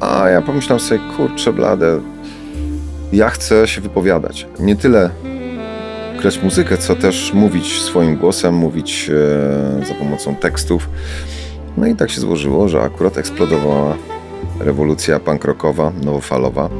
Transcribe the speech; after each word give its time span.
A 0.00 0.28
ja 0.28 0.42
pomyślałem 0.42 0.80
sobie, 0.80 1.00
kurczę 1.16 1.52
blade, 1.52 2.00
ja 3.12 3.30
chcę 3.30 3.68
się 3.68 3.80
wypowiadać. 3.80 4.46
Nie 4.60 4.76
tyle 4.76 5.10
grać 6.20 6.42
muzykę, 6.42 6.78
co 6.78 6.96
też 6.96 7.32
mówić 7.32 7.82
swoim 7.82 8.16
głosem, 8.16 8.54
mówić 8.54 9.10
e, 9.82 9.86
za 9.86 9.94
pomocą 9.94 10.34
tekstów. 10.34 10.88
No 11.76 11.86
i 11.86 11.94
tak 11.94 12.10
się 12.10 12.20
złożyło, 12.20 12.68
że 12.68 12.82
akurat 12.82 13.18
eksplodowała 13.18 13.96
rewolucja 14.60 15.20
punk 15.20 15.44
rockowa, 15.44 15.92
nowofalowa. 16.04 16.70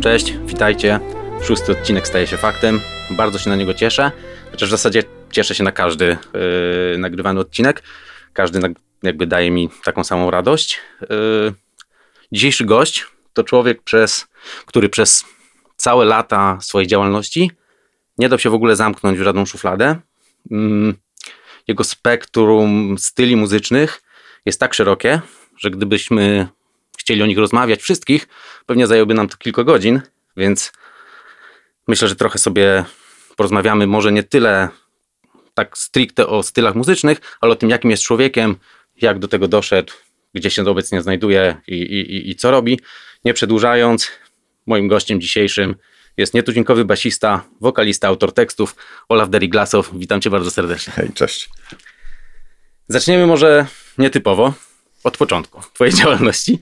Cześć, 0.00 0.38
witajcie. 0.46 1.17
Szósty 1.48 1.72
odcinek 1.72 2.06
staje 2.06 2.26
się 2.26 2.36
faktem. 2.36 2.80
Bardzo 3.10 3.38
się 3.38 3.50
na 3.50 3.56
niego 3.56 3.74
cieszę. 3.74 4.12
Chociaż 4.50 4.68
w 4.68 4.70
zasadzie 4.70 5.02
cieszę 5.30 5.54
się 5.54 5.64
na 5.64 5.72
każdy 5.72 6.16
yy, 6.92 6.98
nagrywany 6.98 7.40
odcinek. 7.40 7.82
Każdy 8.32 8.58
nag- 8.58 8.74
jakby 9.02 9.26
daje 9.26 9.50
mi 9.50 9.70
taką 9.84 10.04
samą 10.04 10.30
radość. 10.30 10.80
Yy, 11.00 11.54
dzisiejszy 12.32 12.64
gość 12.64 13.06
to 13.32 13.44
człowiek, 13.44 13.82
przez, 13.82 14.26
który 14.66 14.88
przez 14.88 15.24
całe 15.76 16.04
lata 16.04 16.58
swojej 16.60 16.86
działalności 16.86 17.50
nie 18.18 18.28
dał 18.28 18.38
się 18.38 18.50
w 18.50 18.54
ogóle 18.54 18.76
zamknąć 18.76 19.18
w 19.18 19.22
żadną 19.22 19.46
szufladę. 19.46 19.96
Yy, 20.50 20.94
jego 21.68 21.84
spektrum 21.84 22.96
styli 22.98 23.36
muzycznych 23.36 24.02
jest 24.46 24.60
tak 24.60 24.74
szerokie, 24.74 25.20
że 25.58 25.70
gdybyśmy 25.70 26.48
chcieli 26.98 27.22
o 27.22 27.26
nich 27.26 27.38
rozmawiać 27.38 27.82
wszystkich, 27.82 28.28
pewnie 28.66 28.86
zajęłoby 28.86 29.14
nam 29.14 29.28
to 29.28 29.36
kilka 29.36 29.64
godzin, 29.64 30.00
więc 30.36 30.72
myślę, 31.88 32.08
że 32.08 32.16
trochę 32.16 32.38
sobie 32.38 32.84
porozmawiamy 33.36 33.86
może 33.86 34.12
nie 34.12 34.22
tyle 34.22 34.68
tak 35.54 35.78
stricte 35.78 36.26
o 36.26 36.42
stylach 36.42 36.74
muzycznych, 36.74 37.20
ale 37.40 37.52
o 37.52 37.56
tym, 37.56 37.70
jakim 37.70 37.90
jest 37.90 38.02
człowiekiem, 38.02 38.56
jak 39.00 39.18
do 39.18 39.28
tego 39.28 39.48
doszedł, 39.48 39.92
gdzie 40.34 40.50
się 40.50 40.62
obecnie 40.62 41.02
znajduje 41.02 41.56
i, 41.66 41.74
i, 41.74 42.30
i 42.30 42.36
co 42.36 42.50
robi. 42.50 42.80
Nie 43.24 43.34
przedłużając, 43.34 44.10
moim 44.66 44.88
gościem 44.88 45.20
dzisiejszym 45.20 45.74
jest 46.16 46.34
nietuzinkowy 46.34 46.84
basista, 46.84 47.44
wokalista, 47.60 48.08
autor 48.08 48.32
tekstów 48.32 48.76
Olaf 49.08 49.30
Deriglasow. 49.30 49.90
Witam 49.92 50.20
cię 50.20 50.30
bardzo 50.30 50.50
serdecznie. 50.50 50.92
Hej, 50.92 51.12
cześć. 51.12 51.50
Zaczniemy 52.88 53.26
może 53.26 53.66
nietypowo, 53.98 54.54
od 55.04 55.16
początku 55.16 55.60
twojej 55.74 55.94
działalności. 56.00 56.58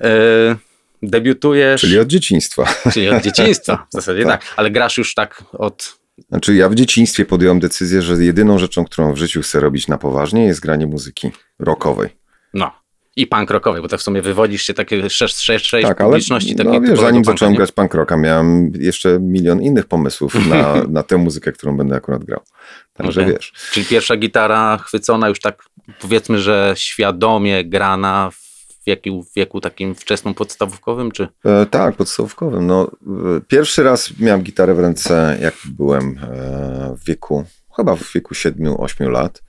Yy, 0.00 0.56
debiutujesz... 1.02 1.80
Czyli 1.80 1.98
od 1.98 2.08
dzieciństwa. 2.08 2.64
Czyli 2.92 3.08
od 3.08 3.22
dzieciństwa, 3.22 3.86
w 3.90 3.92
zasadzie 3.92 4.24
tak. 4.24 4.44
tak. 4.44 4.54
Ale 4.56 4.70
grasz 4.70 4.98
już 4.98 5.14
tak 5.14 5.44
od... 5.52 5.98
Znaczy 6.28 6.54
ja 6.54 6.68
w 6.68 6.74
dzieciństwie 6.74 7.24
podjąłem 7.24 7.60
decyzję, 7.60 8.02
że 8.02 8.24
jedyną 8.24 8.58
rzeczą, 8.58 8.84
którą 8.84 9.12
w 9.12 9.16
życiu 9.16 9.42
chcę 9.42 9.60
robić 9.60 9.88
na 9.88 9.98
poważnie 9.98 10.44
jest 10.44 10.60
granie 10.60 10.86
muzyki 10.86 11.30
rockowej. 11.58 12.10
No. 12.54 12.72
I 13.18 13.26
punk 13.26 13.50
rockowej, 13.50 13.82
bo 13.82 13.88
tak 13.88 14.00
w 14.00 14.02
sumie 14.02 14.22
wywodzisz 14.22 14.62
się 14.62 14.74
takie 14.74 15.10
szerszej 15.10 15.82
tak, 15.82 15.98
publiczności. 15.98 16.56
Ale, 16.60 16.80
no 16.80 16.80
wiesz, 16.80 17.00
zanim 17.00 17.24
zacząłem 17.24 17.54
grać 17.54 17.72
punk 17.72 17.94
rocka, 17.94 18.16
miałem 18.16 18.72
jeszcze 18.78 19.18
milion 19.20 19.62
innych 19.62 19.86
pomysłów 19.86 20.34
na, 20.50 20.74
na 20.88 21.02
tę 21.02 21.16
muzykę, 21.16 21.52
którą 21.52 21.76
będę 21.76 21.96
akurat 21.96 22.24
grał. 22.24 22.40
Także 22.92 23.20
okay. 23.20 23.32
wiesz. 23.32 23.52
Czyli 23.72 23.86
pierwsza 23.86 24.16
gitara 24.16 24.78
chwycona 24.78 25.28
już 25.28 25.40
tak 25.40 25.62
powiedzmy, 26.00 26.38
że 26.38 26.74
świadomie 26.76 27.64
grana 27.64 28.30
w 28.32 28.45
w 29.22 29.34
wieku 29.36 29.60
takim 29.60 29.94
wczesnym 29.94 30.34
podstawówkowym, 30.34 31.12
czy? 31.12 31.28
E, 31.44 31.66
tak, 31.66 31.96
podstawówkowym. 31.96 32.66
No, 32.66 32.90
e, 33.36 33.40
pierwszy 33.48 33.82
raz 33.82 34.18
miałem 34.18 34.42
gitarę 34.42 34.74
w 34.74 34.78
ręce, 34.78 35.38
jak 35.40 35.54
byłem 35.64 36.18
e, 36.22 36.94
w 36.96 37.04
wieku, 37.04 37.44
chyba 37.76 37.96
w 37.96 38.12
wieku 38.12 38.34
7-8 38.34 39.10
lat. 39.10 39.42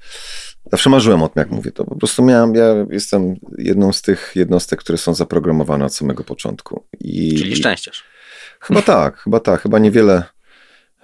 Zawsze 0.72 0.90
marzyłem 0.90 1.24
o 1.24 1.30
tym, 1.30 1.42
jak 1.42 1.52
mówię 1.52 1.72
to. 1.72 1.84
Po 1.84 1.96
prostu 1.96 2.24
miałem, 2.24 2.56
ja 2.56 2.66
jestem 2.90 3.36
jedną 3.58 3.94
z 3.94 4.02
tych 4.02 4.32
jednostek, 4.36 4.80
które 4.80 4.98
są 4.98 5.14
zaprogramowane 5.14 5.86
od 5.86 5.96
samego 5.96 6.24
początku. 6.24 6.84
I, 7.00 7.36
Czyli 7.40 7.56
szczęściarz. 7.56 8.04
Chyba 8.60 8.82
tak, 8.82 9.18
chyba 9.18 9.40
tak. 9.40 9.62
Chyba 9.62 9.80
niewiele 9.80 10.24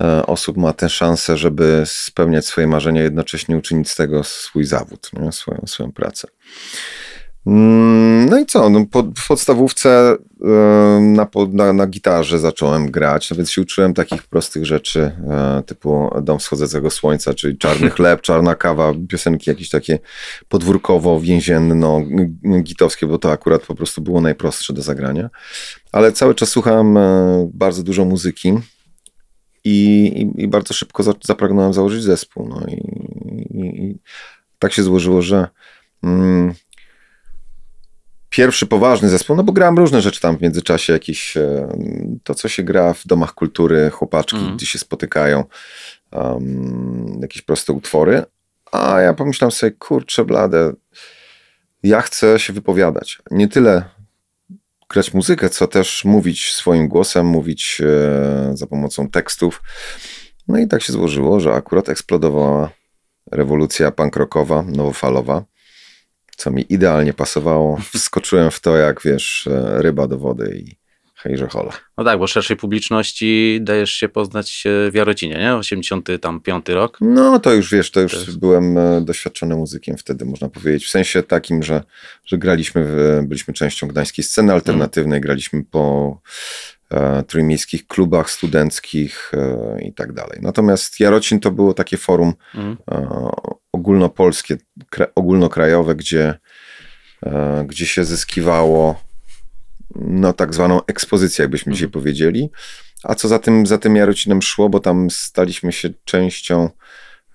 e, 0.02 0.26
osób 0.26 0.58
ma 0.58 0.74
tę 0.74 0.90
szansę, 0.90 1.38
żeby 1.38 1.84
spełniać 1.86 2.46
swoje 2.46 2.68
marzenia, 2.68 3.02
jednocześnie 3.02 3.58
uczynić 3.58 3.90
z 3.90 3.96
tego 3.96 4.24
swój 4.24 4.66
zawód, 4.66 5.10
nie? 5.14 5.32
Swoją, 5.32 5.62
swoją 5.66 5.92
pracę. 5.92 6.28
Mm, 7.46 8.30
no 8.30 8.40
i 8.40 8.46
co? 8.46 8.70
No, 8.70 8.86
po, 8.92 9.04
w 9.04 9.28
podstawówce 9.28 10.18
na, 11.02 11.28
na, 11.52 11.74
na, 11.74 11.88
gitarze 11.88 12.40
zacząłem 12.40 12.92
grać, 12.92 13.30
no 13.30 13.38
więc 13.38 13.52
się 13.52 13.62
uczyłem 13.62 13.94
takich 13.94 14.24
prostych 14.24 14.66
rzeczy, 14.66 15.12
e, 15.30 15.64
typu 15.66 16.10
Dom 16.22 16.40
Wschodzącego 16.40 16.90
Słońca, 16.90 17.34
czyli 17.34 17.58
Czarny 17.58 17.90
Chleb, 17.96 18.22
Czarna 18.22 18.56
Kawa, 18.56 18.94
piosenki 19.10 19.50
jakieś 19.50 19.70
takie 19.70 20.00
podwórkowo-więzienno-gitowskie, 20.50 23.08
bo 23.08 23.18
to 23.18 23.32
akurat 23.32 23.66
po 23.66 23.76
prostu 23.76 24.02
było 24.02 24.22
najprostsze 24.22 24.74
do 24.74 24.82
zagrania. 24.82 25.30
Ale 25.92 26.12
cały 26.12 26.36
czas 26.36 26.50
słuchałem 26.50 26.98
e, 26.98 27.50
bardzo 27.54 27.84
dużo 27.84 28.06
muzyki 28.06 28.54
i, 29.64 30.06
i, 30.06 30.32
i 30.44 30.48
bardzo 30.48 30.74
szybko 30.74 31.04
za, 31.04 31.14
zapragnąłem 31.24 31.74
założyć 31.74 32.04
zespół. 32.04 32.48
No 32.48 32.66
i, 32.68 32.76
i, 33.58 33.98
tak 34.60 34.74
się 34.74 34.84
złożyło, 34.84 35.22
że 35.22 35.48
mm, 36.04 36.54
pierwszy 38.34 38.66
poważny 38.66 39.10
zespół, 39.10 39.36
no 39.36 39.44
bo 39.44 39.54
grałem 39.54 39.78
różne 39.78 40.02
rzeczy 40.02 40.22
tam 40.22 40.38
w 40.38 40.42
międzyczasie, 40.42 40.94
jakieś 40.94 41.38
e, 41.38 41.68
to, 42.24 42.36
co 42.36 42.50
się 42.50 42.64
gra 42.64 42.94
w 42.94 43.08
domach 43.08 43.34
kultury, 43.34 43.90
chłopaczki, 43.90 44.38
mm. 44.38 44.58
gdzie 44.58 44.66
się 44.66 44.80
spotykają, 44.80 45.44
um, 46.12 47.20
jakieś 47.22 47.42
proste 47.42 47.74
utwory, 47.74 48.24
a 48.72 49.02
ja 49.02 49.14
pomyślałem 49.14 49.52
sobie, 49.52 49.72
kurczę 49.72 50.26
blade, 50.26 50.74
ja 51.84 52.02
chcę 52.02 52.40
się 52.40 52.54
wypowiadać. 52.54 53.22
Nie 53.32 53.48
tyle 53.48 53.84
grać 54.90 55.14
muzykę, 55.14 55.50
co 55.50 55.68
też 55.68 56.06
mówić 56.06 56.54
swoim 56.54 56.88
głosem, 56.88 57.26
mówić 57.26 57.82
e, 57.86 58.58
za 58.58 58.68
pomocą 58.68 59.10
tekstów. 59.10 59.62
No 60.48 60.58
i 60.58 60.68
tak 60.68 60.82
się 60.82 60.94
złożyło, 60.94 61.40
że 61.40 61.54
akurat 61.54 61.90
eksplodowała 61.90 62.70
rewolucja 63.32 63.92
punk 63.92 64.16
rockowa, 64.16 64.62
nowofalowa 64.62 65.44
co 66.36 66.52
mi 66.52 66.66
idealnie 66.70 67.14
pasowało. 67.14 67.78
Wskoczyłem 67.94 68.52
w 68.52 68.60
to, 68.60 68.78
jak 68.78 69.02
wiesz, 69.02 69.48
e, 69.48 69.82
ryba 69.82 70.08
do 70.08 70.18
wody 70.18 70.64
i 70.66 70.84
hejże 71.24 71.48
hola. 71.48 71.72
No 71.98 72.04
tak, 72.04 72.20
bo 72.20 72.28
szerszej 72.28 72.58
publiczności 72.58 73.60
dajesz 73.62 73.92
się 73.92 74.10
poznać 74.10 74.64
w 74.92 74.96
Jarocinie, 74.96 75.38
nie? 75.38 75.56
85 75.56 76.70
rok. 76.70 76.98
No 77.02 77.40
to 77.40 77.54
już 77.54 77.72
wiesz, 77.72 77.92
to 77.92 78.02
już 78.02 78.38
byłem 78.38 78.78
e, 78.78 79.02
doświadczony 79.02 79.56
muzykiem 79.56 79.98
wtedy, 79.98 80.26
można 80.26 80.50
powiedzieć. 80.50 80.86
W 80.86 80.90
sensie 80.90 81.24
takim, 81.24 81.64
że, 81.64 81.84
że 82.26 82.38
graliśmy, 82.38 82.84
w, 82.86 83.22
byliśmy 83.28 83.54
częścią 83.54 83.88
gdańskiej 83.88 84.26
sceny 84.26 84.54
alternatywnej, 84.54 85.18
hmm. 85.18 85.22
graliśmy 85.22 85.64
po 85.72 86.18
e, 86.92 87.24
trójmiejskich 87.24 87.88
klubach 87.88 88.30
studenckich 88.30 89.32
e, 89.34 89.82
i 89.82 89.94
tak 89.94 90.14
dalej. 90.14 90.40
Natomiast 90.42 91.00
Jarocin 91.00 91.40
to 91.40 91.52
było 91.52 91.74
takie 91.74 91.98
forum 91.98 92.34
hmm. 92.54 92.78
e, 92.92 93.30
ogólnopolskie, 93.74 94.58
ogólnokrajowe, 95.16 95.96
gdzie, 95.96 96.40
e, 97.24 97.66
gdzie 97.68 97.86
się 97.86 98.06
zyskiwało 98.06 99.02
no, 99.96 100.34
tak 100.34 100.54
zwaną 100.54 100.86
ekspozycję, 100.88 101.44
jakbyśmy 101.44 101.70
mhm. 101.70 101.76
dzisiaj 101.76 101.90
powiedzieli. 101.90 102.50
A 103.04 103.16
co 103.16 103.28
za 103.28 103.40
tym, 103.40 103.66
za 103.66 103.78
tym 103.78 103.96
Jarocinem 103.96 104.42
szło, 104.42 104.70
bo 104.70 104.80
tam 104.80 105.10
staliśmy 105.10 105.72
się 105.72 105.90
częścią 106.06 106.70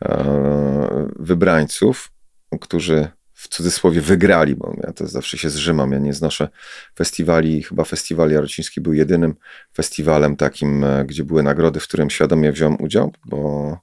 e, 0.05 1.09
wybrańców, 1.17 2.11
którzy 2.61 3.09
w 3.35 3.49
cudzysłowie 3.49 4.01
wygrali, 4.01 4.57
bo 4.57 4.77
ja 4.83 4.93
to 4.93 5.07
zawsze 5.07 5.39
się 5.39 5.51
zrzymam, 5.51 5.93
ja 5.93 5.99
nie 5.99 6.13
znoszę 6.13 6.49
festiwali, 6.97 7.63
chyba 7.63 7.85
festiwal 7.85 8.31
jarociński 8.31 8.81
był 8.81 8.93
jedynym 8.93 9.35
festiwalem 9.75 10.37
takim, 10.37 10.85
e, 10.85 11.05
gdzie 11.05 11.25
były 11.25 11.43
nagrody, 11.43 11.81
w 11.81 11.85
którym 11.85 12.11
świadomie 12.11 12.53
wziąłem 12.53 12.77
udział, 12.83 13.13
bo 13.25 13.79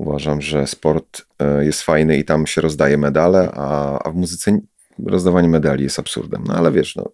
Uważam, 0.00 0.40
że 0.40 0.66
sport 0.66 1.22
e, 1.38 1.64
jest 1.64 1.82
fajny 1.82 2.16
i 2.16 2.24
tam 2.24 2.46
się 2.46 2.60
rozdaje 2.60 2.98
medale, 2.98 3.50
a, 3.54 3.98
a 3.98 4.10
w 4.10 4.14
muzyce 4.14 4.58
rozdawanie 5.06 5.48
medali 5.48 5.84
jest 5.84 5.98
absurdem. 5.98 6.44
No 6.46 6.54
ale 6.54 6.72
wiesz, 6.72 6.96
no. 6.96 7.12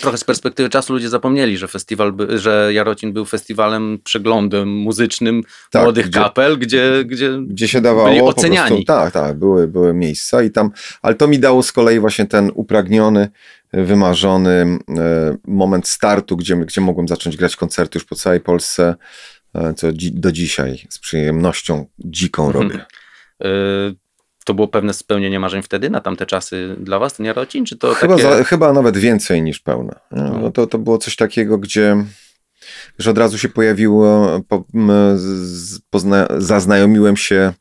Trochę 0.00 0.18
z 0.18 0.24
perspektywy 0.24 0.68
czasu 0.68 0.92
ludzie 0.92 1.08
zapomnieli, 1.08 1.58
że 1.58 1.68
festiwal, 1.68 2.12
że 2.34 2.70
Jarocin 2.72 3.12
był 3.12 3.24
festiwalem, 3.24 3.98
przeglądem 4.04 4.68
muzycznym 4.68 5.42
tak, 5.70 5.82
młodych 5.82 6.06
gdzie, 6.06 6.20
kapel, 6.20 6.58
gdzie, 6.58 7.04
gdzie, 7.04 7.38
gdzie 7.46 7.68
się 7.68 7.80
dawało 7.80 8.08
byli 8.08 8.20
oceniani. 8.20 8.68
Prostu, 8.68 8.84
tak, 8.84 9.12
tak, 9.12 9.38
były, 9.38 9.68
były 9.68 9.94
miejsca 9.94 10.42
i 10.42 10.50
tam, 10.50 10.70
ale 11.02 11.14
to 11.14 11.28
mi 11.28 11.38
dało 11.38 11.62
z 11.62 11.72
kolei 11.72 12.00
właśnie 12.00 12.26
ten 12.26 12.50
upragniony, 12.54 13.28
wymarzony 13.72 14.78
e, 14.98 15.36
moment 15.46 15.88
startu, 15.88 16.36
gdzie, 16.36 16.56
gdzie 16.56 16.80
mogłem 16.80 17.08
zacząć 17.08 17.36
grać 17.36 17.56
koncerty 17.56 17.98
już 17.98 18.04
po 18.04 18.16
całej 18.16 18.40
Polsce 18.40 18.94
co 19.76 19.92
dzi 19.92 20.12
do 20.12 20.32
dzisiaj 20.32 20.86
z 20.90 20.98
przyjemnością 20.98 21.86
dziką 21.98 22.46
mhm. 22.46 22.64
robię. 22.64 22.84
Y 23.44 24.04
to 24.44 24.54
było 24.54 24.68
pewne 24.68 24.94
spełnienie 24.94 25.40
marzeń 25.40 25.62
wtedy, 25.62 25.90
na 25.90 26.00
tamte 26.00 26.26
czasy 26.26 26.76
dla 26.80 26.98
was, 26.98 27.14
ten 27.16 27.26
Jarocin? 27.26 27.64
Czy 27.64 27.76
to 27.76 27.94
chyba, 27.94 28.16
takie... 28.16 28.36
za, 28.36 28.44
chyba 28.44 28.72
nawet 28.72 28.96
więcej 28.96 29.42
niż 29.42 29.60
pełne. 29.60 29.94
No, 30.10 30.50
to, 30.50 30.66
to 30.66 30.78
było 30.78 30.98
coś 30.98 31.16
takiego, 31.16 31.58
gdzie 31.58 32.04
że 32.98 33.10
od 33.10 33.18
razu 33.18 33.38
się 33.38 33.48
pojawiło, 33.48 34.40
po, 34.48 34.64
z, 35.14 35.78
pozna, 35.90 36.26
zaznajomiłem 36.38 37.16
się, 37.16 37.52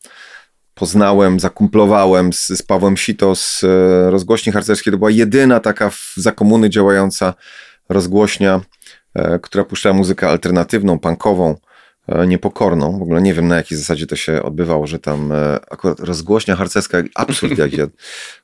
poznałem, 0.74 1.40
zakumplowałem 1.40 2.34
z, 2.34 2.48
z 2.48 2.64
Pawłem 2.64 2.98
Sito 2.98 3.36
z 3.36 3.64
e, 3.64 4.12
rozgłośni 4.12 4.52
harcerskiej. 4.52 4.92
To 4.92 4.98
była 4.98 5.12
jedyna 5.12 5.60
taka 5.60 5.90
w, 5.90 6.14
za 6.16 6.32
komuny 6.32 6.70
działająca 6.70 7.34
rozgłośnia, 7.90 8.62
e, 9.16 9.40
która 9.40 9.64
puszczała 9.64 9.96
muzykę 9.96 10.30
alternatywną, 10.30 11.00
punkową. 11.00 11.56
E, 12.08 12.28
niepokorną. 12.28 13.00
W 13.00 13.02
ogóle 13.02 13.22
nie 13.22 13.34
wiem 13.34 13.48
na 13.48 13.56
jakiej 13.56 13.78
zasadzie 13.78 14.08
to 14.08 14.16
się 14.16 14.44
odbywało, 14.44 14.88
że 14.88 15.00
tam 15.00 15.32
e, 15.32 15.60
akurat 15.72 16.00
rozgłośnia 16.00 16.56
harcerska, 16.56 16.98
absurd 17.16 17.58
jaki 17.58 17.78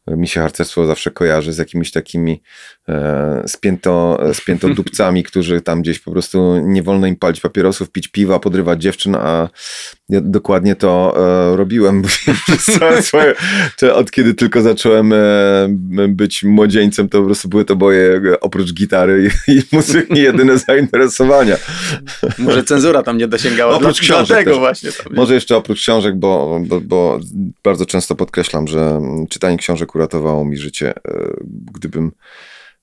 mi 0.07 0.27
się 0.27 0.41
harcerstwo 0.41 0.85
zawsze 0.85 1.11
kojarzy 1.11 1.53
z 1.53 1.57
jakimiś 1.57 1.91
takimi 1.91 2.41
e, 2.89 3.43
spięto, 3.47 4.19
spięto 4.33 4.69
dupcami, 4.69 5.23
którzy 5.23 5.61
tam 5.61 5.81
gdzieś 5.81 5.99
po 5.99 6.11
prostu 6.11 6.57
nie 6.63 6.83
wolno 6.83 7.07
im 7.07 7.15
palić 7.15 7.41
papierosów, 7.41 7.91
pić 7.91 8.07
piwa, 8.07 8.39
podrywać 8.39 8.81
dziewczyn, 8.81 9.15
a 9.15 9.49
ja 10.09 10.21
dokładnie 10.21 10.75
to 10.75 11.15
e, 11.53 11.57
robiłem 11.57 12.03
swoje, 13.01 13.35
od 13.93 14.11
kiedy 14.11 14.33
tylko 14.33 14.61
zacząłem 14.61 15.13
e, 15.13 15.17
być 16.09 16.43
młodzieńcem, 16.43 17.09
to 17.09 17.19
po 17.19 17.25
prostu 17.25 17.49
były 17.49 17.65
to 17.65 17.75
moje 17.75 18.21
oprócz 18.41 18.73
gitary 18.73 19.31
i, 19.47 19.51
i 19.51 19.61
muzyki 19.71 20.21
jedyne 20.21 20.57
zainteresowania. 20.57 21.57
Może 22.37 22.63
cenzura 22.63 23.03
tam 23.03 23.17
nie 23.17 23.27
dosięgała. 23.49 23.75
Oprócz 23.75 23.99
książek 23.99 24.45
też. 24.45 24.57
właśnie. 24.57 24.91
Tam 24.91 25.13
Może 25.13 25.33
jeszcze 25.33 25.57
oprócz 25.57 25.79
książek, 25.79 26.15
bo, 26.15 26.59
bo, 26.65 26.81
bo 26.81 27.19
bardzo 27.63 27.85
często 27.85 28.15
podkreślam, 28.15 28.67
że 28.67 29.01
czytanie 29.29 29.57
książek 29.57 29.95
uratowało 29.95 30.45
mi 30.45 30.57
życie. 30.57 30.89
E, 30.89 31.01
gdybym 31.73 32.11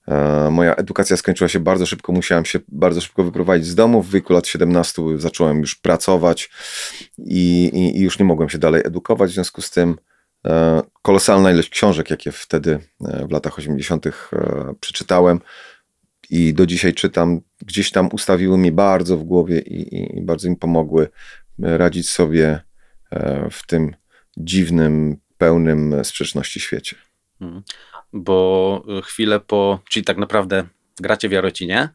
e, 0.07 0.49
Moja 0.51 0.75
edukacja 0.75 1.17
skończyła 1.17 1.47
się 1.47 1.59
bardzo 1.59 1.85
szybko, 1.85 2.11
musiałem 2.11 2.45
się 2.45 2.59
bardzo 2.67 3.01
szybko 3.01 3.23
wyprowadzić 3.23 3.67
z 3.67 3.75
domu. 3.75 4.03
W 4.03 4.11
wieku 4.11 4.33
lat 4.33 4.47
17 4.47 5.01
zacząłem 5.17 5.59
już 5.59 5.75
pracować 5.75 6.49
i, 7.17 7.71
i, 7.73 7.97
i 7.97 8.01
już 8.01 8.19
nie 8.19 8.25
mogłem 8.25 8.49
się 8.49 8.57
dalej 8.57 8.81
edukować. 8.85 9.31
W 9.31 9.33
związku 9.33 9.61
z 9.61 9.71
tym 9.71 9.95
e, 10.45 10.81
kolosalna 11.01 11.51
ilość 11.51 11.69
książek, 11.69 12.09
jakie 12.09 12.31
wtedy 12.31 12.79
w 12.99 13.31
latach 13.31 13.57
80. 13.57 14.05
przeczytałem 14.79 15.39
i 16.29 16.53
do 16.53 16.65
dzisiaj 16.65 16.93
czytam, 16.93 17.41
gdzieś 17.61 17.91
tam 17.91 18.09
ustawiły 18.13 18.57
mi 18.57 18.71
bardzo 18.71 19.17
w 19.17 19.23
głowie 19.23 19.59
i, 19.59 20.17
i 20.17 20.21
bardzo 20.21 20.49
mi 20.49 20.55
pomogły 20.55 21.09
radzić 21.59 22.09
sobie 22.09 22.61
w 23.51 23.67
tym 23.67 23.95
dziwnym, 24.37 25.17
pełnym 25.37 26.03
sprzeczności 26.03 26.59
świecie. 26.59 26.95
Mhm. 27.41 27.63
Bo 28.13 28.85
chwilę 29.03 29.39
po, 29.39 29.79
czyli 29.89 30.05
tak 30.05 30.17
naprawdę 30.17 30.67
gracie 30.99 31.29
w 31.29 31.31
Jarocinie, 31.31 31.89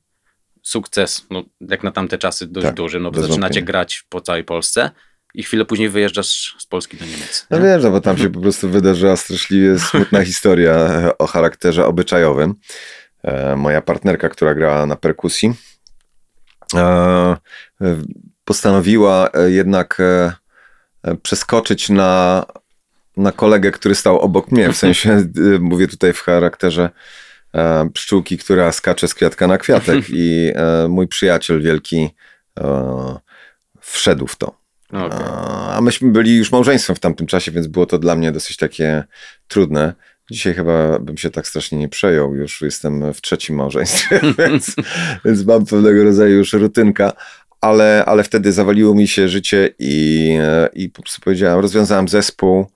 sukces, 0.63 1.27
no, 1.31 1.45
jak 1.61 1.83
na 1.83 1.91
tamte 1.91 2.19
czasy 2.19 2.47
dość 2.47 2.67
tak, 2.67 2.75
duży, 2.75 3.01
no 3.01 3.11
bo 3.11 3.23
zaczynacie 3.23 3.63
grać 3.63 4.05
po 4.09 4.21
całej 4.21 4.45
Polsce 4.45 4.91
i 5.35 5.43
chwilę 5.43 5.65
później 5.65 5.89
wyjeżdżasz 5.89 6.57
z 6.59 6.67
Polski 6.67 6.97
do 6.97 7.05
Niemiec. 7.05 7.47
Nie? 7.51 7.59
No 7.59 7.65
wiesz, 7.65 7.83
no 7.83 7.91
bo 7.91 8.01
tam 8.01 8.19
się 8.19 8.31
po 8.31 8.41
prostu 8.41 8.69
wydarzyła 8.69 9.17
straszliwie 9.17 9.79
smutna 9.79 10.25
historia 10.33 10.89
o 11.19 11.27
charakterze 11.27 11.87
obyczajowym. 11.87 12.55
E, 13.23 13.57
moja 13.57 13.83
partnerka, 13.83 14.29
która 14.29 14.55
grała 14.55 14.87
na 14.87 14.97
perkusji, 14.97 15.55
e, 16.75 17.37
postanowiła 18.45 19.31
jednak 19.49 19.99
e, 20.01 20.33
przeskoczyć 21.23 21.89
na 21.89 22.45
na 23.17 23.33
kolegę, 23.33 23.71
który 23.71 23.95
stał 23.95 24.19
obok 24.19 24.51
mnie, 24.51 24.73
w 24.73 24.77
sensie 24.77 25.25
mówię 25.61 25.89
tutaj 25.89 26.13
w 26.13 26.21
charakterze 26.21 26.91
e, 27.55 27.91
pszczółki, 27.95 28.39
która 28.39 28.73
skacze 28.73 29.09
z 29.09 29.15
kwiatka 29.15 29.47
na 29.47 29.59
kwiatek 29.59 30.05
i 30.11 30.53
e, 30.55 30.89
mój 30.89 31.09
przyjaciel 31.09 31.63
wielki 31.63 32.11
e, 32.61 33.19
wszedł 33.81 34.27
w 34.27 34.37
to. 34.37 34.63
Okay. 34.89 35.25
A 35.75 35.81
myśmy 35.81 36.13
byli 36.13 36.37
już 36.37 36.53
małżeństwem 36.53 36.97
w 36.97 37.01
tamtym 37.01 37.27
czasie, 37.27 37.53
więc 37.53 37.67
było 37.67 37.87
to 37.87 37.99
dla 37.99 38.17
mnie 38.17 38.33
dosyć 38.33 38.57
takie 38.57 39.05
trudne. 39.49 39.95
Dzisiaj 40.33 40.55
chyba 40.55 40.99
bym 40.99 41.17
się 41.17 41.31
tak 41.31 41.49
strasznie 41.49 41.79
nie 41.79 41.89
przejął, 41.89 42.35
już 42.35 42.61
jestem 42.61 43.13
w 43.15 43.21
trzecim 43.21 43.57
małżeństwie, 43.57 44.21
więc, 44.39 44.77
więc 45.25 45.45
mam 45.45 45.67
pewnego 45.67 46.05
rodzaju 46.05 46.37
już 46.37 46.53
rutynka, 46.53 47.13
ale, 47.61 48.05
ale 48.07 48.25
wtedy 48.25 48.53
zawaliło 48.53 48.95
mi 48.95 49.09
się 49.09 49.29
życie 49.29 49.75
i, 49.79 50.39
i 50.73 50.89
po 50.89 51.03
prostu 51.03 51.21
powiedziałem, 51.21 51.61
rozwiązałem 51.61 52.09
zespół. 52.09 52.67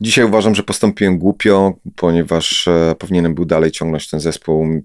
Dzisiaj 0.00 0.24
uważam, 0.24 0.54
że 0.54 0.62
postąpiłem 0.62 1.18
głupio, 1.18 1.72
ponieważ 1.96 2.68
e, 2.68 2.94
powinienem 2.98 3.34
był 3.34 3.44
dalej 3.44 3.70
ciągnąć 3.70 4.10
ten 4.10 4.20
zespół. 4.20 4.82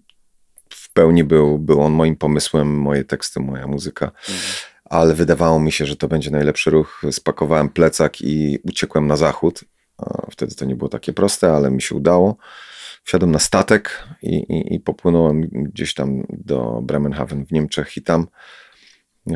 W 0.69 0.93
pełni 0.93 1.23
był, 1.23 1.59
był 1.59 1.81
on 1.81 1.91
moim 1.93 2.15
pomysłem, 2.15 2.77
moje 2.79 3.03
teksty, 3.03 3.39
moja 3.39 3.67
muzyka. 3.67 4.05
Mhm. 4.05 4.39
Ale 4.85 5.13
wydawało 5.13 5.59
mi 5.59 5.71
się, 5.71 5.85
że 5.85 5.95
to 5.95 6.07
będzie 6.07 6.31
najlepszy 6.31 6.69
ruch. 6.69 7.01
Spakowałem 7.11 7.69
plecak 7.69 8.21
i 8.21 8.59
uciekłem 8.63 9.07
na 9.07 9.15
zachód. 9.15 9.63
Wtedy 10.31 10.55
to 10.55 10.65
nie 10.65 10.75
było 10.75 10.89
takie 10.89 11.13
proste, 11.13 11.51
ale 11.51 11.71
mi 11.71 11.81
się 11.81 11.95
udało. 11.95 12.37
Wsiadłem 13.03 13.31
na 13.31 13.39
statek 13.39 14.07
i, 14.21 14.35
i, 14.35 14.75
i 14.75 14.79
popłynąłem 14.79 15.41
gdzieś 15.41 15.93
tam 15.93 16.23
do 16.29 16.81
Bremenhaven 16.83 17.45
w 17.45 17.51
Niemczech 17.51 17.97
i 17.97 18.01
tam 18.01 18.27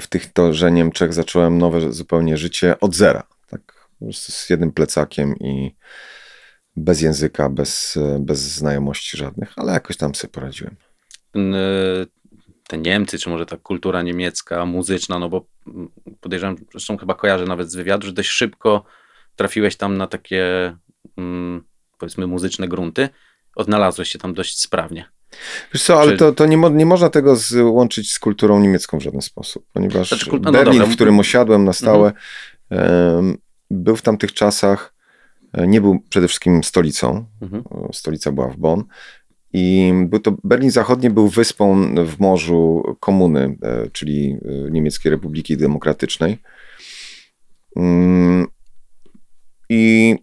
w 0.01 0.07
tych 0.07 0.27
że 0.51 0.71
Niemczech 0.71 1.13
zacząłem 1.13 1.57
nowe 1.57 1.93
zupełnie 1.93 2.37
życie 2.37 2.79
od 2.79 2.95
zera. 2.95 3.23
Tak, 3.49 3.89
z 4.11 4.49
jednym 4.49 4.71
plecakiem 4.71 5.35
i 5.39 5.75
bez 6.75 7.01
języka, 7.01 7.49
bez, 7.49 7.97
bez 8.19 8.39
znajomości 8.39 9.17
żadnych, 9.17 9.53
ale 9.55 9.73
jakoś 9.73 9.97
tam 9.97 10.15
sobie 10.15 10.31
poradziłem. 10.31 10.75
Te 12.67 12.77
Niemcy, 12.77 13.19
czy 13.19 13.29
może 13.29 13.45
ta 13.45 13.57
kultura 13.57 14.01
niemiecka, 14.01 14.65
muzyczna, 14.65 15.19
no 15.19 15.29
bo 15.29 15.45
podejrzewam, 16.19 16.55
zresztą 16.71 16.97
chyba 16.97 17.13
kojarzę 17.13 17.45
nawet 17.45 17.71
z 17.71 17.75
wywiadu, 17.75 18.07
że 18.07 18.13
dość 18.13 18.29
szybko 18.29 18.85
trafiłeś 19.37 19.75
tam 19.75 19.97
na 19.97 20.07
takie 20.07 20.73
mm, 21.17 21.63
powiedzmy 21.97 22.27
muzyczne 22.27 22.67
grunty. 22.67 23.09
Odnalazłeś 23.55 24.09
się 24.09 24.19
tam 24.19 24.33
dość 24.33 24.59
sprawnie. 24.59 25.05
Wiesz 25.73 25.83
co, 25.83 26.01
ale 26.01 26.11
Czy... 26.11 26.17
to, 26.17 26.31
to 26.31 26.45
nie, 26.45 26.57
mo 26.57 26.69
nie 26.69 26.85
można 26.85 27.09
tego 27.09 27.35
złączyć 27.35 28.11
z 28.11 28.19
kulturą 28.19 28.59
niemiecką 28.59 28.99
w 28.99 29.03
żaden 29.03 29.21
sposób, 29.21 29.65
ponieważ 29.73 30.09
znaczy, 30.09 30.29
no 30.41 30.51
Berlin, 30.51 30.83
w 30.83 30.95
którym 30.95 31.19
osiadłem 31.19 31.63
na 31.63 31.73
stałe, 31.73 32.13
mhm. 32.69 33.37
był 33.71 33.95
w 33.95 34.01
tamtych 34.01 34.33
czasach, 34.33 34.93
e, 35.53 35.67
nie 35.67 35.81
był 35.81 35.99
przede 36.09 36.27
wszystkim 36.27 36.63
stolicą, 36.63 37.25
mhm. 37.41 37.63
stolica 37.93 38.31
była 38.31 38.47
w 38.47 38.57
Bonn, 38.57 38.83
i 39.53 39.93
był 40.05 40.19
to 40.19 40.37
Berlin 40.43 40.71
Zachodni 40.71 41.09
był 41.09 41.27
wyspą 41.27 41.95
w 42.05 42.19
morzu 42.19 42.83
komuny, 42.99 43.57
e, 43.61 43.89
czyli 43.89 44.37
e, 44.67 44.71
Niemieckiej 44.71 45.09
Republiki 45.09 45.57
Demokratycznej. 45.57 46.37
I 49.69 50.15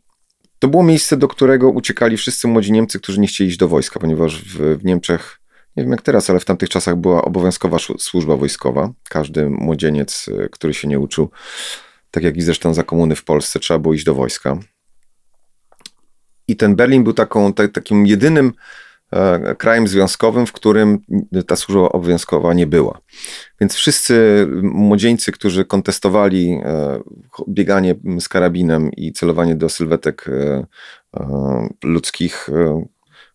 to 0.59 0.69
było 0.69 0.83
miejsce, 0.83 1.17
do 1.17 1.29
którego 1.29 1.71
uciekali 1.71 2.17
wszyscy 2.17 2.49
młodzi 2.49 2.73
Niemcy, 2.73 3.01
którzy 3.01 3.21
nie 3.21 3.27
chcieli 3.27 3.51
iść 3.51 3.59
do 3.59 3.69
wojska, 3.69 4.01
ponieważ 4.01 4.45
w, 4.45 4.79
w 4.79 4.85
Niemczech, 4.85 5.41
nie 5.77 5.83
wiem 5.83 5.91
jak 5.91 6.03
teraz, 6.03 6.31
ale 6.31 6.41
w 6.41 6.45
tamtych 6.45 6.69
czasach 6.69 6.97
była 6.97 7.25
obowiązkowa 7.25 7.79
służba 7.99 8.37
wojskowa. 8.37 8.93
Każdy 9.09 9.51
młodzieniec, 9.51 10.29
y, 10.29 10.49
który 10.53 10.75
się 10.75 10.89
nie 10.89 10.99
uczył, 10.99 11.31
tak 12.11 12.23
jak 12.23 12.37
i 12.37 12.43
zresztą 12.43 12.75
za 12.75 12.83
komuny 12.83 13.17
w 13.17 13.25
Polsce, 13.25 13.61
trzeba 13.61 13.79
było 13.79 13.95
iść 13.95 14.05
do 14.05 14.15
wojska. 14.15 14.59
I 16.49 16.57
ten 16.57 16.77
Berlin 16.77 17.05
był 17.05 17.13
taką, 17.13 17.53
takim 17.53 18.07
jedynym 18.07 18.53
krajem 19.59 19.89
związkowym, 19.89 20.47
w 20.47 20.53
którym 20.53 20.99
ta 21.47 21.57
służba 21.57 21.89
obowiązkowa 21.89 22.55
nie 22.55 22.67
była. 22.67 23.01
Więc 23.61 23.75
wszyscy 23.75 24.47
młodzieńcy, 24.63 25.33
którzy 25.33 25.65
kontestowali 25.65 26.61
e, 26.65 27.01
bieganie 27.49 27.95
z 28.21 28.29
karabinem 28.29 28.93
i 28.93 29.13
celowanie 29.13 29.57
do 29.57 29.69
sylwetek 29.69 30.29
e, 30.29 30.67
ludzkich, 31.85 32.49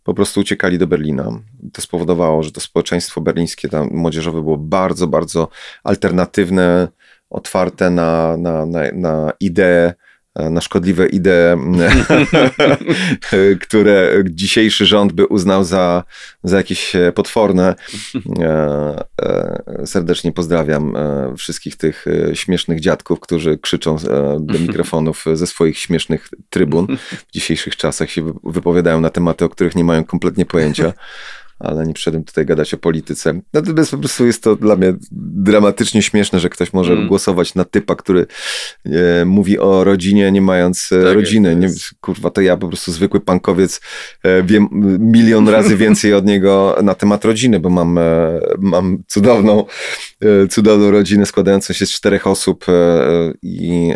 po 0.03 0.13
prostu 0.13 0.39
uciekali 0.39 0.77
do 0.77 0.87
Berlina. 0.87 1.39
To 1.73 1.81
spowodowało, 1.81 2.43
że 2.43 2.51
to 2.51 2.61
społeczeństwo 2.61 3.21
berlińskie, 3.21 3.69
tam 3.69 3.89
młodzieżowe 3.91 4.41
było 4.41 4.57
bardzo, 4.57 5.07
bardzo 5.07 5.47
alternatywne, 5.83 6.87
otwarte 7.29 7.89
na, 7.89 8.37
na, 8.37 8.65
na, 8.65 8.79
na 8.93 9.31
idee 9.39 9.93
E, 9.93 10.08
na 10.35 10.61
szkodliwe 10.61 11.07
idee, 11.07 11.57
które 13.65 14.23
dzisiejszy 14.29 14.85
rząd 14.85 15.13
by 15.13 15.25
uznał 15.25 15.63
za, 15.63 16.03
za 16.43 16.57
jakieś 16.57 16.95
e, 16.95 17.11
potworne. 17.11 17.75
E, 18.39 19.05
serdecznie 19.85 20.31
pozdrawiam 20.31 20.93
wszystkich 21.37 21.75
tych 21.75 22.05
śmiesznych 22.33 22.79
dziadków, 22.79 23.19
którzy 23.19 23.57
krzyczą 23.57 23.97
do 24.39 24.59
mikrofonów 24.59 25.25
ze 25.33 25.47
swoich 25.47 25.77
śmiesznych 25.77 26.29
trybun. 26.49 26.97
W 27.27 27.31
dzisiejszych 27.31 27.75
czasach 27.75 28.09
się 28.09 28.33
wypowiadają 28.43 29.01
na 29.01 29.09
tematy, 29.09 29.45
o 29.45 29.49
których 29.49 29.75
nie 29.75 29.83
mają 29.83 30.03
kompletnie 30.03 30.45
pojęcia. 30.45 30.93
Ale 31.59 31.87
nie 31.87 31.93
przyszedłem 31.93 32.23
tutaj 32.23 32.45
gadać 32.45 32.73
o 32.73 32.77
polityce. 32.77 33.41
Natomiast 33.53 33.91
po 33.91 33.97
prostu 33.97 34.25
jest 34.25 34.43
to 34.43 34.55
dla 34.55 34.75
mnie 34.75 34.93
dramatycznie 35.11 36.01
śmieszne, 36.01 36.39
że 36.39 36.49
ktoś 36.49 36.73
może 36.73 36.93
mm. 36.93 37.07
głosować 37.07 37.55
na 37.55 37.65
typa, 37.65 37.95
który 37.95 38.25
e, 38.85 39.25
mówi 39.25 39.59
o 39.59 39.83
rodzinie, 39.83 40.31
nie 40.31 40.41
mając 40.41 40.91
e, 40.91 41.03
tak 41.03 41.13
rodziny. 41.13 41.55
Nie, 41.55 41.69
kurwa, 42.01 42.29
to 42.29 42.41
ja 42.41 42.57
po 42.57 42.67
prostu 42.67 42.91
zwykły 42.91 43.19
pankowiec 43.19 43.81
e, 44.23 44.43
wiem 44.43 44.67
milion 44.99 45.49
razy 45.49 45.77
więcej 45.77 46.13
od 46.13 46.25
niego 46.25 46.77
na 46.83 46.95
temat 46.95 47.25
rodziny, 47.25 47.59
bo 47.59 47.69
mam, 47.69 47.97
e, 47.97 48.39
mam 48.59 49.03
cudowną, 49.07 49.65
e, 50.21 50.47
cudowną 50.47 50.91
rodzinę 50.91 51.25
składającą 51.25 51.73
się 51.73 51.85
z 51.85 51.91
czterech 51.91 52.27
osób 52.27 52.65
e, 52.69 53.33
i 53.41 53.93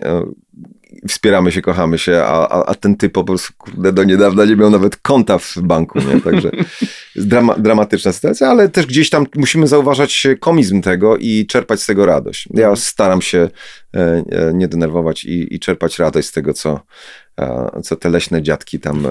wspieramy 1.08 1.52
się, 1.52 1.62
kochamy 1.62 1.98
się, 1.98 2.18
a, 2.18 2.48
a, 2.50 2.66
a, 2.66 2.76
ten 2.76 2.96
typ 2.96 3.14
po 3.14 3.24
prostu 3.24 3.54
kurde, 3.58 3.94
do 3.94 4.04
niedawna 4.04 4.46
nie 4.46 4.56
miał 4.56 4.70
nawet 4.70 4.98
konta 4.98 5.38
w 5.38 5.58
banku, 5.62 6.00
nie? 6.00 6.22
Także 6.22 6.52
drama, 7.16 7.56
dramatyczna 7.56 8.12
sytuacja, 8.12 8.48
ale 8.48 8.70
też 8.70 8.86
gdzieś 8.86 9.10
tam 9.10 9.26
musimy 9.36 9.68
zauważać 9.68 10.28
komizm 10.40 10.82
tego 10.82 11.18
i 11.18 11.46
czerpać 11.46 11.82
z 11.82 11.86
tego 11.86 12.06
radość. 12.06 12.48
Ja 12.54 12.64
mhm. 12.64 12.78
staram 12.78 13.22
się 13.22 13.50
e, 13.96 14.00
e, 14.32 14.54
nie 14.54 14.68
denerwować 14.68 15.24
i, 15.24 15.56
i 15.56 15.60
czerpać 15.60 16.00
radość 16.00 16.28
z 16.28 16.32
tego, 16.32 16.54
co, 16.54 16.80
e, 17.40 17.82
co 17.84 17.96
te 17.96 18.10
leśne 18.10 18.42
dziadki 18.42 18.80
tam 18.80 19.08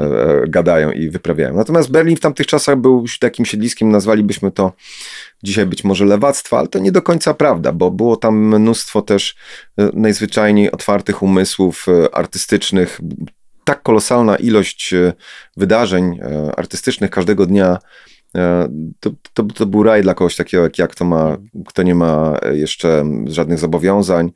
gadają 0.48 0.90
i 0.92 1.10
wyprawiają. 1.10 1.54
Natomiast 1.54 1.90
Berlin 1.90 2.16
w 2.16 2.20
tamtych 2.20 2.46
czasach 2.46 2.76
był 2.76 3.04
takim 3.20 3.44
siedliskiem, 3.44 3.90
nazwalibyśmy 3.90 4.50
to 4.50 4.72
dzisiaj 5.42 5.66
być 5.66 5.84
może 5.84 6.04
lewactwa, 6.04 6.58
ale 6.58 6.68
to 6.68 6.78
nie 6.78 6.92
do 6.92 7.02
końca 7.02 7.34
prawda, 7.34 7.72
bo 7.72 7.90
było 7.90 8.16
tam 8.16 8.36
mnóstwo 8.36 9.02
też 9.02 9.36
najzwyczajniej 9.92 10.70
otwartych 10.70 11.22
umysłów 11.22 11.86
artystycznych. 12.12 13.00
Tak 13.64 13.82
kolosalna 13.82 14.36
ilość 14.36 14.92
e, 14.92 15.12
wydarzeń 15.56 16.18
artystycznych 16.56 17.10
każdego 17.10 17.46
dnia 17.46 17.78
to, 19.00 19.10
to, 19.34 19.42
to 19.42 19.66
był 19.66 19.82
raj 19.82 20.02
dla 20.02 20.14
kogoś 20.14 20.36
takiego 20.36 20.62
jak, 20.62 20.78
jak 20.78 20.94
to 20.94 21.04
ma, 21.04 21.36
kto 21.66 21.82
nie 21.82 21.94
ma 21.94 22.38
jeszcze 22.52 23.04
żadnych 23.26 23.58
zobowiązań, 23.58 24.32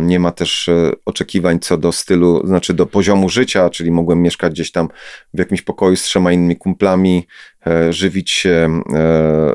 nie 0.00 0.20
ma 0.20 0.32
też 0.32 0.70
oczekiwań 1.04 1.58
co 1.60 1.78
do 1.78 1.92
stylu, 1.92 2.46
znaczy 2.46 2.74
do 2.74 2.86
poziomu 2.86 3.28
życia, 3.28 3.70
czyli 3.70 3.90
mogłem 3.90 4.22
mieszkać 4.22 4.52
gdzieś 4.52 4.72
tam 4.72 4.88
w 5.34 5.38
jakimś 5.38 5.62
pokoju 5.62 5.96
z 5.96 6.02
trzema 6.02 6.32
innymi 6.32 6.56
kumplami, 6.56 7.26
E, 7.53 7.53
żywić 7.90 8.30
się 8.30 8.82
e, 8.94 9.52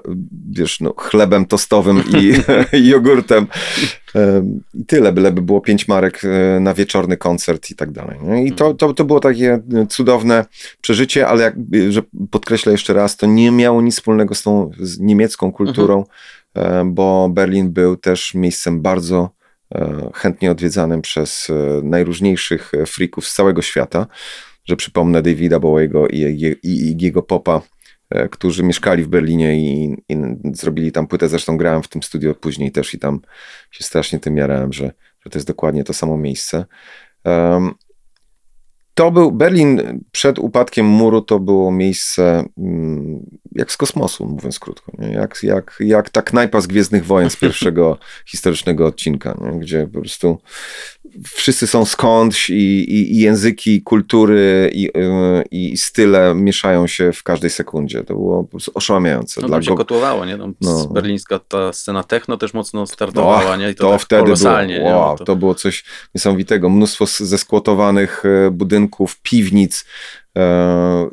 wiesz, 0.50 0.80
no, 0.80 0.94
chlebem 0.98 1.46
tostowym 1.46 2.04
i, 2.20 2.34
i 2.78 2.88
jogurtem. 2.88 3.48
E, 4.16 4.44
I 4.74 4.86
tyle, 4.86 5.14
byleby 5.14 5.42
było 5.42 5.62
pięć 5.62 5.88
marek 5.88 6.22
na 6.60 6.74
wieczorny 6.74 7.18
koncert 7.18 7.72
i 7.72 7.76
tak 7.76 7.92
dalej. 7.92 8.18
I 8.46 8.52
to, 8.52 8.74
to, 8.74 8.94
to 8.94 9.06
było 9.06 9.20
takie 9.20 9.60
cudowne 9.90 10.46
przeżycie, 10.82 11.28
ale 11.28 11.44
jak, 11.44 11.56
że 11.90 12.02
podkreślę 12.32 12.72
jeszcze 12.72 12.94
raz, 12.94 13.18
to 13.18 13.26
nie 13.26 13.52
miało 13.52 13.82
nic 13.82 13.96
wspólnego 13.96 14.36
z 14.36 14.44
tą 14.44 14.72
z 14.80 15.00
niemiecką 15.00 15.52
kulturą, 15.52 16.04
mhm. 16.56 16.94
bo 16.94 17.30
Berlin 17.30 17.70
był 17.70 17.98
też 17.98 18.34
miejscem 18.34 18.82
bardzo 18.82 19.30
chętnie 20.14 20.52
odwiedzanym 20.52 21.02
przez 21.02 21.48
najróżniejszych 21.84 22.72
freaków 22.88 23.28
z 23.28 23.34
całego 23.34 23.62
świata, 23.62 24.08
że 24.66 24.76
przypomnę 24.76 25.22
Davida 25.22 25.60
Bowiego 25.60 26.08
i, 26.08 26.18
i, 26.64 26.70
i 26.70 26.98
jego 27.04 27.22
popa, 27.24 27.62
E, 27.62 27.79
którzy 28.32 28.64
mieszkali 28.64 29.04
w 29.04 29.08
Berlinie 29.08 29.58
i, 29.58 29.98
i, 30.10 30.18
zrobili 30.54 30.92
tam 30.92 31.08
płytę. 31.08 31.30
Zresztą 31.30 31.58
grałem 31.58 31.84
w 31.84 31.88
tym 31.88 32.04
studio 32.04 32.36
później 32.36 32.72
też 32.72 32.94
i 32.94 33.00
tam 33.00 33.22
się 33.72 33.84
strasznie 33.84 34.20
tym 34.20 34.38
jarałem, 34.38 34.74
że, 34.74 34.92
że 35.20 35.30
to 35.30 35.38
jest 35.38 35.48
dokładnie 35.48 35.84
to 35.84 35.94
samo 35.94 36.18
miejsce. 36.18 36.66
Um, 37.26 37.74
to 38.94 39.12
był 39.12 39.32
Berlin 39.32 40.02
przed 40.12 40.40
upadkiem 40.40 40.86
muru, 40.86 41.22
to 41.22 41.40
było 41.40 41.72
miejsce 41.72 42.44
mm, 42.58 43.26
jak 43.52 43.72
z 43.72 43.78
kosmosu, 43.78 44.26
mówiąc 44.26 44.60
krótko. 44.60 44.92
Nie? 44.98 45.08
Jak, 45.08 45.40
jak, 45.44 45.78
jak 45.80 46.10
ta 46.10 46.22
knajpa 46.22 46.62
z 46.62 46.68
Gwiezdnych 46.68 47.06
Wojen 47.06 47.30
z 47.30 47.36
pierwszego 47.36 47.98
historycznego 48.32 48.86
odcinka, 48.86 49.38
nie? 49.42 49.60
gdzie 49.60 49.88
po 49.94 50.00
prostu 50.00 50.38
wszyscy 51.24 51.68
są 51.68 51.86
skądś 51.86 52.50
i, 52.50 52.54
i, 52.54 53.16
i 53.16 53.20
języki, 53.20 53.82
kultury 53.82 54.70
i, 54.74 54.88
y, 54.88 55.44
i, 55.52 55.78
style 55.78 56.36
mieszają 56.36 56.88
się 56.88 57.12
w 57.12 57.24
każdej 57.24 57.50
sekundzie. 57.50 58.04
To 58.04 58.14
było 58.14 58.44
po 58.44 58.50
prostu 58.50 58.72
oszałamiające. 58.76 59.42
No 59.42 59.50
tam 59.50 59.64
się 59.64 59.70
go... 59.70 59.78
kotłowało, 59.78 60.26
nie? 60.26 60.38
Tam 60.38 60.54
no. 60.62 60.88
Berlińska 60.88 61.40
ta 61.40 61.74
scena 61.74 62.04
techno 62.04 62.38
też 62.38 62.54
mocno 62.54 62.88
startowała, 62.88 63.58
nie? 63.58 63.70
I 63.70 63.76
to, 63.76 63.84
to 63.84 63.92
tak 63.92 64.02
wtedy 64.02 64.34
było, 64.34 64.90
wow, 64.90 65.18
to... 65.18 65.26
to... 65.26 65.36
było 65.36 65.56
coś 65.56 65.86
niesamowitego. 66.16 66.70
Mnóstwo 66.70 67.06
zeskłotowanych 67.06 68.24
e, 68.26 68.52
budynków, 68.52 69.22
piwnic, 69.22 69.86
e, 70.38 71.10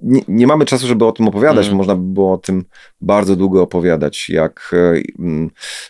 nie, 0.00 0.22
nie, 0.28 0.46
mamy 0.46 0.64
czasu, 0.64 0.86
żeby 0.86 1.04
o 1.04 1.12
tym 1.12 1.28
opowiadać. 1.28 1.66
Mm. 1.66 1.76
Można 1.76 1.96
by 1.96 2.02
było 2.02 2.32
o 2.32 2.38
tym 2.38 2.64
bardzo 3.00 3.36
długo 3.36 3.62
opowiadać, 3.62 4.28
jak 4.28 4.74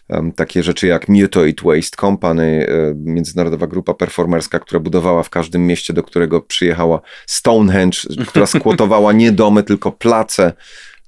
um, 0.09 0.33
takie 0.33 0.63
rzeczy 0.63 0.87
jak 0.87 1.09
Mutoid 1.09 1.63
Waste 1.63 1.97
Company, 1.97 2.67
um, 2.69 3.05
międzynarodowa 3.05 3.67
grupa 3.67 3.95
performerska, 3.95 4.59
która 4.59 4.81
budowała 4.81 5.23
w 5.23 5.31
każdym 5.31 5.67
mieście, 5.67 5.93
do 5.93 6.03
którego 6.03 6.41
przyjechała 6.41 7.01
Stonehenge, 7.27 7.99
która 8.29 8.47
skłotowała 8.47 9.13
nie 9.13 9.33
domy, 9.33 9.63
tylko 9.63 9.93
place. 9.93 10.53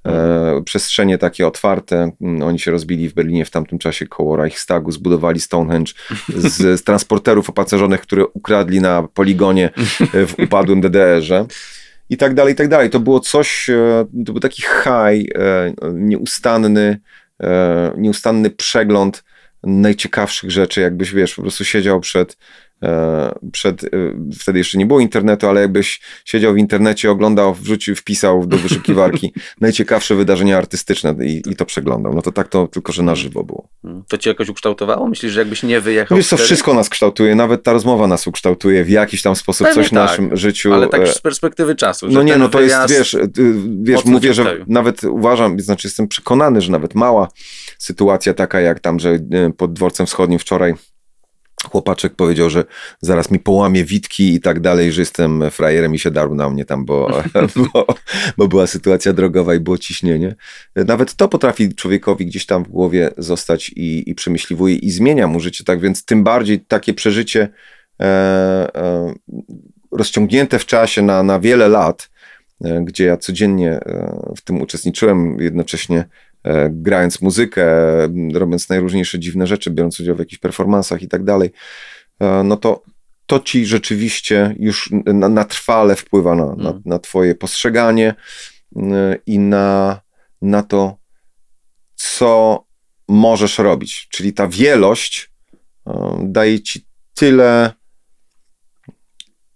E, 0.07 0.63
przestrzenie 0.65 1.19
takie 1.19 1.47
otwarte. 1.47 2.13
Mm, 2.21 2.43
oni 2.43 2.59
się 2.59 2.71
rozbili 2.71 3.09
w 3.09 3.15
Berlinie 3.15 3.45
w 3.45 3.51
tamtym 3.51 3.79
czasie 3.79 4.07
koło 4.07 4.37
Reichstagu, 4.37 4.93
zbudowali 4.93 5.41
Stonehenge 5.41 5.93
z, 6.29 6.81
z 6.81 6.85
transporterów 6.85 7.51
opacerzonych, 7.51 8.01
które 8.01 8.27
ukradli 8.27 8.81
na 8.81 9.09
poligonie 9.15 9.71
w 10.27 10.35
upadłym 10.39 10.81
DDR-ze 10.81 11.47
i 12.11 12.17
tak 12.17 12.35
dalej, 12.35 12.53
i 12.53 12.57
tak 12.57 12.69
dalej. 12.69 12.91
To 12.91 13.01
było 13.01 13.21
coś, 13.21 13.71
e, 13.71 14.07
to 14.27 14.33
był 14.33 14.41
taki 14.41 14.63
high, 14.63 15.37
e, 15.37 15.75
nieustanny, 15.93 17.01
e, 17.43 17.93
nieustanny 17.97 18.51
przegląd 18.51 19.25
najciekawszych 19.63 20.51
rzeczy, 20.51 20.81
jakbyś, 20.81 21.13
wiesz, 21.13 21.35
po 21.35 21.43
prostu 21.43 21.65
siedział 21.65 22.01
przed 22.01 22.37
przed, 23.53 23.85
e, 23.85 23.89
wtedy 24.39 24.59
jeszcze 24.59 24.79
nie 24.79 24.87
było 24.87 25.01
internetu, 25.01 25.49
ale 25.49 25.61
jakbyś 25.61 26.01
siedział 26.25 26.55
w 26.55 26.59
internecie, 26.59 27.11
oglądał, 27.11 27.55
wrzucił, 27.55 27.97
wpisał 27.97 28.47
do 28.47 28.57
wyszukiwarki 28.57 29.33
najciekawsze 29.61 30.15
wydarzenia 30.15 30.59
artystyczne 30.59 31.15
i, 31.23 31.43
i, 31.51 31.57
to 31.57 31.67
przeglądał. 31.67 32.15
No 32.15 32.23
to 32.23 32.33
tak 32.33 32.49
to 32.49 32.67
tylko, 32.67 32.93
że 32.93 33.03
na 33.03 33.15
żywo 33.15 33.45
było. 33.45 33.69
Hmm. 33.83 34.03
To 34.09 34.19
cię 34.19 34.31
jakoś 34.31 34.49
ukształtowało? 34.49 35.09
Myślisz, 35.09 35.33
że 35.33 35.41
jakbyś 35.41 35.63
nie 35.63 35.81
wyjechał? 35.81 36.19
Wiesz 36.19 36.29
co, 36.29 36.37
wszystko 36.37 36.75
nas 36.75 36.89
kształtuje, 36.89 37.35
nawet 37.35 37.63
ta 37.63 37.73
rozmowa 37.73 38.07
nas 38.07 38.27
ukształtuje 38.27 38.85
w 38.85 38.91
jakiś 38.91 39.23
tam 39.23 39.37
sposób, 39.37 39.67
Pewnie 39.67 39.83
coś 39.83 39.91
w 39.91 39.95
tak, 39.95 40.11
naszym 40.11 40.37
życiu. 40.37 40.75
Ale 40.75 40.89
tak 40.89 41.01
e, 41.01 41.07
z 41.13 41.19
perspektywy 41.19 41.75
czasu. 41.75 42.07
No 42.11 42.23
nie, 42.23 42.37
no 42.37 42.49
to 42.49 42.61
jest, 42.61 42.91
wiesz, 42.91 43.17
wiesz 43.83 44.05
mówię, 44.05 44.35
że 44.35 44.57
nawet 44.67 45.05
uważam, 45.05 45.61
znaczy 45.61 45.89
jestem 45.89 46.09
przekonany, 46.09 46.61
że 46.61 46.73
nawet 46.73 46.95
mała 46.95 47.29
sytuacja 47.79 48.35
taka 48.35 48.61
jak 48.61 48.81
tam, 48.81 49.01
że 49.01 49.19
pod 49.57 49.73
dworcem 49.73 50.07
wschodnim 50.07 50.39
wczoraj 50.39 50.75
chłopaczek 51.63 52.15
powiedział, 52.15 52.51
że 52.51 52.65
zaraz 53.01 53.31
mi 53.31 53.39
połamie 53.39 53.85
witki 53.85 54.35
i 54.35 54.41
tak 54.41 54.61
dalej, 54.61 54.93
że 54.93 55.03
jestem 55.03 55.51
frajerem 55.51 55.95
i 55.95 55.99
się 55.99 56.11
darł 56.11 56.35
na 56.35 56.51
mnie 56.51 56.65
tam, 56.65 56.85
bo, 56.85 57.23
bo, 57.75 57.87
bo, 58.37 58.49
była 58.49 58.67
sytuacja 58.67 59.13
drogowa 59.13 59.55
i 59.55 59.61
było 59.61 59.79
ciśnienie. 59.79 60.35
Nawet 60.77 61.15
to 61.15 61.29
potrafi 61.29 61.75
człowiekowi 61.75 62.27
gdzieś 62.27 62.47
tam 62.47 62.65
w 62.65 62.69
głowie 62.69 63.11
zostać 63.19 63.69
i, 63.69 64.11
i 64.11 64.15
przemyśliwuje 64.15 64.75
i 64.75 64.91
zmienia 64.91 65.27
mu 65.27 65.41
życie, 65.41 65.65
tak 65.65 65.81
więc 65.81 66.05
tym 66.05 66.25
bardziej 66.25 66.61
takie 66.61 66.95
przeżycie 66.95 67.49
e, 68.01 68.05
e, 68.75 69.15
rozciągnięte 69.93 70.59
w 70.59 70.67
czasie 70.67 71.03
na, 71.03 71.23
na 71.23 71.41
wiele 71.41 71.69
lat, 71.69 72.11
e, 72.65 72.81
gdzie 72.85 73.05
ja 73.05 73.17
codziennie 73.17 73.71
e, 73.71 74.33
w 74.37 74.41
tym 74.41 74.61
uczestniczyłem, 74.61 75.37
jednocześnie 75.41 76.05
grając 76.71 77.21
muzykę, 77.23 77.67
robiąc 78.35 78.69
najróżniejsze 78.69 79.19
dziwne 79.19 79.47
rzeczy, 79.47 79.71
biorąc 79.71 80.01
udział 80.01 80.17
w 80.17 80.19
jakichś 80.19 80.39
performansach 80.39 81.03
i 81.03 81.09
tak 81.09 81.25
dalej, 81.25 81.51
e, 82.21 82.43
no 82.45 82.57
to 82.57 82.83
to 83.31 83.41
ci 83.41 83.67
rzeczywiście 83.67 84.55
już 84.59 84.91
na, 85.07 85.29
na 85.29 85.45
trwale 85.45 85.97
wpływa 85.97 86.35
na, 86.35 86.47
na, 86.47 86.71
mm. 86.71 86.83
na 86.85 86.99
twoje 86.99 87.35
postrzeganie 87.35 88.15
i 89.27 89.39
na, 89.39 90.01
na 90.43 90.63
to, 90.63 90.97
co 91.95 92.65
możesz 93.09 93.59
robić. 93.59 94.09
Czyli 94.11 94.33
ta 94.33 94.49
wielość 94.49 95.33
e, 95.87 96.19
daje 96.23 96.61
ci 96.61 96.87
tyle 97.15 97.73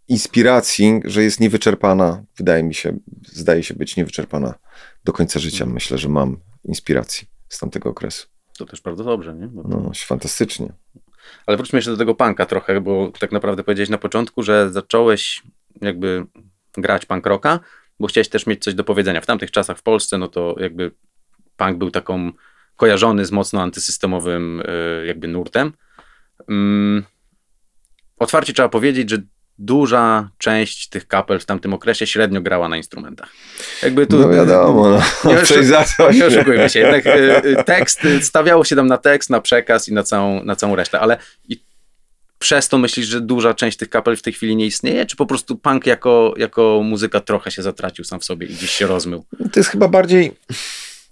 inspiracji, 0.08 1.00
że 1.04 1.22
jest 1.22 1.40
niewyczerpana. 1.40 2.24
Wydaje 2.36 2.62
mi 2.62 2.74
się, 2.74 2.98
zdaje 3.22 3.62
się 3.62 3.74
być 3.74 3.96
niewyczerpana 3.96 4.54
do 5.04 5.12
końca 5.12 5.40
życia. 5.40 5.64
Mm. 5.64 5.74
Myślę, 5.74 5.98
że 5.98 6.08
mam 6.08 6.40
inspiracji 6.64 7.28
z 7.48 7.58
tamtego 7.58 7.90
okresu. 7.90 8.26
To 8.58 8.64
też 8.64 8.80
bardzo 8.80 9.04
dobrze, 9.04 9.34
nie? 9.34 9.46
Bo 9.46 9.62
no, 9.68 9.90
fantastycznie. 9.96 10.72
Ale 11.46 11.56
wróćmy 11.56 11.76
jeszcze 11.76 11.90
do 11.90 11.96
tego 11.96 12.14
punka 12.14 12.46
trochę, 12.46 12.80
bo 12.80 13.12
tak 13.20 13.32
naprawdę 13.32 13.64
powiedziałeś 13.64 13.88
na 13.88 13.98
początku, 13.98 14.42
że 14.42 14.72
zacząłeś 14.72 15.42
jakby 15.80 16.26
grać 16.72 17.06
punk 17.06 17.26
rocka, 17.26 17.60
bo 18.00 18.06
chciałeś 18.06 18.28
też 18.28 18.46
mieć 18.46 18.64
coś 18.64 18.74
do 18.74 18.84
powiedzenia. 18.84 19.20
W 19.20 19.26
tamtych 19.26 19.50
czasach 19.50 19.78
w 19.78 19.82
Polsce, 19.82 20.18
no 20.18 20.28
to 20.28 20.54
jakby 20.58 20.90
punk 21.56 21.78
był 21.78 21.90
taką 21.90 22.32
kojarzony 22.76 23.24
z 23.24 23.32
mocno 23.32 23.62
antysystemowym 23.62 24.62
e, 24.64 25.06
jakby 25.06 25.28
nurtem. 25.28 25.72
Um, 26.48 27.04
otwarcie 28.18 28.52
trzeba 28.52 28.68
powiedzieć, 28.68 29.10
że 29.10 29.18
duża 29.58 30.28
część 30.38 30.88
tych 30.88 31.08
kapel 31.08 31.40
w 31.40 31.46
tamtym 31.46 31.74
okresie 31.74 32.06
średnio 32.06 32.40
grała 32.40 32.68
na 32.68 32.76
instrumentach. 32.76 33.28
Jakby 33.82 34.06
tu, 34.06 34.18
no 34.18 34.28
wiadomo, 34.28 34.90
no. 34.90 34.96
nie, 35.30 35.38
oszu- 35.42 35.62
za 35.62 35.84
coś. 35.84 36.16
nie 36.16 36.26
oszukujmy 36.26 36.70
się, 36.70 36.80
jednak 36.80 37.06
y, 37.06 37.64
tekst, 37.66 38.00
stawiało 38.20 38.64
się 38.64 38.76
tam 38.76 38.86
na 38.86 38.98
tekst, 38.98 39.30
na 39.30 39.40
przekaz 39.40 39.88
i 39.88 39.92
na 39.92 40.02
całą, 40.02 40.44
na 40.44 40.56
całą 40.56 40.76
resztę, 40.76 41.00
ale 41.00 41.18
i 41.48 41.60
przez 42.38 42.68
to 42.68 42.78
myślisz, 42.78 43.06
że 43.06 43.20
duża 43.20 43.54
część 43.54 43.78
tych 43.78 43.88
kapel 43.88 44.16
w 44.16 44.22
tej 44.22 44.32
chwili 44.32 44.56
nie 44.56 44.66
istnieje, 44.66 45.06
czy 45.06 45.16
po 45.16 45.26
prostu 45.26 45.56
punk 45.56 45.86
jako, 45.86 46.34
jako 46.36 46.80
muzyka 46.84 47.20
trochę 47.20 47.50
się 47.50 47.62
zatracił 47.62 48.04
sam 48.04 48.20
w 48.20 48.24
sobie 48.24 48.46
i 48.46 48.54
gdzieś 48.54 48.70
się 48.70 48.86
rozmył? 48.86 49.24
To 49.52 49.60
jest 49.60 49.70
chyba 49.70 49.88
bardziej 49.88 50.32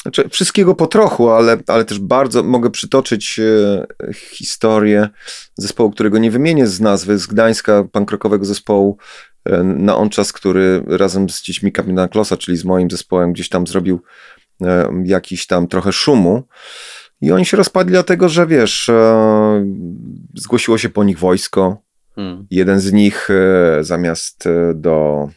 znaczy, 0.03 0.29
wszystkiego 0.29 0.75
po 0.75 0.87
trochu, 0.87 1.31
ale, 1.31 1.59
ale 1.67 1.85
też 1.85 1.99
bardzo 1.99 2.43
mogę 2.43 2.71
przytoczyć 2.71 3.39
e, 3.39 4.15
historię 4.15 5.09
zespołu, 5.57 5.91
którego 5.91 6.19
nie 6.19 6.31
wymienię 6.31 6.67
z 6.67 6.81
nazwy, 6.81 7.19
z 7.19 7.27
Gdańska, 7.27 7.85
pankrokowego 7.93 8.45
zespołu 8.45 8.97
e, 9.45 9.63
na 9.63 9.97
on 9.97 10.11
czas, 10.11 10.33
który 10.33 10.83
razem 10.87 11.31
z 11.31 11.43
dziećmi 11.43 11.73
Kapitana 11.73 12.09
Klosa, 12.09 12.37
czyli 12.37 12.57
z 12.57 12.65
moim 12.65 12.91
zespołem, 12.91 13.33
gdzieś 13.33 13.49
tam 13.49 13.67
zrobił 13.67 14.03
e, 14.63 14.89
jakiś 15.05 15.47
tam 15.47 15.69
trochę 15.69 15.93
szumu. 15.93 16.43
I 17.21 17.33
oni 17.33 17.47
się 17.47 17.57
rozpadli 17.57 17.93
dlatego, 17.93 18.29
że 18.29 18.47
wiesz, 18.47 18.91
zgłosiło 20.35 20.79
się 20.79 20.89
po 20.89 21.05
nich 21.05 21.19
wojsko. 21.19 21.83
Hmm. 22.15 22.47
Jeden 22.51 22.81
z 22.81 22.93
nich 22.93 23.29
zamiast 23.81 24.49
do 24.75 25.29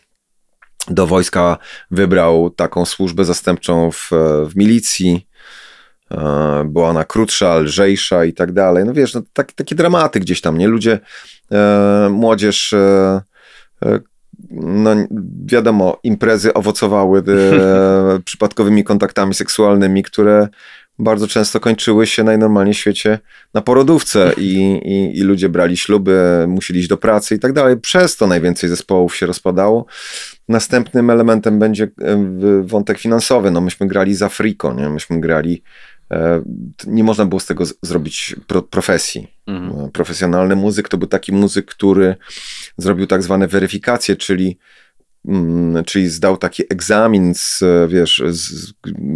do 0.87 1.07
wojska 1.07 1.57
wybrał 1.91 2.49
taką 2.49 2.85
służbę 2.85 3.25
zastępczą 3.25 3.91
w, 3.91 4.09
w 4.49 4.55
milicji. 4.55 5.27
E, 6.11 6.63
była 6.65 6.89
ona 6.89 7.03
krótsza, 7.03 7.57
lżejsza 7.57 8.25
i 8.25 8.33
tak 8.33 8.51
dalej. 8.51 8.85
No 8.85 8.93
wiesz, 8.93 9.13
no, 9.13 9.21
tak, 9.33 9.51
takie 9.51 9.75
dramaty 9.75 10.19
gdzieś 10.19 10.41
tam, 10.41 10.57
nie? 10.57 10.67
Ludzie, 10.67 10.99
e, 11.51 12.07
młodzież, 12.11 12.73
e, 12.73 13.21
e 13.85 13.99
no 14.51 14.91
wiadomo, 15.45 15.99
imprezy 16.03 16.53
owocowały 16.53 17.19
e, 17.19 17.23
przypadkowymi 18.25 18.83
kontaktami 18.83 19.33
seksualnymi, 19.33 20.03
które 20.03 20.47
bardzo 20.99 21.27
często 21.27 21.59
kończyły 21.59 22.07
się 22.07 22.23
najnormalniej 22.23 22.73
w 22.73 22.77
świecie 22.77 23.19
na 23.53 23.61
porodówce 23.61 24.33
i, 24.37 24.79
i, 24.85 25.19
i, 25.19 25.23
ludzie 25.23 25.49
brali 25.49 25.77
śluby, 25.77 26.45
musieli 26.47 26.79
iść 26.79 26.89
do 26.89 26.97
pracy 26.97 27.35
i 27.35 27.39
tak 27.39 27.53
dalej. 27.53 27.77
Przez 27.77 28.17
to 28.17 28.27
najwięcej 28.27 28.69
zespołów 28.69 29.15
się 29.15 29.25
rozpadało. 29.25 29.85
Następnym 30.49 31.09
elementem 31.09 31.59
będzie 31.59 31.83
e, 32.01 32.61
wątek 32.63 32.97
finansowy. 32.99 33.51
No 33.51 33.61
myśmy 33.61 33.87
grali 33.87 34.15
za 34.15 34.29
friko, 34.29 34.73
nie? 34.73 34.89
myśmy 34.89 35.21
grali 35.21 35.63
e, 36.11 36.41
nie 36.87 37.03
można 37.03 37.25
było 37.25 37.39
z 37.39 37.45
tego 37.45 37.63
zrobić 37.81 38.35
pro, 38.47 38.61
profesji. 38.61 39.27
Mhm. 39.47 39.91
Profesjonalny 39.91 40.55
muzyk 40.55 40.89
to 40.89 40.97
był 40.97 41.07
taki 41.07 41.31
muzyk, 41.31 41.65
który 41.65 42.15
zrobił 42.77 43.07
tak 43.07 43.23
zwane 43.23 43.47
weryfikacje, 43.47 44.15
czyli 44.15 44.57
czyli 45.85 46.09
zdał 46.09 46.37
taki 46.37 46.63
egzamin 46.69 47.35
z, 47.35 47.63
wiesz, 47.91 48.21
z 48.29 48.73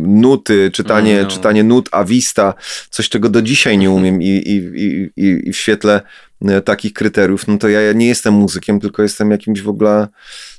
nuty, 0.08 0.72
czytanie, 0.74 1.22
no. 1.24 1.30
czytanie 1.30 1.63
nut 1.63 1.89
Avista, 1.92 2.54
coś 2.89 3.10
czego 3.10 3.30
do 3.30 3.42
dzisiaj 3.42 3.78
nie 3.78 3.92
umiem 4.00 4.22
i, 4.22 4.28
i, 4.28 4.56
i, 5.16 5.50
i 5.50 5.54
w 5.54 5.58
świetle 5.58 6.01
takich 6.65 6.93
kryteriów, 6.93 7.48
no 7.48 7.58
to 7.58 7.69
ja, 7.69 7.93
nie 7.93 8.08
jestem 8.08 8.34
muzykiem, 8.34 8.79
tylko 8.79 9.03
jestem 9.03 9.31
jakimś 9.31 9.62
w 9.62 9.69
ogóle 9.69 10.08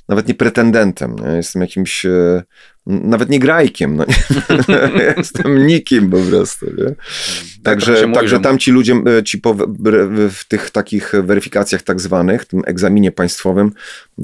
nawet 0.09 0.27
nie 0.27 0.33
pretendentem, 0.33 1.15
nie? 1.15 1.35
jestem 1.35 1.61
jakimś 1.61 2.05
e, 2.05 2.43
nawet 2.85 3.29
nie 3.29 3.39
grajkiem, 3.39 3.95
no 3.95 4.05
nie? 4.05 5.13
jestem 5.17 5.67
nikim 5.67 6.09
po 6.09 6.17
prostu. 6.17 6.65
Nie? 6.65 6.85
Tak, 6.85 6.95
także, 7.63 7.95
tak 7.95 8.13
także 8.13 8.39
tam 8.39 8.57
ci 8.57 8.71
ludzie, 8.71 8.93
e, 9.17 9.23
ci 9.23 9.37
po, 9.37 9.55
w 10.29 10.45
tych 10.47 10.69
takich 10.69 11.11
weryfikacjach 11.23 11.81
tak 11.81 12.01
zwanych, 12.01 12.45
tym 12.45 12.61
egzaminie 12.65 13.11
państwowym 13.11 13.71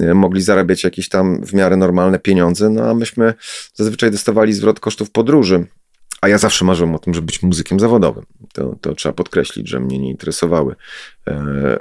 e, 0.00 0.14
mogli 0.14 0.42
zarabiać 0.42 0.84
jakieś 0.84 1.08
tam 1.08 1.44
w 1.46 1.54
miarę 1.54 1.76
normalne 1.76 2.18
pieniądze, 2.18 2.70
no 2.70 2.90
a 2.90 2.94
myśmy 2.94 3.34
zazwyczaj 3.74 4.10
dostawali 4.10 4.52
zwrot 4.52 4.80
kosztów 4.80 5.10
podróży 5.10 5.66
a 6.20 6.28
ja 6.28 6.38
zawsze 6.38 6.64
marzyłem 6.64 6.94
o 6.94 6.98
tym, 6.98 7.14
żeby 7.14 7.26
być 7.26 7.42
muzykiem 7.42 7.80
zawodowym. 7.80 8.24
To, 8.52 8.76
to 8.80 8.94
trzeba 8.94 9.12
podkreślić, 9.12 9.68
że 9.68 9.80
mnie 9.80 9.98
nie 9.98 10.10
interesowały 10.10 10.74
e, 11.28 11.76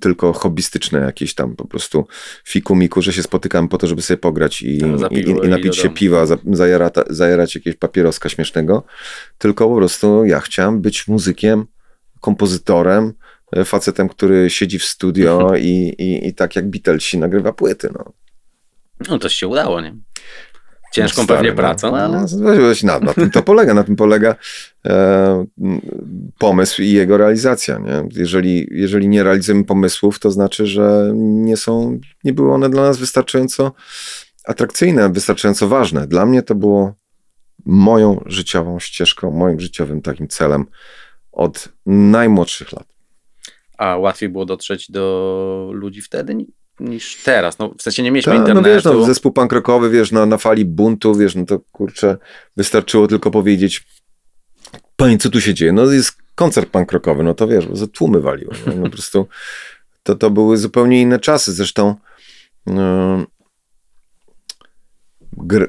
tylko 0.00 0.32
hobbystyczne 0.32 0.98
jakieś 0.98 1.34
tam 1.34 1.56
po 1.56 1.64
prostu 1.64 2.06
fikumiku, 2.44 3.02
że 3.02 3.12
się 3.12 3.22
spotykam 3.22 3.68
po 3.68 3.78
to, 3.78 3.86
żeby 3.86 4.02
sobie 4.02 4.18
pograć 4.18 4.62
i, 4.62 4.66
i, 4.66 5.14
i, 5.18 5.30
i 5.30 5.48
napić 5.48 5.76
się 5.76 5.90
piwa, 5.90 6.26
za, 6.26 6.38
zajarata, 6.52 7.04
zajarać 7.10 7.54
jakieś 7.54 7.76
papieroska 7.76 8.28
śmiesznego. 8.28 8.82
Tylko 9.38 9.68
po 9.68 9.76
prostu 9.76 10.24
ja 10.24 10.40
chciałem 10.40 10.80
być 10.80 11.08
muzykiem, 11.08 11.66
kompozytorem, 12.20 13.12
e, 13.52 13.64
facetem, 13.64 14.08
który 14.08 14.50
siedzi 14.50 14.78
w 14.78 14.84
studio 14.84 15.50
i, 15.56 15.94
i, 15.98 16.28
i 16.28 16.34
tak 16.34 16.56
jak 16.56 16.70
Beatlesi 16.70 17.18
nagrywa 17.18 17.52
płyty. 17.52 17.88
No. 17.94 18.12
No 19.08 19.18
to 19.18 19.28
się 19.28 19.48
udało, 19.48 19.80
nie? 19.80 19.94
Ciężką 20.96 21.26
pewnie 21.26 21.50
no. 21.50 21.56
pracą, 21.56 21.90
no, 21.90 21.96
ale... 21.96 22.24
Na, 22.82 23.00
na 23.00 23.14
tym 23.14 23.30
to 23.30 23.42
polega, 23.42 23.74
na 23.74 23.84
tym 23.84 23.96
polega 23.96 24.34
e, 24.86 25.46
pomysł 26.38 26.82
i 26.82 26.90
jego 26.90 27.16
realizacja. 27.16 27.78
Nie? 27.78 28.08
Jeżeli, 28.10 28.66
jeżeli 28.70 29.08
nie 29.08 29.22
realizujemy 29.22 29.64
pomysłów, 29.64 30.18
to 30.18 30.30
znaczy, 30.30 30.66
że 30.66 31.12
nie 31.14 31.56
są, 31.56 32.00
nie 32.24 32.32
były 32.32 32.54
one 32.54 32.70
dla 32.70 32.82
nas 32.82 32.98
wystarczająco 32.98 33.72
atrakcyjne, 34.44 35.12
wystarczająco 35.12 35.68
ważne. 35.68 36.06
Dla 36.06 36.26
mnie 36.26 36.42
to 36.42 36.54
było 36.54 36.94
moją 37.66 38.20
życiową 38.26 38.80
ścieżką, 38.80 39.30
moim 39.30 39.60
życiowym 39.60 40.02
takim 40.02 40.28
celem 40.28 40.66
od 41.32 41.68
najmłodszych 41.86 42.72
lat. 42.72 42.86
A 43.78 43.96
łatwiej 43.96 44.28
było 44.28 44.46
dotrzeć 44.46 44.90
do 44.90 45.70
ludzi 45.72 46.02
wtedy? 46.02 46.36
Niż 46.80 47.22
teraz. 47.24 47.58
No, 47.58 47.74
w 47.78 47.82
sensie 47.82 48.02
nie 48.02 48.10
mieliśmy 48.10 48.32
Ta, 48.32 48.38
internetu. 48.38 48.68
No 48.68 48.74
wiesz, 48.74 48.84
no, 48.84 49.04
zespół 49.04 49.32
punk 49.32 49.52
rockowy, 49.52 49.90
wiesz, 49.90 50.12
na, 50.12 50.26
na 50.26 50.38
fali 50.38 50.64
buntu, 50.64 51.14
wiesz, 51.14 51.34
no 51.34 51.44
to 51.44 51.60
kurczę, 51.72 52.16
wystarczyło 52.56 53.06
tylko 53.06 53.30
powiedzieć 53.30 53.86
panie, 54.96 55.18
co 55.18 55.30
tu 55.30 55.40
się 55.40 55.54
dzieje? 55.54 55.72
No 55.72 55.84
jest 55.92 56.12
koncert 56.34 56.70
punk 56.70 56.92
rockowy, 56.92 57.22
no 57.22 57.34
to 57.34 57.48
wiesz, 57.48 57.66
bo 57.66 57.86
tłumy 57.86 58.20
waliło. 58.20 58.52
No, 58.66 58.72
no, 58.74 58.82
po 58.82 58.90
prostu 58.90 59.28
to, 60.02 60.14
to 60.14 60.30
były 60.30 60.56
zupełnie 60.56 61.00
inne 61.00 61.18
czasy. 61.18 61.52
Zresztą 61.52 61.94
no, 62.66 63.26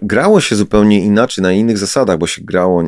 grało 0.02 0.42
się 0.42 0.56
zupełnie 0.56 1.00
inaczej, 1.00 1.42
na 1.42 1.52
innych 1.52 1.78
zasadach, 1.78 2.18
bo 2.18 2.28
się 2.28 2.42
grało, 2.42 2.84
e, 2.84 2.88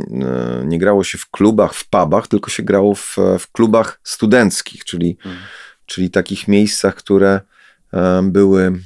nie 0.66 0.80
grało 0.80 1.04
się 1.04 1.18
w 1.18 1.30
klubach, 1.30 1.74
w 1.74 1.90
pubach, 1.90 2.28
tylko 2.28 2.50
się 2.50 2.64
grało 2.64 2.96
w, 2.96 3.18
w 3.40 3.52
klubach 3.52 4.00
studenckich, 4.04 4.86
czyli, 4.86 5.18
hmm. 5.22 5.42
czyli 5.86 6.10
takich 6.10 6.48
miejscach, 6.48 6.96
które 6.96 7.42
były 8.24 8.80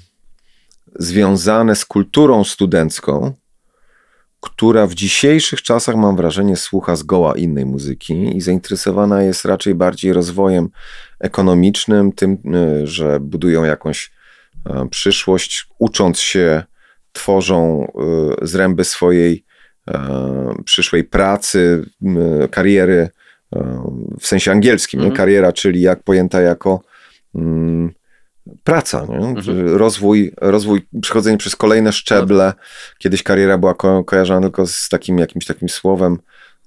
związane 0.96 1.76
z 1.76 1.86
kulturą 1.86 2.44
studencką, 2.44 3.34
która 4.40 4.88
w 4.88 4.94
dzisiejszych 4.94 5.62
czasach, 5.62 5.96
mam 5.96 6.16
wrażenie, 6.16 6.56
słucha 6.56 6.96
zgoła 6.96 7.38
innej 7.38 7.66
muzyki 7.66 8.38
i 8.38 8.42
zainteresowana 8.42 9.24
jest 9.24 9.46
raczej 9.46 9.76
bardziej 9.76 10.14
rozwojem 10.14 10.70
ekonomicznym, 11.20 12.12
tym, 12.12 12.38
e, 12.54 12.88
że 12.88 13.20
budują 13.20 13.64
jakąś 13.64 14.12
e, 14.66 14.88
przyszłość, 14.90 15.68
ucząc 15.80 16.20
się, 16.20 16.64
tworzą 17.12 17.88
zręby 18.42 18.84
swojej 18.84 19.46
przyszłej 20.66 21.04
pracy, 21.04 21.86
kariery 22.52 23.10
w 24.20 24.28
sensie 24.28 24.52
angielskim. 24.52 25.00
Mhm. 25.00 25.16
Kariera, 25.16 25.52
czyli 25.52 25.82
jak 25.82 26.04
pojęta 26.04 26.42
jako 26.42 26.82
mm, 27.36 27.94
praca, 28.64 29.06
nie? 29.10 29.28
Mhm. 29.28 29.68
rozwój, 29.68 30.34
rozwój, 30.38 30.88
przechodzenie 31.02 31.38
przez 31.38 31.56
kolejne 31.56 31.94
szczeble. 31.94 32.54
Kiedyś 32.98 33.24
kariera 33.24 33.58
była 33.58 33.74
ko 33.74 34.04
kojarzona 34.04 34.42
tylko 34.42 34.68
z 34.68 34.90
takim 34.90 35.20
jakimś 35.20 35.46
takim 35.46 35.70
słowem 35.70 36.18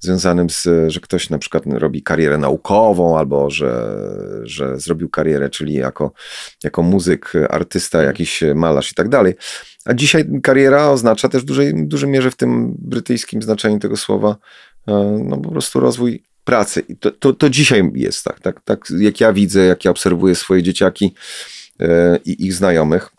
związanym 0.00 0.50
z, 0.50 0.68
że 0.88 1.00
ktoś 1.00 1.30
na 1.30 1.38
przykład 1.38 1.64
robi 1.66 2.02
karierę 2.02 2.38
naukową 2.38 3.18
albo 3.18 3.50
że, 3.50 3.96
że 4.42 4.80
zrobił 4.80 5.08
karierę, 5.08 5.50
czyli 5.50 5.74
jako, 5.74 6.12
jako 6.64 6.82
muzyk, 6.82 7.32
artysta, 7.50 8.02
jakiś 8.02 8.42
malarz 8.54 8.92
i 8.92 8.94
tak 8.94 9.08
dalej. 9.08 9.34
A 9.84 9.94
dzisiaj 9.94 10.24
kariera 10.42 10.90
oznacza 10.90 11.28
też 11.28 11.42
w 11.42 11.44
dużej, 11.44 11.86
dużej 11.88 12.10
mierze 12.10 12.30
w 12.30 12.36
tym 12.36 12.74
brytyjskim 12.78 13.42
znaczeniu 13.42 13.78
tego 13.78 13.96
słowa 13.96 14.36
e, 14.88 15.18
no 15.24 15.36
po 15.36 15.50
prostu 15.50 15.80
rozwój 15.80 16.22
pracy. 16.44 16.82
I 16.88 16.96
to, 16.96 17.10
to, 17.10 17.32
to 17.32 17.50
dzisiaj 17.50 17.90
jest 17.94 18.24
tak, 18.24 18.40
tak, 18.40 18.60
tak, 18.60 18.84
jak 18.98 19.20
ja 19.20 19.32
widzę, 19.32 19.64
jak 19.64 19.84
ja 19.84 19.90
obserwuję 19.90 20.34
swoje 20.34 20.62
dzieciaki, 20.62 21.14
i 22.24 22.46
ich 22.46 22.54
znajomych. 22.54 23.10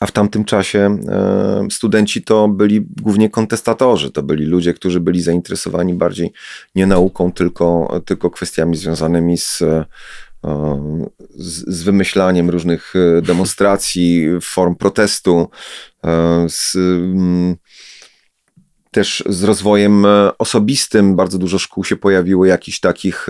A 0.00 0.06
w 0.06 0.12
tamtym 0.12 0.44
czasie 0.44 0.98
e, 1.08 1.66
studenci 1.70 2.22
to 2.22 2.48
byli 2.48 2.86
głównie 3.02 3.30
kontestatorzy, 3.30 4.10
to 4.10 4.22
byli 4.22 4.44
ludzie, 4.44 4.74
którzy 4.74 5.00
byli 5.00 5.22
zainteresowani 5.22 5.94
bardziej 5.94 6.32
nie 6.74 6.86
nauką, 6.86 7.32
tylko, 7.32 8.00
tylko 8.04 8.30
kwestiami 8.30 8.76
związanymi 8.76 9.38
z, 9.38 9.62
e, 9.62 9.84
z, 11.36 11.82
wymyślaniem 11.82 12.50
różnych 12.50 12.94
demonstracji, 13.22 14.28
form 14.42 14.74
protestu, 14.74 15.50
z, 16.48 16.76
też 18.94 19.24
z 19.26 19.44
rozwojem 19.44 20.06
e, 20.06 20.38
osobistym 20.38 21.16
bardzo 21.16 21.38
dużo 21.38 21.58
szkół 21.58 21.84
się 21.84 21.96
pojawiło, 21.96 22.46
jakichś 22.46 22.80
takich 22.80 23.26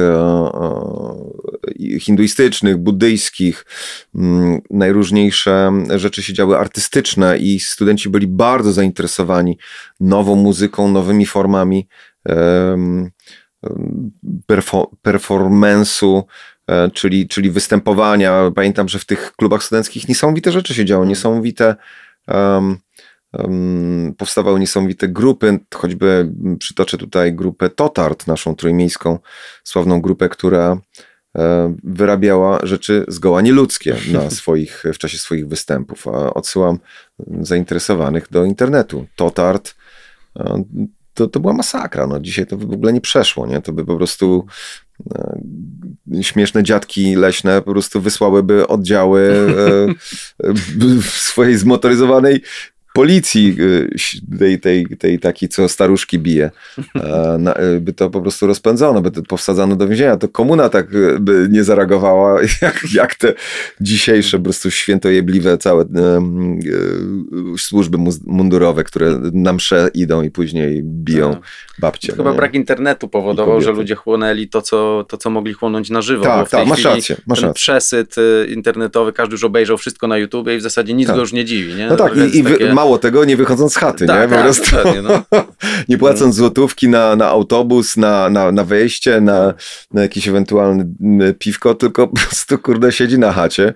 hinduistycznych, 2.01 2.77
buddyjskich, 2.77 3.67
mm, 4.15 4.61
najróżniejsze 4.71 5.73
rzeczy 5.97 6.23
się 6.23 6.33
działy 6.33 6.59
artystyczne 6.59 7.39
i 7.39 7.61
studenci 7.61 8.09
byli 8.09 8.27
bardzo 8.27 8.73
zainteresowani 8.73 9.59
nową 10.01 10.37
muzyką, 10.37 10.89
nowymi 10.89 11.27
formami 11.27 11.89
performance'u, 15.03 16.23
e, 16.67 16.91
czyli, 16.91 17.29
czyli 17.29 17.51
występowania. 17.51 18.51
Pamiętam, 18.55 18.89
że 18.89 18.99
w 18.99 19.05
tych 19.05 19.33
klubach 19.37 19.63
studenckich 19.63 20.09
niesamowite 20.09 20.53
rzeczy 20.53 20.75
się 20.75 20.85
działy, 20.85 21.03
mhm. 21.03 21.09
niesamowite 21.09 21.77
um, 22.29 22.79
powstawały 24.19 24.61
niesamowite 24.61 25.09
grupy, 25.09 25.59
choćby 25.75 26.33
przytoczę 26.59 26.99
tutaj 26.99 27.35
grupę 27.35 27.71
Totart, 27.71 28.27
naszą 28.27 28.57
trójmiejską, 28.57 29.19
sławną 29.65 30.01
grupę, 30.01 30.29
która 30.29 30.81
e, 31.39 31.75
wyrabiała 31.85 32.61
rzeczy 32.63 33.05
zgoła 33.09 33.41
nieludzkie 33.41 33.97
na 34.13 34.31
swoich, 34.41 34.83
w 34.95 34.99
czasie 34.99 35.19
swoich 35.19 35.49
występów. 35.49 36.09
A 36.09 36.35
odsyłam 36.35 36.79
zainteresowanych 37.41 38.31
do 38.31 38.45
internetu. 38.45 39.07
Totart 39.17 39.75
e, 40.37 40.65
to, 41.15 41.29
to 41.29 41.41
była 41.41 41.53
masakra. 41.53 42.07
No, 42.07 42.21
dzisiaj 42.21 42.47
to 42.47 42.57
by 42.57 42.67
w 42.67 42.73
ogóle 42.73 42.93
nie 42.93 43.01
przeszło. 43.01 43.47
Nie? 43.47 43.63
To 43.63 43.73
by 43.73 43.85
po 43.85 43.97
prostu 43.97 44.47
e, 45.11 46.23
śmieszne 46.23 46.63
dziadki 46.63 47.17
leśne 47.17 47.63
po 47.63 47.71
prostu 47.71 48.01
wysłałyby 48.01 48.67
oddziały 48.67 49.33
e, 50.45 51.03
swojej 51.03 51.57
zmotoryzowanej 51.57 52.43
policji 52.95 53.57
y, 53.61 54.39
tej, 54.39 54.61
tej, 54.61 54.87
tej 54.99 55.19
takiej, 55.19 55.49
co 55.49 55.69
staruszki 55.69 56.19
bije, 56.19 56.51
y, 57.77 57.81
by 57.81 57.93
to 57.93 58.11
po 58.11 58.21
prostu 58.21 58.47
rozpędzono, 58.47 59.01
by 59.01 59.11
to 59.11 59.23
powsadzano 59.23 59.77
do 59.77 59.89
więzienia. 59.89 60.17
To 60.17 60.29
komuna 60.29 60.69
tak 60.69 60.95
y, 60.95 61.21
by 61.21 61.49
nie 61.51 61.65
zareagowała, 61.65 62.43
jak, 62.63 62.85
jak 62.95 63.15
te 63.15 63.35
dzisiejsze 63.81 64.39
po 64.39 64.45
prostu 64.45 64.71
świętojebliwe 64.71 65.59
całe 65.59 65.85
służby 67.59 67.99
mundurowe, 68.27 68.85
które 68.85 69.21
na 69.33 69.53
msze 69.53 69.91
idą 69.95 70.23
i 70.23 70.31
później 70.31 70.83
biją 70.85 71.33
tak. 71.33 71.43
babcie. 71.79 72.13
Chyba 72.13 72.31
nie? 72.31 72.37
brak 72.37 72.55
internetu 72.55 73.09
powodował, 73.09 73.61
że 73.61 73.73
ludzie 73.73 73.95
chłonęli 73.95 74.49
to 74.49 74.63
co, 74.63 75.05
to, 75.09 75.17
co 75.17 75.31
mogli 75.31 75.53
chłonąć 75.53 75.91
na 75.91 76.03
żywo. 76.03 76.25
Tak, 76.25 76.49
tak, 76.49 76.67
masz 76.67 76.85
rację. 76.85 77.17
Masz 77.27 77.41
ten 77.41 77.49
rację. 77.49 77.61
przesyt 77.61 78.17
internetowy, 78.49 79.13
każdy 79.13 79.33
już 79.33 79.45
obejrzał 79.45 79.79
wszystko 79.79 80.07
na 80.07 80.19
YouTubie 80.19 80.55
i 80.55 80.59
w 80.59 80.63
zasadzie 80.63 80.95
nic 80.95 81.07
tak. 81.07 81.17
go 81.17 81.21
już 81.21 81.33
nie 81.33 81.45
dziwi. 81.45 81.75
Nie? 81.75 81.87
No 81.87 81.97
tak, 81.97 82.17
i, 82.17 82.39
i 82.39 82.45
takie 82.45 82.75
mało 82.85 82.99
tego, 82.99 83.25
nie 83.25 83.37
wychodząc 83.37 83.73
z 83.73 83.77
chaty, 83.77 84.07
tak, 84.07 84.21
nie? 84.21 84.29
Po 84.29 84.35
tak, 84.35 84.45
prostu 84.45 84.77
no. 85.03 85.43
nie 85.89 85.99
płacąc 85.99 86.35
złotówki 86.35 86.89
na, 86.89 87.17
na 87.17 87.29
autobus, 87.29 87.97
na, 87.97 88.31
na, 88.31 88.53
na 88.53 88.65
wejście, 88.65 89.21
na, 89.21 89.55
na 89.93 90.03
jakieś 90.03 90.29
ewentualne 90.29 90.85
piwko, 91.39 91.75
tylko 91.75 92.09
po 92.09 92.17
prostu 92.17 92.59
kurde 92.59 92.93
siedzi 92.93 93.19
na 93.19 93.33
chacie. 93.33 93.75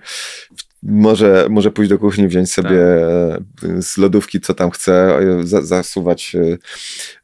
Może, 0.83 1.47
może 1.49 1.71
pójść 1.71 1.89
do 1.89 1.99
kuchni, 1.99 2.27
wziąć 2.27 2.53
sobie 2.53 2.79
tak. 3.61 3.83
z 3.83 3.97
lodówki, 3.97 4.39
co 4.39 4.53
tam 4.53 4.71
chce, 4.71 5.19
zasuwać, 5.43 6.35
e, 6.35 6.57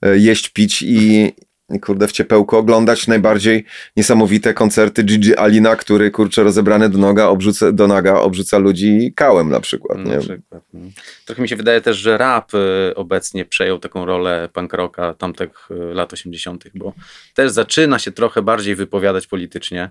e, 0.10 0.18
jeść, 0.18 0.50
pić 0.50 0.82
i, 0.82 1.34
kurde, 1.82 2.08
w 2.08 2.12
ciepełko 2.12 2.58
oglądać 2.58 3.08
najbardziej 3.08 3.66
niesamowite 3.98 4.54
koncerty 4.54 5.04
Gigi 5.04 5.36
Alina, 5.36 5.76
który, 5.76 6.12
kurczę, 6.12 6.44
rozebrany 6.44 6.90
do 6.90 6.98
noga, 6.98 7.28
obrzuca, 7.28 7.72
do 7.72 7.88
naga 7.88 8.20
obrzuca 8.20 8.58
ludzi 8.58 9.14
kałem 9.16 9.50
na 9.50 9.60
przykład. 9.60 10.00
Na 10.00 10.20
przykład 10.20 10.64
no. 10.74 10.80
Trochę 11.26 11.42
mi 11.42 11.50
się 11.50 11.56
wydaje 11.56 11.82
też, 11.82 11.98
że 11.98 12.18
rap 12.18 12.54
y, 12.54 12.96
obecnie 12.96 13.46
przejął 13.46 13.80
taką 13.80 14.06
rolę 14.06 14.50
punk 14.54 14.74
rocka 14.74 15.14
tamtych 15.14 15.72
y, 15.72 15.94
lat 15.94 16.14
80., 16.14 16.64
bo 16.76 16.94
też 17.34 17.52
zaczyna 17.52 18.00
się 18.00 18.12
trochę 18.12 18.42
bardziej 18.42 18.76
wypowiadać 18.76 19.28
politycznie. 19.28 19.90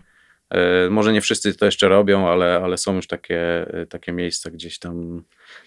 Y, 0.87 0.91
może 0.91 1.13
nie 1.13 1.21
wszyscy 1.21 1.55
to 1.55 1.65
jeszcze 1.65 1.89
robią, 1.89 2.29
ale, 2.29 2.61
ale 2.65 2.79
są 2.79 2.97
już 2.97 3.07
takie, 3.07 3.67
takie 3.89 4.13
miejsca 4.13 4.51
gdzieś 4.51 4.79
tam. 4.79 5.17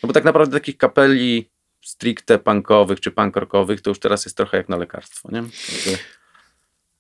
No 0.04 0.08
bo 0.08 0.14
tak 0.14 0.24
naprawdę 0.24 0.60
takich 0.60 0.78
kapeli 0.78 1.50
stricte 1.88 2.40
punkowych 2.40 3.00
czy 3.00 3.12
punkorkowych, 3.12 3.82
to 3.82 3.90
już 3.90 4.00
teraz 4.00 4.26
jest 4.26 4.38
trochę 4.38 4.58
jak 4.58 4.70
na 4.70 4.78
lekarstwo, 4.78 5.30
nie? 5.32 5.44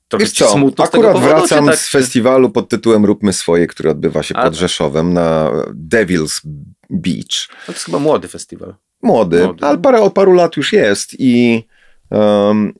Trochę 0.08 0.26
Wiesz 0.26 0.34
co, 0.34 0.56
akurat 0.84 1.13
powodu, 1.13 1.19
wracam 1.19 1.65
tak... 1.65 1.76
z 1.76 1.89
festiwalu 1.89 2.50
pod 2.50 2.69
tytułem 2.69 3.06
Róbmy 3.06 3.34
Swoje, 3.34 3.67
który 3.67 3.89
odbywa 3.89 4.23
się 4.23 4.36
A, 4.36 4.43
pod. 4.43 4.56
Rzeszowem 4.56 5.13
na 5.13 5.52
Devil's 5.89 6.41
Beach. 6.89 7.47
No 7.50 7.65
to 7.65 7.71
jest 7.71 7.86
chyba 7.86 8.00
młody 8.00 8.28
festiwal. 8.28 8.76
Młody, 9.02 9.43
młody. 9.43 9.65
ale 9.65 9.78
parę, 9.78 10.02
od 10.02 10.13
paru 10.13 10.34
lat 10.34 10.58
już 10.58 10.73
jest 10.73 11.15
i 11.19 11.63
um, 12.10 12.73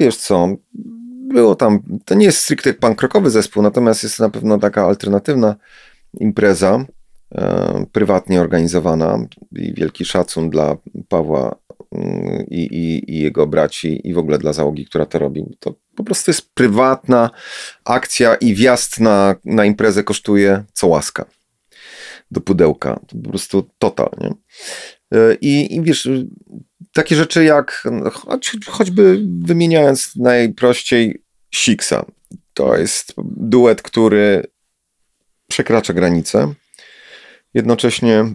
wiesz 0.00 0.16
co, 0.16 0.48
było 1.34 1.54
tam, 1.54 1.82
to 2.04 2.14
nie 2.14 2.26
jest 2.26 2.38
stricte 2.38 2.74
punkrockowy 2.74 3.30
zespół, 3.30 3.62
natomiast 3.62 4.02
jest 4.02 4.20
na 4.20 4.30
pewno 4.30 4.58
taka 4.58 4.84
alternatywna 4.84 5.56
impreza, 6.20 6.84
prywatnie 7.92 8.40
organizowana 8.40 9.26
i 9.52 9.74
wielki 9.74 10.04
szacun 10.04 10.50
dla 10.50 10.76
Pawła 11.08 11.56
mm, 11.92 12.46
i, 12.50 12.60
i, 12.60 13.12
i, 13.12 13.18
jego 13.18 13.46
braci 13.46 14.08
i 14.08 14.14
w 14.14 14.18
ogóle 14.18 14.38
dla 14.38 14.52
załogi, 14.52 14.86
która 14.86 15.06
to 15.06 15.18
robi. 15.18 15.44
To 15.60 15.74
po 15.96 16.04
prostu 16.04 16.30
jest 16.30 16.54
prywatna 16.54 17.30
akcja 17.84 18.34
i 18.34 18.54
wjazd 18.54 19.00
na, 19.00 19.34
na 19.44 19.64
imprezę 19.64 20.04
kosztuje 20.04 20.64
co 20.72 20.86
łaska 20.86 21.24
do 22.30 22.40
pudełka. 22.40 23.00
To 23.08 23.16
po 23.24 23.30
prostu 23.30 23.70
totalnie. 23.78 24.34
I, 25.40 25.74
I 25.74 25.82
wiesz, 25.82 26.08
takie 26.92 27.16
rzeczy 27.16 27.44
jak 27.44 27.88
choć, 28.12 28.56
choćby 28.66 29.22
wymieniając 29.38 30.16
najprościej 30.16 31.22
Siksa. 31.54 32.04
To 32.54 32.76
jest 32.76 33.14
duet, 33.26 33.82
który 33.82 34.46
przekracza 35.48 35.92
granice 35.92 36.54
jednocześnie 37.54 38.34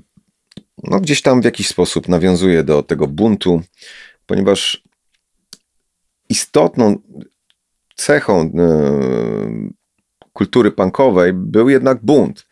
no, 0.84 1.00
gdzieś 1.00 1.22
tam 1.22 1.42
w 1.42 1.46
jakiś 1.46 1.68
sposób 1.68 2.08
nawiązuje 2.08 2.64
do 2.64 2.84
tego 2.84 3.08
buntu, 3.08 3.62
ponieważ 4.26 4.84
istotną 6.30 6.98
cechą 7.96 8.42
e, 8.42 9.70
kultury 10.34 10.72
punkowej 10.72 11.34
był 11.34 11.70
jednak 11.70 12.06
bunt. 12.06 12.48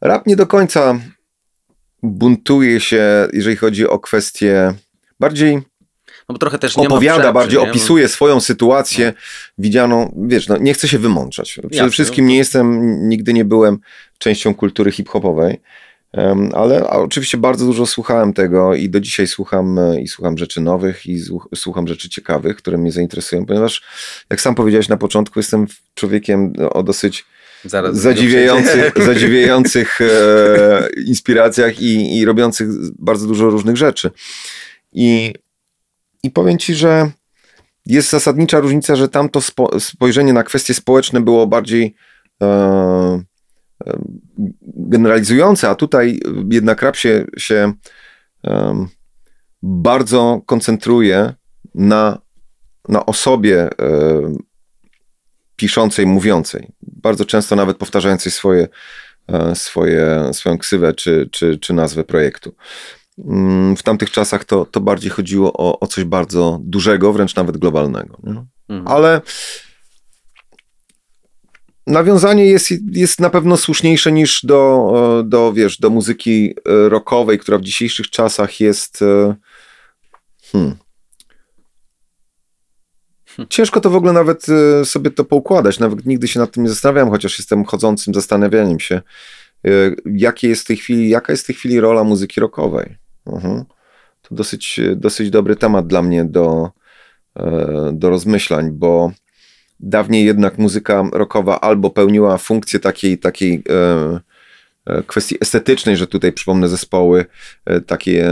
Rap 0.00 0.26
nie 0.26 0.36
do 0.36 0.46
końca 0.46 1.00
buntuje 2.02 2.80
się, 2.80 3.28
jeżeli 3.32 3.56
chodzi 3.56 3.88
o 3.88 3.98
kwestie 3.98 4.74
bardziej 5.20 5.62
no 6.28 6.32
bo 6.32 6.38
trochę 6.38 6.58
też 6.58 6.78
opowiada, 6.78 7.32
bardziej 7.32 7.62
nie? 7.62 7.70
opisuje 7.70 8.08
swoją 8.08 8.40
sytuację 8.40 9.06
no. 9.06 9.12
widzianą, 9.58 10.14
wiesz, 10.28 10.48
no, 10.48 10.56
nie 10.56 10.74
chcę 10.74 10.88
się 10.88 10.98
wymączać. 10.98 11.52
Przede 11.52 11.68
Jasne, 11.72 11.90
wszystkim 11.90 12.24
no. 12.24 12.28
nie 12.28 12.36
jestem, 12.36 12.98
nigdy 13.08 13.32
nie 13.32 13.44
byłem 13.44 13.78
częścią 14.18 14.54
kultury 14.54 14.92
hip-hopowej, 14.92 15.60
ale 16.54 16.90
oczywiście 16.90 17.38
bardzo 17.38 17.66
dużo 17.66 17.86
słuchałem 17.86 18.32
tego 18.32 18.74
i 18.74 18.90
do 18.90 19.00
dzisiaj 19.00 19.26
słucham 19.26 19.78
e, 19.78 20.00
i 20.00 20.08
słucham 20.08 20.38
rzeczy 20.38 20.60
nowych 20.60 21.06
i 21.06 21.20
słucham 21.54 21.88
rzeczy 21.88 22.08
ciekawych, 22.08 22.56
które 22.56 22.78
mnie 22.78 22.92
zainteresują, 22.92 23.46
ponieważ 23.46 23.82
jak 24.30 24.40
sam 24.40 24.54
powiedziałeś 24.54 24.88
na 24.88 24.96
początku, 24.96 25.38
jestem 25.38 25.66
człowiekiem 25.94 26.52
o 26.72 26.82
dosyć 26.82 27.24
Zaraz 27.64 27.96
zadziwiających, 27.96 28.92
zadziwiających 29.06 30.00
e, 30.00 30.88
inspiracjach 31.06 31.80
i, 31.80 32.18
i 32.18 32.24
robiących 32.24 32.68
bardzo 32.98 33.26
dużo 33.26 33.50
różnych 33.50 33.76
rzeczy. 33.76 34.10
I, 34.92 35.34
I 36.22 36.30
powiem 36.30 36.58
ci, 36.58 36.74
że 36.74 37.10
jest 37.86 38.10
zasadnicza 38.10 38.60
różnica, 38.60 38.96
że 38.96 39.08
tamto 39.08 39.40
spo, 39.40 39.80
spojrzenie 39.80 40.32
na 40.32 40.42
kwestie 40.42 40.74
społeczne 40.74 41.20
było 41.20 41.46
bardziej 41.46 41.94
e, 42.42 43.22
generalizujące, 44.62 45.68
a 45.68 45.74
tutaj 45.74 46.20
jednak 46.50 46.82
rap 46.82 46.96
się, 46.96 47.24
się 47.38 47.72
um, 48.42 48.88
bardzo 49.62 50.42
koncentruje 50.46 51.34
na, 51.74 52.18
na 52.88 53.06
osobie 53.06 53.68
um, 53.78 54.38
piszącej, 55.56 56.06
mówiącej. 56.06 56.68
Bardzo 56.82 57.24
często 57.24 57.56
nawet 57.56 57.76
powtarzającej 57.76 58.32
swoje, 58.32 58.68
um, 59.28 59.56
swoje, 59.56 60.30
swoją 60.32 60.58
ksywę 60.58 60.94
czy, 60.94 61.28
czy, 61.32 61.58
czy 61.58 61.72
nazwę 61.72 62.04
projektu. 62.04 62.54
Mm, 63.18 63.76
w 63.76 63.82
tamtych 63.82 64.10
czasach 64.10 64.44
to, 64.44 64.66
to 64.66 64.80
bardziej 64.80 65.10
chodziło 65.10 65.52
o, 65.52 65.80
o 65.80 65.86
coś 65.86 66.04
bardzo 66.04 66.58
dużego, 66.62 67.12
wręcz 67.12 67.34
nawet 67.34 67.58
globalnego. 67.58 68.18
Mhm. 68.24 68.88
Ale 68.88 69.20
nawiązanie 71.90 72.46
jest, 72.46 72.68
jest 72.92 73.20
na 73.20 73.30
pewno 73.30 73.56
słuszniejsze 73.56 74.12
niż 74.12 74.44
do, 74.44 74.92
e, 75.20 75.28
do, 75.28 75.52
wiesz, 75.52 75.78
do 75.78 75.90
muzyki 75.90 76.54
e, 76.68 76.88
rockowej, 76.88 77.38
która 77.38 77.58
w 77.58 77.62
dzisiejszych 77.62 78.10
czasach 78.10 78.60
jest. 78.60 79.02
E, 79.02 79.34
hmm. 80.52 80.76
Ciężko 83.48 83.80
to 83.80 83.90
w 83.90 83.96
ogóle 83.96 84.12
nawet 84.12 84.46
sobie 84.84 85.10
to 85.10 85.24
poukładać. 85.24 85.78
Nawet 85.78 86.06
nigdy 86.06 86.28
się 86.28 86.40
nad 86.40 86.52
tym 86.52 86.62
nie 86.62 86.68
zastanawiam, 86.68 87.10
chociaż 87.10 87.38
jestem 87.38 87.64
chodzącym 87.64 88.14
zastanawianiem 88.14 88.80
się, 88.80 89.00
jakie 90.04 90.48
jest 90.48 90.62
w 90.62 90.66
tej 90.66 90.76
chwili, 90.76 91.08
jaka 91.08 91.32
jest 91.32 91.44
w 91.44 91.46
tej 91.46 91.56
chwili 91.56 91.80
rola 91.80 92.04
muzyki 92.04 92.40
rockowej. 92.40 92.96
Uh-huh. 93.26 93.64
to 94.22 94.34
dosyć, 94.34 94.80
dosyć 94.96 95.30
dobry 95.30 95.56
temat 95.56 95.86
dla 95.86 96.02
mnie 96.02 96.24
do, 96.24 96.70
do 97.92 98.10
rozmyślań, 98.10 98.70
bo 98.70 99.12
dawniej 99.82 100.24
jednak 100.24 100.58
muzyka 100.58 101.04
rockowa 101.12 101.60
albo 101.60 101.90
pełniła 101.90 102.38
funkcję 102.38 102.80
takiej, 102.80 103.18
takiej 103.18 103.62
kwestii 105.06 105.36
estetycznej, 105.40 105.96
że 105.96 106.06
tutaj 106.06 106.32
przypomnę 106.32 106.68
zespoły 106.68 107.24
takie 107.86 108.30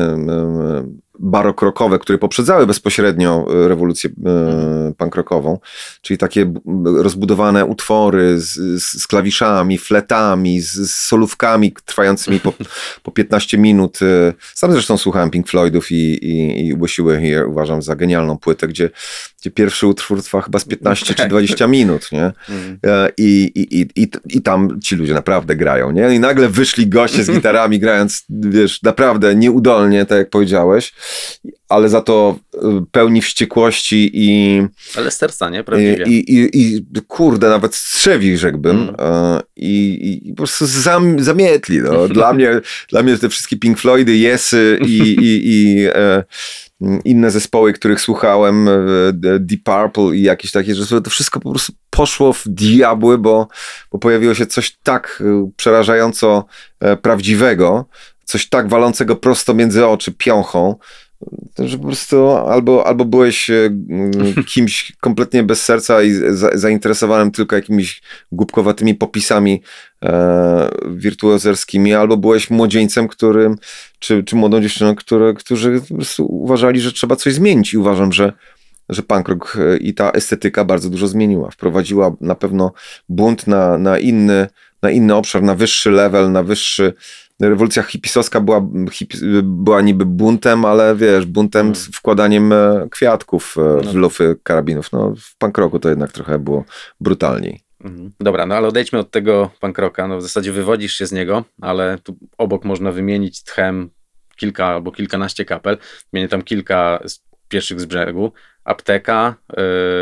barokrokowe, 1.19 1.99
które 1.99 2.19
poprzedzały 2.19 2.67
bezpośrednio 2.67 3.47
e, 3.65 3.69
rewolucję 3.69 4.11
e, 4.27 4.93
pankrokową, 4.97 5.59
czyli 6.03 6.19
takie 6.19 6.53
rozbudowane 6.85 7.65
utwory 7.65 8.41
z, 8.41 8.83
z, 8.83 9.07
klawiszami, 9.07 9.79
fletami, 9.79 10.61
z, 10.61 10.73
z, 10.73 10.95
solówkami 10.95 11.75
trwającymi 11.85 12.41
po, 12.41 12.53
po 13.03 13.11
15 13.11 13.59
minut. 13.59 13.99
E, 14.03 14.35
sam 14.55 14.73
zresztą 14.73 14.99
słuchałem 14.99 15.31
Pink 15.31 15.49
Floydów 15.49 15.91
i, 15.93 15.95
i, 15.95 16.69
i 16.69 16.77
Here, 17.21 17.47
uważam 17.47 17.83
za 17.83 17.97
genialną 17.97 18.39
płytę, 18.39 18.69
gdzie, 18.69 18.91
gdzie 19.41 19.51
pierwszy 19.51 19.87
utwór 19.87 20.23
trwa 20.23 20.41
chyba 20.41 20.59
z 20.59 20.65
15 20.65 21.15
czy 21.15 21.29
20 21.29 21.67
minut, 21.67 22.13
nie? 22.13 22.33
Mhm. 22.49 22.79
I, 23.17 23.53
i, 23.55 23.81
i, 23.81 24.03
i, 24.03 24.09
I 24.29 24.43
tam 24.43 24.81
ci 24.81 24.97
ludzie 24.97 25.15
naprawdę 25.15 25.57
grają, 25.57 25.91
nie? 25.91 26.15
I 26.15 26.21
nagle 26.21 26.49
wyszli 26.49 26.89
goście 26.89 27.25
z 27.25 27.31
gitarami 27.37 27.79
grając, 27.79 28.25
wiesz, 28.31 28.83
naprawdę 28.83 29.35
nieudolnie, 29.35 30.07
tak 30.07 30.19
jak 30.19 30.31
powiedziałeś 30.31 30.93
ale 31.69 31.89
za 31.89 32.01
to 32.01 32.39
y, 32.55 32.59
pełni 32.93 33.23
wściekłości 33.23 34.11
i... 34.15 34.63
Ale 34.97 35.11
serca, 35.11 35.51
nie? 35.51 35.65
Prawdziwie. 35.65 36.05
I, 36.07 36.35
i, 36.35 36.77
i 36.77 36.83
kurde, 37.09 37.49
nawet 37.49 37.75
strzewi, 37.75 38.39
rzekłbym. 38.39 38.77
Mm. 38.77 39.41
I, 39.57 40.21
I, 40.27 40.31
po 40.31 40.37
prostu 40.37 40.67
zam, 40.67 41.21
zamietli. 41.21 41.81
No. 41.81 42.09
Dla, 42.19 42.33
mnie, 42.33 42.61
dla 42.89 43.03
mnie 43.03 43.19
te 43.19 43.29
wszystkie 43.29 43.57
Pink 43.57 43.79
Floydy, 43.79 44.13
Yesy 44.13 44.79
i, 44.87 44.99
i, 44.99 45.41
i 45.45 45.87
e, 45.87 46.25
inne 47.05 47.31
zespoły, 47.31 47.73
których 47.73 48.01
słuchałem, 48.01 48.69
e, 48.69 48.73
Deep 49.41 49.63
Purple 49.63 50.17
i 50.17 50.23
jakieś 50.23 50.51
takie, 50.51 50.75
że 50.75 51.03
to 51.03 51.11
wszystko 51.11 51.41
po 51.41 51.51
prostu 51.51 51.73
poszło 51.91 52.33
w 52.33 52.43
diabły, 52.47 53.19
bo, 53.19 53.49
bo 53.93 53.99
pojawiło 53.99 54.35
się 54.35 54.47
coś 54.47 54.77
tak 54.83 55.23
e, 55.27 55.51
przerażająco 55.57 56.45
prawdziwego, 57.03 57.89
coś 58.29 58.49
tak 58.49 58.69
walącego 58.69 59.17
prosto 59.17 59.55
między 59.55 59.87
oczy, 59.87 60.13
piąchą, 60.13 60.77
że 61.59 61.79
po 61.79 61.85
prostu 61.85 62.29
albo, 62.31 62.87
albo 62.87 63.05
byłeś 63.05 63.51
e, 63.51 63.71
kimś 64.55 64.93
kompletnie 65.01 65.43
bez 65.43 65.63
serca 65.63 66.03
i 66.03 66.13
za, 66.29 66.51
zainteresowanym 66.55 67.31
tylko 67.31 67.57
jakimiś 67.57 68.03
głupkowatymi 68.33 68.95
popisami 68.95 69.63
e, 70.05 70.69
wirtuozerskimi, 70.91 71.95
albo 71.95 72.17
byłeś 72.17 72.51
młodzieńcem, 72.51 73.09
którym, 73.09 73.57
czy, 73.99 74.25
czy 74.25 74.37
młodą 74.37 74.61
dziewczyną, 74.61 74.95
które, 74.95 75.35
którzy 75.35 75.81
po 75.89 75.95
prostu 75.95 76.27
uważali, 76.27 76.81
że 76.81 76.93
trzeba 76.93 77.17
coś 77.17 77.35
zmienić 77.35 77.75
i 77.75 77.79
uważam, 77.79 78.13
że 78.13 78.33
że 78.89 79.03
punk 79.03 79.29
rock 79.29 79.57
e, 79.57 79.77
i 79.77 79.95
ta 79.95 80.11
estetyka 80.11 80.65
bardzo 80.65 80.91
dużo 80.91 81.09
zmieniła. 81.09 81.51
Wprowadziła 81.51 82.17
na 82.21 82.35
pewno 82.35 82.73
bunt 83.09 83.47
na, 83.47 83.79
na, 83.79 83.99
inny, 83.99 84.47
na 84.83 84.91
inny 84.91 85.15
obszar, 85.15 85.43
na 85.43 85.55
wyższy 85.55 85.91
level, 85.91 86.33
na 86.33 86.43
wyższy, 86.43 86.95
rewolucja 87.41 87.83
hipisowska 87.83 88.41
była, 88.41 88.69
hip, 88.93 89.13
była 89.43 89.81
niby 89.81 90.07
buntem, 90.07 90.65
ale 90.65 90.97
wiesz, 90.97 91.27
buntem 91.27 91.61
hmm. 91.61 91.75
z 91.75 91.87
wkładaniem 91.87 92.53
e, 92.53 92.89
kwiatków 92.91 93.57
e, 93.59 93.81
w 93.81 93.95
no. 93.95 94.01
lufy 94.01 94.37
karabinów. 94.43 94.93
No, 94.93 95.15
w 95.21 95.37
punk 95.39 95.59
rocku 95.59 95.79
to 95.79 95.89
jednak 95.89 96.13
trochę 96.13 96.39
było 96.39 96.65
brutalniej. 97.01 97.61
Mhm. 97.85 98.11
Dobra, 98.21 98.47
no 98.47 98.55
ale 98.55 98.69
odejdźmy 98.69 98.99
od 98.99 99.11
tego 99.11 99.51
punk 99.61 99.79
rocka. 99.79 100.09
No 100.09 100.19
w 100.19 100.23
zasadzie 100.23 100.53
wywodzisz 100.53 100.95
się 100.95 101.07
z 101.07 101.13
niego, 101.13 101.45
ale 101.61 101.99
tu 102.03 102.17
obok 102.39 102.65
można 102.65 102.93
wymienić 102.93 103.43
tchem 103.43 103.91
kilka 104.37 104.67
albo 104.67 104.93
kilkanaście 104.93 105.45
kapel. 105.45 105.79
Wymienię 106.13 106.29
tam 106.29 106.43
kilka 106.43 107.01
z 107.05 107.21
pierwszych 107.49 107.81
z 107.81 107.85
brzegu. 107.85 108.33
Apteka, 108.65 109.35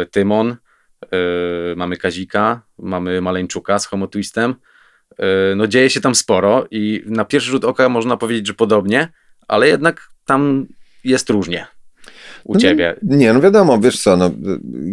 y, 0.02 0.06
Tymon, 0.06 0.50
y, 0.52 1.76
mamy 1.76 1.96
Kazika, 1.96 2.62
mamy 2.78 3.20
Maleńczuka 3.20 3.78
z 3.78 3.86
Homo 3.86 4.06
Twistem. 4.06 4.50
E, 4.50 4.75
no 5.56 5.66
dzieje 5.66 5.90
się 5.90 6.00
tam 6.00 6.14
sporo 6.14 6.66
i 6.70 7.02
na 7.06 7.24
pierwszy 7.24 7.50
rzut 7.50 7.64
oka 7.64 7.88
można 7.88 8.16
powiedzieć, 8.16 8.46
że 8.46 8.54
podobnie, 8.54 9.08
ale 9.48 9.68
jednak 9.68 10.08
tam 10.24 10.66
jest 11.04 11.30
różnie 11.30 11.66
u 12.46 12.54
no, 12.54 12.60
ciebie. 12.60 12.96
Nie, 13.02 13.32
no 13.32 13.40
wiadomo, 13.40 13.78
wiesz 13.78 14.02
co, 14.02 14.16
no, 14.16 14.30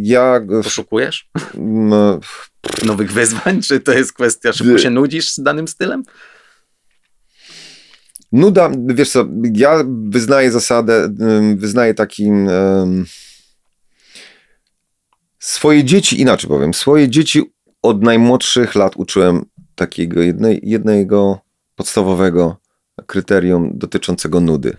ja... 0.02 0.42
Poszukujesz? 0.64 1.30
No... 1.58 2.20
Nowych 2.86 3.12
wyzwań? 3.12 3.62
Czy 3.62 3.80
to 3.80 3.94
jest 3.94 4.14
kwestia, 4.14 4.54
szybko 4.54 4.78
się 4.78 4.90
nudzisz 4.90 5.32
z 5.32 5.44
danym 5.44 5.68
stylem? 5.68 6.04
Nuda, 8.32 8.72
wiesz 8.86 9.10
co, 9.10 9.26
ja 9.54 9.84
wyznaję 10.10 10.52
zasadę, 10.52 11.10
wyznaję 11.56 11.94
takim... 11.94 12.48
Um, 12.48 13.06
swoje 15.40 15.84
dzieci, 15.84 16.22
inaczej 16.22 16.50
powiem, 16.50 16.74
swoje 16.74 17.10
dzieci 17.10 17.42
od 17.82 18.04
najmłodszych 18.04 18.76
lat 18.76 18.94
uczyłem 18.96 19.46
takiego 19.76 20.22
jednej, 20.22 20.60
jednego 20.64 21.40
podstawowego 21.76 22.58
kryterium 23.06 23.72
dotyczącego 23.78 24.40
nudy. 24.40 24.78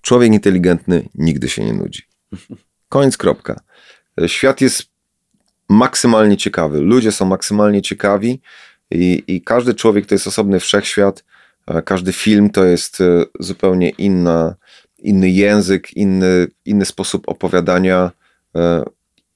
Człowiek 0.00 0.32
inteligentny 0.32 1.08
nigdy 1.14 1.48
się 1.48 1.64
nie 1.64 1.72
nudzi. 1.72 2.02
Koniec, 2.88 3.16
kropka. 3.16 3.60
Świat 4.26 4.60
jest 4.60 4.82
maksymalnie 5.68 6.36
ciekawy, 6.36 6.80
ludzie 6.80 7.12
są 7.12 7.24
maksymalnie 7.26 7.82
ciekawi 7.82 8.40
i, 8.90 9.22
i 9.26 9.42
każdy 9.42 9.74
człowiek 9.74 10.06
to 10.06 10.14
jest 10.14 10.26
osobny 10.26 10.60
wszechświat, 10.60 11.24
każdy 11.84 12.12
film 12.12 12.50
to 12.50 12.64
jest 12.64 13.00
e, 13.00 13.24
zupełnie 13.40 13.90
inna, 13.90 14.54
inny 14.98 15.30
język, 15.30 15.96
inny, 15.96 16.46
inny 16.64 16.84
sposób 16.84 17.28
opowiadania 17.28 18.10
e, 18.56 18.84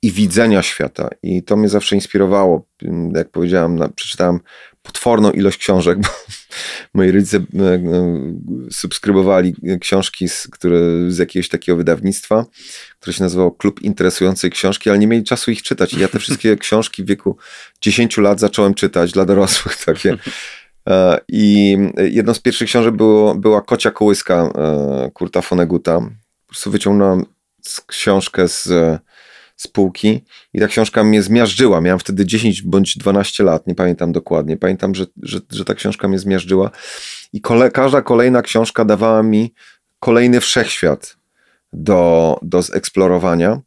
i 0.02 0.12
widzenia 0.12 0.62
świata. 0.62 1.08
I 1.22 1.42
to 1.42 1.56
mnie 1.56 1.68
zawsze 1.68 1.94
inspirowało. 1.94 2.66
Jak 3.14 3.30
powiedziałem, 3.30 3.76
na, 3.76 3.88
przeczytałem 3.88 4.40
potworną 4.82 5.30
ilość 5.30 5.58
książek, 5.58 5.98
bo 5.98 6.08
moi 6.94 7.10
rodzice 7.10 7.36
e, 7.36 7.40
e, 7.64 7.80
subskrybowali 8.70 9.54
książki 9.80 10.28
z, 10.28 10.48
które, 10.48 10.80
z 11.08 11.18
jakiegoś 11.18 11.48
takiego 11.48 11.76
wydawnictwa, 11.76 12.46
które 13.00 13.14
się 13.14 13.22
nazywało 13.22 13.50
Klub 13.50 13.82
Interesującej 13.82 14.50
Książki, 14.50 14.90
ale 14.90 14.98
nie 14.98 15.06
mieli 15.06 15.24
czasu 15.24 15.50
ich 15.50 15.62
czytać. 15.62 15.94
I 15.94 16.00
ja 16.00 16.08
te 16.08 16.18
wszystkie 16.24 16.56
książki 16.56 17.04
w 17.04 17.06
wieku 17.06 17.36
10 17.80 18.16
lat 18.16 18.40
zacząłem 18.40 18.74
czytać 18.74 19.12
dla 19.12 19.24
dorosłych 19.24 19.76
takie. 19.86 20.16
E, 20.88 21.20
I 21.28 21.76
jedną 21.98 22.34
z 22.34 22.40
pierwszych 22.40 22.68
książek 22.68 22.96
było, 22.96 23.34
była 23.34 23.60
Kocia 23.60 23.90
Kołyska 23.90 24.52
Kurta 25.14 25.42
Foneguta. 25.42 26.00
Po 26.00 26.48
prostu 26.48 26.70
wyciągnąłem 26.70 27.24
książkę 27.86 28.48
z 28.48 28.68
spółki 29.62 30.24
i 30.54 30.60
ta 30.60 30.66
książka 30.66 31.04
mnie 31.04 31.22
zmiażdżyła. 31.22 31.80
Miałem 31.80 31.98
wtedy 31.98 32.26
10 32.26 32.62
bądź 32.62 32.98
12 32.98 33.44
lat, 33.44 33.66
nie 33.66 33.74
pamiętam 33.74 34.12
dokładnie. 34.12 34.56
Pamiętam, 34.56 34.94
że, 34.94 35.06
że, 35.22 35.40
że 35.50 35.64
ta 35.64 35.74
książka 35.74 36.08
mnie 36.08 36.18
zmiażdżyła 36.18 36.70
i 37.32 37.40
kole, 37.40 37.70
każda 37.70 38.02
kolejna 38.02 38.42
książka 38.42 38.84
dawała 38.84 39.22
mi 39.22 39.54
kolejny 39.98 40.40
wszechświat 40.40 41.16
do, 41.72 42.38
do 42.42 42.62
zeksplorowania. 42.62 43.60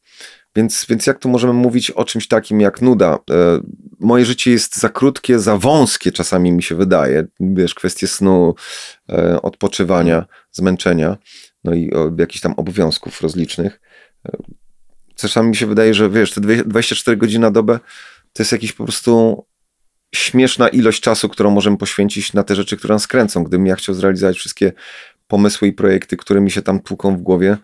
Więc, 0.56 0.86
więc 0.90 1.08
jak 1.08 1.20
tu 1.20 1.30
możemy 1.30 1.54
mówić 1.54 1.92
o 1.92 2.06
czymś 2.06 2.28
takim 2.28 2.62
jak 2.62 2.82
nuda? 2.82 3.20
E, 3.32 3.60
moje 4.00 4.26
życie 4.26 4.52
jest 4.52 4.78
za 4.78 4.90
krótkie, 4.90 5.40
za 5.40 5.58
wąskie 5.58 6.12
czasami 6.12 6.52
mi 6.52 6.64
się 6.64 6.76
wydaje. 6.76 7.26
Wiesz, 7.40 7.74
kwestie 7.74 8.08
snu, 8.08 8.56
e, 9.10 9.42
odpoczywania, 9.42 10.26
zmęczenia, 10.52 11.18
no 11.64 11.74
i 11.74 11.92
jakichś 12.18 12.42
tam 12.42 12.54
obowiązków 12.58 13.22
rozlicznych. 13.22 13.80
Czasami 15.16 15.50
mi 15.50 15.56
się 15.56 15.68
wydaje, 15.68 15.94
że 15.94 16.10
wiesz, 16.10 16.32
te 16.32 16.42
24 16.42 17.18
godziny 17.18 17.42
na 17.42 17.52
dobę 17.52 17.80
to 18.34 18.44
jest 18.44 18.52
jakiś 18.52 18.74
po 18.74 18.84
prostu 18.84 19.46
śmieszna 20.16 20.68
ilość 20.68 21.02
czasu, 21.02 21.30
którą 21.30 21.52
możemy 21.52 21.78
poświęcić 21.78 22.34
na 22.34 22.44
te 22.44 22.56
rzeczy, 22.56 22.78
które 22.78 22.96
nas 22.96 23.08
kręcą. 23.08 23.44
Gdybym 23.44 23.68
ja 23.68 23.76
chciał 23.76 23.96
zrealizować 23.96 24.38
wszystkie 24.38 24.74
pomysły 25.28 25.68
i 25.68 25.74
projekty, 25.74 26.18
które 26.18 26.42
mi 26.42 26.52
się 26.52 26.62
tam 26.62 26.80
tłuką 26.80 27.18
w 27.18 27.22
głowie, 27.22 27.58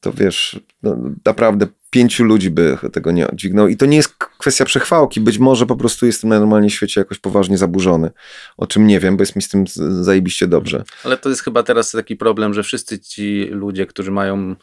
to 0.00 0.12
wiesz, 0.12 0.60
no, 0.82 0.96
naprawdę 1.24 1.66
pięciu 1.90 2.24
ludzi 2.24 2.50
by 2.50 2.78
tego 2.92 3.10
nie 3.10 3.26
dźwignął. 3.32 3.68
I 3.68 3.76
to 3.76 3.86
nie 3.86 3.96
jest 3.96 4.14
kwestia 4.16 4.64
przechwałki. 4.64 5.20
Być 5.20 5.38
może 5.38 5.66
po 5.66 5.76
prostu 5.76 6.06
jestem 6.06 6.30
na 6.30 6.40
normalnie 6.40 6.70
świecie 6.70 7.00
jakoś 7.00 7.18
poważnie 7.18 7.58
zaburzony, 7.58 8.10
o 8.56 8.66
czym 8.66 8.86
nie 8.86 9.00
wiem, 9.00 9.16
bo 9.16 9.22
jest 9.22 9.36
mi 9.36 9.42
z 9.42 9.48
tym 9.48 9.64
zajebiście 10.02 10.46
dobrze. 10.46 10.84
Ale 11.04 11.16
to 11.16 11.28
jest 11.28 11.44
chyba 11.44 11.62
teraz 11.62 11.90
taki 11.90 12.16
problem, 12.16 12.54
że 12.54 12.62
wszyscy 12.62 12.98
ci 12.98 13.48
ludzie, 13.50 13.86
którzy 13.86 14.10
mają 14.10 14.56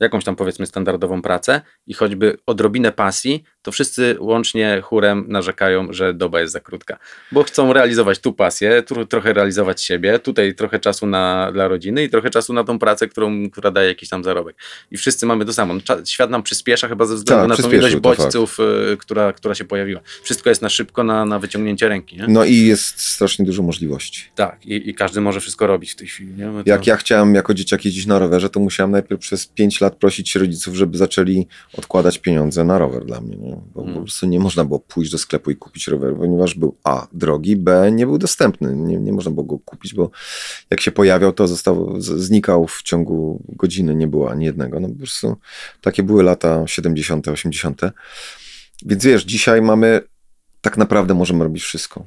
jakąś 0.00 0.24
tam 0.24 0.36
powiedzmy 0.36 0.66
standardową 0.66 1.22
pracę 1.22 1.60
i 1.86 1.94
choćby 1.94 2.38
odrobinę 2.46 2.92
pasji, 2.92 3.44
to 3.62 3.72
wszyscy 3.72 4.16
łącznie 4.20 4.80
chórem 4.84 5.24
narzekają, 5.28 5.92
że 5.92 6.14
doba 6.14 6.40
jest 6.40 6.52
za 6.52 6.60
krótka. 6.60 6.98
Bo 7.32 7.42
chcą 7.42 7.72
realizować 7.72 8.18
tu 8.18 8.32
pasję, 8.32 8.82
tu 8.82 9.06
trochę 9.06 9.32
realizować 9.32 9.82
siebie, 9.82 10.18
tutaj 10.18 10.54
trochę 10.54 10.78
czasu 10.78 11.06
na, 11.06 11.52
dla 11.52 11.68
rodziny 11.68 12.04
i 12.04 12.10
trochę 12.10 12.30
czasu 12.30 12.52
na 12.52 12.64
tą 12.64 12.78
pracę, 12.78 13.08
którą, 13.08 13.50
która 13.50 13.70
daje 13.70 13.88
jakiś 13.88 14.08
tam 14.08 14.24
zarobek. 14.24 14.56
I 14.90 14.96
wszyscy 14.96 15.26
mamy 15.26 15.44
to 15.44 15.52
samo. 15.52 15.74
Świat 16.06 16.30
nam 16.30 16.42
przyspiesza 16.42 16.88
chyba 16.88 17.04
ze 17.04 17.14
względu 17.14 17.48
Tak, 17.48 17.58
na 17.58 17.64
tą 17.64 17.76
ilość 17.76 17.96
bodźców, 17.96 18.58
y, 18.92 18.96
która, 18.96 19.32
która 19.32 19.54
się 19.54 19.64
pojawiła. 19.64 20.00
Wszystko 20.22 20.48
jest 20.48 20.62
na 20.62 20.68
szybko, 20.68 21.04
na, 21.04 21.24
na 21.24 21.38
wyciągnięcie 21.38 21.88
ręki. 21.88 22.16
Nie? 22.16 22.24
No 22.28 22.44
i 22.44 22.56
jest 22.56 23.00
strasznie 23.00 23.44
dużo 23.44 23.62
możliwości. 23.62 24.24
Tak, 24.34 24.66
i, 24.66 24.90
i 24.90 24.94
każdy 24.94 25.20
może 25.20 25.40
wszystko 25.40 25.66
robić 25.66 25.92
w 25.92 25.96
tej 25.96 26.08
chwili. 26.08 26.32
To- 26.38 26.62
Jak 26.66 26.86
ja 26.86 26.96
chciałem 26.96 27.34
jako 27.34 27.54
dzieciak 27.54 27.84
jeździć 27.84 28.06
na 28.06 28.18
rowerze, 28.18 28.50
to 28.50 28.60
musiałem 28.60 28.90
najpierw 28.90 29.20
przez 29.20 29.46
5 29.46 29.80
lat 29.80 29.87
prosić 29.96 30.34
rodziców, 30.34 30.74
żeby 30.74 30.98
zaczęli 30.98 31.46
odkładać 31.78 32.18
pieniądze 32.18 32.64
na 32.64 32.78
rower 32.78 33.04
dla 33.04 33.20
mnie. 33.20 33.36
Nie? 33.36 33.56
Bo 33.74 33.82
Mm. 33.82 33.94
po 33.94 34.00
prostu 34.00 34.26
nie 34.26 34.40
można 34.40 34.64
było 34.64 34.78
pójść 34.80 35.10
do 35.10 35.18
sklepu 35.18 35.50
i 35.50 35.56
kupić 35.56 35.88
rower, 35.88 36.16
ponieważ 36.16 36.54
był 36.54 36.76
A, 36.84 37.06
drogi, 37.12 37.56
B, 37.56 37.92
nie 37.92 38.06
był 38.06 38.18
dostępny. 38.18 38.76
Nie, 38.76 38.96
nie 38.96 39.12
można 39.12 39.30
było 39.30 39.46
go 39.46 39.58
kupić, 39.58 39.94
bo 39.94 40.10
jak 40.70 40.80
się 40.80 40.90
pojawiał, 40.90 41.32
to 41.32 41.48
został, 41.48 42.00
znikał 42.00 42.66
w 42.66 42.82
ciągu 42.82 43.42
godziny, 43.48 43.94
nie 43.94 44.06
było 44.06 44.30
ani 44.30 44.44
jednego. 44.44 44.80
No 44.80 44.88
po 44.88 44.94
prostu 44.94 45.36
takie 45.80 46.02
były 46.02 46.22
lata 46.22 46.66
70., 46.66 47.28
80. 47.28 47.80
Więc 48.86 49.04
wiesz, 49.04 49.24
dzisiaj 49.24 49.62
mamy, 49.62 50.00
tak 50.60 50.76
naprawdę 50.76 51.14
możemy 51.14 51.44
robić 51.44 51.62
wszystko. 51.62 52.06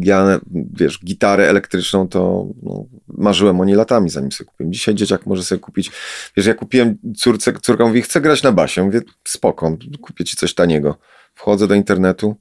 Ja, 0.00 0.40
wiesz, 0.72 1.04
gitarę 1.04 1.48
elektryczną 1.48 2.08
to 2.08 2.46
no, 2.62 2.84
marzyłem 3.08 3.60
o 3.60 3.64
niej 3.64 3.76
latami, 3.76 4.10
zanim 4.10 4.32
sobie 4.32 4.50
kupiłem. 4.50 4.72
Dzisiaj 4.72 4.94
dzieciak 4.94 5.26
może 5.26 5.44
sobie 5.44 5.58
kupić, 5.58 5.90
wiesz, 6.36 6.46
ja 6.46 6.54
kupiłem 6.54 6.98
córce, 7.16 7.52
córka 7.62 7.86
mówi, 7.86 8.02
chcę 8.02 8.20
grać 8.20 8.42
na 8.42 8.52
basie. 8.52 8.82
Mówię, 8.84 9.00
spoko, 9.24 9.76
kupię 10.00 10.24
ci 10.24 10.36
coś 10.36 10.54
taniego. 10.54 10.98
Wchodzę 11.34 11.66
do 11.66 11.74
internetu, 11.74 12.36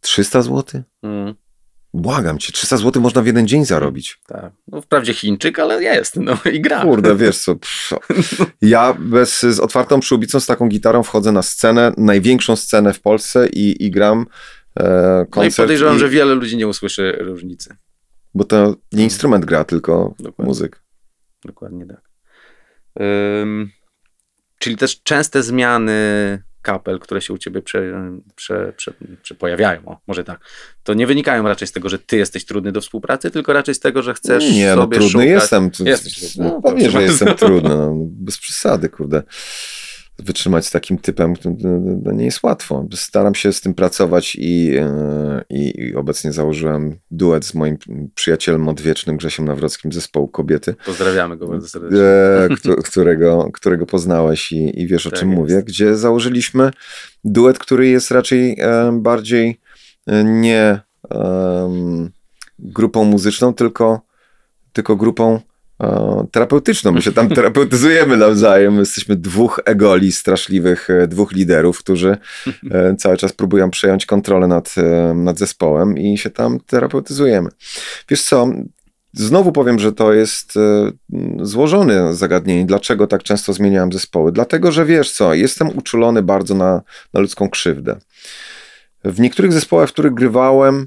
300 0.00 0.42
zł? 0.42 0.82
Mm, 1.02 1.34
Błagam 1.94 2.38
cię, 2.38 2.52
300 2.52 2.76
zł 2.76 3.02
można 3.02 3.22
w 3.22 3.26
jeden 3.26 3.48
dzień 3.48 3.64
zarobić. 3.64 4.18
tak. 4.26 4.52
No, 4.68 4.80
wprawdzie 4.80 5.14
Chińczyk, 5.14 5.58
ale 5.58 5.82
jest. 5.82 6.16
No 6.16 6.38
i 6.52 6.60
gra. 6.60 6.82
Kurde, 6.82 7.16
wiesz 7.16 7.38
co, 7.38 7.56
pff, 7.62 7.92
ja 8.62 8.94
bez, 8.98 9.40
z 9.40 9.60
otwartą 9.60 10.00
przyłbicą, 10.00 10.40
z 10.40 10.46
taką 10.46 10.68
gitarą 10.68 11.02
wchodzę 11.02 11.32
na 11.32 11.42
scenę, 11.42 11.92
największą 11.96 12.56
scenę 12.56 12.92
w 12.92 13.00
Polsce 13.00 13.48
i, 13.48 13.86
i 13.86 13.90
gram 13.90 14.26
e, 14.84 15.16
No 15.16 15.22
i 15.22 15.26
koncert. 15.30 15.56
podejrzewam, 15.56 15.96
i- 15.96 15.98
że 15.98 16.08
wiele 16.08 16.34
ludzi 16.34 16.56
nie 16.56 16.68
usłyszy 16.68 17.12
różnicy. 17.20 17.76
Bo 18.34 18.44
to 18.44 18.76
nie 18.92 19.04
instrument 19.04 19.44
gra, 19.44 19.64
tylko 19.64 20.14
Dokładnie. 20.18 20.44
muzyk. 20.44 20.82
Dokładnie 21.44 21.86
tak. 21.86 22.00
Ym, 23.42 23.70
czyli 24.58 24.76
też 24.76 25.02
częste 25.02 25.42
zmiany 25.42 25.92
kapel, 26.62 26.98
które 26.98 27.20
się 27.20 27.32
u 27.34 27.38
ciebie 27.38 27.62
prze, 27.62 27.92
prze, 28.36 28.72
prze, 28.76 28.92
prze 29.22 29.34
pojawiają, 29.34 29.80
o, 29.86 29.98
może 30.06 30.24
tak, 30.24 30.40
to 30.82 30.94
nie 30.94 31.06
wynikają 31.06 31.42
raczej 31.48 31.68
z 31.68 31.72
tego, 31.72 31.88
że 31.88 31.98
ty 31.98 32.16
jesteś 32.16 32.44
trudny 32.44 32.72
do 32.72 32.80
współpracy, 32.80 33.30
tylko 33.30 33.52
raczej 33.52 33.74
z 33.74 33.80
tego, 33.80 34.02
że 34.02 34.14
chcesz 34.14 34.52
Nie, 34.52 34.76
no 34.76 34.82
sobie 34.82 34.96
trudny 34.98 35.10
szukać. 35.12 35.28
jestem. 35.28 35.70
Jesteś. 35.80 36.36
No, 36.36 36.44
No, 36.44 36.62
pewnie, 36.62 36.90
że 36.90 37.02
jestem 37.02 37.34
trudny. 37.34 37.68
No, 37.76 37.94
bez 37.96 38.38
przesady, 38.38 38.88
kurde. 38.88 39.22
Wytrzymać 40.24 40.66
z 40.66 40.70
takim 40.70 40.98
typem 40.98 41.36
to, 41.36 41.42
to, 41.42 41.68
to 42.04 42.12
nie 42.12 42.24
jest 42.24 42.42
łatwo. 42.42 42.86
Staram 42.94 43.34
się 43.34 43.52
z 43.52 43.60
tym 43.60 43.74
pracować 43.74 44.36
i, 44.40 44.74
e, 44.78 45.44
i, 45.50 45.72
i 45.80 45.94
obecnie 45.94 46.32
założyłem 46.32 46.96
duet 47.10 47.44
z 47.46 47.54
moim 47.54 47.76
przyjacielem 48.14 48.68
odwiecznym 48.68 49.16
Grzesiem 49.16 49.44
Nawrockim 49.44 49.92
zespołu 49.92 50.28
Kobiety, 50.28 50.74
Pozdrawiamy 50.86 51.36
go 51.36 51.46
bardzo 51.48 51.68
serdecznie. 51.68 51.98
e, 52.00 52.48
któ- 52.56 52.76
którego, 52.76 53.48
którego 53.52 53.86
poznałeś 53.86 54.52
i, 54.52 54.80
i 54.80 54.86
wiesz 54.86 55.06
o 55.06 55.10
Tak 55.10 55.18
czym 55.18 55.28
jest. 55.30 55.38
mówię, 55.40 55.62
gdzie 55.62 55.96
założyliśmy 55.96 56.70
duet, 57.24 57.58
który 57.58 57.88
jest 57.88 58.10
raczej 58.10 58.56
e, 58.60 58.98
bardziej 59.02 59.60
nie 60.24 60.80
em, 61.10 62.10
grupą 62.58 63.04
muzyczną, 63.04 63.54
tylko, 63.54 64.00
tylko 64.72 64.96
grupą 64.96 65.40
terapeutyczną. 66.32 66.92
My 66.92 67.02
się 67.02 67.12
tam 67.12 67.28
terapeutyzujemy 67.36 68.16
nawzajem. 68.16 68.72
My 68.72 68.80
jesteśmy 68.80 69.16
dwóch 69.16 69.60
egoli 69.64 70.12
straszliwych, 70.12 70.90
e, 70.90 71.08
dwóch 71.08 71.32
liderów, 71.32 71.78
którzy 71.78 72.16
e, 72.70 72.96
cały 72.96 73.16
czas 73.16 73.32
próbują 73.32 73.70
przejąć 73.70 74.06
kontrolę 74.06 74.46
nad, 74.46 74.74
e, 74.78 75.14
nad 75.14 75.38
zespołem 75.38 75.98
i 75.98 76.18
się 76.18 76.30
tam 76.30 76.60
terapeutyzujemy. 76.60 77.50
Wiesz 78.08 78.22
co, 78.22 78.48
Znowu 79.12 79.52
powiem, 79.52 79.78
że 79.78 79.92
to 79.92 80.12
jest 80.12 80.54
złożone 81.42 82.14
zagadnienie. 82.14 82.66
Dlaczego 82.66 83.06
tak 83.06 83.22
często 83.22 83.52
zmieniałem 83.52 83.92
zespoły? 83.92 84.32
Dlatego, 84.32 84.72
że 84.72 84.84
wiesz 84.84 85.12
co, 85.12 85.34
jestem 85.34 85.78
uczulony 85.78 86.22
bardzo 86.22 86.54
na, 86.54 86.82
na 87.14 87.20
ludzką 87.20 87.48
krzywdę. 87.48 87.96
W 89.04 89.20
niektórych 89.20 89.52
zespołach, 89.52 89.88
w 89.88 89.92
których 89.92 90.14
grywałem, 90.14 90.86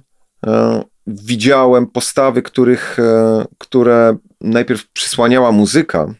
widziałem 1.07 1.87
postawy, 1.87 2.41
których, 2.41 2.99
e, 2.99 3.45
które 3.57 4.17
najpierw 4.41 4.87
przysłaniała 4.87 5.51
muzyka. 5.51 6.13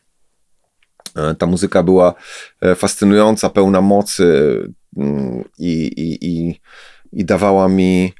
E, 1.16 1.36
ta 1.36 1.46
muzyka 1.46 1.84
była 1.84 2.14
e, 2.62 2.76
fascynująca, 2.76 3.50
pełna 3.50 3.82
mocy 3.82 4.58
mm, 4.98 5.44
i, 5.60 5.72
i, 5.84 6.28
i, 6.28 6.60
i 7.14 7.26
dawała 7.26 7.68
mi 7.68 8.14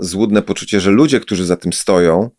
złudne 0.00 0.42
poczucie, 0.42 0.80
że 0.80 0.90
ludzie, 0.90 1.20
którzy 1.20 1.46
za 1.46 1.56
tym 1.56 1.72
stoją, 1.72 2.30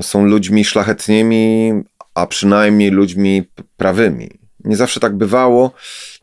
są 0.00 0.24
ludźmi 0.24 0.64
szlachetnymi, 0.64 1.72
a 2.14 2.26
przynajmniej 2.26 2.90
ludźmi 2.90 3.42
prawymi. 3.76 4.30
Nie 4.64 4.76
zawsze 4.76 5.00
tak 5.00 5.16
bywało 5.16 5.72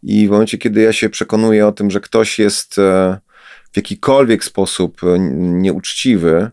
i 0.04 0.28
w 0.28 0.32
momencie, 0.32 0.58
kiedy 0.58 0.82
ja 0.82 0.94
się 0.94 1.10
przekonuję 1.10 1.68
o 1.68 1.72
tym, 1.72 1.92
że 1.92 2.00
ktoś 2.00 2.40
jest 2.40 2.76
w 3.72 3.78
jakikolwiek 3.78 4.44
sposób 4.44 5.02
nieuczciwy, 5.38 6.52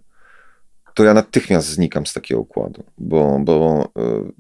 to 0.95 1.05
ja 1.05 1.15
natychmiast 1.15 1.69
znikam 1.69 2.07
z 2.07 2.13
takiego 2.13 2.41
układu, 2.41 2.85
bo, 2.99 3.39
bo 3.41 3.89
e, 3.99 4.31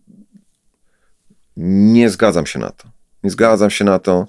nie 1.56 2.10
zgadzam 2.10 2.46
się 2.46 2.58
na 2.58 2.70
to. 2.70 2.88
Nie 3.24 3.30
zgadzam 3.30 3.70
się 3.70 3.84
na 3.84 3.98
to. 3.98 4.26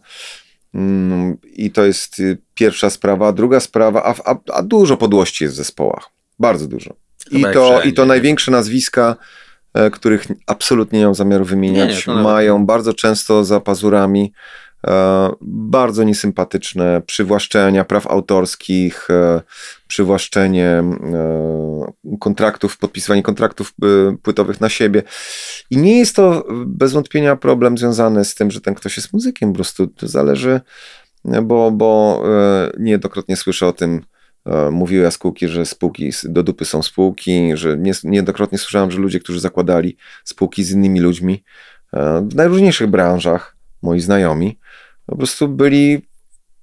Mm, 0.73 1.37
I 1.43 1.71
to 1.71 1.85
jest 1.85 2.19
y, 2.19 2.37
pierwsza 2.53 2.89
sprawa. 2.89 3.31
Druga 3.31 3.59
sprawa, 3.59 4.03
a, 4.03 4.31
a, 4.31 4.35
a 4.53 4.63
dużo 4.63 4.97
podłości 4.97 5.43
jest 5.43 5.55
w 5.55 5.57
zespołach. 5.57 6.09
Bardzo 6.39 6.67
dużo. 6.67 6.93
I 7.31 7.35
Chyba 7.35 7.53
to, 7.53 7.69
wszędzie, 7.69 7.89
I 7.89 7.93
to 7.93 8.05
największe 8.05 8.51
nazwiska, 8.51 9.15
e, 9.73 9.89
których 9.89 10.27
absolutnie 10.47 10.99
nie 10.99 11.05
mam 11.05 11.15
zamiaru 11.15 11.45
wymieniać, 11.45 12.07
Nie, 12.07 12.13
nie, 12.13 12.21
mają 12.21 12.65
bardzo 12.65 12.93
często 12.93 13.43
za 13.43 13.59
pazurami 13.59 14.33
bardzo 15.41 16.03
niesympatyczne 16.03 17.01
przywłaszczenia 17.05 17.85
praw 17.85 18.07
autorskich, 18.07 19.09
e, 19.09 19.41
przywłaszczenie 19.87 20.67
e, 20.67 22.17
kontraktów, 22.19 22.77
podpisywanie 22.77 23.23
kontraktów 23.23 23.73
e, 23.83 24.17
płytowych 24.17 24.61
na 24.61 24.69
siebie. 24.69 25.03
I 25.69 25.77
nie 25.77 25.99
jest 25.99 26.15
to 26.15 26.47
bez 26.65 26.93
wątpienia 26.93 27.35
problem 27.35 27.77
związany 27.77 28.25
z 28.25 28.35
tym, 28.35 28.51
że 28.51 28.61
ten 28.61 28.75
ktoś 28.75 28.97
jest 28.97 29.13
muzykiem, 29.13 29.49
po 29.49 29.55
prostu 29.55 29.87
to 29.87 30.07
zależy, 30.07 30.61
bo, 31.43 31.71
bo 31.71 32.23
e, 32.25 32.71
niejednokrotnie 32.79 33.35
słyszę 33.35 33.67
o 33.67 33.73
tym, 33.73 34.01
e, 34.45 34.71
mówiły 34.71 35.03
jaskółki, 35.03 35.47
że 35.47 35.65
spółki 35.65 36.11
do 36.23 36.43
dupy 36.43 36.65
są 36.65 36.83
spółki, 36.83 37.57
że 37.57 37.77
nie, 37.77 37.91
niejednokrotnie 38.03 38.57
słyszałem, 38.57 38.91
że 38.91 38.99
ludzie, 38.99 39.19
którzy 39.19 39.39
zakładali 39.39 39.97
spółki 40.23 40.63
z 40.63 40.71
innymi 40.71 40.99
ludźmi 40.99 41.43
e, 41.93 42.27
w 42.29 42.35
najróżniejszych 42.35 42.87
branżach, 42.87 43.57
moi 43.81 43.99
znajomi, 43.99 44.59
po 45.05 45.15
prostu 45.15 45.47
byli 45.47 46.01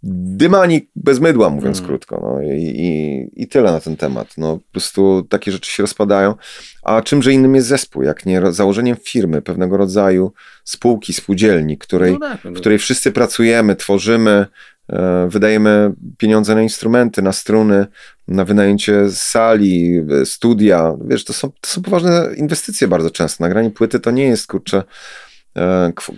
dymani 0.03 0.91
bez 0.97 1.21
mydła, 1.21 1.51
mówiąc 1.51 1.79
Mm. 1.79 1.89
krótko. 1.89 2.21
No, 2.23 2.43
i, 2.43 2.63
i, 2.63 3.43
I 3.43 3.49
tyle 3.49 3.73
na 3.73 3.81
ten 3.81 3.97
temat. 3.97 4.29
No, 4.39 4.57
po 4.57 4.73
prostu 4.73 5.27
takie 5.29 5.53
rzeczy 5.53 5.71
się 5.71 5.83
rozpadają. 5.83 6.35
A 6.83 7.03
czymże 7.03 7.33
innym 7.33 7.55
jest 7.55 7.69
zespół, 7.69 8.03
jak 8.03 8.27
nie 8.27 8.43
założeniem 8.53 8.97
firmy, 9.05 9.43
pewnego 9.43 9.77
rodzaju 9.77 10.33
spółki, 10.65 11.13
spółdzielni, 11.13 11.79
której, 11.79 12.13
No 12.13 12.19
tak, 12.19 12.45
no 12.45 12.51
w 12.51 12.55
której 12.55 12.79
wszyscy 12.79 13.13
pracujemy, 13.13 13.77
tworzymy, 13.77 14.47
e, 14.89 15.29
wydajemy 15.31 15.93
pieniądze 16.19 16.55
na 16.55 16.63
instrumenty, 16.63 17.23
na 17.23 17.33
struny, 17.33 17.87
na 18.29 18.45
wynajęcie 18.45 19.11
sali, 19.11 20.03
e, 20.23 20.27
studia. 20.27 20.97
Wiesz, 21.09 21.25
to 21.25 21.33
są, 21.33 21.51
to 21.61 21.71
są 21.71 21.83
poważne 21.83 22.31
inwestycje 22.37 22.89
bardzo 22.89 23.11
często. 23.11 23.45
Nagranie 23.45 23.71
płyty 23.71 24.01
to 24.01 24.11
nie 24.11 24.25
jest, 24.25 24.47
kurczę, 24.47 24.83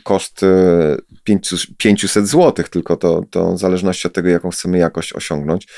koszt 0.05 0.43
e, 0.43 0.97
500 1.25 1.61
500 1.77 2.27
zł, 2.29 2.65
tylko 2.71 2.97
to, 2.97 3.25
to 3.31 3.53
w 3.55 3.59
zależności 3.59 4.07
od 4.09 4.15
tego, 4.15 4.29
jaką 4.29 4.51
chcemy 4.51 4.79
jakość 4.79 5.13
osiągnąć, 5.13 5.69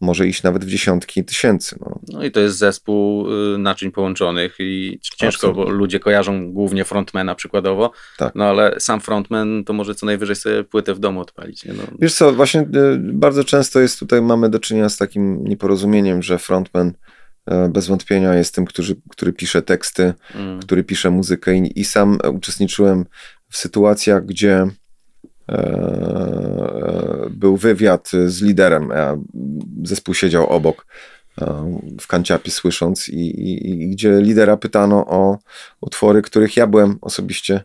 może 0.00 0.26
iść 0.26 0.42
nawet 0.42 0.64
w 0.64 0.68
dziesiątki 0.68 1.24
tysięcy. 1.24 1.76
No. 1.80 2.00
No 2.08 2.24
i 2.24 2.30
to 2.30 2.40
jest 2.40 2.58
zespół 2.58 3.28
y, 3.54 3.58
naczyń 3.58 3.90
połączonych 3.92 4.56
i 4.58 4.98
ciężko, 5.16 5.46
bo 5.46 5.52
Absolutnie. 5.52 5.78
ludzie 5.78 6.00
kojarzą 6.00 6.52
głównie 6.52 6.84
frontmana 6.84 7.34
przykładowo, 7.34 7.90
Tak. 8.18 8.34
no 8.34 8.44
ale 8.44 8.80
sam 8.80 9.00
frontman 9.00 9.64
to 9.64 9.72
może 9.72 9.94
co 9.94 10.06
najwyżej 10.06 10.36
sobie 10.36 10.64
płytę 10.64 10.94
w 10.94 10.98
domu 10.98 11.20
odpalić. 11.20 11.64
Nie? 11.64 11.72
No, 11.72 11.82
Wiesz 11.98 12.14
co, 12.14 12.32
właśnie 12.32 12.60
y, 12.60 12.66
bardzo 12.98 13.44
często 13.44 13.80
jest 13.80 13.98
tutaj, 13.98 14.22
mamy 14.22 14.48
do 14.48 14.58
czynienia 14.58 14.88
z 14.88 14.96
takim 14.96 15.44
nieporozumieniem, 15.44 16.22
że 16.22 16.38
frontman 16.38 16.88
e, 16.88 16.92
bez 17.68 17.86
wątpienia 17.86 18.34
jest 18.34 18.54
tym, 18.54 18.64
który, 18.64 18.96
który 19.10 19.32
pisze 19.32 19.62
teksty, 19.62 20.14
mm, 20.34 20.60
który 20.60 20.84
pisze 20.84 21.10
muzykę 21.10 21.56
i, 21.56 21.80
i 21.80 21.84
sam 21.84 22.18
uczestniczyłem 22.32 23.04
w 23.48 23.56
sytuacjach, 23.56 24.26
gdzie 24.26 24.66
e, 25.48 27.26
był 27.30 27.56
wywiad 27.56 28.10
z 28.26 28.42
liderem, 28.42 28.92
zespół 29.84 30.14
siedział 30.14 30.46
obok 30.46 30.86
e, 31.40 31.78
w 32.00 32.06
kanciapie 32.06 32.50
słysząc 32.50 33.08
i, 33.08 33.20
i, 33.20 33.82
i 33.82 33.90
gdzie 33.90 34.20
lidera 34.20 34.56
pytano 34.56 35.06
o 35.06 35.38
utwory, 35.80 36.22
których 36.22 36.56
ja 36.56 36.66
byłem 36.66 36.98
osobiście 37.00 37.64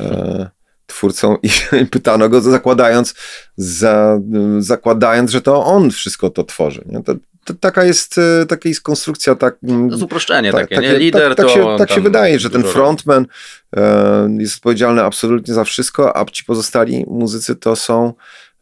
e, 0.00 0.50
twórcą 0.86 1.36
i, 1.82 1.86
pytano 1.86 2.28
go 2.28 2.40
zakładając, 2.40 3.14
za, 3.56 4.20
zakładając, 4.58 5.30
że 5.30 5.42
to 5.42 5.64
on 5.64 5.90
wszystko 5.90 6.30
to 6.30 6.44
tworzy. 6.44 6.84
Nie? 6.86 7.02
To 7.02 7.14
taka, 7.54 7.84
jest, 7.84 8.18
e, 8.18 8.46
taka 8.46 8.68
jest 8.68 8.80
konstrukcja. 8.80 9.34
Tak, 9.34 9.56
to 9.68 9.90
jest 9.90 10.02
uproszczenie 10.02 10.52
tak, 10.52 10.68
takie, 10.68 10.80
nie? 10.82 10.98
Lider 10.98 11.34
tak, 11.34 11.46
tak 11.46 11.56
się, 11.56 11.76
tak 11.78 11.90
się 11.90 12.00
wydaje, 12.00 12.38
że 12.38 12.50
ten 12.50 12.62
frontman 12.62 13.26
e, 13.76 14.28
jest 14.38 14.56
odpowiedzialny 14.56 15.04
absolutnie 15.04 15.54
za 15.54 15.64
wszystko, 15.64 16.16
a 16.16 16.24
ci 16.24 16.44
pozostali 16.44 17.04
muzycy 17.08 17.56
to 17.56 17.76
są 17.76 18.12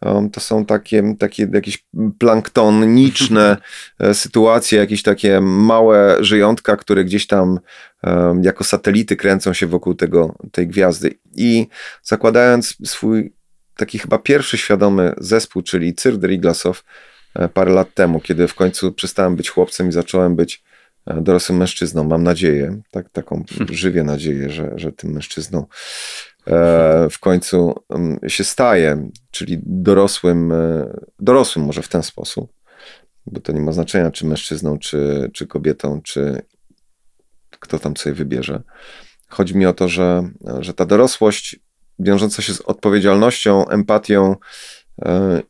um, 0.03 0.31
to 0.31 0.41
są 0.41 0.65
takie, 0.65 1.15
takie 1.19 1.49
jakieś 1.53 1.85
planktoniczne 2.19 3.57
e, 3.99 4.15
sytuacje, 4.15 4.79
jakieś 4.79 5.03
takie 5.03 5.41
małe 5.41 6.17
żyjątka, 6.21 6.77
które 6.77 7.05
gdzieś 7.05 7.27
tam 7.27 7.61
um, 8.03 8.45
jako 8.45 8.65
satelity 8.65 9.17
kręcą 9.17 9.53
się 9.53 9.67
wokół 9.67 9.95
tego, 9.95 10.35
tej 10.53 10.67
gwiazdy. 10.67 11.19
I 11.37 11.67
zakładając 12.03 12.77
swój 12.85 13.33
taki 13.77 13.99
chyba 13.99 14.19
pierwszy 14.19 14.59
świadomy 14.59 15.15
zespół, 15.19 15.63
czyli 15.63 15.95
Cyrk 15.95 16.23
Riglasow, 16.23 16.85
parę 17.55 17.73
lat 17.73 17.95
temu, 17.95 18.21
kiedy 18.21 18.49
w 18.49 18.55
końcu 18.55 18.93
przestałem 18.93 19.37
być 19.37 19.51
chłopcem 19.51 19.89
i 19.89 19.93
zacząłem 19.93 20.37
być 20.37 20.63
e, 21.07 21.21
dorosłym 21.21 21.59
mężczyzną. 21.59 22.05
Mam 22.05 22.23
nadzieję, 22.23 22.81
tak, 22.91 23.09
taką 23.11 23.45
żywię 23.71 24.05
nadzieję, 24.05 24.51
że, 24.51 24.73
że 24.77 24.93
tym 24.93 25.11
mężczyzną 25.11 25.67
e, 26.47 27.09
w 27.11 27.19
końcu 27.19 27.75
mm, 27.89 28.19
się 28.29 28.45
staję, 28.45 29.11
czyli 29.31 29.59
dorosłym, 29.67 30.53
dorosłym 31.21 31.65
może 31.65 31.83
w 31.83 31.89
ten 31.89 32.03
sposób, 32.03 32.53
bo 33.27 33.41
to 33.41 33.53
nie 33.53 33.61
ma 33.61 33.73
znaczenia, 33.73 34.11
czy 34.11 34.27
mężczyzną, 34.27 34.79
czy, 34.79 35.31
czy 35.35 35.47
kobietą, 35.47 36.01
czy 36.03 36.43
kto 37.51 37.79
tam 37.79 37.97
sobie 37.97 38.15
wybierze. 38.15 38.63
Chodzi 39.29 39.57
mi 39.57 39.67
o 39.67 39.73
to, 39.73 39.89
że, 39.89 40.29
że 40.61 40.75
ta 40.75 40.85
dorosłość 40.85 41.57
wiążąca 41.99 42.43
się 42.43 42.55
z 42.55 42.61
odpowiedzialnością, 42.61 43.69
empatią, 43.69 44.37
E, 44.37 44.39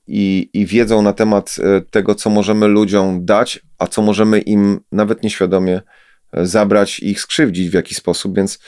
i, 0.06 0.50
i 0.52 0.66
wiedzą 0.66 1.02
na 1.02 1.12
temat 1.12 1.56
e, 1.58 1.80
tego, 1.80 2.14
co 2.14 2.30
możemy 2.30 2.68
ludziom 2.68 3.24
dać, 3.24 3.60
a 3.78 3.86
co 3.86 4.02
możemy 4.02 4.40
im 4.40 4.80
nawet 4.92 5.22
nieświadomie 5.22 5.82
e, 6.32 6.46
zabrać 6.46 6.98
i 6.98 7.10
ich 7.10 7.20
skrzywdzić 7.20 7.70
w 7.70 7.74
jakiś 7.74 7.96
sposób. 7.96 8.36
Więc, 8.36 8.58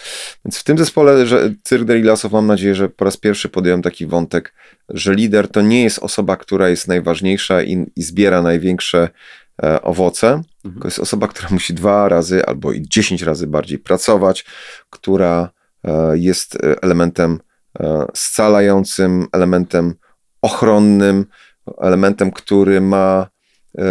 więc 0.44 0.58
w 0.58 0.64
tym 0.64 0.78
zespole 0.78 1.26
że 1.26 1.54
Cyrk 1.62 1.84
Derilasów 1.84 2.32
mam 2.32 2.46
nadzieję, 2.46 2.74
że 2.74 2.88
po 2.88 3.04
raz 3.04 3.16
pierwszy 3.16 3.48
podjąłem 3.48 3.82
taki 3.82 4.06
wątek, 4.06 4.54
że 4.88 5.14
lider 5.14 5.48
to 5.48 5.62
nie 5.62 5.82
jest 5.82 5.98
osoba, 5.98 6.36
która 6.36 6.68
jest 6.68 6.88
najważniejsza 6.88 7.62
i, 7.62 7.86
i 7.96 8.02
zbiera 8.02 8.42
największe 8.42 9.08
e, 9.62 9.82
owoce, 9.82 10.42
mhm. 10.64 10.82
to 10.82 10.88
jest 10.88 10.98
osoba, 10.98 11.28
która 11.28 11.48
musi 11.50 11.74
dwa 11.74 12.08
razy 12.08 12.46
albo 12.46 12.72
i 12.72 12.82
dziesięć 12.82 13.22
razy 13.22 13.46
bardziej 13.46 13.78
pracować, 13.78 14.44
która 14.90 15.50
e, 15.84 16.18
jest 16.18 16.58
elementem 16.82 17.40
e, 17.80 18.06
scalającym, 18.14 19.26
elementem 19.32 19.94
ochronnym, 20.42 21.26
elementem, 21.78 22.30
który 22.30 22.80
ma 22.80 23.26
e, 23.78 23.82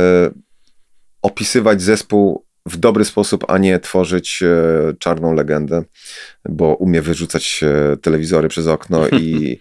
opisywać 1.22 1.82
zespół 1.82 2.46
w 2.66 2.78
dobry 2.78 3.06
sposób, 3.06 3.46
a 3.48 3.58
nie 3.58 3.80
tworzyć 3.80 4.44
e, 4.44 4.94
czarną 5.00 5.34
legendę, 5.34 5.84
bo 6.50 6.76
umie 6.76 7.02
wyrzucać 7.02 7.64
e, 7.64 7.98
telewizory 7.98 8.48
przez 8.48 8.68
okno 8.68 9.08
i, 9.08 9.60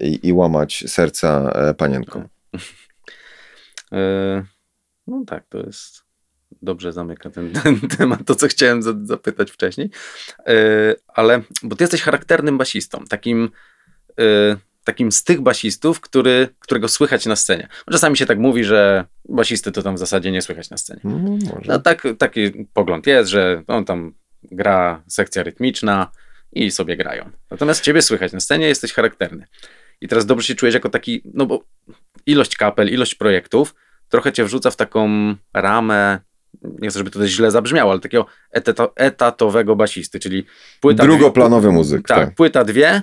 i, 0.22 0.32
łamać 0.32 0.84
serca 0.86 1.52
panienkom. 1.78 2.28
No 5.06 5.24
tak, 5.26 5.46
to 5.48 5.58
jest 5.58 6.02
dobrze 6.62 6.92
zamyka 6.92 7.30
ten, 7.30 7.52
ten, 7.52 7.80
temat, 7.98 8.20
to 8.26 8.34
co 8.34 8.48
chciałem 8.48 9.06
zapytać 9.06 9.50
wcześniej. 9.50 9.90
Ale, 11.08 11.42
bo 11.62 11.76
ty 11.76 11.84
jesteś 11.84 12.02
charakternym 12.02 12.58
basistą, 12.58 13.04
takim 13.08 13.50
takim 14.88 15.12
z 15.12 15.24
tych 15.24 15.40
basistów, 15.40 16.00
który, 16.00 16.48
którego 16.58 16.88
słychać 16.88 17.26
na 17.26 17.36
scenie. 17.36 17.68
Czasami 17.92 18.16
się 18.16 18.26
tak 18.26 18.38
mówi, 18.38 18.64
że 18.64 19.04
basisty 19.28 19.72
to 19.72 19.82
tam 19.82 19.94
w 19.94 19.98
zasadzie 19.98 20.30
nie 20.30 20.42
słychać 20.42 20.70
na 20.70 20.76
scenie. 20.76 21.00
No, 21.04 21.38
no 21.66 21.78
tak, 21.78 22.02
taki 22.18 22.66
pogląd 22.72 23.06
jest, 23.06 23.30
że 23.30 23.62
on 23.66 23.84
tam 23.84 24.14
gra 24.42 25.02
sekcja 25.06 25.42
rytmiczna 25.42 26.10
i 26.52 26.70
sobie 26.70 26.96
grają. 26.96 27.30
Natomiast 27.50 27.80
ciebie 27.82 28.02
słychać 28.02 28.32
na 28.32 28.40
scenie, 28.40 28.68
jesteś 28.68 28.92
charakterny. 28.92 29.46
I 30.00 30.08
teraz 30.08 30.26
dobrze 30.26 30.46
się 30.46 30.54
czujesz 30.54 30.74
jako 30.74 30.88
taki, 30.88 31.22
no 31.34 31.46
bo 31.46 31.64
ilość 32.26 32.56
kapel, 32.56 32.88
ilość 32.88 33.14
projektów 33.14 33.74
trochę 34.08 34.32
cię 34.32 34.44
wrzuca 34.44 34.70
w 34.70 34.76
taką 34.76 35.34
ramę, 35.54 36.18
nie 36.62 36.88
chcę, 36.88 36.98
żeby 36.98 37.10
to 37.10 37.26
źle 37.26 37.50
zabrzmiało, 37.50 37.90
ale 37.90 38.00
takiego 38.00 38.26
etatowego 38.96 39.76
basisty, 39.76 40.20
czyli 40.20 40.46
płyta... 40.80 41.02
Drugoplanowy 41.02 41.68
dwie, 41.68 41.76
muzyk. 41.76 42.08
Tak, 42.08 42.18
tak, 42.18 42.34
płyta 42.34 42.64
dwie, 42.64 43.02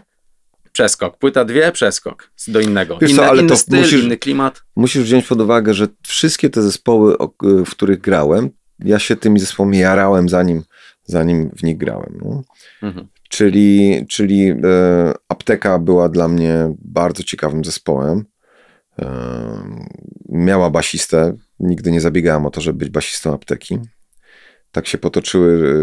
przeskok. 0.75 1.17
Płyta 1.17 1.45
dwie, 1.45 1.71
przeskok 1.71 2.31
do 2.47 2.59
innego. 2.59 2.97
Wiesz 3.01 3.15
co, 3.15 3.25
ale 3.25 3.39
inny 3.39 3.49
to 3.49 3.57
styl, 3.57 3.79
musisz, 3.79 4.03
inny 4.03 4.17
klimat. 4.17 4.61
Musisz 4.75 5.03
wziąć 5.03 5.25
pod 5.25 5.41
uwagę, 5.41 5.73
że 5.73 5.87
wszystkie 6.07 6.49
te 6.49 6.61
zespoły, 6.61 7.15
w 7.41 7.69
których 7.69 8.01
grałem, 8.01 8.49
ja 8.79 8.99
się 8.99 9.15
tymi 9.15 9.39
zespołami 9.39 9.77
jarałem 9.77 10.29
zanim, 10.29 10.63
zanim 11.03 11.51
w 11.57 11.63
nich 11.63 11.77
grałem. 11.77 12.19
No. 12.23 12.43
Mhm. 12.81 13.07
Czyli, 13.29 14.05
czyli 14.09 14.49
e, 14.49 14.55
apteka 15.29 15.79
była 15.79 16.09
dla 16.09 16.27
mnie 16.27 16.75
bardzo 16.79 17.23
ciekawym 17.23 17.65
zespołem. 17.65 18.25
E, 18.99 19.07
miała 20.29 20.69
basistę. 20.69 21.37
Nigdy 21.59 21.91
nie 21.91 22.01
zabiegałem 22.01 22.45
o 22.45 22.49
to, 22.49 22.61
żeby 22.61 22.79
być 22.79 22.89
basistą 22.89 23.33
apteki. 23.33 23.79
Tak 24.71 24.87
się 24.87 24.97
potoczyły 24.97 25.53
e, 25.53 25.73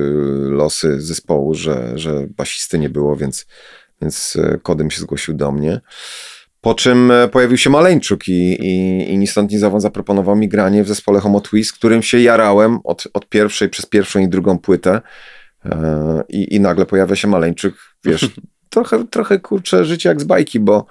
losy 0.51 1.01
zespołu, 1.01 1.55
że, 1.55 1.99
że 1.99 2.26
basisty 2.36 2.78
nie 2.78 2.90
było, 2.90 3.16
więc 3.16 3.47
więc 4.03 4.36
e, 4.36 4.59
kodem 4.62 4.90
się 4.90 5.00
zgłosił 5.00 5.34
do 5.34 5.53
mnie. 5.53 5.80
Po 6.61 6.74
czym 6.74 7.11
e, 7.11 7.28
pojawił 7.28 7.59
się 7.59 7.70
Maleńczuk 7.70 8.28
i, 8.28 8.66
i, 8.66 9.12
i 9.12 9.18
ni 9.18 9.26
stąd 9.26 9.50
ni 9.50 9.59
zowąd 9.59 9.82
zaproponował 9.82 10.36
mi 10.36 10.48
granie 10.48 10.84
w 10.84 10.88
zespole 10.88 11.20
Homo 11.20 11.40
Twist, 11.40 11.72
którym 11.72 12.03
się 12.03 12.20
jarałem 12.20 12.78
od, 12.84 13.09
od 13.12 13.28
pierwszej, 13.28 13.68
przez 13.68 13.86
pierwszą 13.86 14.20
i 14.20 14.28
drugą 14.28 14.59
płytę. 14.59 15.00
E, 15.64 16.22
I, 16.28 16.55
I 16.55 16.61
nagle 16.61 16.86
pojawia 16.86 17.16
się 17.16 17.28
Maleńczuk, 17.28 17.74
wiesz, 18.05 18.30
trochę, 18.70 19.07
trochę 19.07 19.38
kurczę 19.38 19.84
życie 19.84 20.09
jak 20.09 20.20
z 20.20 20.24
bajki, 20.24 20.61
bo 20.61 20.86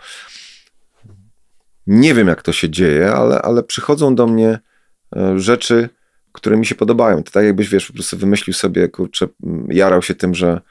nie 1.88 2.14
wiem 2.14 2.28
jak 2.28 2.42
to 2.42 2.52
się 2.52 2.70
dzieje, 2.70 3.12
ale, 3.12 3.42
ale 3.42 3.64
przychodzą 3.64 4.16
do 4.16 4.28
mnie 4.28 4.60
rzeczy, 5.36 5.90
które 6.32 6.58
mi 6.58 6.66
się 6.66 6.76
podobają. 6.76 7.24
To 7.24 7.32
tak 7.32 7.46
jakbyś, 7.46 7.70
wiesz, 7.70 7.88
po 7.88 7.94
prostu 7.94 8.18
wymyślił 8.18 8.54
sobie, 8.54 8.88
kurczę, 8.88 9.28
jarał 9.68 10.02
się 10.02 10.16
tym, 10.16 10.36
że 10.36 10.62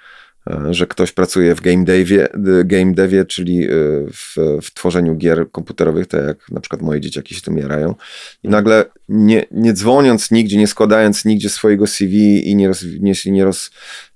że 0.70 0.86
ktoś 0.86 1.12
pracuje 1.12 1.54
w 1.54 1.60
game 1.60 1.84
devie, 1.84 2.28
game 2.64 2.92
devie 2.92 3.24
czyli 3.24 3.64
e, 3.64 3.68
w, 4.12 4.36
w, 4.62 4.74
tworzeniu 4.74 5.16
gier 5.16 5.50
komputerowych, 5.50 6.06
tak 6.06 6.26
jak 6.26 6.50
na 6.50 6.60
przykład 6.60 6.82
moje 6.82 7.00
dzieciaki 7.00 7.34
się 7.34 7.40
tym 7.40 7.58
jarają. 7.58 7.94
I 8.42 8.48
nagle 8.48 8.84
nie, 9.08 9.44
nie 9.50 9.72
dzwoniąc 9.72 10.30
nigdzie, 10.30 10.58
nie 10.58 10.66
składając 10.66 11.24
nigdzie 11.24 11.48
swojego 11.48 11.86
CV 11.86 12.48
i 12.50 12.56
nie, 12.56 12.68
roz, 12.68 12.84
nie, 13.00 13.12
nie, 13.26 13.44
roz, 13.44 13.70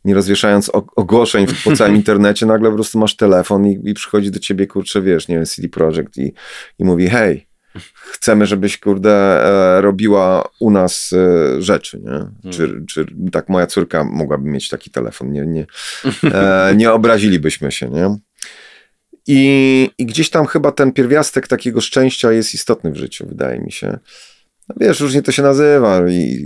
nie 0.05 0.15
rozwieszając 0.15 0.71
ogłoszeń 0.97 1.47
po 1.65 1.73
całym 1.77 1.97
internecie, 1.97 2.47
nagle 2.47 2.69
po 2.69 2.75
prostu 2.75 2.99
masz 2.99 3.17
telefon 3.17 3.67
i, 3.67 3.81
i 3.85 3.95
przychodzi 3.95 4.31
do 4.31 4.39
ciebie, 4.39 4.67
kurczę, 4.67 5.03
wiesz, 5.03 5.29
nie 5.29 5.35
wiem, 5.35 5.45
CD 5.45 5.69
Projekt 5.69 6.17
i, 6.19 6.33
i 6.79 6.85
mówi, 6.85 7.09
hej, 7.09 7.47
chcemy, 7.95 8.47
żebyś, 8.47 8.79
kurde, 8.79 9.11
e, 9.11 9.81
robiła 9.81 10.49
u 10.61 10.71
nas 10.71 11.13
e, 11.13 11.63
rzeczy, 11.63 11.99
nie? 11.99 12.11
Hmm. 12.11 12.53
Czy, 12.53 12.85
czy 12.89 13.07
tak 13.33 13.49
moja 13.49 13.67
córka 13.67 14.05
mogłaby 14.05 14.49
mieć 14.49 14.69
taki 14.69 14.91
telefon, 14.91 15.33
nie, 15.33 15.47
nie, 15.47 15.67
e, 16.33 16.73
nie 16.77 16.93
obrazilibyśmy 16.93 17.73
się, 17.73 17.91
nie? 17.91 18.17
I, 19.27 19.91
I 19.99 20.07
gdzieś 20.07 20.31
tam 20.31 20.47
chyba 20.47 20.73
ten 20.73 20.93
pierwiastek 20.93 21.49
takiego 21.49 21.81
szczęścia 21.81 22.33
jest 22.33 22.55
istotny 22.55 22.91
w 22.91 22.97
życiu, 22.97 23.27
wydaje 23.29 23.61
mi 23.61 23.73
się. 23.73 23.99
No 24.69 24.75
wiesz, 24.81 25.01
różnie 25.01 25.23
to 25.23 25.33
się 25.33 25.43
nazywa. 25.43 26.01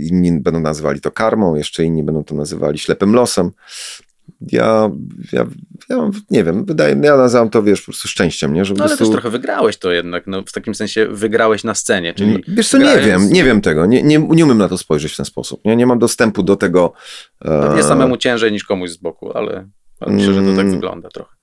Inni 0.09 0.39
będą 0.41 0.59
nazywali 0.59 1.01
to 1.01 1.11
karmą, 1.11 1.55
jeszcze 1.55 1.83
inni 1.83 2.03
będą 2.03 2.23
to 2.23 2.35
nazywali 2.35 2.79
ślepym 2.79 3.13
losem 3.13 3.51
ja, 4.41 4.89
ja, 5.33 5.45
ja 5.89 6.09
nie 6.29 6.43
wiem, 6.43 6.65
wydaje, 6.65 6.95
ja 7.03 7.17
nazywam 7.17 7.49
to, 7.49 7.63
wiesz, 7.63 7.81
po 7.81 7.85
prostu 7.85 8.07
szczęściem, 8.07 8.53
nie? 8.53 8.65
Że 8.65 8.73
no 8.73 8.83
ale 8.83 8.87
prostu... 8.87 9.05
też 9.05 9.13
trochę 9.13 9.29
wygrałeś 9.29 9.77
to 9.77 9.91
jednak, 9.91 10.27
no 10.27 10.43
w 10.45 10.51
takim 10.51 10.75
sensie 10.75 11.07
wygrałeś 11.07 11.63
na 11.63 11.75
scenie, 11.75 12.13
czyli... 12.13 12.43
Wiesz 12.47 12.69
co, 12.69 12.77
nie 12.77 12.97
wiem, 12.97 13.29
nie 13.29 13.43
wiem 13.43 13.61
tego, 13.61 13.85
nie, 13.85 14.03
nie, 14.03 14.19
nie 14.19 14.45
umiem 14.45 14.57
na 14.57 14.69
to 14.69 14.77
spojrzeć 14.77 15.13
w 15.13 15.17
ten 15.17 15.25
sposób, 15.25 15.65
nie, 15.65 15.75
nie 15.75 15.85
mam 15.85 15.99
dostępu 15.99 16.43
do 16.43 16.55
tego... 16.55 16.93
Pewnie 17.39 17.79
e... 17.79 17.83
samemu 17.83 18.17
ciężej 18.17 18.51
niż 18.51 18.63
komuś 18.63 18.89
z 18.89 18.97
boku, 18.97 19.37
ale, 19.37 19.69
ale 19.99 20.13
myślę, 20.13 20.33
że 20.33 20.41
to 20.41 20.49
tak 20.49 20.59
mm. 20.59 20.71
wygląda 20.71 21.09
trochę. 21.09 21.38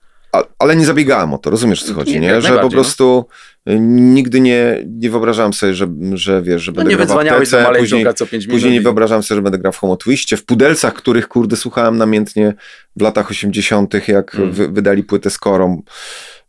Ale 0.58 0.76
nie 0.76 0.86
zabiegałem 0.86 1.34
o 1.34 1.38
to, 1.38 1.50
rozumiesz 1.50 1.82
o 1.82 1.86
co 1.86 1.94
chodzi, 1.94 2.12
Nie, 2.12 2.20
nie? 2.20 2.40
Że 2.40 2.48
po 2.48 2.62
no. 2.62 2.68
prostu 2.68 3.24
y, 3.68 3.78
nigdy 3.80 4.40
nie, 4.40 4.84
nie 4.86 5.10
wyobrażałem 5.10 5.52
sobie, 5.52 5.74
że, 5.74 5.86
że 6.14 6.42
wiesz, 6.42 6.62
że 6.62 6.72
No 6.72 6.76
będę 6.76 6.90
nie 6.90 6.96
grał 6.96 7.08
w 7.08 7.20
aptece, 7.20 7.56
maleńkiego 7.62 7.96
później, 7.96 8.14
co 8.14 8.26
5 8.26 8.44
minut. 8.46 8.54
później 8.56 8.72
nie 8.72 8.78
i- 8.78 8.82
wyobrażałem 8.82 9.22
sobie, 9.22 9.36
że 9.38 9.42
będę 9.42 9.58
grał 9.58 9.72
w 9.72 9.76
Homo 9.78 9.96
Twistie, 9.96 10.36
w 10.36 10.44
pudelcach, 10.44 10.94
których 10.94 11.28
kurde 11.28 11.56
słuchałem 11.56 11.96
namiętnie 11.96 12.54
w 12.96 13.02
latach 13.02 13.30
80., 13.30 14.08
jak 14.08 14.34
Mm. 14.34 14.52
wy, 14.52 14.68
wydali 14.68 15.02
płytę 15.04 15.30
z 15.30 15.38
Korą. 15.38 15.82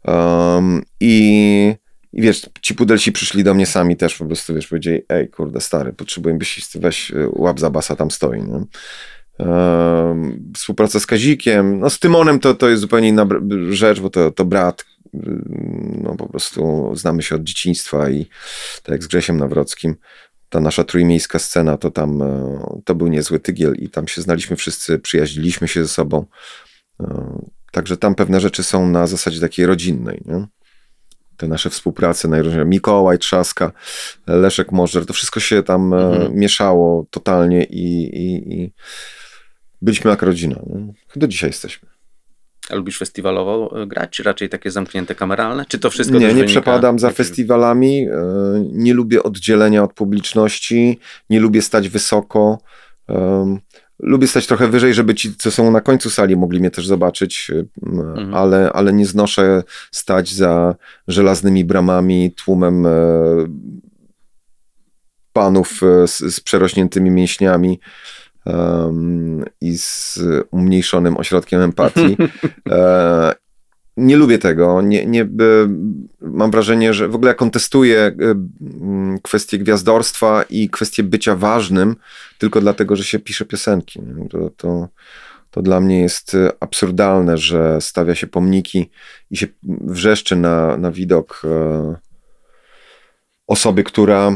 Um, 0.05 0.81
i, 0.99 1.75
I 2.13 2.21
wiesz, 2.21 2.49
ci 2.61 2.75
pudelsi 2.75 3.11
przyszli 3.11 3.43
do 3.43 3.53
mnie 3.53 3.65
sami 3.65 3.97
też 3.97 4.15
po 4.15 4.25
prostu, 4.25 4.53
wiesz, 4.55 4.67
powiedzieli, 4.67 5.01
ej 5.09 5.29
kurde 5.29 5.61
stary, 5.61 5.93
potrzebuję 5.93 6.35
byś 6.35 6.61
weź 6.75 7.11
y, 7.11 7.27
łap 7.31 7.59
za 7.59 7.69
basa, 7.69 7.95
tam 7.95 8.11
stoi, 8.11 8.41
nie? 8.41 8.61
Współpraca 10.55 10.99
z 10.99 11.05
Kazikiem, 11.05 11.79
no 11.79 11.89
z 11.89 11.99
Tymonem 11.99 12.39
to, 12.39 12.53
to 12.53 12.69
jest 12.69 12.81
zupełnie 12.81 13.07
inna 13.07 13.27
rzecz, 13.69 13.99
bo 13.99 14.09
to, 14.09 14.31
to 14.31 14.45
brat, 14.45 14.85
y, 15.15 15.19
no 16.03 16.15
po 16.15 16.29
prostu 16.29 16.91
znamy 16.95 17.23
się 17.23 17.35
od 17.35 17.43
dzieciństwa 17.43 18.09
i 18.09 18.25
tak 18.83 18.91
jak 18.91 19.03
z 19.03 19.07
Grzesiem 19.07 19.37
Nawrockim, 19.37 19.95
ta 20.49 20.59
nasza 20.59 20.83
trójmiejska 20.83 21.39
scena, 21.39 21.77
to 21.77 21.91
tam 21.91 22.21
e, 22.21 22.59
to 22.85 22.95
był 22.95 23.07
niezły 23.07 23.39
tygiel 23.39 23.73
i 23.75 23.89
tam 23.89 24.07
się 24.07 24.21
znaliśmy 24.21 24.55
wszyscy, 24.55 24.99
przyjaźniliśmy 24.99 25.67
się 25.67 25.81
ze 25.83 25.89
sobą. 25.89 26.25
E, 26.99 27.41
Także 27.71 27.97
tam 27.97 28.15
pewne 28.15 28.39
rzeczy 28.39 28.63
są 28.63 28.89
na 28.89 29.07
zasadzie 29.07 29.39
takiej 29.39 29.65
rodzinnej, 29.65 30.21
nie? 30.25 30.47
Te 31.37 31.47
nasze 31.47 31.69
współprace 31.69 32.27
najróżniejsze. 32.27 32.65
Mikołaj, 32.65 33.19
Trzaska, 33.19 33.71
Leszek 34.27 34.71
Możdżer, 34.71 35.05
to 35.05 35.13
wszystko 35.13 35.39
się 35.39 35.63
tam 35.63 35.93
e, 35.93 35.97
Mhm. 35.97 36.35
mieszało 36.35 37.05
totalnie 37.11 37.63
i, 37.63 38.03
i, 38.03 38.53
i 38.61 38.73
byliśmy 39.81 40.11
jak 40.11 40.21
rodzina. 40.21 40.55
Nie? 40.65 40.93
Do 41.15 41.27
dzisiaj 41.27 41.49
jesteśmy. 41.49 41.89
A 42.69 42.75
lubisz 42.75 42.97
festiwalowo 42.97 43.81
y, 43.83 43.87
grać, 43.87 44.09
czy 44.09 44.23
raczej 44.23 44.49
takie 44.49 44.71
zamknięte 44.71 45.15
kameralne? 45.15 45.65
Czy 45.67 45.79
to 45.79 45.89
wszystko 45.89 46.17
Nie, 46.19 46.33
nie 46.33 46.43
przepadam 46.43 46.99
za 46.99 47.11
festiwalami. 47.11 48.07
e, 48.07 48.11
Nie 48.71 48.93
lubię 48.93 49.23
oddzielenia 49.23 49.83
od 49.83 49.93
publiczności. 49.93 50.99
Nie 51.29 51.39
lubię 51.39 51.61
stać 51.61 51.89
wysoko. 51.89 52.59
Lubię 53.99 54.27
stać 54.27 54.47
trochę 54.47 54.67
wyżej, 54.67 54.93
żeby 54.93 55.15
ci, 55.15 55.35
co 55.35 55.51
są 55.51 55.71
na 55.71 55.81
końcu 55.81 56.09
sali, 56.09 56.35
mogli 56.35 56.59
mnie 56.59 56.71
też 56.71 56.87
zobaczyć, 56.87 57.51
em, 57.51 57.99
Mhm. 57.99 58.33
ale, 58.33 58.71
ale 58.73 58.93
nie 58.93 59.05
znoszę 59.05 59.63
stać 59.91 60.33
za 60.33 60.75
żelaznymi 61.07 61.65
bramami, 61.65 62.31
tłumem 62.31 62.85
e, 62.85 62.91
panów 65.33 65.81
e, 65.83 66.07
z, 66.07 66.17
z 66.17 66.39
przerośniętymi 66.39 67.11
mięśniami 67.11 67.79
em, 68.47 69.45
i 69.61 69.77
z 69.77 70.19
umniejszonym 70.51 71.17
ośrodkiem 71.17 71.61
empatii. 71.61 72.17
E, 72.69 73.35
nie 73.97 74.17
lubię 74.17 74.39
tego. 74.39 74.81
Nie, 74.81 75.05
nie, 75.05 75.21
e, 75.21 75.27
mam 76.21 76.51
wrażenie, 76.51 76.93
że 76.93 77.07
w 77.07 77.15
ogóle 77.15 77.35
kontestuję 77.35 77.99
e, 77.99 78.13
kwestię 79.23 79.57
gwiazdorstwa 79.57 80.43
i 80.49 80.69
kwestię 80.69 81.03
bycia 81.03 81.35
ważnym 81.35 81.95
tylko 82.37 82.61
dlatego, 82.61 82.95
że 82.95 83.03
się 83.03 83.19
pisze 83.19 83.45
piosenki. 83.45 84.01
To, 84.29 84.49
to, 84.49 84.87
to 85.51 85.61
dla 85.61 85.79
mnie 85.79 86.01
jest 86.01 86.35
e, 86.35 86.51
absurdalne, 86.59 87.37
że 87.37 87.81
stawia 87.81 88.15
się 88.15 88.27
pomniki 88.27 88.89
i 89.31 89.37
się 89.37 89.47
wrzeszczy 89.63 90.35
na, 90.35 90.77
na 90.77 90.91
widok 90.91 91.41
osoby, 93.47 93.83
która 93.83 94.35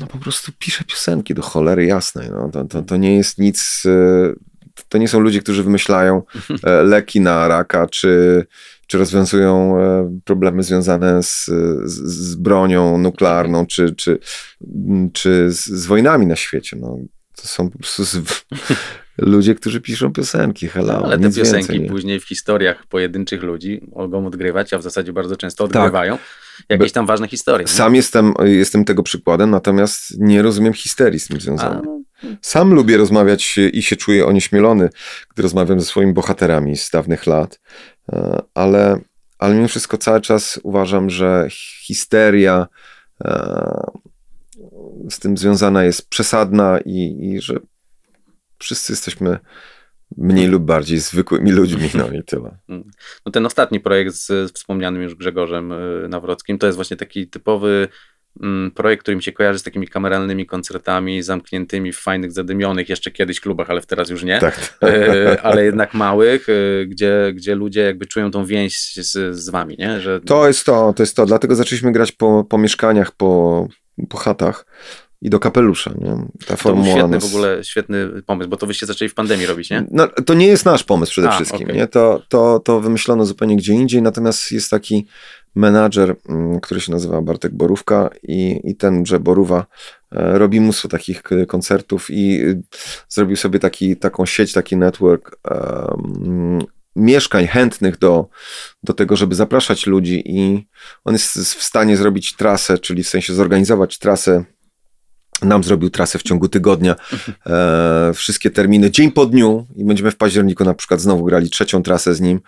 no 0.00 0.06
po 0.06 0.18
prostu 0.18 0.52
pisze 0.58 0.84
piosenki 0.84 1.34
do 1.34 1.42
cholery 1.42 1.84
jasnej. 1.86 2.30
No. 2.30 2.50
To, 2.52 2.64
to, 2.64 2.82
to 2.82 2.96
nie 2.96 3.16
jest 3.16 3.38
nic... 3.38 3.82
e, 3.86 4.32
To 4.88 4.98
nie 4.98 5.08
są 5.08 5.20
ludzie, 5.20 5.40
którzy 5.40 5.62
wymyślają 5.62 6.22
e, 6.64 6.82
leki 6.94 7.20
na 7.20 7.48
raka, 7.48 7.86
czy, 7.86 8.44
czy 8.86 8.98
rozwiązują 8.98 9.80
e, 9.80 10.18
problemy 10.24 10.62
związane 10.62 11.22
z, 11.22 11.44
z, 11.84 11.92
z 11.92 12.34
bronią 12.34 12.98
nuklearną, 12.98 13.66
czy, 13.66 13.94
czy, 13.94 14.18
czy 15.12 15.52
z, 15.52 15.66
z 15.66 15.86
wojnami 15.86 16.26
na 16.26 16.36
świecie. 16.36 16.76
No, 16.80 16.98
to 17.36 17.46
są 17.48 17.70
po 17.70 17.78
prostu 17.78 18.02
ludzie, 19.18 19.54
którzy 19.54 19.80
piszą 19.80 20.12
piosenki. 20.12 20.68
Hello, 20.68 20.92
No, 20.92 21.04
ale 21.04 21.18
te 21.18 21.32
piosenki 21.32 21.72
więcej, 21.72 21.88
później 21.88 22.20
w 22.20 22.28
historiach 22.28 22.86
pojedynczych 22.86 23.42
ludzi 23.42 23.80
mogą 23.96 24.26
odgrywać, 24.26 24.72
a 24.72 24.78
w 24.78 24.82
zasadzie 24.82 25.12
bardzo 25.12 25.36
często 25.36 25.68
Tak. 25.68 25.92
Jakieś 26.68 26.92
tam 26.92 27.06
ważne 27.06 27.28
historie. 27.28 27.64
nie? 27.64 27.72
Sam 27.72 27.94
jestem, 27.94 28.34
jestem 28.44 28.84
tego 28.84 29.02
przykładem, 29.02 29.50
natomiast 29.50 30.18
nie 30.18 30.42
rozumiem 30.42 30.72
histerii 30.72 31.20
z 31.20 31.28
tym 31.28 31.40
związanej. 31.40 31.82
no, 31.84 32.00
Sam 32.42 32.74
lubię 32.74 32.96
rozmawiać 32.96 33.58
i 33.72 33.82
się 33.82 33.96
czuję 33.96 34.26
onieśmielony, 34.26 34.88
gdy 35.34 35.42
rozmawiam 35.42 35.80
ze 35.80 35.86
swoimi 35.86 36.12
bohaterami 36.12 36.76
z 36.76 36.90
dawnych 36.90 37.26
lat, 37.26 37.60
e, 38.12 38.42
ale, 38.54 39.00
ale 39.38 39.54
mimo 39.54 39.68
wszystko 39.68 39.98
cały 39.98 40.20
czas 40.20 40.60
uważam, 40.62 41.10
że 41.10 41.46
histeria 41.86 42.66
e, 43.24 43.90
z 45.10 45.18
tym 45.18 45.36
związana 45.36 45.84
jest 45.84 46.08
przesadna 46.08 46.78
i, 46.84 47.18
i 47.22 47.40
że 47.40 47.54
wszyscy 48.58 48.92
jesteśmy 48.92 49.38
mniej 50.16 50.46
lub 50.46 50.62
bardziej 50.62 50.98
zwykłymi 50.98 51.52
ludźmi, 51.52 51.90
no 51.94 52.10
i 52.10 52.22
tyle. 52.22 52.58
no 53.26 53.32
ten 53.32 53.46
ostatni 53.46 53.80
projekt 53.80 54.14
z, 54.14 54.52
wspomnianym 54.52 55.02
już 55.02 55.14
Grzegorzem 55.14 55.72
y, 55.72 56.08
Nawrockim 56.08 56.58
to 56.58 56.66
jest 56.66 56.76
właśnie 56.76 56.96
taki 56.96 57.28
typowy 57.28 57.88
mm, 58.42 58.70
projekt, 58.70 59.02
który 59.02 59.16
mi 59.16 59.22
się 59.22 59.32
kojarzy 59.32 59.58
z 59.58 59.62
takimi 59.62 59.88
kameralnymi 59.88 60.46
koncertami 60.46 61.22
zamkniętymi 61.22 61.92
w 61.92 61.98
fajnych, 61.98 62.32
zadymionych 62.32 62.88
jeszcze 62.88 63.10
kiedyś 63.10 63.40
klubach, 63.40 63.70
ale 63.70 63.82
teraz 63.82 64.10
już 64.10 64.22
nie. 64.22 64.38
Tak. 64.38 64.60
E, 64.82 65.42
ale 65.42 65.64
jednak 65.64 65.94
małych, 65.94 66.48
e, 66.48 66.86
gdzie, 66.86 67.32
gdzie 67.34 67.54
ludzie 67.54 67.80
jakby 67.80 68.06
czują 68.06 68.30
tą 68.30 68.44
więź 68.44 68.94
z, 68.94 69.36
z 69.36 69.50
wami, 69.50 69.76
nie? 69.78 70.00
Że 70.00 70.20
To 70.20 70.46
jest 70.46 70.66
to, 70.66 70.92
to 70.96 71.02
jest 71.02 71.16
to. 71.16 71.26
Dlatego 71.26 71.54
zaczęliśmy 71.54 71.92
grać 71.92 72.12
po, 72.12 72.44
po 72.44 72.58
mieszkaniach, 72.58 73.10
po, 73.12 73.68
po 74.08 74.16
chatach 74.16 74.66
i 75.22 75.30
do 75.30 75.38
kapelusza. 75.38 75.94
Nie? 75.98 76.26
Ta 76.46 76.56
to 76.56 76.82
świetny 76.84 77.08
nas... 77.08 77.24
w 77.24 77.34
ogóle, 77.34 77.64
świetny 77.64 78.22
pomysł, 78.26 78.50
bo 78.50 78.56
to 78.56 78.66
wyście 78.66 78.86
zaczęli 78.86 79.08
w 79.08 79.14
pandemii 79.14 79.46
robić, 79.46 79.70
nie? 79.70 79.86
No, 79.90 80.08
to 80.08 80.34
nie 80.34 80.46
jest 80.46 80.64
nasz 80.64 80.84
pomysł 80.84 81.12
przede 81.12 81.28
A, 81.28 81.32
wszystkim. 81.32 81.62
okej. 81.62 81.76
Nie? 81.76 81.86
To, 81.86 82.22
to, 82.28 82.60
to 82.60 82.80
wymyślono 82.80 83.26
zupełnie 83.26 83.56
gdzie 83.56 83.72
indziej, 83.72 84.02
natomiast 84.02 84.52
jest 84.52 84.70
taki 84.70 85.06
menadżer, 85.54 86.16
mm, 86.28 86.60
który 86.60 86.80
się 86.80 86.92
nazywa 86.92 87.22
Bartek 87.22 87.54
Borówka 87.54 88.10
i, 88.22 88.60
i 88.64 88.76
tenże 88.76 89.20
Borówa 89.20 89.66
e, 90.12 90.38
robi 90.38 90.60
mnóstwo 90.60 90.88
takich 90.88 91.22
koncertów 91.48 92.10
i 92.10 92.40
y, 92.40 92.62
zrobił 93.08 93.36
sobie 93.36 93.58
taki, 93.58 93.96
taką 93.96 94.26
sieć, 94.26 94.52
taki 94.52 94.76
network 94.76 95.36
em, 95.44 96.58
mieszkań 96.96 97.46
chętnych 97.46 97.98
do, 97.98 98.28
do 98.82 98.92
tego, 98.92 99.16
żeby 99.16 99.34
zapraszać 99.34 99.86
ludzi 99.86 100.22
i 100.26 100.66
on 101.04 101.12
jest 101.12 101.38
w 101.38 101.62
stanie 101.62 101.96
zrobić 101.96 102.36
trasę, 102.36 102.78
czyli 102.78 103.02
w 103.02 103.08
sensie 103.08 103.34
zorganizować 103.34 103.98
trasę 103.98 104.44
nam 105.42 105.64
zrobił 105.64 105.90
trasę 105.90 106.18
w 106.18 106.22
ciągu 106.22 106.48
tygodnia, 106.48 106.96
e, 107.46 108.12
wszystkie 108.14 108.50
terminy 108.50 108.90
dzień 108.90 109.12
po 109.12 109.26
dniu 109.26 109.66
i 109.76 109.84
będziemy 109.84 110.10
w 110.10 110.16
październiku 110.16 110.64
na 110.64 110.74
przykład 110.74 111.00
znowu 111.00 111.24
grali 111.24 111.50
trzecią 111.50 111.82
trasę 111.82 112.14
z 112.14 112.20
nim, 112.20 112.40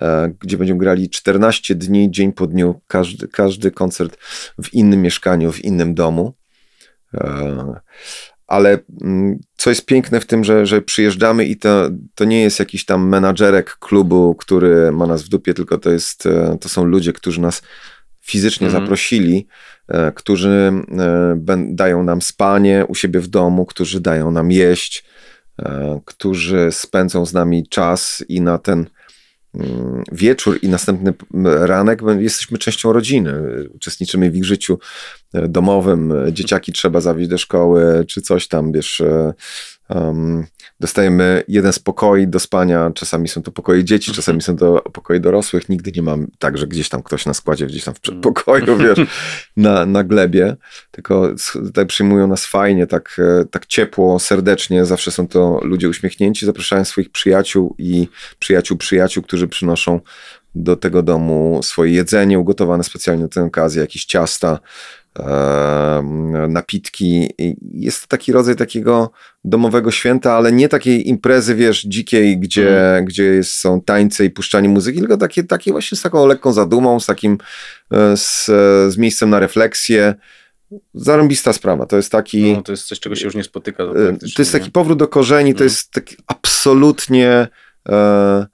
e, 0.00 0.32
gdzie 0.40 0.56
będziemy 0.56 0.80
grali 0.80 1.10
14 1.10 1.74
dni, 1.74 2.10
dzień 2.10 2.32
po 2.32 2.46
dniu, 2.46 2.80
każdy, 2.86 3.28
każdy 3.28 3.70
koncert 3.70 4.16
w 4.62 4.74
innym 4.74 5.02
mieszkaniu, 5.02 5.52
w 5.52 5.64
innym 5.64 5.94
domu. 5.94 6.34
E, 7.14 7.80
ale 8.46 8.78
mm, 9.02 9.38
co 9.56 9.70
jest 9.70 9.86
piękne 9.86 10.20
w 10.20 10.26
tym, 10.26 10.44
że, 10.44 10.66
że 10.66 10.82
przyjeżdżamy 10.82 11.44
i 11.44 11.56
to, 11.56 11.90
to 12.14 12.24
nie 12.24 12.42
jest 12.42 12.58
jakiś 12.58 12.84
tam 12.84 13.08
menadżerek 13.08 13.76
klubu, 13.76 14.34
który 14.34 14.92
ma 14.92 15.06
nas 15.06 15.22
w 15.22 15.28
dupie, 15.28 15.54
tylko 15.54 15.78
to, 15.78 15.90
jest, 15.90 16.26
e, 16.26 16.58
to 16.60 16.68
są 16.68 16.84
ludzie, 16.84 17.12
którzy 17.12 17.40
nas 17.40 17.62
fizycznie 18.20 18.66
Mhm. 18.66 18.84
zaprosili, 18.84 19.46
e, 19.46 19.69
którzy 20.14 20.72
e, 21.48 21.66
dają 21.68 22.02
nam 22.02 22.22
spanie 22.22 22.84
u 22.88 22.94
siebie 22.94 23.20
w 23.20 23.28
domu, 23.28 23.66
którzy 23.66 24.00
dają 24.00 24.30
nam 24.30 24.50
jeść, 24.50 25.04
e, 25.58 26.00
którzy 26.04 26.68
spędzą 26.72 27.26
z 27.26 27.32
nami 27.32 27.68
czas 27.68 28.24
i 28.28 28.40
na 28.40 28.58
ten 28.58 28.86
mm, 29.54 30.04
wieczór 30.12 30.58
i 30.62 30.68
następny 30.68 31.12
ranek 31.44 32.02
jesteśmy 32.18 32.58
częścią 32.58 32.92
rodziny. 32.92 33.32
Uczestniczymy 33.74 34.30
w 34.30 34.36
ich 34.36 34.44
życiu 34.44 34.78
e, 35.34 35.48
domowym. 35.48 36.12
E, 36.12 36.32
Dzieciaki 36.32 36.72
trzeba 36.72 37.00
zawieźć 37.00 37.30
do 37.30 37.38
szkoły, 37.38 38.04
czy 38.08 38.20
coś 38.20 38.48
tam, 38.48 38.72
wiesz. 38.72 39.02
Em, 39.90 40.46
dostajemy 40.80 41.42
jeden 41.48 41.72
z 41.72 41.78
pokoi 41.78 42.26
do 42.26 42.40
spania. 42.40 42.90
Czasami 42.94 43.28
są 43.28 43.42
to 43.42 43.50
pokoje 43.50 43.84
dzieci, 43.84 44.12
czasami 44.12 44.42
są 44.42 44.56
to 44.56 44.82
pokoje 44.92 45.20
dorosłych. 45.20 45.68
Nigdy 45.68 45.92
nie 45.96 46.02
mam 46.02 46.26
tak, 46.38 46.58
że 46.58 46.66
gdzieś 46.66 46.88
tam 46.88 47.02
ktoś 47.02 47.26
na 47.26 47.34
składzie, 47.34 47.66
gdzieś 47.66 47.84
tam 47.84 47.94
w 47.94 48.00
przedpokoju, 48.00 48.76
wiesz, 48.84 49.00
na, 49.56 49.86
na 49.86 50.04
glebie. 50.04 50.56
Tylko 50.90 51.34
tutaj 51.52 51.86
przyjmują 51.86 52.26
nas 52.26 52.46
fajnie, 52.46 52.86
tak, 52.86 53.16
e, 53.18 53.44
tak 53.44 53.66
ciepło, 53.66 54.18
serdecznie. 54.18 54.84
Zawsze 54.84 55.10
są 55.10 55.28
to 55.28 55.60
ludzie 55.62 55.88
uśmiechnięci, 55.88 56.46
zapraszają 56.46 56.84
swoich 56.84 57.10
przyjaciół 57.10 57.74
i 57.78 58.08
przyjaciół 58.38 58.76
przyjaciół, 58.76 59.22
którzy 59.22 59.48
przynoszą 59.48 60.00
do 60.54 60.76
tego 60.76 61.02
domu 61.02 61.60
swoje 61.62 61.92
jedzenie 61.92 62.38
ugotowane 62.38 62.84
specjalnie 62.84 63.22
na 63.22 63.28
tę 63.28 63.44
okazję, 63.44 63.80
jakieś 63.80 64.04
ciasta. 64.04 64.58
Napitki. 66.48 67.30
Jest 67.74 68.00
to 68.00 68.06
taki 68.06 68.32
rodzaj 68.32 68.56
takiego 68.56 69.10
domowego 69.44 69.90
święta, 69.90 70.34
ale 70.34 70.52
nie 70.52 70.68
takiej 70.68 71.08
imprezy, 71.08 71.54
wiesz, 71.54 71.82
dzikiej, 71.82 72.38
gdzie, 72.38 72.90
mm. 72.90 73.04
gdzie 73.04 73.44
są 73.44 73.80
tańce 73.80 74.24
i 74.24 74.30
puszczanie 74.30 74.68
muzyki, 74.68 74.98
tylko 74.98 75.16
takie, 75.16 75.44
takie 75.44 75.72
właśnie 75.72 75.98
z 75.98 76.02
taką 76.02 76.26
lekką 76.26 76.52
zadumą, 76.52 77.00
z 77.00 77.06
takim, 77.06 77.38
e, 77.92 78.16
z, 78.16 78.46
z 78.92 78.96
miejscem 78.96 79.30
na 79.30 79.40
refleksję. 79.40 80.14
Zarąbista 80.94 81.52
sprawa. 81.52 81.86
To 81.86 81.96
jest 81.96 82.12
taki. 82.12 82.52
No, 82.52 82.62
to 82.62 82.72
jest 82.72 82.84
coś, 82.84 83.00
czego 83.00 83.16
się 83.16 83.24
już 83.24 83.34
nie 83.34 83.44
spotyka. 83.44 83.84
To, 83.84 84.08
e, 84.08 84.16
to 84.36 84.42
jest 84.42 84.52
taki 84.52 84.70
powrót 84.70 84.98
do 84.98 85.08
korzeni, 85.08 85.54
to 85.54 85.58
mm. 85.58 85.66
jest 85.66 85.90
taki 85.90 86.16
absolutnie. 86.26 87.48
E, 87.88 88.46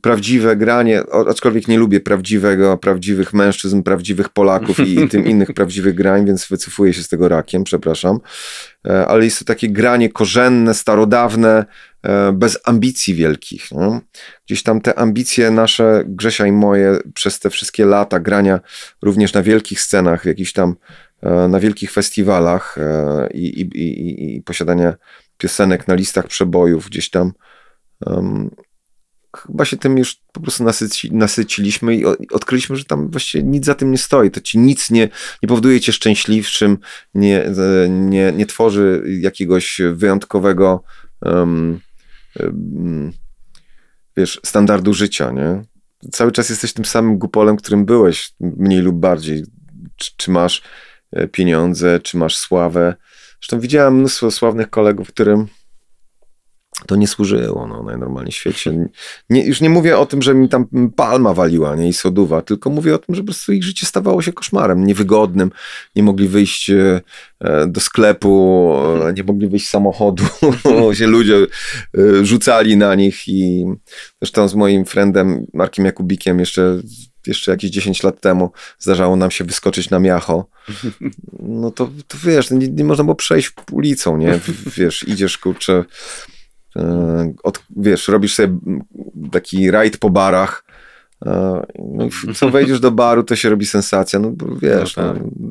prawdziwe 0.00 0.56
granie, 0.56 1.02
aczkolwiek 1.28 1.68
nie 1.68 1.78
lubię 1.78 2.00
prawdziwego, 2.00 2.78
prawdziwych 2.78 3.32
mężczyzn, 3.32 3.82
prawdziwych 3.82 4.28
Polaków 4.28 4.80
i, 4.80 5.08
tym 5.08 5.26
innych 5.26 5.52
prawdziwych 5.52 5.94
grań, 5.94 6.26
więc 6.26 6.46
wycofuję 6.48 6.92
się 6.92 7.02
z 7.02 7.08
tego 7.08 7.28
rakiem, 7.28 7.64
przepraszam. 7.64 8.20
E, 8.86 9.06
ale 9.06 9.24
jest 9.24 9.38
to 9.38 9.44
takie 9.44 9.68
granie 9.68 10.08
korzenne, 10.08 10.74
starodawne, 10.74 11.64
e, 12.02 12.32
bez 12.32 12.58
ambicji 12.64 13.14
wielkich. 13.14 13.72
No. 13.72 14.00
Gdzieś 14.46 14.62
tam 14.62 14.80
te 14.80 14.98
ambicje 14.98 15.50
nasze, 15.50 16.04
Grzesia 16.06 16.46
i 16.46 16.52
moje, 16.52 16.98
przez 17.14 17.38
te 17.38 17.50
wszystkie 17.50 17.84
lata 17.84 18.20
grania 18.20 18.60
również 19.02 19.32
na 19.32 19.42
wielkich 19.42 19.80
scenach, 19.80 20.24
jakichś 20.24 20.52
tam 20.52 20.76
e, 21.22 21.48
na 21.48 21.60
wielkich 21.60 21.92
festiwalach 21.92 22.76
i, 23.34 23.46
i, 23.46 23.60
i, 23.60 24.36
i 24.36 24.42
posiadania 24.42 24.94
piosenek 25.38 25.88
na 25.88 25.94
listach 25.94 26.26
przebojów 26.26 26.86
gdzieś 26.86 27.10
tam 27.10 27.32
um, 28.06 28.50
chyba 29.36 29.64
się 29.64 29.76
tym 29.76 29.98
już 29.98 30.16
po 30.32 30.40
prostu 30.40 30.64
nasyci, 30.64 31.12
nasyciliśmy 31.12 31.96
i 31.96 32.04
odkryliśmy, 32.32 32.76
że 32.76 32.84
tam 32.84 33.10
właściwie 33.10 33.44
nic 33.44 33.64
za 33.64 33.74
tym 33.74 33.90
nie 33.90 33.98
stoi. 33.98 34.30
To 34.30 34.40
ci 34.40 34.58
nic 34.58 34.90
nie, 34.90 35.08
nie 35.42 35.48
powoduje 35.48 35.80
cię 35.80 35.92
szczęśliwszym, 35.92 36.78
nie, 37.14 37.44
nie, 37.88 38.32
nie 38.32 38.46
tworzy 38.46 39.02
jakiegoś 39.20 39.80
wyjątkowego 39.92 40.82
um, 41.22 41.80
um, 42.40 43.12
wiesz, 44.16 44.40
standardu 44.44 44.94
życia, 44.94 45.30
nie? 45.30 45.62
Cały 46.12 46.32
czas 46.32 46.50
jesteś 46.50 46.72
tym 46.72 46.84
samym 46.84 47.18
gupolem, 47.18 47.56
którym 47.56 47.84
byłeś, 47.84 48.32
mniej 48.40 48.80
lub 48.80 48.96
bardziej. 48.96 49.44
Czy, 49.96 50.10
czy 50.16 50.30
masz 50.30 50.62
e, 51.12 51.28
pieniądze, 51.28 52.00
czy 52.00 52.16
masz 52.16 52.36
sławę. 52.36 52.94
Zresztą 53.40 53.60
widziałem 53.60 53.98
mnóstwo 53.98 54.30
sławnych 54.30 54.70
kolegów, 54.70 55.08
którym 55.08 55.46
to 56.86 56.96
nie 56.96 57.08
służyło 57.08 57.66
no, 57.66 57.82
najnormalniej 57.82 58.32
w 58.32 58.36
świecie. 58.36 58.88
Nie, 59.30 59.44
już 59.44 59.60
nie 59.60 59.70
mówię 59.70 59.98
o 59.98 60.06
tym, 60.06 60.22
że 60.22 60.34
mi 60.34 60.48
tam 60.48 60.66
palma 60.96 61.34
waliła 61.34 61.76
nie, 61.76 61.88
i 61.88 61.92
soduwa, 61.92 62.42
tylko 62.42 62.70
mówię 62.70 62.94
o 62.94 62.98
tym, 62.98 63.14
że 63.14 63.22
po 63.22 63.26
prostu 63.26 63.52
ich 63.52 63.64
życie 63.64 63.86
stawało 63.86 64.22
się 64.22 64.32
koszmarem, 64.32 64.86
niewygodnym. 64.86 65.50
Nie 65.96 66.02
mogli 66.02 66.28
wyjść 66.28 66.70
e, 66.70 67.00
do 67.66 67.80
sklepu, 67.80 68.72
e, 69.08 69.12
nie 69.12 69.24
mogli 69.24 69.48
wyjść 69.48 69.66
z 69.66 69.70
samochodu, 69.70 70.24
się 70.92 71.06
ludzie 71.06 71.36
e, 71.36 72.24
rzucali 72.24 72.76
na 72.76 72.94
nich 72.94 73.28
i 73.28 73.64
zresztą 74.22 74.48
z 74.48 74.54
moim 74.54 74.84
friendem 74.84 75.46
Markiem 75.54 75.84
Jakubikiem 75.84 76.38
jeszcze 76.38 76.80
jeszcze 77.26 77.50
jakieś 77.50 77.70
10 77.70 78.02
lat 78.02 78.20
temu 78.20 78.50
zdarzało 78.78 79.16
nam 79.16 79.30
się 79.30 79.44
wyskoczyć 79.44 79.90
na 79.90 79.98
miacho, 79.98 80.46
no 81.40 81.70
to, 81.70 81.90
to 82.08 82.18
wiesz, 82.24 82.50
nie, 82.50 82.68
nie 82.68 82.84
można 82.84 83.04
było 83.04 83.14
przejść 83.14 83.52
ulicą, 83.72 84.16
nie? 84.16 84.40
Wiesz, 84.76 85.08
idziesz, 85.08 85.38
kurczę, 85.38 85.84
od, 87.42 87.62
wiesz, 87.76 88.08
robisz 88.08 88.34
sobie 88.34 88.58
taki 89.32 89.70
rajd 89.70 89.98
po 89.98 90.10
barach, 90.10 90.64
e, 91.26 91.62
no, 91.78 92.08
co 92.34 92.48
wejdziesz 92.50 92.80
do 92.80 92.90
baru, 92.90 93.22
to 93.22 93.36
się 93.36 93.50
robi 93.50 93.66
sensacja, 93.66 94.18
no 94.18 94.30
bo 94.30 94.46
wiesz, 94.56 94.96
no, 94.96 95.12
tak. 95.12 95.22
no, 95.22 95.50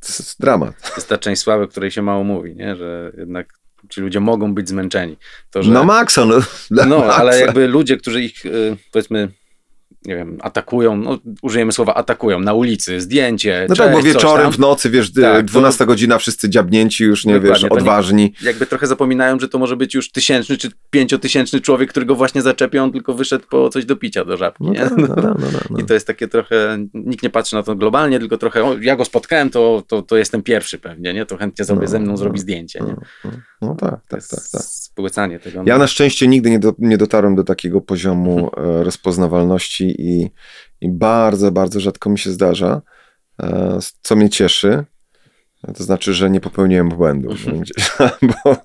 to 0.00 0.08
jest 0.08 0.40
dramat. 0.40 0.80
To 0.80 0.94
jest 0.96 1.08
ta 1.08 1.18
część 1.18 1.42
sławy, 1.42 1.64
o 1.64 1.68
której 1.68 1.90
się 1.90 2.02
mało 2.02 2.24
mówi, 2.24 2.56
nie? 2.56 2.76
że 2.76 3.12
jednak 3.18 3.48
ci 3.88 4.00
ludzie 4.00 4.20
mogą 4.20 4.54
być 4.54 4.68
zmęczeni. 4.68 5.16
To, 5.50 5.62
że, 5.62 5.72
na 5.72 5.84
maksa, 5.84 6.24
no. 6.24 6.34
No, 6.70 6.98
maksa. 6.98 7.16
ale 7.16 7.40
jakby 7.40 7.68
ludzie, 7.68 7.96
którzy 7.96 8.22
ich, 8.22 8.46
y, 8.46 8.76
powiedzmy, 8.92 9.28
nie 10.06 10.16
wiem, 10.16 10.38
atakują, 10.40 10.96
no, 10.96 11.18
użyjemy 11.42 11.72
słowa 11.72 11.94
atakują, 11.94 12.40
na 12.40 12.54
ulicy, 12.54 13.00
zdjęcie. 13.00 13.66
No 13.68 13.76
cześć, 13.76 13.88
tak, 13.88 13.96
bo 13.96 14.02
wieczorem, 14.02 14.52
w 14.52 14.58
nocy, 14.58 14.90
wiesz, 14.90 15.12
tak, 15.12 15.44
12 15.44 15.78
to... 15.78 15.86
godzina, 15.86 16.18
wszyscy 16.18 16.50
dziabnięci 16.50 17.04
już, 17.04 17.24
nie 17.24 17.40
wiesz, 17.40 17.64
odważni. 17.64 18.34
jakby 18.42 18.66
trochę 18.66 18.86
zapominają, 18.86 19.38
że 19.40 19.48
to 19.48 19.58
może 19.58 19.76
być 19.76 19.94
już 19.94 20.10
tysięczny 20.10 20.56
czy 20.56 20.70
pięciotysięczny 20.90 21.60
człowiek, 21.60 21.90
którego 21.90 22.14
właśnie 22.14 22.42
zaczepią, 22.42 22.92
tylko 22.92 23.14
wyszedł 23.14 23.44
po 23.50 23.68
coś 23.68 23.84
do 23.84 23.96
picia 23.96 24.24
do 24.24 24.36
żabki. 24.36 24.64
No, 24.64 24.74
tak, 24.74 24.96
no, 24.96 25.06
no, 25.06 25.34
no, 25.38 25.46
no, 25.70 25.78
I 25.78 25.84
to 25.84 25.94
jest 25.94 26.06
takie 26.06 26.28
trochę, 26.28 26.86
nikt 26.94 27.22
nie 27.22 27.30
patrzy 27.30 27.56
na 27.56 27.62
to 27.62 27.76
globalnie, 27.76 28.18
tylko 28.18 28.38
trochę, 28.38 28.64
o, 28.64 28.78
ja 28.78 28.96
go 28.96 29.04
spotkałem, 29.04 29.50
to, 29.50 29.82
to, 29.86 30.02
to 30.02 30.16
jestem 30.16 30.42
pierwszy 30.42 30.78
pewnie, 30.78 31.14
nie? 31.14 31.26
To 31.26 31.36
chętnie 31.36 31.64
sobie 31.64 31.88
ze 31.88 31.98
mną 31.98 32.16
zrobi 32.16 32.38
zdjęcie, 32.38 32.80
nie? 32.80 32.96
No, 33.62 33.76
tak, 33.80 34.00
tak, 34.08 34.26
tak, 34.26 34.40
tak. 34.52 34.62
Spłycanie 34.92 35.38
tego. 35.38 35.62
Ja 35.66 35.78
na 35.78 35.86
szczęście 35.86 36.28
nigdy 36.28 36.50
nie, 36.50 36.58
do, 36.58 36.74
nie 36.78 36.98
dotarłem 36.98 37.34
do 37.34 37.44
takiego 37.44 37.80
poziomu 37.80 38.50
e, 38.56 38.84
rozpoznawalności 38.84 39.94
i, 39.98 40.30
i 40.80 40.90
bardzo, 40.90 41.52
bardzo 41.52 41.80
rzadko 41.80 42.10
mi 42.10 42.18
się 42.18 42.30
zdarza, 42.30 42.82
e, 43.42 43.78
co 44.02 44.16
mnie 44.16 44.30
cieszy. 44.30 44.84
To 45.76 45.84
znaczy, 45.84 46.14
że 46.14 46.30
nie 46.30 46.40
popełniłem 46.40 46.88
błędu. 46.88 47.34
bo, 48.44 48.56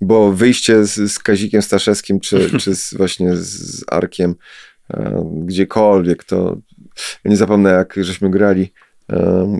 bo 0.00 0.32
wyjście 0.32 0.84
z, 0.84 1.12
z 1.12 1.18
Kazikiem 1.18 1.62
Staszewskim, 1.62 2.20
czy, 2.20 2.58
czy 2.58 2.74
z, 2.74 2.94
właśnie 2.94 3.36
z 3.36 3.84
Arkiem, 3.88 4.34
e, 4.90 5.30
gdziekolwiek, 5.44 6.24
to 6.24 6.56
nie 7.24 7.36
zapomnę, 7.36 7.70
jak 7.70 7.94
żeśmy 8.00 8.30
grali 8.30 8.72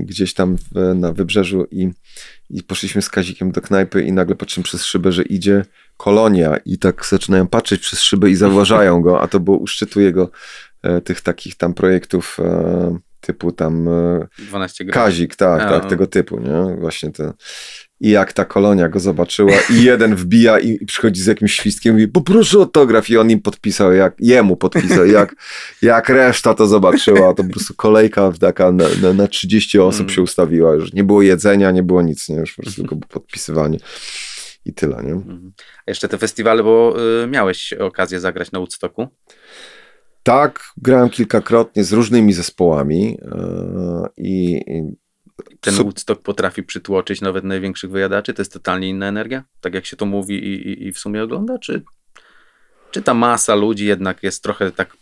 gdzieś 0.03 0.35
tam 0.35 0.57
w, 0.57 0.95
na 0.95 1.13
wybrzeżu 1.13 1.67
i, 1.71 1.91
i 2.51 2.63
poszliśmy 2.63 3.03
z 3.03 3.09
Kazikiem 3.09 3.53
do 3.53 3.61
knajpy 3.61 4.03
i 4.03 4.13
nagle 4.13 4.35
patrzymy 4.35 4.65
przez 4.65 4.85
szybę, 4.85 5.13
że 5.13 5.23
idzie 5.23 5.65
kolonia 5.99 6.57
i 6.65 6.79
tak 6.79 7.07
zaczynają 7.07 7.47
patrzeć 7.47 7.81
przez 7.81 8.01
szybę 8.01 8.31
i 8.31 8.35
zauważają 8.35 9.03
go, 9.03 9.21
a 9.21 9.29
to 9.29 9.41
było 9.41 9.59
u 9.59 9.67
szczytu 9.67 10.01
jego 10.01 10.31
E, 10.83 11.01
tych 11.01 11.21
takich 11.21 11.55
tam 11.57 11.75
projektów 11.75 12.37
e, 12.41 12.99
typu 13.21 13.53
tam 13.53 13.89
12 14.39 14.85
e, 14.85 14.87
Kazik, 14.87 15.37
tak, 15.37 15.63
a, 15.63 15.81
tak, 15.81 15.91
tego 15.91 16.07
typu, 16.07 16.41
nie? 16.41 16.77
Właśnie 16.81 17.11
te. 17.11 17.33
I 18.01 18.11
jak 18.11 18.33
ta 18.33 18.45
kolonia 18.45 18.89
go 18.89 19.01
zobaczyła 19.01 19.53
i 19.71 19.83
jeden 19.83 20.17
wbija 20.17 20.59
i, 20.59 20.79
i 20.81 20.87
przychodzi 20.87 21.23
z 21.23 21.27
jakimś 21.27 21.53
świstkiem 21.53 21.93
i 21.93 21.95
mówi, 21.95 22.09
poproszę 22.09 22.59
autograf 22.59 23.11
i 23.11 23.17
on 23.17 23.31
im 23.31 23.41
podpisał, 23.41 23.93
jak, 23.93 24.15
jemu 24.19 24.57
podpisał, 24.57 25.07
jak, 25.07 25.35
jak 25.83 26.09
reszta 26.09 26.55
to 26.55 26.67
zobaczyła, 26.67 27.35
to 27.35 27.45
po 27.45 27.51
prostu 27.51 27.75
kolejka 27.75 28.33
taka 28.41 28.73
na, 28.73 28.85
na, 29.03 29.13
na 29.13 29.29
30 29.29 29.79
osób 29.79 30.01
mm. 30.01 30.15
się 30.15 30.23
ustawiła, 30.23 30.75
już 30.75 30.93
nie 30.93 31.05
było 31.05 31.23
jedzenia, 31.23 31.71
nie 31.71 31.83
było 31.83 32.03
nic, 32.03 32.29
nie? 32.29 32.37
Już 32.37 32.55
po 32.55 32.63
prostu 32.63 32.83
tylko 32.83 32.97
podpisywanie 32.97 33.79
i 34.69 34.75
tyle, 34.75 35.03
nie? 35.03 35.12
Mhm. 35.12 35.53
A 35.87 35.91
jeszcze 35.91 36.09
te 36.09 36.19
festiwale, 36.19 36.62
bo 36.62 36.97
y, 37.23 37.27
miałeś 37.27 37.73
okazję 37.73 38.21
zagrać 38.21 38.53
na 38.53 38.59
Woodstocku. 38.59 39.09
Tak, 40.23 40.61
grałem 40.77 41.11
kilkakrotnie 41.11 41.85
z 41.85 41.93
różnymi 41.93 42.33
zespołami 42.33 43.19
e, 43.23 44.09
i 44.16 44.64
ten 45.61 45.75
Woodstock 45.75 46.23
potrafi 46.23 46.62
przytłoczyć 46.62 47.21
nawet 47.21 47.45
największych 47.45 47.91
wyjadaczy? 47.91 48.35
To 48.35 48.43
jest 48.43 48.53
totalnie 48.53 48.89
inna 48.89 49.07
energia? 49.07 49.45
Tak 49.61 49.75
jak 49.75 49.87
się 49.87 49.97
to 49.97 50.07
mówi 50.07 50.35
i, 50.35 50.69
i, 50.69 50.87
i 50.87 50.93
w 50.93 50.99
sumie 50.99 51.23
ogląda? 51.23 51.59
Czy, 51.59 51.83
czy 52.91 53.03
ta 53.03 53.14
masa 53.14 53.55
ludzi 53.55 53.87
jednak 53.87 54.23
jest 54.23 54.43
trochę 54.43 54.73
tak 54.73 54.97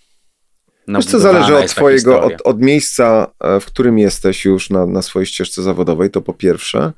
Wiesz 0.88 1.06
co, 1.06 1.18
zależy 1.18 1.56
od 1.56 1.66
twojego, 1.66 2.22
od, 2.22 2.32
od, 2.44 2.60
miejsca, 2.60 3.32
e, 3.40 3.60
w 3.60 3.64
którym 3.64 3.98
jesteś 3.98 4.44
już 4.44 4.70
na, 4.70 4.86
na 4.86 5.02
swojej 5.02 5.26
ścieżce 5.26 5.62
zawodowej, 5.62 6.10
to 6.10 6.22
po 6.22 6.34
pierwsze, 6.34 6.92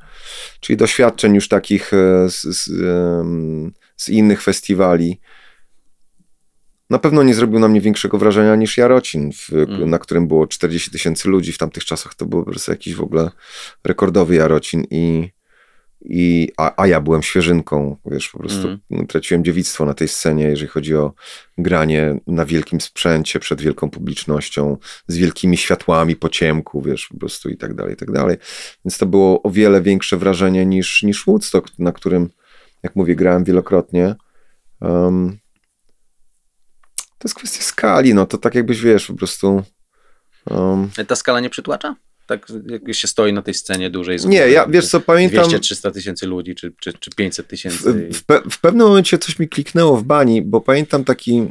czyli 0.61 0.77
doświadczeń 0.77 1.35
już 1.35 1.49
takich 1.49 1.93
e, 1.95 2.31
z, 2.31 2.43
z, 2.43 2.71
z 3.97 4.09
innych 4.09 4.43
festiwali, 4.43 5.21
na 6.91 6.99
pewno 6.99 7.23
nie 7.23 7.35
zrobił 7.35 7.59
na 7.59 7.69
mnie 7.69 7.81
większego 7.81 8.19
wrażenia 8.19 8.57
niż 8.57 8.77
Jarocin, 8.77 9.33
w, 9.33 9.53
mm. 9.53 9.91
na 9.91 9.99
którym 9.99 10.29
było 10.29 10.47
40 10.47 10.91
tysięcy 10.91 11.29
ludzi. 11.29 11.53
W 11.53 11.59
tamtych 11.59 11.85
czasach 11.85 12.15
to 12.15 12.27
był 12.27 12.45
po 12.45 12.51
prostu 12.51 12.71
jakiś 12.71 12.95
w 12.95 13.01
ogóle 13.01 13.31
rekordowy 13.85 14.35
Jarocin 14.35 14.85
i, 14.91 15.31
i 16.01 16.53
a, 16.57 16.83
a 16.83 16.87
ja 16.87 17.01
byłem 17.01 17.23
świeżynką, 17.23 17.97
wiesz, 18.07 18.29
po 18.29 18.39
prostu 18.39 18.69
mm. 18.91 19.07
traciłem 19.07 19.45
dziewictwo 19.45 19.85
na 19.85 19.95
tej 19.95 20.09
scenie, 20.09 20.45
jeżeli 20.45 20.69
chodzi 20.69 20.97
o 20.97 21.13
granie 21.59 22.21
na 22.27 22.45
wielkim 22.45 22.81
sprzęcie, 22.81 23.41
przed 23.41 23.61
wielką 23.61 23.91
publicznością, 23.91 24.77
z 25.07 25.17
wielkimi 25.17 25.57
światłami 25.57 26.17
po 26.17 26.29
ciemku, 26.29 26.83
wiesz, 26.83 27.09
po 27.09 27.19
prostu 27.19 27.49
i 27.49 27.57
tak 27.57 27.75
dalej, 27.75 27.95
i 27.95 27.97
tak 27.97 28.13
dalej. 28.13 28.37
Więc 28.85 28.99
to 28.99 29.07
było 29.07 29.43
o 29.43 29.51
wiele 29.51 29.83
większe 29.83 30.17
wrażenie 30.17 30.67
niż, 30.67 31.03
niż 31.03 31.25
Woodstock, 31.27 31.79
na 31.79 31.93
którym, 31.93 32.31
jak 32.83 32.97
mówię, 32.97 33.17
grałem 33.17 33.45
wielokrotnie. 33.45 34.15
Um, 34.81 35.39
to 37.19 37.29
jest 37.29 37.35
kwestia 37.35 37.63
skali, 37.63 38.15
no 38.15 38.27
to 38.27 38.39
tak 38.39 38.55
jakbyś 38.55 38.81
wiesz, 38.81 39.07
po 39.07 39.15
prostu. 39.15 39.63
Um, 40.51 40.91
Ta 41.07 41.17
skala 41.17 41.41
nie 41.41 41.51
przytłacza? 41.51 41.97
Tak 42.29 42.47
jak 42.67 42.95
się 42.95 43.09
stoi 43.09 43.33
na 43.33 43.43
tej 43.43 43.55
scenie 43.55 43.91
dłużej. 43.91 44.19
z 44.19 44.25
Nie, 44.25 44.39
ja 44.39 44.67
wiesz 44.67 44.89
co, 44.89 45.01
pamiętam... 45.01 45.45
200-300 45.45 45.93
tysięcy 45.93 46.27
ludzi, 46.27 46.55
czy, 46.55 46.73
czy, 46.81 46.93
czy 46.93 47.11
500 47.11 47.47
W, 47.47 47.49
tysięcy. 47.49 48.09
w, 48.13 48.27
pe- 48.27 48.51
w 48.51 48.61
pewnym 48.61 48.87
momencie 48.87 49.19
coś 49.19 49.39
mi 49.39 49.49
kliknęło 49.49 49.97
w 49.97 50.03
bani, 50.05 50.43
bo 50.43 50.61
pamiętam 50.61 51.05
taki 51.05 51.39
e, 51.39 51.49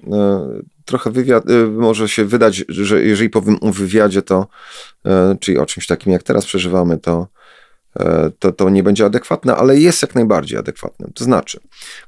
trochę 0.85 1.11
wywiad, 1.11 1.49
e, 1.49 1.53
może 1.67 2.09
się 2.09 2.25
wydać, 2.25 2.65
że 2.69 3.03
jeżeli 3.03 3.29
powiem 3.29 3.57
o 3.61 3.71
wywiadzie, 3.71 4.21
to 4.21 4.47
e, 5.05 5.37
czyli 5.39 5.57
o 5.57 5.65
czymś 5.65 5.87
takim 5.87 6.13
jak 6.13 6.23
teraz 6.23 6.45
przeżywamy, 6.45 6.97
to, 6.97 7.27
to, 8.39 8.51
to 8.51 8.69
nie 8.69 8.83
będzie 8.83 9.05
adekwatne, 9.05 9.55
ale 9.55 9.79
jest 9.79 10.01
jak 10.01 10.15
najbardziej 10.15 10.59
adekwatne. 10.59 11.07
To 11.13 11.23
znaczy, 11.23 11.59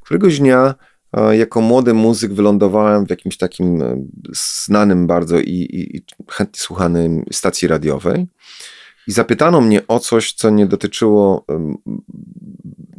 któregoś 0.02 0.40
dnia 0.40 0.76
jako 1.32 1.62
młody 1.62 1.94
muzyk 1.94 2.34
wylądowałem 2.34 3.06
w 3.06 3.10
jakimś 3.10 3.38
takim 3.38 3.82
e, 3.82 4.06
znanym 4.66 5.08
bardzo 5.08 5.40
i, 5.40 5.52
i, 5.52 5.98
i 5.98 6.02
chętnie 6.28 6.60
słuchanym 6.60 7.24
stacji 7.32 7.68
radiowej 7.68 8.28
i 9.08 9.12
zapytano 9.12 9.62
mnie 9.62 9.88
o 9.88 10.00
coś, 10.00 10.34
co 10.34 10.50
nie 10.50 10.66
dotyczyło 10.66 11.46
em, 11.48 11.78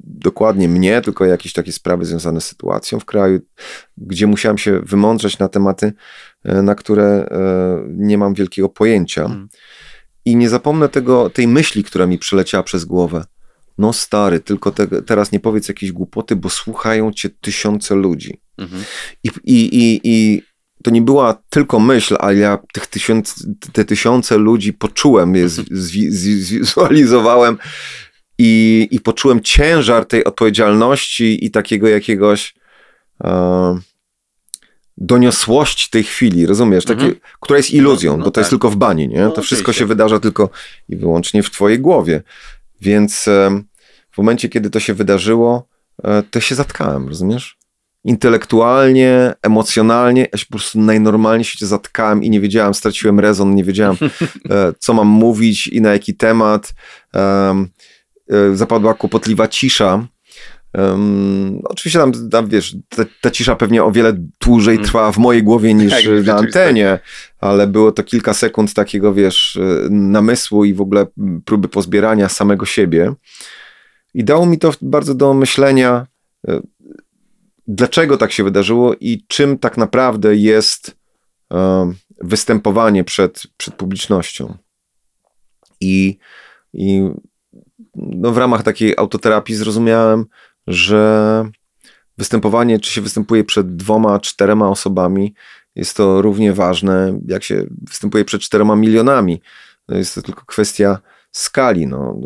dokładnie 0.04 0.68
mnie, 0.68 1.00
tylko 1.00 1.24
jakieś 1.24 1.52
takie 1.52 1.72
sprawy 1.72 2.04
związane 2.04 2.40
z 2.40 2.44
sytuacją 2.44 3.00
w 3.00 3.04
kraju, 3.04 3.40
gdzie 3.96 4.26
musiałem 4.26 4.58
się 4.58 4.80
wymądrzeć 4.80 5.38
na 5.38 5.48
tematy, 5.48 5.92
e, 6.44 6.62
na 6.62 6.74
które 6.74 7.04
e, 7.04 7.28
nie 7.88 8.18
mam 8.18 8.34
wielkiego 8.34 8.68
pojęcia. 8.68 9.24
Mm. 9.24 9.48
I 10.24 10.36
nie 10.36 10.48
zapomnę 10.48 10.88
tego, 10.88 11.30
tej 11.30 11.48
myśli, 11.48 11.84
która 11.84 12.06
mi 12.06 12.18
przeleciała 12.18 12.62
przez 12.62 12.84
głowę. 12.84 13.24
No 13.80 13.92
stary, 13.92 14.40
tylko 14.40 14.70
te, 14.70 15.02
teraz 15.02 15.32
nie 15.32 15.40
powiedz 15.40 15.68
jakieś 15.68 15.92
głupoty, 15.92 16.36
bo 16.36 16.50
słuchają 16.50 17.12
cię 17.12 17.30
tysiące 17.40 17.94
ludzi. 17.94 18.40
Mhm. 18.58 18.84
I, 19.24 19.28
i, 19.44 19.76
i, 19.76 20.00
i 20.04 20.42
to 20.84 20.90
nie 20.90 21.02
była 21.02 21.42
tylko 21.50 21.80
myśl, 21.80 22.16
ale 22.18 22.36
ja 22.36 22.58
tych 22.72 22.86
tysiąc, 22.86 23.46
te 23.72 23.84
tysiące 23.84 24.38
ludzi 24.38 24.72
poczułem, 24.72 25.34
je 25.34 25.48
zwizualizowałem 26.48 27.58
i, 28.38 28.88
i 28.90 29.00
poczułem 29.00 29.40
ciężar 29.40 30.06
tej 30.06 30.24
odpowiedzialności 30.24 31.44
i 31.44 31.50
takiego 31.50 31.88
jakiegoś 31.88 32.54
e, 33.24 33.78
doniosłości 34.96 35.90
tej 35.90 36.04
chwili, 36.04 36.46
rozumiesz? 36.46 36.84
Takie, 36.84 37.00
Mhm. 37.02 37.20
Która 37.40 37.56
jest 37.56 37.70
iluzją, 37.70 38.12
No, 38.12 38.18
no 38.18 38.24
bo 38.24 38.30
to 38.30 38.40
jest 38.40 38.48
tak. 38.50 38.50
tylko 38.50 38.70
w 38.70 38.76
bani, 38.76 39.08
nie? 39.08 39.20
No, 39.20 39.30
to 39.30 39.42
wszystko 39.42 39.72
się 39.72 39.86
wydarza 39.86 40.20
tylko 40.20 40.50
i 40.88 40.96
wyłącznie 40.96 41.42
w 41.42 41.50
twojej 41.50 41.78
głowie. 41.78 42.22
Więc 42.80 43.28
momencie, 44.22 44.48
kiedy 44.48 44.70
to 44.70 44.80
się 44.80 44.94
wydarzyło, 44.94 45.68
e, 46.04 46.22
to 46.22 46.40
się 46.40 46.54
zatkałem, 46.54 47.08
rozumiesz? 47.08 47.60
Intelektualnie, 48.04 49.32
emocjonalnie, 49.42 50.28
ja 50.32 50.38
się 50.38 50.46
po 50.46 50.50
prostu 50.50 50.80
najnormalniej 50.80 51.44
się 51.44 51.66
zatkałem 51.66 52.22
i 52.22 52.30
nie 52.30 52.40
wiedziałem, 52.40 52.74
straciłem 52.74 53.20
rezon, 53.20 53.54
nie 53.54 53.64
wiedziałem, 53.64 53.96
e, 54.50 54.72
co 54.78 54.94
mam 54.94 55.08
mówić 55.08 55.66
i 55.66 55.80
na 55.80 55.92
jaki 55.92 56.14
temat. 56.14 56.74
Em, 57.14 57.68
e, 58.30 58.56
Zapadła 58.56 58.94
kłopotliwa 58.94 59.48
cisza. 59.48 60.06
Em, 60.72 61.60
oczywiście 61.64 61.98
tam, 61.98 62.30
tam 62.30 62.48
wiesz, 62.48 62.76
ta, 62.88 63.04
ta 63.20 63.30
cisza 63.30 63.56
pewnie 63.56 63.84
o 63.84 63.92
wiele 63.92 64.12
dłużej 64.44 64.74
Mm. 64.74 64.86
trwała 64.86 65.12
w 65.12 65.18
mojej 65.18 65.42
głowie 65.42 65.74
niż 65.74 65.92
Jak 66.04 66.22
w 66.22 66.26
na 66.26 66.36
antenie, 66.36 66.98
ale 67.40 67.66
było 67.66 67.92
to 67.92 68.02
kilka 68.02 68.34
sekund 68.34 68.74
takiego, 68.74 69.14
wiesz, 69.14 69.58
namysłu 69.90 70.64
i 70.64 70.74
w 70.74 70.80
ogóle 70.80 71.06
próby 71.44 71.68
pozbierania 71.68 72.28
samego 72.28 72.66
siebie. 72.66 73.14
I 74.14 74.24
dało 74.24 74.46
mi 74.46 74.58
to 74.58 74.72
bardzo 74.82 75.14
do 75.14 75.34
myślenia, 75.34 76.06
e, 76.48 76.60
dlaczego 77.66 78.16
tak 78.16 78.32
się 78.32 78.44
wydarzyło 78.44 78.94
i 79.00 79.24
czym 79.28 79.58
tak 79.58 79.76
naprawdę 79.76 80.36
jest 80.36 80.96
e, 81.52 81.92
występowanie 82.20 83.04
przed, 83.04 83.42
przed 83.56 83.74
publicznością. 83.74 84.56
I, 85.80 86.18
i 86.72 87.10
no 87.94 88.32
w 88.32 88.38
ramach 88.38 88.62
takiej 88.62 88.94
autoterapii 88.96 89.54
zrozumiałem, 89.54 90.26
że 90.66 91.44
występowanie, 92.18 92.80
czy 92.80 92.92
się 92.92 93.00
występuje 93.00 93.44
przed 93.44 93.76
dwoma, 93.76 94.20
czterema 94.20 94.68
osobami, 94.68 95.34
jest 95.76 95.96
to 95.96 96.22
równie 96.22 96.52
ważne, 96.52 97.20
jak 97.26 97.44
się 97.44 97.66
występuje 97.82 98.24
przed 98.24 98.42
czterema 98.42 98.76
milionami. 98.76 99.40
To 99.86 99.94
jest 99.94 100.14
to 100.14 100.22
tylko 100.22 100.44
kwestia 100.44 100.98
skali. 101.32 101.86
No. 101.86 102.20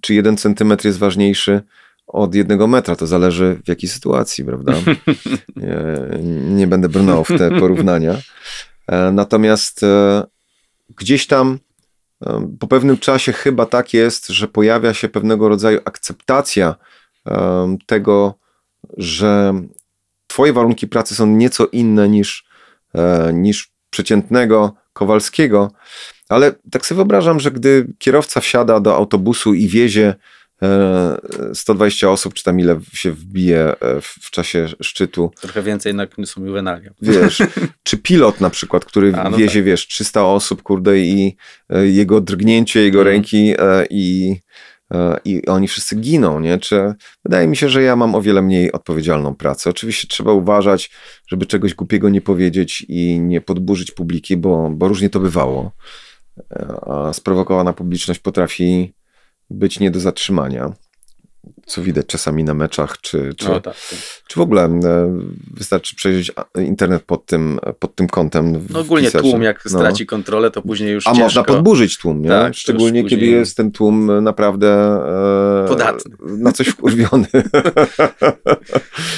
Czy 0.00 0.14
jeden 0.14 0.36
centymetr 0.36 0.84
jest 0.84 0.98
ważniejszy 0.98 1.62
od 2.06 2.34
jednego 2.34 2.66
metra? 2.66 2.96
To 2.96 3.06
zależy 3.06 3.60
w 3.64 3.68
jakiej 3.68 3.88
sytuacji, 3.88 4.44
prawda? 4.44 4.72
Nie, 5.56 5.76
nie 6.54 6.66
będę 6.66 6.88
brnął 6.88 7.24
w 7.24 7.28
te 7.28 7.50
porównania. 7.60 8.16
E, 8.86 9.12
Natomiast 9.12 9.82
e, 9.82 10.24
gdzieś 10.96 11.26
tam 11.26 11.58
e, 12.26 12.54
po 12.60 12.66
pewnym 12.66 12.98
czasie 12.98 13.32
chyba 13.32 13.66
tak 13.66 13.94
jest, 13.94 14.26
że 14.28 14.48
pojawia 14.48 14.94
się 14.94 15.08
pewnego 15.08 15.48
rodzaju 15.48 15.80
akceptacja 15.84 16.74
tego, 17.86 18.34
że 18.96 19.54
twoje 20.26 20.52
warunki 20.52 20.88
pracy 20.88 21.14
są 21.14 21.26
nieco 21.26 21.66
inne 21.66 22.08
niż, 22.08 22.46
niż 23.32 23.70
przeciętnego 23.90 24.74
Kowalskiego, 24.92 25.72
ale 26.28 26.54
tak 26.70 26.86
sobie 26.86 26.96
wyobrażam, 26.96 27.40
że 27.40 27.50
gdy 27.50 27.86
kierowca 27.98 28.40
wsiada 28.40 28.80
do 28.80 28.96
autobusu 28.96 29.54
i 29.54 29.68
wiezie 29.68 30.14
e, 30.62 31.16
120 31.54 32.10
osób, 32.10 32.34
czy 32.34 32.44
tam 32.44 32.60
ile 32.60 32.80
się 32.92 33.12
wbije 33.12 33.80
e, 33.80 34.00
w, 34.00 34.30
czasie 34.30 34.66
szczytu, 34.80 35.30
Trochę 35.40 35.62
więcej 35.62 35.90
jednak 35.90 36.10
są 36.24 36.44
juwenalia. 36.44 36.90
wiesz, 37.02 37.42
czy 37.82 37.98
pilot 37.98 38.40
na 38.40 38.50
przykład, 38.50 38.84
który 38.84 39.14
A, 39.14 39.30
no 39.30 39.36
wiezie, 39.36 39.62
wiesz, 39.62 39.86
300 39.86 40.24
osób, 40.26 40.62
kurde, 40.62 40.98
i 40.98 41.36
e, 41.70 41.86
jego 41.86 42.20
drgnięcie, 42.20 42.80
jego 42.82 42.98
Mhm. 42.98 43.14
ręki 43.16 43.54
e, 43.58 43.86
i, 43.90 44.36
e, 44.94 45.16
i 45.24 45.46
oni 45.46 45.68
wszyscy 45.68 45.96
giną, 45.96 46.40
nie? 46.40 46.58
Czy 46.58 46.94
wydaje 47.24 47.48
mi 47.48 47.56
się, 47.56 47.68
że 47.68 47.82
ja 47.82 47.96
mam 47.96 48.14
o 48.14 48.22
wiele 48.22 48.42
mniej 48.42 48.72
odpowiedzialną 48.72 49.34
pracę. 49.34 49.70
Oczywiście 49.70 50.08
trzeba 50.08 50.32
uważać, 50.32 50.90
żeby 51.28 51.46
czegoś 51.46 51.74
głupiego 51.74 52.08
nie 52.08 52.20
powiedzieć 52.20 52.84
i 52.88 53.20
nie 53.20 53.40
podburzyć 53.40 53.90
publiki, 53.90 54.36
bo, 54.36 54.70
bo 54.70 54.88
różnie 54.88 55.10
to 55.10 55.20
bywało. 55.20 55.72
E, 56.52 56.76
A 56.86 57.12
sprowokowana 57.12 57.72
publiczność 57.72 58.20
potrafi 58.20 58.94
być 59.50 59.80
nie 59.80 59.90
do 59.90 60.00
zatrzymania. 60.00 60.72
Co 61.66 61.82
widać 61.82 62.06
czasami 62.06 62.44
na 62.44 62.54
meczach, 62.54 63.00
czy, 63.00 63.34
czy, 63.36 63.48
No 63.48 63.60
tak. 63.60 63.74
czy 64.28 64.38
w 64.38 64.42
ogóle 64.42 64.64
e, 64.64 65.18
wystarczy 65.54 65.96
przejrzeć 65.96 66.32
internet 66.64 67.02
pod 67.02 67.26
tym, 67.26 67.58
pod 67.78 67.94
tym 67.94 68.06
kątem? 68.08 68.66
No 68.70 68.80
ogólnie 68.80 69.08
wpisać, 69.08 69.22
tłum 69.30 69.42
jak 69.42 69.64
no. 69.64 69.70
straci 69.70 70.06
kontrolę, 70.06 70.50
to 70.50 70.62
później 70.62 70.92
już 70.92 71.06
A 71.06 71.10
ciężko. 71.10 71.22
można 71.24 71.44
podburzyć 71.44 71.98
tłum, 71.98 72.22
nie? 72.22 72.28
Tak, 72.28 72.54
Szczególnie 72.54 73.00
już 73.00 73.10
kiedy 73.10 73.22
później- 73.22 73.38
jest 73.38 73.56
ten 73.56 73.72
tłum 73.72 74.24
naprawdę 74.24 74.68
e, 75.64 75.68
Podatny. 75.68 76.14
na 76.38 76.52
coś 76.52 76.66
wkurwiony. 76.68 77.26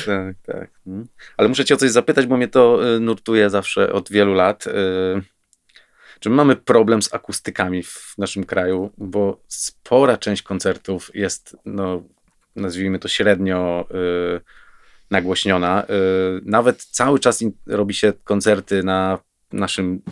Tak, 0.06 0.36
tak. 0.46 0.70
Mm. 0.86 1.06
Ale 1.36 1.48
muszę 1.48 1.64
cię 1.64 1.74
o 1.74 1.76
coś 1.76 1.90
zapytać, 1.90 2.26
bo 2.26 2.36
mnie 2.36 2.48
to 2.48 2.94
y, 2.96 3.00
nurtuje 3.00 3.50
zawsze 3.50 3.92
od 3.92 4.10
wielu 4.10 4.34
lat. 4.34 4.64
Czy 6.20 6.30
my 6.30 6.36
mamy 6.36 6.56
problem 6.56 7.02
z 7.02 7.14
akustykami 7.14 7.82
w 7.82 8.14
naszym 8.18 8.44
kraju? 8.44 8.90
Bo 8.98 9.40
spora 9.48 10.16
część 10.16 10.42
koncertów 10.42 11.10
jest, 11.14 11.56
no, 11.64 12.02
nazwijmy 12.56 12.98
to 12.98 13.08
średnio 13.08 13.88
y, 14.36 14.40
nagłośniona. 15.10 15.84
Y, 15.84 15.86
Nawet 16.44 16.84
cały 16.84 17.18
czas 17.18 17.44
robi 17.66 17.94
się 17.94 18.12
koncerty 18.24 18.82
na 18.82 19.18
naszym 19.52 20.02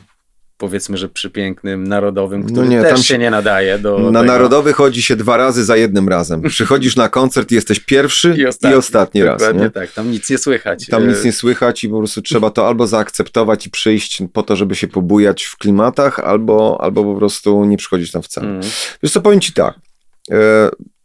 powiedzmy, 0.58 0.96
że 0.96 1.08
przypięknym, 1.08 1.84
narodowym, 1.84 2.40
No 2.40 2.46
który 2.52 2.68
nie, 2.68 2.82
też 2.82 2.90
tam 2.92 3.02
się 3.02 3.18
nie 3.18 3.30
nadaje 3.30 3.78
do 3.78 3.98
Na 3.98 4.20
tego. 4.20 4.32
narodowy 4.32 4.72
chodzi 4.72 5.02
się 5.02 5.16
dwa 5.16 5.36
razy 5.36 5.64
za 5.64 5.76
jednym 5.76 6.08
razem. 6.08 6.42
Przychodzisz 6.42 6.96
na 6.96 7.08
koncert 7.08 7.52
i 7.52 7.54
jesteś 7.54 7.80
pierwszy 7.80 8.34
i 8.38 8.74
ostatni, 8.74 9.22
raz. 9.22 9.38
Dokładnie 9.38 9.62
Nie? 9.62 9.70
tak, 9.70 9.92
tam 9.92 10.10
nic 10.10 10.30
nie 10.30 10.38
słychać. 10.38 10.86
Tam 10.86 11.02
Y, 11.02 11.06
nic 11.06 11.24
nie 11.24 11.32
słychać 11.32 11.84
i 11.84 11.88
po 11.88 11.98
prostu 11.98 12.22
trzeba 12.22 12.50
to 12.50 12.66
albo 12.68 12.86
zaakceptować 12.86 13.66
i 13.66 13.70
przyjść 13.70 14.22
po 14.32 14.42
to, 14.42 14.56
żeby 14.56 14.74
się 14.74 14.88
pobujać 14.88 15.44
w 15.44 15.56
klimatach, 15.56 16.20
albo, 16.20 16.78
albo 16.80 17.04
po 17.04 17.14
prostu 17.18 17.64
nie 17.64 17.76
przychodzić 17.76 18.10
tam 18.12 18.22
wcale. 18.22 18.48
mm. 18.48 18.60
Wiesz 19.02 19.12
co, 19.12 19.20
powiem 19.20 19.40
ci 19.40 19.52
tak. 19.52 19.74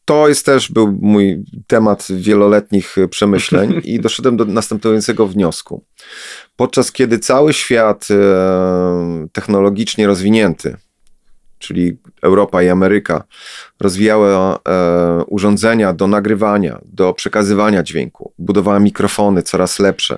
To 0.06 0.28
jest 0.28 0.46
też 0.46 0.72
był 0.72 0.98
mój 1.02 1.44
temat 1.68 2.08
wieloletnich 2.10 2.98
e, 2.98 3.08
przemyśleń 3.08 3.82
i 3.84 4.00
doszedłem 4.00 4.38
do 4.38 4.46
następującego 4.46 5.28
wniosku. 5.28 5.86
Podczas 6.56 6.92
kiedy 6.92 7.20
cały 7.20 7.54
świat 7.54 8.08
e, 8.12 9.28
technologicznie 9.32 10.08
rozwinięty, 10.08 10.78
czyli 11.60 11.98
Europa 12.22 12.64
i 12.64 12.70
Ameryka, 12.70 13.24
rozwijały 13.80 14.30
e, 14.30 14.58
urządzenia 15.28 15.94
do 15.94 16.08
nagrywania, 16.08 16.82
do 16.86 17.14
przekazywania 17.14 17.84
dźwięku, 17.84 18.34
budowała 18.38 18.80
mikrofony 18.80 19.44
coraz 19.44 19.80
lepsze, 19.80 20.18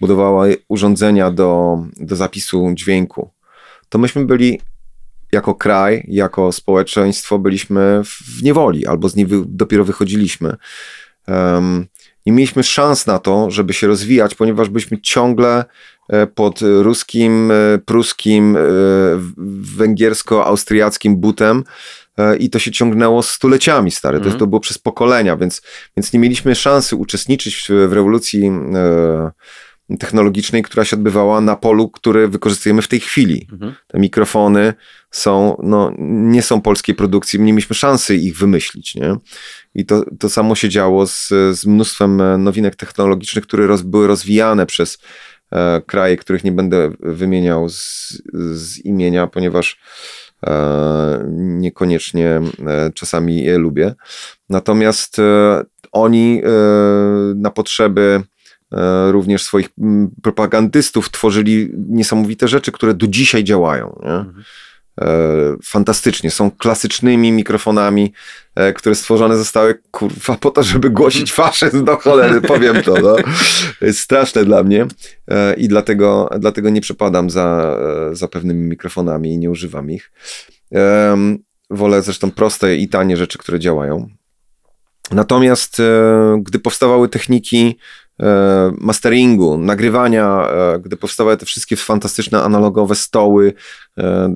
budowała 0.00 0.46
urządzenia 0.68 1.30
do, 1.30 1.78
do 1.96 2.16
zapisu 2.16 2.70
dźwięku, 2.74 3.30
to 3.88 3.98
myśmy 3.98 4.26
byli 4.26 4.60
jako 5.34 5.54
kraj, 5.54 6.04
jako 6.08 6.52
społeczeństwo 6.52 7.38
byliśmy 7.38 8.02
w 8.04 8.42
niewoli 8.42 8.86
albo 8.86 9.08
z 9.08 9.16
niej 9.16 9.26
wy, 9.26 9.42
dopiero 9.46 9.84
wychodziliśmy. 9.84 10.56
Um, 11.28 11.86
nie 12.26 12.32
mieliśmy 12.32 12.62
szans 12.62 13.06
na 13.06 13.18
to, 13.18 13.50
żeby 13.50 13.72
się 13.72 13.86
rozwijać, 13.86 14.34
ponieważ 14.34 14.68
byliśmy 14.68 15.00
ciągle 15.00 15.64
e, 16.08 16.26
pod 16.26 16.60
ruskim, 16.62 17.50
e, 17.50 17.78
pruskim, 17.78 18.56
e, 18.56 18.60
węgiersko-austriackim 19.76 21.16
butem 21.16 21.64
i 22.38 22.50
to 22.50 22.58
się 22.58 22.70
ciągnęło 22.70 23.22
stuleciami, 23.22 23.90
stary. 23.90 24.20
To, 24.20 24.30
to 24.30 24.46
było 24.46 24.60
przez 24.60 24.78
pokolenia, 24.78 25.36
więc, 25.36 25.62
więc 25.96 26.12
nie 26.12 26.18
mieliśmy 26.18 26.54
szansy 26.54 26.96
uczestniczyć 26.96 27.56
w, 27.56 27.88
w 27.88 27.92
rewolucji 27.92 28.50
technologicznej, 29.98 30.62
która 30.62 30.84
się 30.84 30.96
odbywała 30.96 31.40
na 31.40 31.56
polu, 31.56 31.90
który 31.90 32.28
wykorzystujemy 32.28 32.82
w 32.82 32.88
tej 32.88 33.00
chwili. 33.00 33.48
Mhm. 33.52 33.74
Te 33.86 33.98
mikrofony 33.98 34.74
są, 35.10 35.56
no, 35.62 35.92
nie 35.98 36.42
są 36.42 36.60
polskiej 36.60 36.94
produkcji, 36.94 37.40
nie 37.40 37.52
mieliśmy 37.52 37.76
szansy 37.76 38.16
ich 38.16 38.38
wymyślić, 38.38 38.94
nie? 38.94 39.16
I 39.74 39.86
to, 39.86 40.04
to 40.18 40.30
samo 40.30 40.54
się 40.54 40.68
działo 40.68 41.06
z, 41.06 41.28
z 41.52 41.66
mnóstwem 41.66 42.20
e, 42.20 42.38
nowinek 42.38 42.76
technologicznych, 42.76 43.44
które 43.44 43.66
roz, 43.66 43.82
były 43.82 44.06
rozwijane 44.06 44.66
przez 44.66 44.98
e, 45.52 45.82
kraje, 45.86 46.16
których 46.16 46.44
nie 46.44 46.52
będę 46.52 46.90
wymieniał 47.00 47.68
z, 47.68 48.12
z 48.52 48.78
imienia, 48.78 49.26
ponieważ 49.26 49.80
e, 50.46 51.24
niekoniecznie 51.34 52.40
e, 52.66 52.90
czasami 52.94 53.42
je 53.42 53.58
lubię. 53.58 53.94
Natomiast 54.48 55.18
e, 55.18 55.62
oni 55.92 56.42
e, 56.44 56.48
na 57.34 57.50
potrzeby 57.50 58.22
również 59.10 59.42
swoich 59.42 59.68
mm, 59.78 60.10
propagandystów 60.22 61.10
tworzyli 61.10 61.70
niesamowite 61.88 62.48
rzeczy, 62.48 62.72
które 62.72 62.94
do 62.94 63.06
dzisiaj 63.06 63.44
działają. 63.44 64.00
Nie? 64.02 64.10
Mhm. 64.10 64.44
Fantastycznie. 65.64 66.30
Są 66.30 66.50
klasycznymi 66.50 67.32
mikrofonami, 67.32 68.12
e, 68.54 68.72
które 68.72 68.94
stworzone 68.94 69.36
zostały 69.36 69.74
kurwa 69.90 70.36
po 70.36 70.50
to, 70.50 70.62
żeby 70.62 70.90
głosić 70.90 71.32
faszyzm 71.32 71.84
do 71.84 71.96
cholery, 71.96 72.40
powiem 72.40 72.82
to. 72.82 72.94
No. 73.02 73.16
Jest 73.86 74.00
straszne 74.00 74.44
dla 74.44 74.62
mnie 74.62 74.86
i 75.56 75.68
dlatego, 75.68 76.30
dlatego 76.38 76.70
nie 76.70 76.80
przepadam 76.80 77.30
za, 77.30 77.76
za 78.12 78.28
pewnymi 78.28 78.60
mikrofonami 78.60 79.32
i 79.32 79.38
nie 79.38 79.50
używam 79.50 79.90
ich. 79.90 80.12
Wolę 81.70 82.02
zresztą 82.02 82.30
proste 82.30 82.76
i 82.76 82.88
tanie 82.88 83.16
rzeczy, 83.16 83.38
które 83.38 83.58
działają. 83.58 84.08
Natomiast 85.10 85.82
gdy 86.42 86.58
powstawały 86.58 87.08
techniki 87.08 87.78
E, 87.78 88.03
masteringu, 88.78 89.58
nagrywania, 89.58 90.48
e, 90.48 90.78
gdy 90.78 90.96
powstawały 90.96 91.36
te 91.36 91.46
wszystkie 91.46 91.76
fantastyczne 91.76 92.42
analogowe 92.42 92.94
stoły 92.94 93.52
e, 93.98 94.28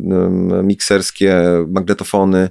mikserskie, 0.63 1.43
magnetofony, 1.69 2.51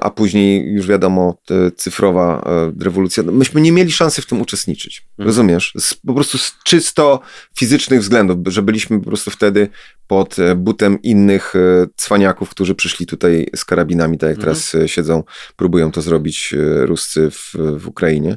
a 0.00 0.10
później 0.10 0.72
już 0.72 0.86
wiadomo, 0.86 1.38
cyfrowa 1.76 2.44
rewolucja. 2.80 3.22
No, 3.22 3.32
myśmy 3.32 3.60
nie 3.60 3.72
mieli 3.72 3.92
szansy 3.92 4.22
w 4.22 4.26
tym 4.26 4.40
uczestniczyć. 4.40 5.06
Mhm. 5.10 5.26
Rozumiesz? 5.26 5.72
Z, 5.78 5.94
po 5.94 6.14
prostu 6.14 6.38
z 6.38 6.54
czysto 6.64 7.20
fizycznych 7.56 8.00
względów, 8.00 8.38
że 8.46 8.62
byliśmy 8.62 9.00
po 9.00 9.06
prostu 9.06 9.30
wtedy 9.30 9.68
pod 10.06 10.36
butem 10.56 11.02
innych 11.02 11.54
cwaniaków, 11.96 12.50
którzy 12.50 12.74
przyszli 12.74 13.06
tutaj 13.06 13.46
z 13.56 13.64
karabinami, 13.64 14.18
tak 14.18 14.28
jak 14.28 14.38
mhm. 14.38 14.56
teraz 14.56 14.76
siedzą, 14.86 15.22
próbują 15.56 15.92
to 15.92 16.02
zrobić 16.02 16.54
Ruscy 16.86 17.30
w, 17.30 17.54
w 17.78 17.88
Ukrainie 17.88 18.36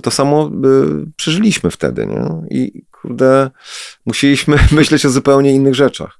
to 0.00 0.10
to 0.10 0.10
samo 0.10 0.50
y, 0.64 1.12
przeżyliśmy 1.16 1.70
wtedy, 1.70 2.06
nie? 2.06 2.22
I 2.50 2.82
kurde, 2.90 3.50
musieliśmy 4.06 4.58
myśleć 4.72 5.06
o 5.06 5.10
zupełnie 5.10 5.54
innych 5.54 5.74
rzeczach. 5.74 6.18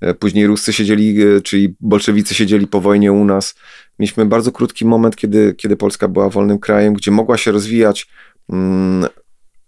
E, 0.00 0.14
później 0.14 0.46
Ruscy 0.46 0.72
siedzieli, 0.72 1.22
e, 1.22 1.40
czyli 1.40 1.76
bolszewicy 1.80 2.34
siedzieli 2.34 2.66
po 2.66 2.80
wojnie 2.80 3.12
u 3.12 3.24
nas. 3.24 3.54
Mieliśmy 3.98 4.26
bardzo 4.26 4.52
krótki 4.52 4.84
moment, 4.84 5.16
kiedy, 5.16 5.54
kiedy 5.54 5.76
Polska 5.76 6.08
była 6.08 6.28
wolnym 6.28 6.58
krajem, 6.58 6.94
gdzie 6.94 7.10
mogła 7.10 7.36
się 7.36 7.52
rozwijać 7.52 8.08
mm, 8.52 9.08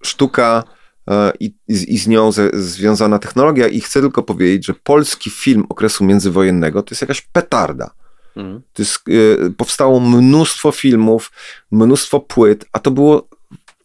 sztuka 0.02 0.64
e, 1.10 1.32
i, 1.40 1.54
i, 1.68 1.98
z 1.98 2.08
nią 2.08 2.32
ze, 2.32 2.50
związana 2.52 3.18
technologia. 3.18 3.68
I 3.68 3.80
chcę 3.80 4.00
tylko 4.00 4.22
powiedzieć, 4.22 4.66
że 4.66 4.74
polski 4.74 5.30
film 5.30 5.66
okresu 5.68 6.04
międzywojennego 6.04 6.82
to 6.82 6.92
jest 6.92 7.02
jakaś 7.02 7.20
petarda. 7.20 7.90
Mhm. 8.36 8.62
To 8.72 8.82
jest, 8.82 9.08
y, 9.08 9.52
powstało 9.56 10.00
mnóstwo 10.00 10.72
filmów, 10.72 11.32
mnóstwo 11.70 12.20
płyt, 12.20 12.64
a 12.72 12.78
to 12.78 12.90
było 12.90 13.28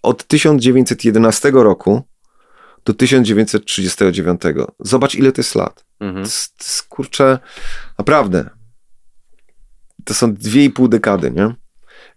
od 0.03 0.27
1911 0.27 1.51
roku 1.51 2.01
do 2.85 2.93
1939. 2.93 4.41
Zobacz, 4.79 5.15
ile 5.15 5.31
to 5.31 5.41
jest 5.41 5.55
lat. 5.55 5.85
Mhm. 5.99 6.23
To, 6.25 6.29
jest, 6.29 6.57
to 6.57 6.63
jest 6.63 6.83
kurczę, 6.83 7.39
naprawdę. 7.97 8.49
To 10.05 10.13
są 10.13 10.33
dwie 10.33 10.63
i 10.63 10.69
pół 10.69 10.87
dekady, 10.87 11.31
nie? 11.31 11.55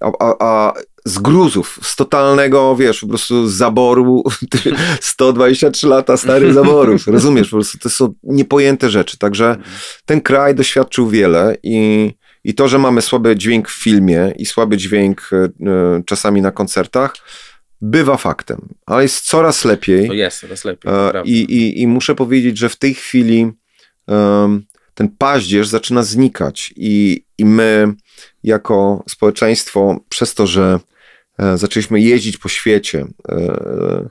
A, 0.00 0.12
a, 0.20 0.34
a 0.40 0.72
z 1.04 1.18
gruzów, 1.18 1.78
z 1.82 1.96
totalnego, 1.96 2.76
wiesz, 2.76 3.00
po 3.00 3.06
prostu 3.06 3.48
zaboru, 3.48 4.24
123 5.00 5.86
lata 5.86 6.16
starych 6.16 6.54
zaborów, 6.60 7.06
rozumiesz, 7.06 7.48
po 7.48 7.56
prostu 7.56 7.78
to 7.78 7.90
są 7.90 8.14
niepojęte 8.22 8.90
rzeczy, 8.90 9.18
także 9.18 9.48
mhm. 9.48 9.66
ten 10.04 10.20
kraj 10.20 10.54
doświadczył 10.54 11.08
wiele 11.08 11.56
i, 11.62 12.10
i 12.44 12.54
to, 12.54 12.68
że 12.68 12.78
mamy 12.78 13.02
słaby 13.02 13.36
dźwięk 13.36 13.68
w 13.68 13.82
filmie 13.82 14.34
i 14.36 14.46
słaby 14.46 14.76
dźwięk 14.76 15.30
e, 15.32 15.48
czasami 16.06 16.42
na 16.42 16.50
koncertach, 16.50 17.14
bywa 17.80 18.16
faktem, 18.16 18.68
ale 18.86 19.02
jest 19.02 19.26
coraz 19.26 19.64
lepiej. 19.64 20.06
To 20.08 20.14
jest 20.14 20.40
coraz 20.40 20.64
lepiej. 20.64 20.92
E, 20.92 21.22
I, 21.24 21.32
i, 21.32 21.82
I 21.82 21.86
muszę 21.86 22.14
powiedzieć, 22.14 22.58
że 22.58 22.68
w 22.68 22.76
tej 22.76 22.94
chwili 22.94 23.52
um, 24.06 24.64
ten 24.94 25.08
paździerz 25.08 25.68
zaczyna 25.68 26.02
znikać 26.02 26.74
i, 26.76 27.24
i 27.38 27.44
my 27.44 27.94
jako 28.44 29.04
społeczeństwo 29.08 30.00
przez 30.08 30.34
to, 30.34 30.46
że 30.46 30.80
e, 31.38 31.58
zaczęliśmy 31.58 32.00
jeździć 32.00 32.36
po 32.36 32.48
świecie, 32.48 33.06
e, 33.28 34.08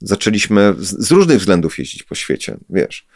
zaczęliśmy 0.00 0.74
z 0.78 1.10
różnych 1.10 1.38
względów 1.38 1.78
jeździć 1.78 2.02
po 2.02 2.14
świecie, 2.14 2.56
wiesz. 2.70 3.06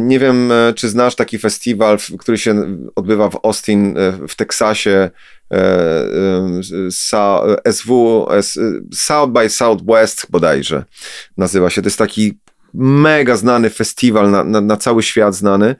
Nie 0.00 0.18
wiem, 0.18 0.52
e, 0.52 0.72
czy 0.74 0.88
znasz 0.88 1.14
taki 1.14 1.38
festiwal, 1.38 1.98
który 2.18 2.38
się 2.38 2.78
odbywa 2.96 3.30
w 3.30 3.40
Austin 3.42 3.98
e, 3.98 4.28
w 4.28 4.34
Teksasie, 4.34 5.10
SW, 7.72 8.26
South 8.92 9.30
by 9.32 9.48
Southwest 9.48 10.26
bodajże 10.30 10.84
nazywa 11.36 11.70
się. 11.70 11.82
To 11.82 11.86
jest 11.86 11.98
taki 11.98 12.38
mega 12.74 13.36
znany 13.36 13.70
festiwal, 13.70 14.30
na, 14.30 14.44
na, 14.44 14.60
na 14.60 14.76
cały 14.76 15.02
świat 15.02 15.34
znany 15.34 15.76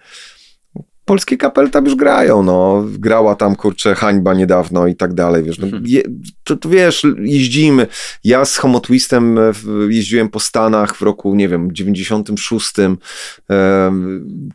polskie 1.06 1.36
kapele 1.36 1.70
tam 1.70 1.84
już 1.84 1.94
grają, 1.94 2.42
no. 2.42 2.84
Grała 2.98 3.34
tam, 3.34 3.56
kurczę, 3.56 3.94
hańba 3.94 4.34
niedawno 4.34 4.86
i 4.86 4.96
tak 4.96 5.14
dalej, 5.14 5.42
wiesz. 5.42 5.58
No, 5.58 5.66
mhm. 5.66 5.82
je, 5.86 6.02
to, 6.44 6.56
to, 6.56 6.68
wiesz, 6.68 7.06
jeździmy. 7.18 7.86
Ja 8.24 8.44
z 8.44 8.56
Homotwistem 8.56 9.38
e, 9.38 9.52
jeździłem 9.88 10.28
po 10.28 10.40
Stanach 10.40 10.96
w 10.96 11.02
roku, 11.02 11.34
nie 11.34 11.48
wiem, 11.48 11.72
96. 11.72 12.72
E, 12.78 13.92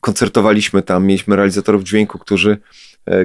koncertowaliśmy 0.01 0.82
tam, 0.82 1.05
mieliśmy 1.05 1.36
realizatorów 1.36 1.84
dźwięku, 1.84 2.20
którzy 2.20 2.51
e, 2.51 2.57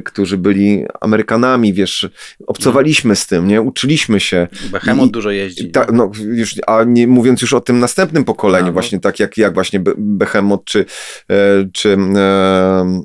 którzy 0.04 0.38
byli 0.38 0.84
Amerykanami, 1.00 1.72
wiesz, 1.72 2.08
obcowaliśmy 2.46 3.16
z 3.16 3.26
tym, 3.26 3.48
nie? 3.48 3.62
Uczyliśmy 3.62 4.20
się. 4.20 4.48
Behemoth 4.70 5.10
dużo 5.10 5.30
jeździ. 5.30 5.70
Ta, 5.70 5.86
no, 5.92 6.10
już, 6.24 6.54
a 6.66 6.84
nie 6.84 7.06
mówiąc 7.06 7.42
już 7.42 7.52
o 7.52 7.60
tym 7.60 7.78
następnym 7.78 8.24
pokoleniu, 8.24 8.66
no. 8.66 8.72
właśnie 8.72 9.00
tak 9.00 9.20
jak, 9.20 9.38
jak 9.38 9.54
właśnie 9.54 9.80
Behemoth 9.96 10.64
czy, 10.64 10.84
e, 11.30 11.34
czy 11.72 11.96
e, 12.16 13.02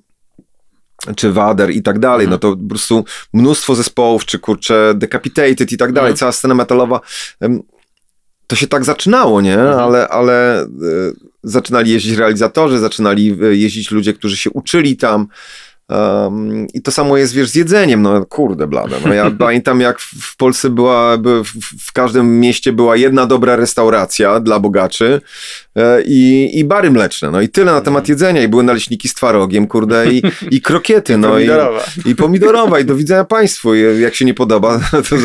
czy 1.15 1.31
Wader 1.31 1.71
i 1.71 1.81
tak 1.81 1.99
dalej, 1.99 2.27
no 2.27 2.37
to 2.37 2.57
po 2.57 2.69
prostu 2.69 3.05
mnóstwo 3.33 3.75
zespołów, 3.75 4.25
czy 4.25 4.39
kurczę 4.39 4.93
Decapitated 4.95 5.71
i 5.71 5.77
tak 5.77 5.91
dalej, 5.91 6.11
mhm. 6.11 6.17
cała 6.17 6.31
scena 6.31 6.53
metalowa, 6.53 6.99
to 8.47 8.55
się 8.55 8.67
tak 8.67 8.85
zaczynało, 8.85 9.41
nie? 9.41 9.53
Mhm. 9.53 9.79
Ale, 9.79 10.07
ale 10.07 10.61
e, 10.61 10.67
zaczynali 11.43 11.91
jeździć 11.91 12.17
realizatorzy, 12.17 12.79
zaczynali 12.79 13.37
e, 13.43 13.55
jeździć 13.55 13.91
ludzie, 13.91 14.13
którzy 14.13 14.37
się 14.37 14.49
uczyli 14.49 14.97
tam, 14.97 15.27
Um, 15.89 16.67
I 16.73 16.81
to 16.81 16.91
samo 16.91 17.17
jest, 17.17 17.33
wiesz, 17.33 17.49
z 17.49 17.55
jedzeniem. 17.55 18.01
No 18.01 18.25
kurde 18.25 18.67
blade. 18.67 18.95
No, 19.05 19.13
ja 19.13 19.31
pamiętam, 19.39 19.81
jak 19.81 19.99
w 19.99 20.37
Polsce 20.37 20.69
była, 20.69 21.17
w 21.79 21.93
każdym 21.93 22.39
mieście 22.39 22.73
była 22.73 22.95
jedna 22.95 23.25
dobra 23.25 23.55
restauracja 23.55 24.39
dla 24.39 24.59
bogaczy 24.59 25.21
e, 25.75 26.01
i, 26.01 26.49
i 26.59 26.65
bary 26.65 26.91
mleczne. 26.91 27.31
No 27.31 27.41
i 27.41 27.49
tyle 27.49 27.71
na 27.71 27.81
temat 27.81 28.09
jedzenia. 28.09 28.43
I 28.43 28.47
były 28.47 28.63
naleśniki 28.63 29.07
z 29.07 29.13
twarogiem, 29.13 29.67
kurde, 29.67 30.11
i, 30.11 30.21
i 30.51 30.61
krokiety. 30.61 31.17
No, 31.17 31.39
I 31.39 31.47
pomidorowa. 31.47 31.83
I, 32.05 32.09
I 32.09 32.15
pomidorowa. 32.15 32.79
I 32.79 32.85
do 32.85 32.95
widzenia 32.95 33.23
Państwu. 33.23 33.75
Jak 33.75 34.15
się 34.15 34.25
nie 34.25 34.33
podoba, 34.33 34.79
to, 35.09 35.15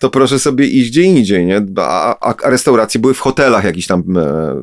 to 0.00 0.10
proszę 0.10 0.38
sobie 0.38 0.66
iść 0.66 0.90
gdzie 0.90 1.02
indziej, 1.02 1.46
nie? 1.46 1.62
A, 1.76 2.30
a, 2.30 2.34
a 2.42 2.50
restauracje 2.50 3.00
były 3.00 3.14
w 3.14 3.20
hotelach 3.20 3.64
jakichś 3.64 3.86
tam 3.86 4.02
e, 4.16 4.20
e, 4.20 4.54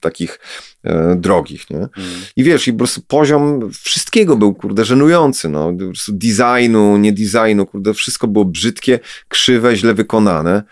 takich 0.00 0.38
e, 0.84 1.16
drogich, 1.16 1.70
nie? 1.70 1.76
Mm. 1.76 1.90
I 2.36 2.44
wiesz, 2.44 2.68
i 2.68 2.72
po 2.72 2.78
prostu 2.78 3.00
poziom 3.08 3.70
wszystkiego 3.72 4.36
był, 4.36 4.54
kurde, 4.54 4.84
żenujący, 4.84 5.48
no. 5.48 5.72
Po 5.72 5.84
prostu 5.84 6.12
designu, 6.12 6.96
nie 6.96 7.12
designu, 7.12 7.66
kurde, 7.66 7.94
wszystko 7.94 8.26
było 8.26 8.44
brzydkie, 8.44 8.98
krzywe, 9.28 9.76
źle 9.76 9.94
wykonane. 9.94 10.62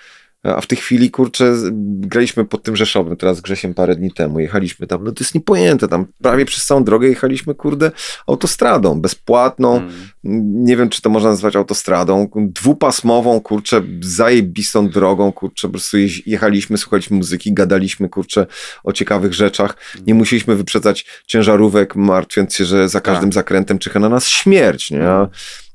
A 0.42 0.60
w 0.60 0.66
tej 0.66 0.78
chwili, 0.78 1.10
kurczę, 1.10 1.54
graliśmy 2.00 2.44
pod 2.44 2.62
tym 2.62 2.76
Rzeszowem, 2.76 3.16
teraz 3.16 3.36
z 3.36 3.40
Grzesiem 3.40 3.74
parę 3.74 3.96
dni 3.96 4.12
temu, 4.12 4.40
jechaliśmy 4.40 4.86
tam, 4.86 5.04
no 5.04 5.12
to 5.12 5.24
jest 5.24 5.34
niepojęte, 5.34 5.88
tam 5.88 6.06
prawie 6.22 6.44
przez 6.44 6.66
całą 6.66 6.84
drogę 6.84 7.08
jechaliśmy, 7.08 7.54
kurde, 7.54 7.90
autostradą, 8.26 9.00
bezpłatną, 9.00 9.76
mm. 9.76 9.92
nie 10.64 10.76
wiem, 10.76 10.88
czy 10.88 11.02
to 11.02 11.10
można 11.10 11.30
nazwać 11.30 11.56
autostradą, 11.56 12.28
dwupasmową, 12.36 13.40
kurczę, 13.40 13.82
zajebistą 14.00 14.88
drogą, 14.88 15.32
kurczę, 15.32 15.68
po 15.68 15.72
prostu 15.72 15.96
jechaliśmy, 16.26 16.78
słuchaliśmy 16.78 17.16
muzyki, 17.16 17.52
gadaliśmy, 17.52 18.08
kurczę, 18.08 18.46
o 18.84 18.92
ciekawych 18.92 19.34
rzeczach, 19.34 19.76
nie 20.06 20.14
musieliśmy 20.14 20.56
wyprzedzać 20.56 21.06
ciężarówek, 21.26 21.96
martwiąc 21.96 22.54
się, 22.54 22.64
że 22.64 22.88
za 22.88 23.00
każdym 23.00 23.30
tak. 23.30 23.34
zakrętem 23.34 23.78
czyha 23.78 24.00
na 24.00 24.08
nas 24.08 24.28
śmierć, 24.28 24.90
nie? 24.90 25.28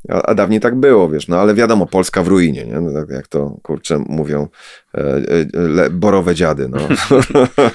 A, 0.09 0.21
a, 0.21 0.33
dawniej 0.33 0.59
tak 0.59 0.75
było, 0.75 1.09
wiesz, 1.09 1.27
no 1.27 1.39
ale 1.39 1.53
wiadomo, 1.53 1.85
Polska 1.85 2.23
w 2.23 2.27
ruinie, 2.27 2.65
nie? 2.65 2.81
No, 2.81 3.01
tak 3.01 3.09
jak 3.09 3.27
to, 3.27 3.57
kurczę, 3.61 4.03
mówią 4.07 4.47
e, 4.95 4.99
e, 4.99 5.89
borowe 5.89 6.35
dziady, 6.35 6.69
no. 6.69 6.79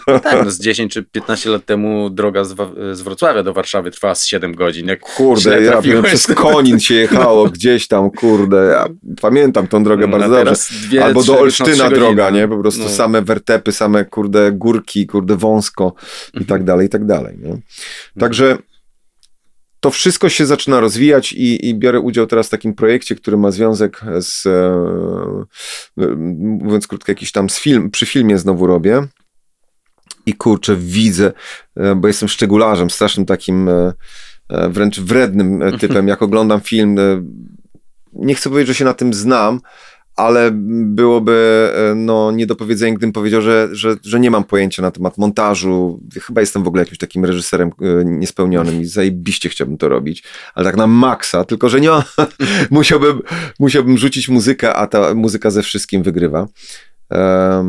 no 0.07 0.20
tak, 0.20 0.45
no 0.45 0.51
z 0.51 0.59
10 0.68 0.93
czy 0.93 1.03
15 1.03 1.51
lat 1.51 1.64
temu 1.64 2.11
droga 2.11 2.45
z, 2.45 2.55
z 2.93 3.01
Wrocławia 3.01 3.43
do 3.43 3.53
Warszawy 3.53 3.91
trwała 3.91 4.14
z 4.14 4.26
7 4.26 4.55
godzin. 4.55 4.89
Jak 4.89 5.01
kurde, 5.01 5.62
ja 5.62 5.83
wiem, 5.83 6.03
przez 6.03 6.26
Konin 6.26 6.81
się 6.81 6.95
jechało 6.95 7.51
gdzieś 7.51 7.89
tam, 7.89 8.11
kurde, 8.11 8.57
ja 8.57 8.87
pamiętam 9.20 9.66
tą 9.66 9.85
drogę 9.85 10.07
no, 10.07 10.18
bardzo 10.18 10.45
dobrze. 10.45 10.55
Dwie, 10.83 11.05
Albo 11.05 11.22
do 11.22 11.39
Olsztyna 11.39 11.91
droga, 11.91 12.31
nie? 12.31 12.49
Po 12.49 12.59
prostu 12.59 12.83
no. 12.83 12.89
same 12.89 13.22
wertepy, 13.22 13.72
same, 13.72 14.05
kurde, 14.05 14.53
górki, 14.53 15.07
kurde, 15.07 15.37
wąsko 15.37 15.95
i 16.35 16.39
tak 16.39 16.61
mhm. 16.61 16.64
dalej, 16.64 16.87
i 16.87 16.91
tak 16.91 17.07
dalej, 17.07 17.39
nie? 17.43 17.59
Także 18.20 18.59
to 19.81 19.91
wszystko 19.91 20.29
się 20.29 20.47
zaczyna 20.47 20.81
rozwijać 20.81 21.33
i, 21.33 21.68
i, 21.68 21.74
biorę 21.74 22.01
udział 22.01 22.26
teraz 22.26 22.47
w 22.47 22.51
takim 22.51 22.74
projekcie, 22.74 23.14
który 23.14 23.37
ma 23.37 23.51
związek 23.51 24.01
z, 24.20 24.47
e, 24.47 26.16
mówiąc 26.37 26.87
krótko, 26.87 27.12
jakiś 27.12 27.33
tam 27.33 27.51
z 27.51 27.59
film, 27.59 27.91
przy 27.91 28.07
filmie 28.07 28.39
znowu 28.39 28.66
robię. 28.66 29.07
I 30.26 30.35
kurczę, 30.35 30.76
widzę, 30.76 31.33
e, 31.76 31.95
bo 31.95 32.09
jestem 32.09 32.29
szczegularzem, 32.29 32.91
strasznym 32.91 33.26
takim 33.26 33.68
e, 33.68 33.93
wręcz 34.68 35.01
wrednym 35.01 35.62
typem. 35.81 36.09
Jak 36.09 36.22
oglądam 36.22 36.61
film, 36.61 36.97
nie 38.12 38.35
chcę 38.35 38.51
powiedzieć, 38.51 38.68
że 38.68 38.74
się 38.74 38.85
na 38.85 38.95
tym 38.95 39.14
znam, 39.14 39.61
ale 40.19 40.51
byłoby 40.85 41.71
e, 41.75 41.95
no, 41.95 42.31
niedopowiedzenie, 42.33 42.95
gdybym 42.95 43.12
powiedział, 43.12 43.43
że, 43.43 43.69
że, 43.73 43.97
że 44.03 44.21
nie 44.21 44.31
mam 44.31 44.45
pojęcia 44.45 44.83
na 44.83 44.91
temat 44.91 45.19
montażu. 45.19 46.01
Chyba 46.21 46.41
jestem 46.41 46.62
w 46.62 46.69
ogóle 46.69 46.83
jakimś 46.83 46.99
takim 46.99 47.25
reżyserem 47.25 47.69
e, 47.69 48.05
niespełnionym 48.05 48.81
i 48.81 48.85
zajebiście 48.85 49.49
chciałbym 49.49 49.79
to 49.79 49.89
robić, 49.89 50.23
ale 50.55 50.66
tak 50.66 50.77
na 50.77 50.87
maksa, 50.87 51.45
tylko 51.45 51.69
że 51.69 51.81
nie, 51.81 51.91
musiałbym, 52.71 53.23
musiałbym 53.59 53.99
rzucić 53.99 54.29
muzykę, 54.29 54.75
a 54.75 54.87
ta 54.87 55.14
muzyka 55.14 55.51
ze 55.51 55.62
wszystkim 55.62 56.03
wygrywa 56.03 56.49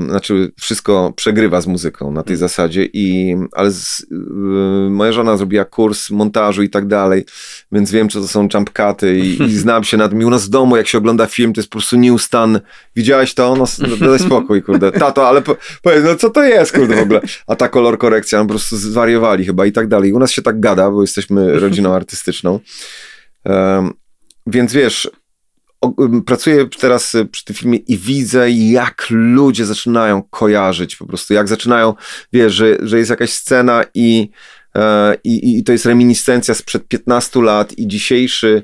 znaczy 0.09 0.51
wszystko 0.59 1.13
przegrywa 1.15 1.61
z 1.61 1.67
muzyką 1.67 2.11
na 2.11 2.23
tej 2.23 2.33
mm. 2.33 2.39
zasadzie 2.39 2.85
i 2.93 3.35
ale 3.51 3.71
z, 3.71 4.01
y, 4.11 4.89
moja 4.89 5.11
żona 5.11 5.37
zrobiła 5.37 5.65
kurs 5.65 6.09
montażu 6.09 6.63
i 6.63 6.69
tak 6.69 6.87
dalej, 6.87 7.25
więc 7.71 7.91
wiem, 7.91 8.09
co 8.09 8.21
to 8.21 8.27
są 8.27 8.47
jump 8.53 8.69
cuty 8.69 9.19
i, 9.19 9.43
i 9.51 9.57
znam 9.57 9.83
się 9.83 9.97
na 9.97 10.09
tym. 10.09 10.19
U 10.19 10.29
nas 10.29 10.45
w 10.45 10.49
domu, 10.49 10.77
jak 10.77 10.87
się 10.87 10.97
ogląda 10.97 11.25
film, 11.25 11.53
to 11.53 11.61
jest 11.61 11.69
po 11.69 11.77
prostu 11.77 11.95
nieustanny. 11.95 12.61
Widziałeś 12.95 13.33
to? 13.33 13.55
No, 13.55 13.65
no 13.99 14.07
daj 14.07 14.19
spokój, 14.19 14.63
kurde. 14.63 14.91
Tato, 14.91 15.27
ale 15.27 15.41
po, 15.41 15.55
powiedz, 15.81 16.03
no 16.03 16.15
co 16.15 16.29
to 16.29 16.43
jest, 16.43 16.71
kurde, 16.71 16.95
w 16.95 16.99
ogóle? 16.99 17.21
A 17.47 17.55
ta 17.55 17.69
kolor 17.69 17.97
korekcja, 17.97 18.39
no 18.39 18.45
po 18.45 18.49
prostu 18.49 18.77
zwariowali 18.77 19.45
chyba 19.45 19.65
i 19.65 19.71
tak 19.71 19.87
dalej. 19.87 20.13
U 20.13 20.19
nas 20.19 20.31
się 20.31 20.41
tak 20.41 20.59
gada, 20.59 20.91
bo 20.91 21.01
jesteśmy 21.01 21.59
rodziną 21.59 21.93
artystyczną. 21.99 22.59
Um, 23.45 23.93
więc 24.47 24.73
wiesz, 24.73 25.09
pracuję 26.25 26.67
teraz 26.79 27.15
y, 27.15 27.25
przy 27.25 27.45
tym 27.45 27.55
filmie 27.55 27.77
i 27.77 27.97
widzę, 27.97 28.51
jak 28.51 29.05
ludzie 29.09 29.65
zaczynają 29.65 30.23
kojarzyć 30.23 30.95
po 30.95 31.05
prostu, 31.05 31.33
jak 31.33 31.47
zaczynają, 31.47 31.93
wiesz, 32.33 32.53
że, 32.53 32.77
że 32.81 32.97
jest 32.97 33.09
jakaś 33.09 33.33
scena 33.33 33.83
i, 33.93 34.29
e, 34.75 35.15
i, 35.23 35.57
i 35.57 35.63
to 35.63 35.71
jest 35.71 35.85
reminiscencja 35.85 36.53
sprzed 36.53 36.87
15 36.87 37.41
lat 37.41 37.77
i 37.77 37.87
dzisiejszy 37.87 38.63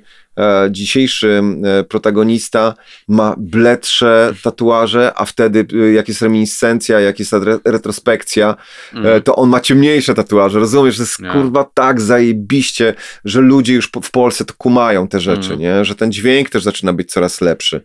dzisiejszy 0.70 1.42
e, 1.64 1.84
protagonista 1.84 2.74
ma 3.08 3.36
bledsze 3.38 4.34
tatuaże, 4.44 5.12
a 5.16 5.26
wtedy 5.26 5.66
e, 5.74 5.92
jak 5.92 6.08
jest 6.08 6.22
reminiscencja, 6.22 7.00
jak 7.00 7.20
jest 7.20 7.34
retrospekcja, 7.66 8.56
mm. 8.94 9.22
to 9.22 9.36
on 9.36 9.50
ma 9.50 9.60
ciemniejsze 9.60 10.14
tatuaże. 10.14 10.60
Rozumiesz, 10.60 10.96
że 10.96 11.04
jest 11.04 11.20
yeah. 11.20 11.34
kurwa 11.34 11.70
tak 11.74 12.02
zajebiście, 12.02 12.94
że 13.26 13.42
ludzie 13.42 13.74
już 13.74 13.90
w 14.04 14.12
Polsce 14.12 14.46
to 14.46 14.54
kumają 14.58 15.08
te 15.08 15.20
rzeczy, 15.20 15.48
mm. 15.48 15.60
nie? 15.60 15.86
Że 15.86 15.96
ten 15.96 16.12
dźwięk 16.12 16.50
też 16.50 16.64
zaczyna 16.64 16.94
być 16.94 17.12
coraz 17.12 17.42
lepszy. 17.42 17.82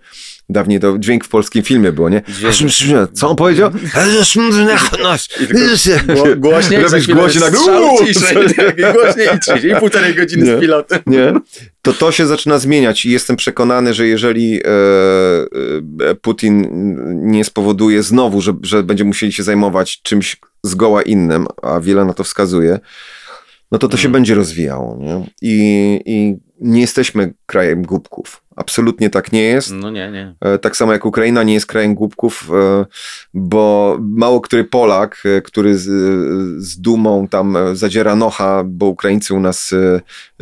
Dawniej 0.52 0.80
to 0.80 0.98
dźwięk 0.98 1.24
w 1.24 1.28
polskim 1.28 1.62
filmie 1.62 1.92
było, 1.92 2.08
nie? 2.08 2.22
Dźwięk. 2.28 2.54
Co 3.12 3.30
on 3.30 3.36
powiedział? 3.36 3.70
Głośniej, 6.36 6.80
Robisz 6.80 7.06
głośniej 7.08 7.44
nagle. 7.44 7.60
Ciszej, 8.06 8.36
głośniej 8.94 9.28
i 9.36 9.40
ciszej. 9.40 9.70
I 9.70 9.76
półtorej 9.76 10.14
godziny 10.14 10.46
nie, 10.46 10.56
z 10.56 10.60
pilotem. 10.60 10.98
Nie? 11.06 11.32
To 11.82 11.92
to 11.92 12.12
się 12.12 12.26
zaczyna 12.26 12.58
zmieniać 12.58 13.04
i 13.04 13.10
jestem 13.10 13.36
przekonany, 13.36 13.94
że 13.94 14.06
jeżeli 14.06 14.60
e, 14.64 14.68
e, 16.10 16.14
Putin 16.14 16.66
nie 17.30 17.44
spowoduje 17.44 18.02
znowu, 18.02 18.40
że, 18.40 18.52
że 18.62 18.82
będzie 18.82 19.04
musieli 19.04 19.32
się 19.32 19.42
zajmować 19.42 20.02
czymś 20.02 20.36
zgoła 20.62 21.02
innym, 21.02 21.46
a 21.62 21.80
wiele 21.80 22.04
na 22.04 22.12
to 22.12 22.24
wskazuje, 22.24 22.78
no 23.72 23.78
to 23.78 23.88
to 23.88 23.96
się 23.96 24.02
hmm. 24.02 24.12
będzie 24.12 24.34
rozwijało. 24.34 24.96
Nie? 25.00 25.26
I, 25.42 26.00
I 26.06 26.36
nie 26.60 26.80
jesteśmy 26.80 27.34
krajem 27.46 27.82
głupków. 27.82 28.42
Absolutnie 28.56 29.10
tak 29.10 29.32
nie 29.32 29.42
jest. 29.42 29.72
No 29.72 29.90
nie, 29.90 30.10
nie. 30.10 30.34
E, 30.40 30.58
tak 30.58 30.76
samo 30.76 30.92
jak 30.92 31.06
Ukraina 31.06 31.42
nie 31.42 31.54
jest 31.54 31.66
krajem 31.66 31.94
głupków, 31.94 32.50
e, 32.54 32.86
bo 33.34 33.96
mało 34.00 34.40
który 34.40 34.64
Polak, 34.64 35.22
e, 35.24 35.42
który 35.42 35.78
z, 35.78 35.84
z 36.62 36.80
dumą 36.80 37.28
tam 37.28 37.56
zadziera 37.72 38.16
nocha, 38.16 38.62
bo 38.66 38.86
Ukraińcy 38.86 39.34
u 39.34 39.40
nas 39.40 39.74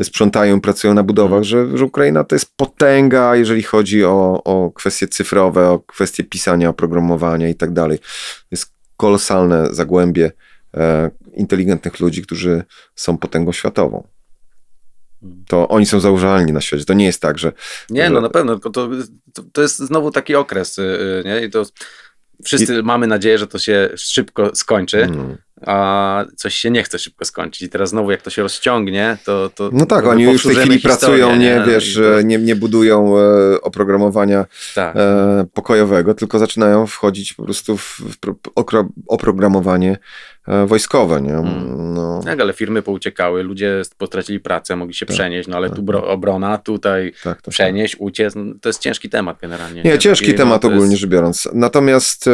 sprzątają, 0.02 0.60
pracują 0.60 0.94
na 0.94 1.02
budowach, 1.02 1.44
hmm. 1.44 1.44
że, 1.44 1.78
że 1.78 1.84
Ukraina 1.84 2.24
to 2.24 2.34
jest 2.34 2.56
potęga, 2.56 3.36
jeżeli 3.36 3.62
chodzi 3.62 4.04
o, 4.04 4.42
o 4.44 4.70
kwestie 4.70 5.08
cyfrowe, 5.08 5.70
o 5.70 5.78
kwestie 5.78 6.24
pisania, 6.24 6.68
oprogramowania 6.68 7.48
i 7.48 7.54
tak 7.54 7.72
dalej. 7.72 7.98
Jest 8.50 8.72
kolosalne 8.96 9.68
zagłębie 9.70 10.32
inteligentnych 11.34 12.00
ludzi, 12.00 12.22
którzy 12.22 12.62
są 12.94 13.18
potęgą 13.18 13.52
światową. 13.52 14.08
To 15.46 15.68
oni 15.68 15.86
są 15.86 16.00
zauważalni 16.00 16.52
na 16.52 16.60
świecie. 16.60 16.84
To 16.84 16.94
nie 16.94 17.04
jest 17.04 17.22
tak, 17.22 17.38
że. 17.38 17.52
Nie, 17.90 18.04
że... 18.04 18.10
no 18.10 18.20
na 18.20 18.30
pewno, 18.30 18.52
tylko 18.52 18.70
to, 18.70 18.88
to, 19.34 19.42
to, 19.52 19.62
jest 19.62 19.78
znowu 19.78 20.10
taki 20.10 20.34
okres, 20.34 20.78
y, 20.78 20.82
y, 20.82 21.22
nie? 21.24 21.44
I 21.44 21.50
to 21.50 21.64
wszyscy 22.44 22.78
I... 22.78 22.82
mamy 22.82 23.06
nadzieję, 23.06 23.38
że 23.38 23.46
to 23.46 23.58
się 23.58 23.90
szybko 23.96 24.54
skończy. 24.54 25.02
Mm 25.02 25.38
a 25.66 26.24
coś 26.36 26.54
się 26.54 26.70
nie 26.70 26.82
chce 26.82 26.98
szybko 26.98 27.24
skończyć. 27.24 27.62
I 27.62 27.68
teraz 27.68 27.90
znowu 27.90 28.10
jak 28.10 28.22
to 28.22 28.30
się 28.30 28.42
rozciągnie, 28.42 29.16
to... 29.24 29.50
to 29.54 29.70
no 29.72 29.86
tak, 29.86 30.06
oni 30.06 30.24
już 30.24 30.42
w 30.42 30.46
tej 30.46 30.56
chwili 30.56 30.78
pracują, 30.78 31.36
nie, 31.36 31.36
nie 31.36 31.62
wiesz, 31.66 31.94
to... 31.94 32.22
nie, 32.22 32.38
nie 32.38 32.56
budują 32.56 33.18
e, 33.18 33.60
oprogramowania 33.60 34.46
tak. 34.74 34.96
e, 34.96 35.46
pokojowego, 35.54 36.14
tylko 36.14 36.38
zaczynają 36.38 36.86
wchodzić 36.86 37.32
po 37.32 37.42
prostu 37.42 37.76
w, 37.76 38.00
w 38.00 38.16
oprogramowanie 39.06 39.98
e, 40.48 40.66
wojskowe, 40.66 41.20
nie? 41.20 41.32
Hmm. 41.32 41.94
No. 41.94 42.20
Tak, 42.24 42.40
ale 42.40 42.52
firmy 42.52 42.82
pouciekały, 42.82 43.42
ludzie 43.42 43.82
potracili 43.98 44.40
pracę, 44.40 44.76
mogli 44.76 44.94
się 44.94 45.06
tak, 45.06 45.14
przenieść, 45.14 45.48
no 45.48 45.56
ale 45.56 45.68
tak, 45.68 45.78
tu 45.78 45.84
tak. 45.84 46.04
obrona, 46.04 46.58
tutaj 46.58 47.12
tak, 47.24 47.42
tak, 47.42 47.52
przenieść, 47.52 47.96
uciec, 47.98 48.34
no, 48.36 48.54
to 48.60 48.68
jest 48.68 48.82
ciężki 48.82 49.08
temat 49.08 49.38
generalnie. 49.40 49.82
Nie, 49.82 49.90
nie? 49.90 49.98
ciężki 49.98 50.26
Taki, 50.26 50.38
temat 50.38 50.62
no, 50.62 50.68
ogólnie 50.68 50.90
jest... 50.90 51.00
rzecz 51.00 51.10
biorąc. 51.10 51.48
Natomiast 51.52 52.26
e, 52.26 52.30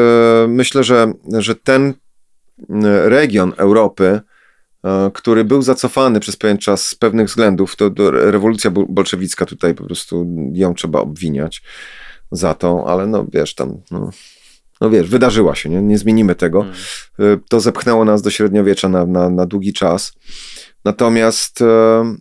myślę, 0.49 0.85
że, 0.85 1.13
że 1.39 1.55
ten 1.55 1.95
region 3.05 3.53
Europy, 3.57 4.21
e, 4.85 5.11
który 5.15 5.45
był 5.45 5.63
zacofany 5.63 6.21
przez 6.21 6.37
pewien 6.37 6.59
czas 6.59 6.87
z 6.87 6.95
pewnych 6.95 7.27
względów, 7.27 7.77
to, 7.77 7.91
to 7.91 8.11
rewolucja 8.11 8.71
bolszewicka 8.71 9.47
tutaj 9.47 9.75
po 9.75 9.85
prostu 9.85 10.27
ją 10.53 10.75
trzeba 10.75 11.01
obwiniać 11.01 11.63
za 12.33 12.55
to, 12.55 12.85
ale 12.87 13.07
no 13.07 13.27
wiesz, 13.33 13.55
tam 13.55 13.81
no, 13.91 14.11
no 14.81 14.91
wiesz, 14.91 15.09
wydarzyła 15.09 15.55
się, 15.55 15.69
nie, 15.71 15.83
nie 15.83 15.99
zmienimy 15.99 16.35
tego. 16.35 16.67
Hmm. 17.17 17.41
To 17.49 17.61
zepchnęło 17.61 18.05
nas 18.05 18.23
do 18.23 18.31
średniowiecza 18.31 18.89
na, 18.89 19.07
na, 19.07 19.31
na 19.31 19.47
długi 19.47 19.73
czas. 19.73 20.13
Natomiast 20.85 21.63
e, 21.63 22.17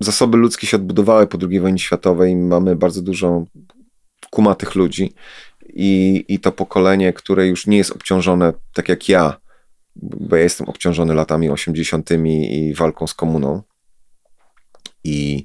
zasoby 0.00 0.36
ludzkie 0.36 0.66
się 0.66 0.76
odbudowały 0.76 1.26
po 1.26 1.38
II 1.50 1.60
wojnie 1.60 1.78
światowej. 1.78 2.36
Mamy 2.36 2.76
bardzo 2.76 3.02
dużo 3.02 3.44
kumatych 4.30 4.74
ludzi 4.74 5.14
i, 5.76 6.24
i 6.28 6.38
to 6.38 6.52
pokolenie, 6.52 7.12
które 7.12 7.46
już 7.46 7.66
nie 7.66 7.76
jest 7.76 7.92
obciążone 7.92 8.52
tak 8.72 8.88
jak 8.88 9.08
ja, 9.08 9.36
bo 9.96 10.36
ja 10.36 10.42
jestem 10.42 10.68
obciążony 10.68 11.14
latami 11.14 11.50
80. 11.50 12.10
i 12.26 12.74
walką 12.74 13.06
z 13.06 13.14
komuną. 13.14 13.62
I, 15.04 15.44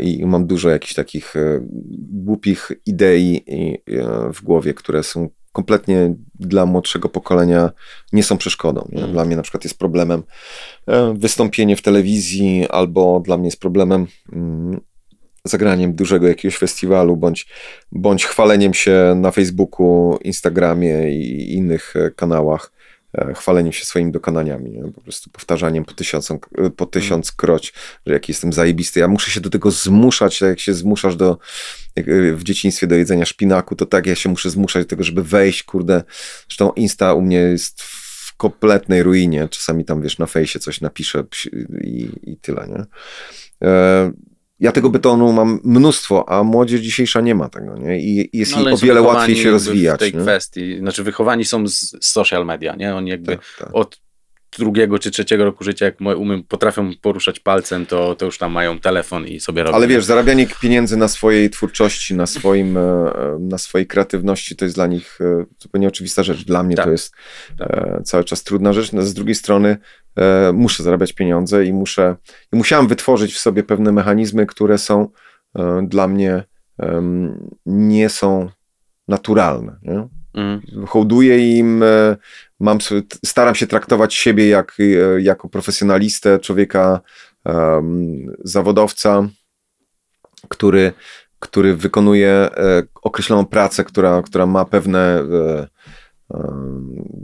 i 0.00 0.26
mam 0.26 0.46
dużo 0.46 0.70
jakichś 0.70 0.94
takich 0.94 1.36
e, 1.36 1.60
głupich 2.12 2.72
idei 2.86 3.44
e, 3.46 4.32
w 4.32 4.42
głowie, 4.42 4.74
które 4.74 5.02
są 5.02 5.28
kompletnie 5.52 6.14
dla 6.34 6.66
młodszego 6.66 7.08
pokolenia 7.08 7.70
nie 8.12 8.22
są 8.22 8.38
przeszkodą. 8.38 8.88
Nie? 8.92 8.98
Mm. 8.98 9.12
Dla 9.12 9.24
mnie 9.24 9.36
na 9.36 9.42
przykład 9.42 9.64
jest 9.64 9.78
problemem 9.78 10.22
e, 10.86 11.14
wystąpienie 11.18 11.76
w 11.76 11.82
telewizji, 11.82 12.66
albo 12.68 13.20
dla 13.20 13.36
mnie 13.36 13.46
jest 13.46 13.60
problemem 13.60 14.06
mm, 14.32 14.80
zagraniem 15.44 15.94
dużego 15.94 16.28
jakiegoś 16.28 16.56
festiwalu, 16.56 17.16
bądź, 17.16 17.46
bądź 17.92 18.24
chwaleniem 18.24 18.74
się 18.74 19.14
na 19.16 19.30
Facebooku, 19.30 20.18
Instagramie 20.24 21.12
i 21.12 21.54
innych 21.54 21.96
e, 21.96 22.10
kanałach, 22.10 22.72
e, 23.18 23.34
chwaleniem 23.34 23.72
się 23.72 23.84
swoimi 23.84 24.12
dokonaniami, 24.12 24.70
nie? 24.70 24.92
po 24.92 25.00
prostu 25.00 25.30
powtarzaniem 25.30 25.84
po, 25.84 25.92
tysiącą, 25.92 26.38
po 26.76 26.86
tysiąc 26.86 27.32
kroć, 27.32 27.72
że 28.06 28.12
jaki 28.12 28.32
jestem 28.32 28.52
zajebisty. 28.52 29.00
Ja 29.00 29.08
muszę 29.08 29.30
się 29.30 29.40
do 29.40 29.50
tego 29.50 29.70
zmuszać, 29.70 30.38
tak 30.38 30.48
jak 30.48 30.60
się 30.60 30.74
zmuszasz 30.74 31.16
do, 31.16 31.38
jak 31.96 32.06
w 32.34 32.42
dzieciństwie 32.42 32.86
do 32.86 32.94
jedzenia 32.94 33.24
szpinaku, 33.24 33.76
to 33.76 33.86
tak 33.86 34.06
ja 34.06 34.14
się 34.14 34.28
muszę 34.28 34.50
zmuszać 34.50 34.84
do 34.84 34.88
tego, 34.88 35.04
żeby 35.04 35.22
wejść, 35.22 35.62
kurde. 35.62 36.02
Zresztą 36.48 36.72
Insta 36.72 37.14
u 37.14 37.22
mnie 37.22 37.36
jest 37.36 37.82
w 37.82 38.36
kompletnej 38.36 39.02
ruinie. 39.02 39.48
Czasami 39.48 39.84
tam, 39.84 40.02
wiesz, 40.02 40.18
na 40.18 40.26
fejsie 40.26 40.58
coś 40.58 40.80
napiszę 40.80 41.24
i, 41.84 42.08
i 42.22 42.36
tyle, 42.36 42.68
nie? 42.68 42.84
Ja 44.64 44.72
tego 44.72 44.90
betonu 44.90 45.32
mam 45.32 45.60
mnóstwo, 45.64 46.28
a 46.28 46.42
młodzież 46.42 46.80
dzisiejsza 46.80 47.20
nie 47.20 47.34
ma 47.34 47.48
tego, 47.48 47.78
nie? 47.78 48.00
I 48.00 48.30
jest 48.32 48.56
no, 48.56 48.70
o 48.72 48.76
wiele 48.76 49.02
łatwiej 49.02 49.36
się 49.36 49.50
rozwijać. 49.50 49.96
w 49.96 49.98
tej 49.98 50.14
nie? 50.14 50.20
kwestii, 50.20 50.78
znaczy 50.78 51.02
wychowani 51.02 51.44
są 51.44 51.68
z 51.68 51.96
social 52.00 52.46
media, 52.46 52.74
nie? 52.76 52.94
Oni 52.94 53.10
jakby 53.10 53.36
tak, 53.36 53.44
tak. 53.58 53.68
od 53.72 54.00
drugiego 54.58 54.98
czy 54.98 55.10
trzeciego 55.10 55.44
roku 55.44 55.64
życia, 55.64 55.84
jak 55.84 56.00
umiem, 56.00 56.42
potrafią 56.42 56.90
poruszać 57.02 57.40
palcem, 57.40 57.86
to, 57.86 58.14
to 58.14 58.26
już 58.26 58.38
tam 58.38 58.52
mają 58.52 58.80
telefon 58.80 59.26
i 59.26 59.40
sobie 59.40 59.62
robią. 59.62 59.76
Ale 59.76 59.86
wiesz, 59.86 60.04
zarabianie 60.04 60.46
pieniędzy 60.62 60.96
na 60.96 61.08
swojej 61.08 61.50
twórczości, 61.50 62.14
na, 62.14 62.26
swoim, 62.26 62.76
e, 62.76 63.12
na 63.40 63.58
swojej 63.58 63.86
kreatywności, 63.86 64.56
to 64.56 64.64
jest 64.64 64.74
dla 64.74 64.86
nich 64.86 65.18
e, 65.20 65.44
zupełnie 65.58 65.88
oczywista 65.88 66.22
rzecz. 66.22 66.44
Dla 66.44 66.62
mnie 66.62 66.76
tak. 66.76 66.84
to 66.84 66.90
jest 66.90 67.14
tak. 67.58 67.70
E, 67.70 68.02
cały 68.04 68.24
czas 68.24 68.42
trudna 68.42 68.72
rzecz. 68.72 68.92
No, 68.92 69.02
z 69.02 69.14
drugiej 69.14 69.34
strony 69.34 69.76
muszę 70.52 70.82
zarabiać 70.82 71.12
pieniądze 71.12 71.64
i 71.64 71.72
muszę, 71.72 72.16
i 72.52 72.56
musiałem 72.56 72.88
wytworzyć 72.88 73.34
w 73.34 73.38
sobie 73.38 73.62
pewne 73.62 73.92
mechanizmy, 73.92 74.46
które 74.46 74.78
są 74.78 75.08
dla 75.82 76.08
mnie 76.08 76.44
nie 77.66 78.08
są 78.08 78.50
naturalne. 79.08 79.76
Nie? 79.82 80.08
Mm. 80.34 80.60
Hołduję 80.86 81.58
im, 81.58 81.84
mam, 82.60 82.78
staram 83.24 83.54
się 83.54 83.66
traktować 83.66 84.14
siebie 84.14 84.48
jak, 84.48 84.76
e, 84.80 85.20
jako 85.20 85.48
profesjonalistę, 85.48 86.38
człowieka, 86.38 87.00
zawodowca, 88.44 89.28
który, 90.48 90.92
który 91.38 91.76
wykonuje 91.76 92.30
e, 92.30 92.82
określoną 93.02 93.46
pracę, 93.46 93.84
która, 93.84 94.22
która 94.22 94.46
ma 94.46 94.64
pewne 94.64 94.98
e, 94.98 95.68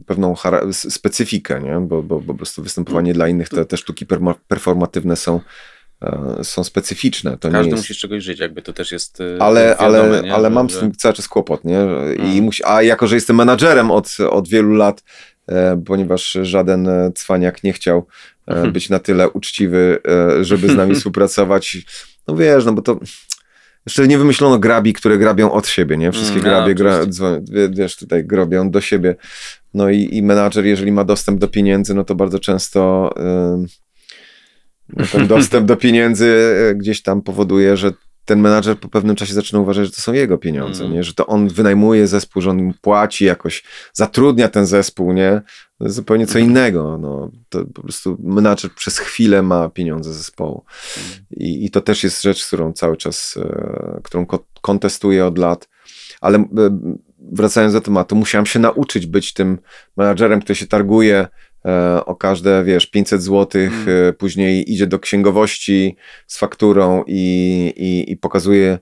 pewną 0.07 0.35
specyfikę, 0.73 1.61
nie? 1.61 1.81
Bo, 1.81 2.03
bo, 2.03 2.21
bo 2.21 2.33
po 2.33 2.35
prostu 2.35 2.63
występowanie 2.63 3.15
dla 3.15 3.29
innych, 3.29 3.49
te, 3.49 3.65
te 3.65 3.77
sztuki 3.77 4.07
performatywne 4.49 5.17
są, 5.17 5.41
są 6.43 6.65
specyficzne. 6.65 7.39
To 7.39 7.51
Każdy 7.51 7.71
jest... 7.71 7.83
musi 7.83 7.95
z 7.95 7.97
czegoś 7.97 8.25
żyć, 8.25 8.41
jakby 8.41 8.63
to 8.63 8.73
też 8.73 8.93
jest 8.93 9.19
Ale, 9.41 9.77
wiadome, 9.81 10.01
ale, 10.01 10.23
nie? 10.23 10.35
ale 10.35 10.51
mam 10.51 10.71
z 10.71 10.79
tym 10.79 10.93
cały 10.93 11.15
czas 11.15 11.29
kłopot, 11.29 11.65
nie? 11.65 11.87
I 12.15 12.21
hmm. 12.21 12.45
musi, 12.45 12.63
a 12.67 12.83
jako, 12.83 13.07
że 13.07 13.15
jestem 13.15 13.37
menadżerem 13.37 13.91
od, 13.91 14.17
od 14.31 14.49
wielu 14.49 14.75
lat, 14.75 15.03
E, 15.51 15.83
ponieważ 15.87 16.39
żaden 16.43 16.89
e, 16.89 17.13
cwaniak 17.15 17.65
nie 17.65 17.73
chciał 17.73 18.07
e, 18.49 18.53
mhm. 18.53 18.73
być 18.73 18.91
na 18.91 18.99
tyle 18.99 19.31
uczciwy, 19.31 19.99
żeby 20.41 20.69
z 20.69 20.77
nami 20.77 20.95
współpracować. 20.97 21.77
No 22.29 22.37
wiesz, 22.37 22.65
no 22.65 22.73
bo 22.73 22.83
to 22.83 23.01
jeszcze 23.87 24.09
nie 24.09 24.19
wymyślono 24.19 24.59
grabi, 24.59 24.93
które 24.93 25.19
grabią 25.19 25.53
od 25.53 25.69
siebie, 25.69 25.97
nie? 25.97 26.13
Wszystkie 26.13 26.41
mm, 26.41 26.45
grabie, 26.45 26.75
gra, 26.75 27.01
wiesz, 27.71 27.97
tutaj 27.97 28.25
grobią 28.25 28.71
do 28.71 28.81
siebie. 28.81 29.17
No 29.75 29.91
i, 29.91 30.09
i 30.13 30.23
menadżer, 30.23 30.67
jeżeli 30.67 30.93
ma 30.93 31.05
dostęp 31.05 31.41
do 31.41 31.49
pieniędzy, 31.49 31.95
no 31.95 32.05
to 32.05 32.15
bardzo 32.15 32.39
często 32.39 33.11
yy, 34.97 35.07
ten 35.13 35.27
dostęp 35.37 35.67
do 35.67 35.77
pieniędzy 35.77 36.55
gdzieś 36.77 37.03
tam 37.03 37.23
powoduje, 37.23 37.77
że 37.77 37.93
ten 38.25 38.41
menadżer 38.41 38.81
po 38.81 38.89
pewnym 38.89 39.17
czasie 39.17 39.35
zaczyna 39.35 39.61
uważać, 39.61 39.87
że 39.87 39.93
to 39.93 40.01
są 40.01 40.13
jego 40.13 40.39
pieniądze, 40.39 40.85
mm. 40.85 40.97
nie? 40.97 41.05
że 41.05 41.15
to 41.15 41.27
on 41.27 41.49
wynajmuje 41.49 42.07
zespół, 42.07 42.43
że 42.43 42.51
on 42.51 42.63
mu 42.63 42.73
płaci 42.81 43.25
jakoś, 43.25 43.65
zatrudnia 43.93 44.49
ten 44.49 44.67
zespół, 44.67 45.13
nie? 45.13 45.43
Zupełnie 45.81 46.27
co 46.27 46.39
innego. 46.39 46.99
No, 46.99 47.31
to 47.49 47.65
po 47.75 47.83
prostu 47.83 48.17
menadżer 48.23 48.71
przez 48.75 48.99
chwilę 48.99 49.43
ma 49.43 49.69
pieniądze 49.69 50.13
zespołu. 50.13 50.65
I, 51.31 51.65
I, 51.65 51.71
to 51.71 51.81
też 51.81 52.05
jest 52.05 52.23
rzecz, 52.23 52.47
którą 52.47 52.73
cały 52.73 52.97
czas, 52.97 53.39
e, 53.43 54.01
którą 54.05 54.27
ko 54.27 54.45
kontestuję 54.61 55.27
od 55.27 55.39
lat. 55.39 55.69
Ale 56.21 56.39
e, 56.39 56.45
wracając 57.19 57.73
do 57.73 57.81
tematu, 57.81 58.17
musiałem 58.17 58.47
się 58.47 58.59
nauczyć 58.59 59.07
być 59.07 59.33
tym 59.33 59.59
menadżerem, 59.97 60.41
który 60.41 60.57
się 60.57 60.67
targuje 60.67 61.29
E, 61.65 62.05
o 62.05 62.17
każde, 62.17 62.65
wiesz, 62.65 62.87
500 62.87 63.23
zł, 63.23 63.63
mm. 63.63 63.87
E, 64.09 64.13
później 64.13 64.73
idzie 64.73 64.87
do 64.87 64.99
księgowości 64.99 65.97
z 66.27 66.39
fakturą 66.39 67.05
i, 67.07 67.73
i, 67.77 68.13
i 68.13 68.17
pokazuje 68.17 68.79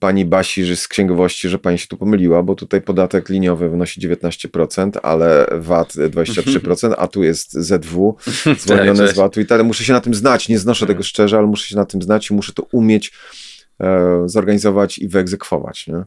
pani 0.00 0.24
Basi, 0.24 0.64
że 0.64 0.76
z 0.76 0.88
księgowości, 0.88 1.48
że 1.48 1.58
pani 1.58 1.78
się 1.78 1.86
tu 1.86 1.96
pomyliła, 1.96 2.42
bo 2.42 2.54
tutaj 2.54 2.82
podatek 2.82 3.28
liniowy 3.28 3.68
wynosi 3.68 4.00
19%, 4.00 4.90
ale 5.02 5.46
VAT 5.52 5.94
23%, 5.94 6.94
a 6.98 7.06
tu 7.08 7.22
jest 7.22 7.52
ZW 7.52 8.16
zwolnione 8.58 9.08
z 9.08 9.16
VAT-u 9.16 9.40
i 9.40 9.46
tak. 9.46 9.64
Muszę 9.64 9.84
się 9.84 9.92
na 9.92 10.00
tym 10.00 10.14
znać, 10.14 10.48
nie 10.48 10.58
znoszę 10.58 10.86
tego 10.86 11.02
szczerze, 11.02 11.38
ale 11.38 11.46
muszę 11.46 11.68
się 11.68 11.76
na 11.76 11.84
tym 11.84 12.02
znać 12.02 12.30
i 12.30 12.34
muszę 12.34 12.52
to 12.52 12.62
umieć 12.72 13.12
E, 13.80 14.22
zorganizować 14.26 14.98
i 14.98 15.08
wyegzekwować. 15.08 15.86
Nie? 15.86 16.04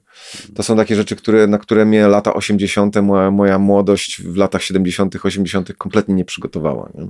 To 0.56 0.64
są 0.64 0.76
takie 0.78 0.96
rzeczy, 0.96 1.16
które, 1.16 1.48
na 1.48 1.58
które 1.58 1.86
mnie 1.86 2.08
lata 2.08 2.34
80., 2.34 2.96
moja, 2.96 3.32
moja 3.32 3.60
młodość 3.60 4.22
w 4.22 4.38
latach 4.38 4.64
70., 4.64 5.16
80. 5.24 5.74
kompletnie 5.78 6.16
nie 6.16 6.26
przygotowała. 6.26 6.90
Nie? 6.96 7.02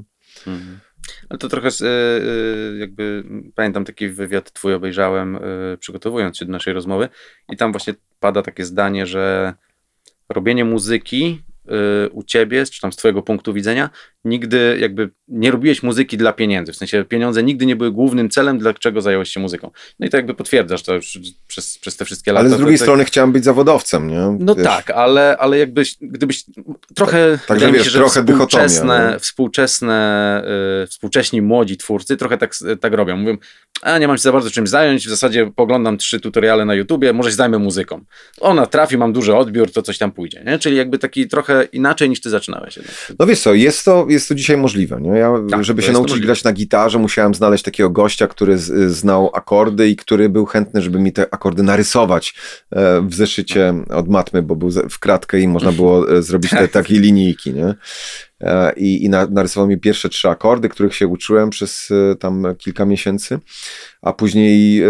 Mhm. 0.53 0.79
Ale 1.29 1.39
to 1.39 1.49
trochę 1.49 1.67
e, 1.67 1.87
e, 1.87 2.77
jakby 2.77 3.23
pamiętam 3.55 3.85
taki 3.85 4.09
wywiad 4.09 4.51
twój 4.51 4.73
obejrzałem, 4.73 5.39
przygotowując 5.79 6.37
się 6.37 6.45
do 6.45 6.51
naszej 6.51 6.73
rozmowy, 6.73 7.09
i 7.49 7.57
tam 7.57 7.71
właśnie 7.71 7.93
pada 8.19 8.41
takie 8.41 8.65
zdanie, 8.65 9.05
że 9.05 9.53
robienie 10.29 10.65
muzyki 10.65 11.43
u 12.11 12.23
ciebie, 12.23 12.65
czy 12.65 12.81
tam 12.81 12.93
z 12.93 12.95
twojego 12.95 13.21
punktu 13.21 13.53
widzenia, 13.53 13.89
nigdy 14.25 14.77
jakby 14.79 15.09
nie 15.27 15.51
robiłeś 15.51 15.83
muzyki 15.83 16.17
dla 16.17 16.33
pieniędzy. 16.33 16.73
W 16.73 16.75
sensie 16.75 17.05
pieniądze 17.05 17.43
nigdy 17.43 17.65
nie 17.65 17.75
były 17.75 17.91
głównym 17.91 18.29
celem, 18.29 18.57
dlaczego 18.57 19.01
zająłeś 19.01 19.29
się 19.29 19.39
muzyką. 19.39 19.71
No 19.99 20.07
i 20.07 20.09
to 20.09 20.17
jakby 20.17 20.33
potwierdzasz 20.33 20.83
to 20.83 20.95
już 20.95 21.19
przez, 21.47 21.77
przez 21.77 21.97
te 21.97 22.05
wszystkie 22.05 22.31
lata. 22.31 22.45
Ale 22.45 22.55
z 22.55 22.57
drugiej 22.57 22.77
to, 22.77 22.83
strony 22.83 23.05
chciałem 23.05 23.31
być 23.31 23.43
zawodowcem, 23.43 24.07
nie? 24.07 24.37
No 24.39 24.55
wiesz. 24.55 24.65
tak, 24.65 24.89
ale, 24.89 25.37
ale 25.37 25.57
jakbyś, 25.57 25.97
gdybyś 26.01 26.43
trochę, 26.95 27.37
tak, 27.37 27.47
także 27.47 27.71
wiesz, 27.71 27.85
się, 27.85 27.91
trochę 27.91 28.23
współczesne, 28.23 29.19
współczesne, 29.19 30.43
yy, 30.79 30.87
współcześni 30.87 31.41
młodzi 31.41 31.77
twórcy 31.77 32.17
trochę 32.17 32.37
tak, 32.37 32.51
tak 32.81 32.93
robią. 32.93 33.17
Mówią, 33.17 33.37
a 33.81 33.97
nie 33.97 34.07
mam 34.07 34.17
się 34.17 34.21
za 34.21 34.31
bardzo 34.31 34.51
czym 34.51 34.67
zająć, 34.67 35.05
w 35.07 35.09
zasadzie 35.09 35.51
poglądam 35.55 35.97
trzy 35.97 36.19
tutoriale 36.19 36.65
na 36.65 36.75
YouTubie, 36.75 37.13
może 37.13 37.29
się 37.29 37.35
zajmę 37.35 37.59
muzyką. 37.59 38.03
Ona 38.39 38.65
trafi, 38.65 38.97
mam 38.97 39.13
duży 39.13 39.35
odbiór, 39.35 39.71
to 39.71 39.81
coś 39.81 39.97
tam 39.97 40.11
pójdzie, 40.11 40.43
nie? 40.45 40.59
Czyli 40.59 40.75
jakby 40.75 40.97
taki 40.97 41.27
trochę 41.27 41.63
inaczej 41.63 42.09
niż 42.09 42.21
ty 42.21 42.29
zaczynałeś. 42.29 42.79
No 43.19 43.25
wiesz 43.25 43.39
co, 43.39 43.53
jest 43.53 43.85
to, 43.85 44.05
jest 44.11 44.29
to 44.29 44.35
dzisiaj 44.35 44.57
możliwe, 44.57 45.01
nie? 45.01 45.09
Ja, 45.09 45.33
tak, 45.49 45.63
żeby 45.63 45.81
się 45.81 45.91
nauczyć 45.91 46.19
grać 46.19 46.43
na 46.43 46.53
gitarze, 46.53 46.99
musiałem 46.99 47.33
znaleźć 47.33 47.63
takiego 47.63 47.89
gościa, 47.89 48.27
który 48.27 48.57
z, 48.57 48.91
znał 48.91 49.31
akordy 49.33 49.89
i 49.89 49.95
który 49.95 50.29
był 50.29 50.45
chętny, 50.45 50.81
żeby 50.81 50.99
mi 50.99 51.13
te 51.13 51.33
akordy 51.33 51.63
narysować 51.63 52.35
e, 52.71 53.01
w 53.01 53.13
zeszycie 53.13 53.73
od 53.89 54.09
matmy, 54.09 54.41
bo 54.41 54.55
był 54.55 54.69
w 54.89 54.99
kratkę 54.99 55.39
i 55.39 55.47
można 55.47 55.71
było 55.71 56.17
e, 56.17 56.21
zrobić 56.21 56.51
te 56.51 56.67
takie 56.77 56.99
linijki, 56.99 57.53
nie? 57.53 57.75
E, 58.41 58.73
i, 58.73 59.03
i 59.05 59.09
narysował 59.09 59.67
mi 59.67 59.77
pierwsze 59.77 60.09
trzy 60.09 60.29
akordy, 60.29 60.69
których 60.69 60.95
się 60.95 61.07
uczyłem 61.07 61.49
przez 61.49 61.89
tam 62.19 62.55
kilka 62.57 62.85
miesięcy, 62.85 63.39
a 64.01 64.13
później 64.13 64.83
e, 64.83 64.87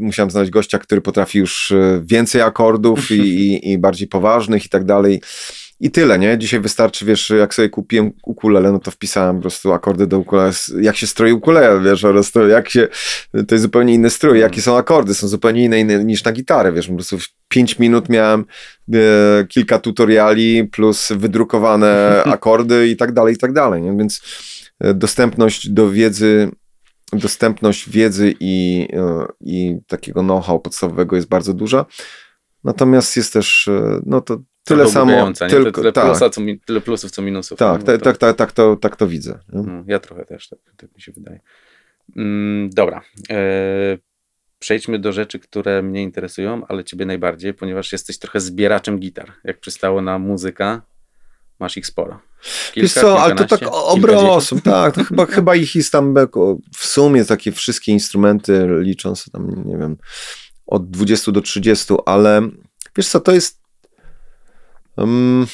musiałem 0.00 0.30
znaleźć 0.30 0.52
gościa, 0.52 0.78
który 0.78 1.00
potrafi 1.00 1.38
już 1.38 1.72
więcej 2.02 2.42
akordów 2.42 3.10
i, 3.10 3.14
i, 3.14 3.72
i 3.72 3.78
bardziej 3.78 4.08
poważnych 4.08 4.66
i 4.66 4.68
tak 4.68 4.84
dalej. 4.84 5.20
I 5.80 5.90
tyle, 5.90 6.18
nie? 6.18 6.38
Dzisiaj 6.38 6.60
wystarczy, 6.60 7.04
wiesz, 7.04 7.30
jak 7.30 7.54
sobie 7.54 7.68
kupiłem 7.68 8.12
ukulele, 8.22 8.72
no 8.72 8.78
to 8.78 8.90
wpisałem 8.90 9.36
po 9.36 9.42
prostu 9.42 9.72
akordy 9.72 10.06
do 10.06 10.18
ukulele, 10.18 10.52
jak 10.80 10.96
się 10.96 11.06
stroi 11.06 11.32
ukulele, 11.32 11.80
wiesz, 11.80 12.02
po 12.02 12.08
prostu 12.08 12.48
jak 12.48 12.68
się, 12.68 12.88
to 13.48 13.54
jest 13.54 13.62
zupełnie 13.62 13.94
inny 13.94 14.10
strój, 14.10 14.40
jakie 14.40 14.62
są 14.62 14.76
akordy, 14.76 15.14
są 15.14 15.28
zupełnie 15.28 15.64
inne, 15.64 15.80
inne 15.80 16.04
niż 16.04 16.24
na 16.24 16.32
gitarę, 16.32 16.72
wiesz, 16.72 16.88
po 16.88 16.94
prostu 16.94 17.18
w 17.18 17.28
5 17.48 17.78
minut 17.78 18.08
miałem 18.08 18.44
e, 18.94 19.44
kilka 19.48 19.78
tutoriali 19.78 20.64
plus 20.64 21.12
wydrukowane 21.16 22.22
akordy 22.24 22.88
i 22.88 22.96
tak 22.96 23.12
dalej, 23.12 23.34
i 23.34 23.38
tak 23.38 23.52
dalej, 23.52 23.82
nie? 23.82 23.96
Więc 23.96 24.22
e, 24.80 24.94
dostępność 24.94 25.68
do 25.68 25.90
wiedzy 25.90 26.50
dostępność 27.12 27.90
wiedzy 27.90 28.34
i, 28.40 28.88
e, 28.92 29.26
i 29.40 29.76
takiego 29.86 30.20
know-how 30.20 30.60
podstawowego 30.60 31.16
jest 31.16 31.28
bardzo 31.28 31.54
duża. 31.54 31.86
Natomiast 32.64 33.16
jest 33.16 33.32
też, 33.32 33.68
e, 33.68 34.00
no 34.06 34.20
to 34.20 34.38
tyle 34.66 34.88
samo. 34.88 35.32
Tylko, 35.32 35.80
tyle, 35.80 35.92
tak. 35.92 36.04
plusa, 36.04 36.30
co, 36.30 36.40
tyle 36.64 36.80
plusów, 36.80 37.10
co 37.10 37.22
minusów. 37.22 37.58
Tak, 37.58 37.80
no, 37.80 37.86
tak, 37.86 38.02
tak, 38.02 38.18
tak, 38.18 38.36
tak, 38.36 38.52
to, 38.52 38.76
tak 38.76 38.96
to 38.96 39.06
widzę. 39.06 39.38
No, 39.52 39.84
ja 39.86 39.98
trochę 39.98 40.24
też, 40.24 40.48
tak, 40.48 40.58
tak 40.76 40.94
mi 40.94 41.02
się 41.02 41.12
wydaje. 41.12 41.40
Mm, 42.16 42.70
dobra. 42.70 43.02
E, 43.30 43.98
przejdźmy 44.58 44.98
do 44.98 45.12
rzeczy, 45.12 45.38
które 45.38 45.82
mnie 45.82 46.02
interesują, 46.02 46.66
ale 46.68 46.84
ciebie 46.84 47.06
najbardziej, 47.06 47.54
ponieważ 47.54 47.92
jesteś 47.92 48.18
trochę 48.18 48.40
zbieraczem 48.40 48.98
gitar. 48.98 49.32
Jak 49.44 49.60
przystało 49.60 50.02
na 50.02 50.18
muzyka, 50.18 50.82
masz 51.60 51.76
ich 51.76 51.86
sporo. 51.86 52.20
Kilka, 52.72 52.80
Wiesz 52.82 52.94
co, 52.94 53.22
ale 53.22 53.34
to 53.34 53.44
tak 53.44 53.60
obrosą, 53.70 54.60
tak, 54.60 54.94
to 54.94 55.04
chyba, 55.04 55.26
chyba 55.36 55.56
ich 55.56 55.74
jest 55.74 55.92
tam 55.92 56.14
w 56.76 56.86
sumie 56.86 57.24
takie 57.24 57.52
wszystkie 57.52 57.92
instrumenty 57.92 58.66
licząc 58.80 59.30
tam, 59.32 59.64
nie 59.64 59.78
wiem, 59.78 59.96
od 60.66 60.90
20 60.90 61.32
do 61.32 61.40
30, 61.40 61.94
ale 62.06 62.42
wiesz 62.96 63.08
co, 63.08 63.20
to 63.20 63.32
jest 63.32 63.55
um, 64.96 65.46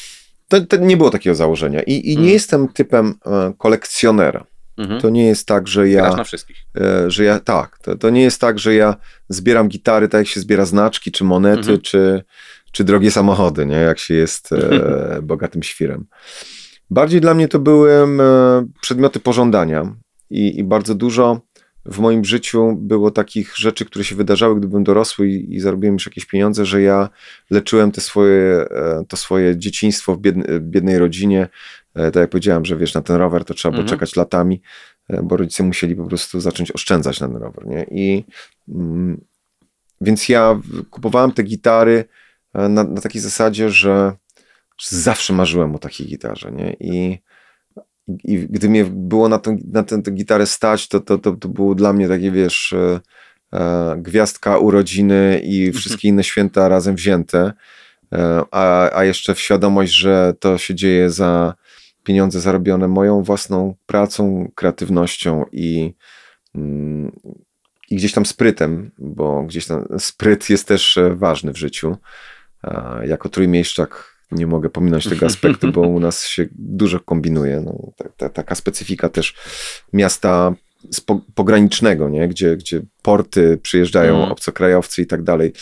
to, 0.49 0.61
to, 0.61 0.77
nie 0.77 0.97
było 0.97 1.11
takiego 1.11 1.35
założenia 1.35 1.83
i, 1.83 1.93
i 1.93 2.09
nie 2.09 2.15
hmm. 2.15 2.33
jestem 2.33 2.69
typem 2.69 3.15
e, 3.27 3.53
kolekcjonera. 3.59 4.47
Mhm. 4.77 5.01
To 5.01 5.11
nie 5.11 5.27
jest 5.27 5.47
tak, 5.47 5.69
że 5.69 5.89
ja. 5.89 6.03
Grasz 6.03 6.17
na 6.17 6.25
wszystkich. 6.25 6.57
E, 6.77 7.11
że 7.11 7.25
ja 7.25 7.41
tak. 7.41 7.79
To, 7.79 7.97
to 7.97 8.11
nie 8.11 8.23
jest 8.23 8.41
tak, 8.41 8.59
że 8.59 8.75
ja 8.75 8.97
zbieram 9.29 9.69
gitary, 9.69 10.09
tak 10.09 10.19
jak 10.19 10.29
się 10.29 10.41
zbiera 10.41 10.65
znaczki, 10.65 11.13
czy 11.13 11.25
monety, 11.25 11.61
mhm. 11.61 11.81
czy, 11.81 12.25
czy 12.73 12.85
drogie 12.85 13.11
samochody, 13.11 13.67
nie? 13.67 13.77
jak 13.77 13.99
się 13.99 14.15
jest 14.15 14.53
e, 14.53 15.23
bogatym 15.23 15.63
świrem. 15.63 16.07
Bardziej 16.91 17.21
dla 17.21 17.35
mnie 17.35 17.49
to 17.49 17.59
były 17.59 17.93
e, 17.93 18.07
przedmioty 18.81 19.21
pożądania 19.21 19.97
i, 20.31 20.59
i, 20.59 20.65
bardzo 20.65 20.95
dużo 20.95 21.41
w 21.85 21.99
moim 21.99 22.25
życiu 22.25 22.77
było 22.77 23.11
takich 23.11 23.57
rzeczy, 23.57 23.85
które 23.85 24.05
się 24.05 24.17
wydarzały, 24.17 24.57
gdy 24.57 24.69
byłem 24.69 24.85
dorosły 24.85 25.29
i, 25.29 25.55
i 25.55 25.61
zarobiłem 25.61 25.95
już 25.95 26.07
jakieś 26.07 26.25
pieniądze, 26.25 26.67
że 26.67 26.83
ja 26.83 27.09
leczyłem 27.51 27.93
te 27.93 28.01
swoje, 28.01 28.67
e, 28.71 29.05
to 29.09 29.17
swoje 29.17 29.59
dzieciństwo 29.59 30.15
w 30.15 30.21
biednej, 30.21 30.61
biednej 30.61 30.99
rodzinie. 30.99 31.49
E, 31.95 32.11
tak 32.11 32.21
jak 32.21 32.31
powiedziałem, 32.31 32.65
że 32.65 32.77
wiesz, 32.77 32.95
na 32.95 33.03
ten 33.03 33.17
rower 33.17 33.45
to 33.45 33.55
trzeba 33.55 33.73
było 33.73 33.83
mhm. 33.83 33.99
czekać 33.99 34.17
latami, 34.17 34.63
bo 35.23 35.37
rodzice 35.37 35.63
musieli 35.63 35.97
po 35.97 36.05
prostu 36.07 36.41
zacząć 36.41 36.73
oszczędzać 36.73 37.21
na 37.21 37.29
ten 37.29 37.37
rower. 37.37 37.67
Nie? 37.67 37.87
I 37.91 38.25
mm, 38.69 39.25
więc 40.01 40.29
ja 40.29 40.61
kupowałem 40.91 41.33
te 41.33 41.43
gitary 41.43 42.05
na, 42.55 42.69
na 42.69 43.01
takiej 43.01 43.21
zasadzie, 43.21 43.71
że 43.71 44.13
zawsze 44.83 45.33
marzyłem 45.33 45.75
o 45.75 45.79
takiej 45.79 46.07
gitarze, 46.07 46.53
nie? 46.53 46.77
I, 46.81 47.19
i 48.09 48.47
gdy 48.51 48.69
mnie 48.69 48.85
było 48.85 49.29
na, 49.29 49.39
tą, 49.39 49.59
na 49.73 49.83
tę, 49.83 50.03
tę 50.03 50.11
gitarę 50.11 50.47
stać, 50.47 50.89
to, 50.89 51.01
to, 51.01 51.19
to, 51.19 51.33
to 51.33 51.49
było 51.49 51.75
dla 51.75 51.93
mnie 51.93 52.09
takie, 52.09 52.31
wiesz, 52.31 52.73
e, 52.73 53.01
e, 53.53 53.95
gwiazdka 53.97 54.59
urodziny 54.59 55.41
i 55.45 55.67
mhm. 55.67 55.81
wszystkie 55.81 56.09
inne 56.09 56.25
święta 56.25 56.69
razem 56.69 56.95
wzięte, 56.95 57.53
e, 58.13 58.43
a, 58.51 58.97
a 58.97 59.05
jeszcze 59.05 59.35
świadomość, 59.35 59.93
że 59.93 60.35
to 60.41 60.59
się 60.59 60.75
dzieje 60.75 61.11
za 61.11 61.55
pieniądze 62.03 62.41
zarobione 62.41 62.89
moją 62.89 63.23
własną 63.23 63.75
pracą, 63.87 64.51
kreatywnością 64.55 65.45
i, 65.53 65.95
mm, 66.55 67.13
i 67.91 67.97
gdzieś 67.97 68.13
tam 68.13 68.27
sprytem, 68.27 68.91
bo 68.99 69.43
gdzieś 69.43 69.67
tam 69.67 69.85
spryt 69.99 70.51
jest 70.51 70.69
też 70.69 70.97
e, 70.97 71.15
ważny 71.15 71.53
w 71.53 71.59
życiu. 71.59 71.97
Jako 73.05 73.29
trójmiejszczak 73.29 74.12
nie 74.33 74.47
mogę 74.47 74.71
pominąć 74.71 75.09
tego 75.09 75.27
aspektu, 75.33 75.73
bo 75.73 75.81
u 75.81 76.01
nas 76.01 76.27
się 76.27 76.47
dużo 76.53 77.01
kombinuje. 77.01 77.61
No, 77.61 77.93
ta, 77.97 78.09
ta, 78.09 78.29
taka 78.29 78.55
specyfika 78.55 79.09
też 79.09 79.35
miasta 79.93 80.55
pogranicznego, 81.35 82.09
nie? 82.09 82.29
Gdzie, 82.29 82.57
gdzie 82.57 82.83
porty 83.03 83.59
przyjeżdżają, 83.63 84.17
mm. 84.17 84.33
obcokrajowcy 84.33 85.03
i 85.03 85.07
tak 85.07 85.23
dalej. 85.23 85.53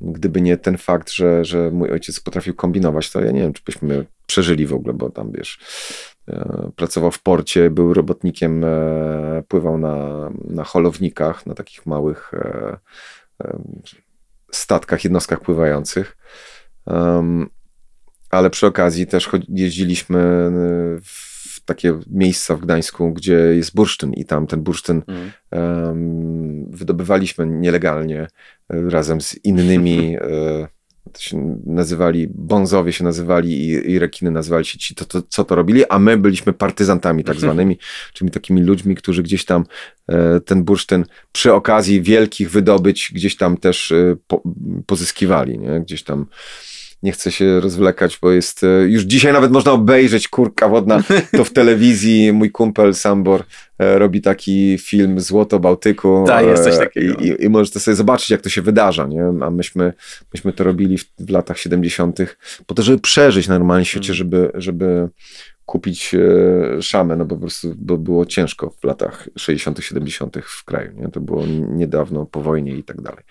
Gdyby 0.00 0.40
nie 0.40 0.56
ten 0.56 0.78
fakt, 0.78 1.10
że, 1.10 1.44
że 1.44 1.70
mój 1.70 1.90
ojciec 1.90 2.20
potrafił 2.20 2.54
kombinować, 2.54 3.10
to 3.10 3.20
ja 3.20 3.30
nie 3.30 3.40
wiem, 3.40 3.52
czy 3.52 3.62
byśmy 3.64 4.06
przeżyli 4.26 4.66
w 4.66 4.74
ogóle, 4.74 4.94
bo 4.94 5.10
tam 5.10 5.32
wiesz, 5.32 5.58
e, 6.28 6.70
pracował 6.76 7.10
w 7.10 7.22
porcie, 7.22 7.70
był 7.70 7.94
robotnikiem, 7.94 8.64
e, 8.64 9.42
pływał 9.48 9.78
na, 9.78 10.30
na 10.44 10.64
holownikach, 10.64 11.46
na 11.46 11.54
takich 11.54 11.86
małych 11.86 12.34
e, 12.34 12.78
statkach, 14.50 15.04
jednostkach 15.04 15.40
pływających 15.40 16.16
ale 18.30 18.50
przy 18.50 18.66
okazji 18.66 19.06
też 19.06 19.28
jeździliśmy 19.48 20.18
y, 20.18 21.00
w 21.04 21.60
takie 21.64 21.98
miejsca 22.10 22.56
w 22.56 22.60
Gdańsku, 22.60 23.12
gdzie 23.12 23.34
jest 23.34 23.74
bursztyn 23.74 24.12
i 24.12 24.24
tam 24.24 24.46
ten 24.46 24.62
bursztyn 24.62 25.02
mm. 25.06 25.30
um, 25.86 26.70
wydobywaliśmy 26.70 27.46
nielegalnie 27.46 28.22
y, 28.74 28.90
razem 28.90 29.20
z 29.20 29.44
innymi 29.44 30.16
y, 30.16 30.80
to 31.12 31.20
się 31.20 31.60
nazywali, 31.66 32.28
bonzowie 32.34 32.92
się 32.92 33.04
nazywali 33.04 33.68
i, 33.68 33.90
i 33.90 33.98
rekiny 33.98 34.30
nazywali 34.30 34.64
się 34.64 34.78
ci, 34.78 34.94
to, 34.94 35.04
to, 35.04 35.22
co 35.22 35.44
to 35.44 35.54
robili, 35.54 35.86
a 35.86 35.98
my 35.98 36.16
byliśmy 36.16 36.52
partyzantami 36.52 37.24
tak 37.24 37.36
zwanymi, 37.44 37.78
czyli 38.12 38.30
takimi 38.30 38.62
ludźmi, 38.62 38.94
którzy 38.94 39.22
gdzieś 39.22 39.44
tam 39.44 39.64
e, 40.08 40.40
ten 40.40 40.64
bursztyn 40.64 41.04
przy 41.32 41.52
okazji 41.52 42.02
wielkich 42.02 42.50
wydobyć 42.50 43.10
gdzieś 43.14 43.36
tam 43.36 43.56
też 43.56 43.92
e, 43.92 44.16
po, 44.26 44.42
pozyskiwali, 44.86 45.58
nie? 45.58 45.80
gdzieś 45.80 46.02
tam 46.02 46.26
nie 47.02 47.12
chcę 47.12 47.32
się 47.32 47.60
rozwlekać, 47.60 48.18
bo 48.22 48.32
jest, 48.32 48.64
e, 48.64 48.66
już 48.88 49.02
dzisiaj 49.02 49.32
nawet 49.32 49.50
można 49.50 49.72
obejrzeć 49.72 50.28
kurka 50.28 50.68
wodna, 50.68 51.02
to 51.36 51.44
w 51.44 51.52
telewizji 51.52 52.32
mój 52.32 52.50
kumpel 52.50 52.94
Sambor 52.94 53.44
e, 53.78 53.98
robi 53.98 54.20
taki 54.20 54.78
film 54.78 55.20
Złoto 55.20 55.60
Bałtyku. 55.60 56.24
Tak, 56.26 56.46
jest 56.46 56.64
coś 56.64 56.74
e, 56.74 56.78
takiego. 56.78 57.14
I, 57.14 57.44
i, 57.44 57.48
możecie 57.48 57.80
sobie 57.80 57.94
zobaczyć, 57.94 58.30
jak 58.30 58.40
to 58.40 58.48
się 58.48 58.62
wydarza, 58.62 59.06
nie? 59.06 59.24
A 59.40 59.50
myśmy, 59.50 59.92
myśmy 60.34 60.52
to 60.52 60.64
robili 60.64 60.98
w, 60.98 61.04
w 61.18 61.30
latach 61.30 61.58
70. 61.58 62.18
po 62.66 62.74
to, 62.74 62.82
żeby 62.82 62.98
przeżyć 62.98 63.48
na 63.48 63.58
normalnym 63.58 63.84
świecie, 63.84 64.12
mm. 64.12 64.16
żeby, 64.16 64.50
żeby 64.54 65.08
kupić 65.66 66.14
szamę, 66.80 67.16
no 67.16 67.24
bo 67.24 67.34
po 67.34 67.40
prostu 67.40 67.74
bo 67.78 67.96
było 67.96 68.26
ciężko 68.26 68.70
w 68.80 68.84
latach 68.84 69.28
60., 69.36 69.78
70. 69.80 70.36
w 70.42 70.64
kraju. 70.64 70.92
Nie? 70.96 71.08
To 71.08 71.20
było 71.20 71.46
niedawno 71.68 72.26
po 72.26 72.40
wojnie 72.40 72.76
i 72.76 72.82
tak 72.82 73.00
dalej. 73.00 73.24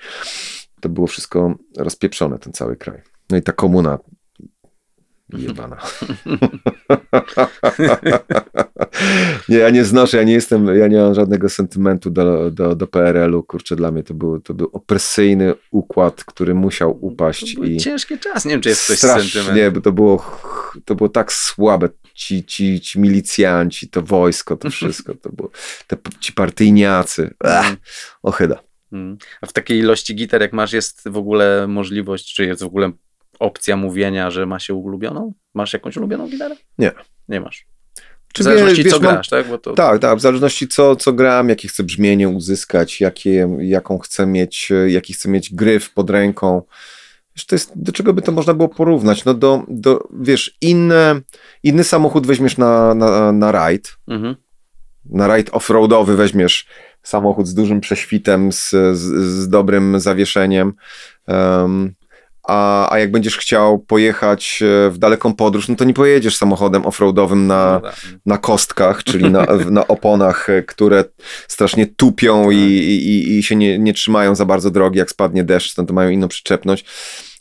To 0.82 0.90
było 0.90 1.08
wszystko 1.08 1.56
rozpieprzone, 1.78 2.40
ten 2.40 2.54
cały 2.54 2.76
kraj. 2.76 3.02
No 3.30 3.38
i 3.38 3.42
ta 3.42 3.52
komuna 3.52 4.00
jebana. 5.38 5.78
nie, 9.50 9.58
ja 9.58 9.70
nie 9.70 9.86
znoszę, 9.86 10.18
ja 10.18 10.24
nie 10.24 10.34
jestem, 10.34 10.68
ja 10.78 10.88
nie 10.88 10.98
mam 10.98 11.14
żadnego 11.14 11.50
sentymentu 11.50 12.10
do, 12.10 12.52
do, 12.52 12.76
do 12.76 12.88
PRL-u, 12.88 13.44
kurczę, 13.44 13.76
dla 13.76 13.92
mnie 13.92 14.04
to 14.04 14.14
był, 14.14 14.40
to 14.40 14.54
był 14.54 14.70
opresyjny 14.74 15.54
układ, 15.72 16.24
który 16.24 16.56
musiał 16.56 17.06
upaść. 17.06 17.56
To 17.56 17.64
i 17.64 17.78
ciężki 17.78 18.20
czas, 18.20 18.46
nie 18.46 18.52
wiem, 18.52 18.62
czy 18.62 18.70
jest 18.70 18.88
coś 18.88 19.00
sentyment. 19.00 19.56
Nie, 19.56 19.72
bo 19.72 19.82
to 19.82 19.92
było, 19.92 20.40
to 20.86 20.96
było 20.96 21.10
tak 21.10 21.34
słabe, 21.34 21.90
ci, 22.14 22.44
ci, 22.46 22.82
ci 22.82 23.00
milicjanci, 23.00 23.90
to 23.90 24.02
wojsko, 24.02 24.58
to 24.58 24.70
wszystko, 24.70 25.16
to 25.16 25.30
było, 25.32 25.52
te, 25.88 25.98
ci 26.20 26.34
partyjniacy, 26.34 27.34
Ech, 27.44 27.76
ochyda. 28.24 28.60
Mm. 28.92 29.18
A 29.42 29.46
w 29.46 29.54
takiej 29.54 29.80
ilości 29.80 30.16
gitar, 30.16 30.42
jak 30.42 30.54
masz, 30.54 30.74
jest 30.74 31.10
w 31.10 31.18
ogóle 31.18 31.68
możliwość, 31.68 32.34
czy 32.34 32.46
jest 32.46 32.62
w 32.62 32.66
ogóle 32.66 32.92
opcja 33.40 33.78
mówienia, 33.78 34.32
że 34.32 34.46
ma 34.46 34.60
się 34.60 34.74
ulubioną? 34.74 35.34
Masz 35.54 35.74
jakąś 35.74 35.98
ulubioną 35.98 36.30
gitarę? 36.30 36.56
Nie. 36.78 36.92
Nie 37.28 37.42
masz. 37.42 37.66
Czy 38.34 38.44
w 38.44 38.46
zależności 38.46 38.84
wiesz, 38.84 38.94
co 38.94 39.00
grasz, 39.00 39.30
tak? 39.30 39.46
To... 39.62 39.74
Tak, 39.74 40.00
tak, 40.00 40.18
w 40.18 40.22
zależności 40.22 40.68
co, 40.68 40.96
co 40.96 41.14
gram, 41.14 41.50
jakie 41.50 41.68
chcę 41.68 41.84
brzmienie 41.84 42.30
uzyskać, 42.30 43.02
jakie, 43.02 43.50
jaką 43.60 44.00
chcę 44.00 44.26
mieć, 44.26 44.72
jaki 44.88 45.14
chcę 45.14 45.30
mieć 45.30 45.54
gryf 45.54 45.94
pod 45.94 46.10
ręką. 46.10 46.62
Wiesz, 47.36 47.46
to 47.46 47.56
jest, 47.56 47.72
do 47.76 47.92
czego 47.92 48.14
by 48.14 48.22
to 48.22 48.32
można 48.32 48.54
było 48.54 48.70
porównać? 48.70 49.26
No 49.26 49.34
do, 49.34 49.64
do 49.68 50.08
wiesz, 50.20 50.58
inne, 50.62 51.22
inny 51.64 51.84
samochód 51.84 52.28
weźmiesz 52.28 52.58
na, 52.58 52.94
na, 52.94 53.32
na 53.32 53.52
rajd, 53.52 53.98
mhm. 54.08 54.36
na 55.06 55.28
rajd 55.28 55.50
offroadowy 55.54 56.16
weźmiesz 56.16 56.68
samochód 57.04 57.48
z 57.48 57.54
dużym 57.54 57.82
prześwitem, 57.82 58.52
z, 58.52 58.70
z, 58.70 58.98
z 59.26 59.50
dobrym 59.50 60.00
zawieszeniem, 60.00 60.74
um, 61.28 61.94
a, 62.50 62.92
a 62.94 63.00
jak 63.00 63.12
będziesz 63.12 63.38
chciał 63.38 63.80
pojechać 63.80 64.64
e, 64.64 64.90
w 64.90 64.98
daleką 64.98 65.34
podróż, 65.34 65.68
no 65.68 65.76
to 65.76 65.84
nie 65.84 65.94
pojedziesz 65.94 66.38
samochodem 66.38 66.86
offroadowym 66.86 67.48
na, 67.48 67.80
no 67.84 67.90
tak. 67.90 67.96
na 68.26 68.38
kostkach, 68.38 69.04
czyli 69.04 69.32
na, 69.32 69.46
na 69.70 69.88
oponach, 69.88 70.50
e, 70.50 70.64
które 70.64 71.04
strasznie 71.48 71.88
tupią 71.88 72.44
tak. 72.44 72.54
i, 72.54 72.58
i, 72.58 73.38
i 73.38 73.44
się 73.44 73.56
nie, 73.56 73.80
nie 73.80 73.94
trzymają 73.94 74.36
za 74.36 74.46
bardzo 74.46 74.72
drogi, 74.72 75.00
jak 75.00 75.10
spadnie 75.10 75.44
deszcz, 75.44 75.78
no 75.78 75.86
to 75.86 75.94
mają 75.94 76.10
inną 76.10 76.28
przyczepność 76.28 76.86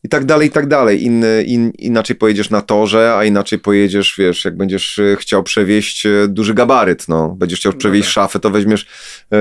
i 0.05 0.09
tak 0.09 0.25
dalej, 0.25 0.49
i 0.49 0.51
tak 0.51 0.67
dalej. 0.67 1.05
In, 1.05 1.25
in, 1.47 1.71
inaczej 1.71 2.17
pojedziesz 2.17 2.51
na 2.51 2.63
torze, 2.63 3.15
a 3.17 3.25
inaczej 3.25 3.59
pojedziesz, 3.59 4.15
wiesz, 4.19 4.45
jak 4.45 4.57
będziesz 4.57 4.99
e, 4.99 5.17
chciał 5.17 5.43
przewieźć 5.43 6.07
duży 6.29 6.55
gabaryt, 6.55 7.09
no, 7.09 7.29
będziesz 7.29 7.59
chciał 7.59 7.73
no 7.73 7.79
przewieźć 7.79 8.09
no 8.09 8.09
tak. 8.09 8.13
szafę, 8.13 8.41
to 8.41 8.51
weźmiesz, 8.51 8.87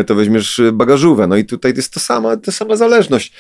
to 0.07 0.15
weźmiesz 0.15 0.61
bagażówę, 0.73 1.27
no 1.27 1.38
i 1.38 1.45
tutaj 1.45 1.73
jest 1.75 1.93
to 1.93 1.99
sama, 1.99 2.38
to 2.38 2.51
sama 2.51 2.75
zależność 2.75 3.34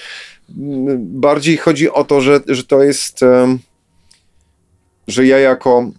bardziej 0.99 1.57
chodzi 1.57 1.89
o 1.89 2.03
to, 2.03 2.21
że, 2.21 2.39
że 2.47 2.63
to 2.63 2.83
jest, 2.83 3.19
że 5.07 5.25
ja 5.25 5.39
jako 5.39 5.91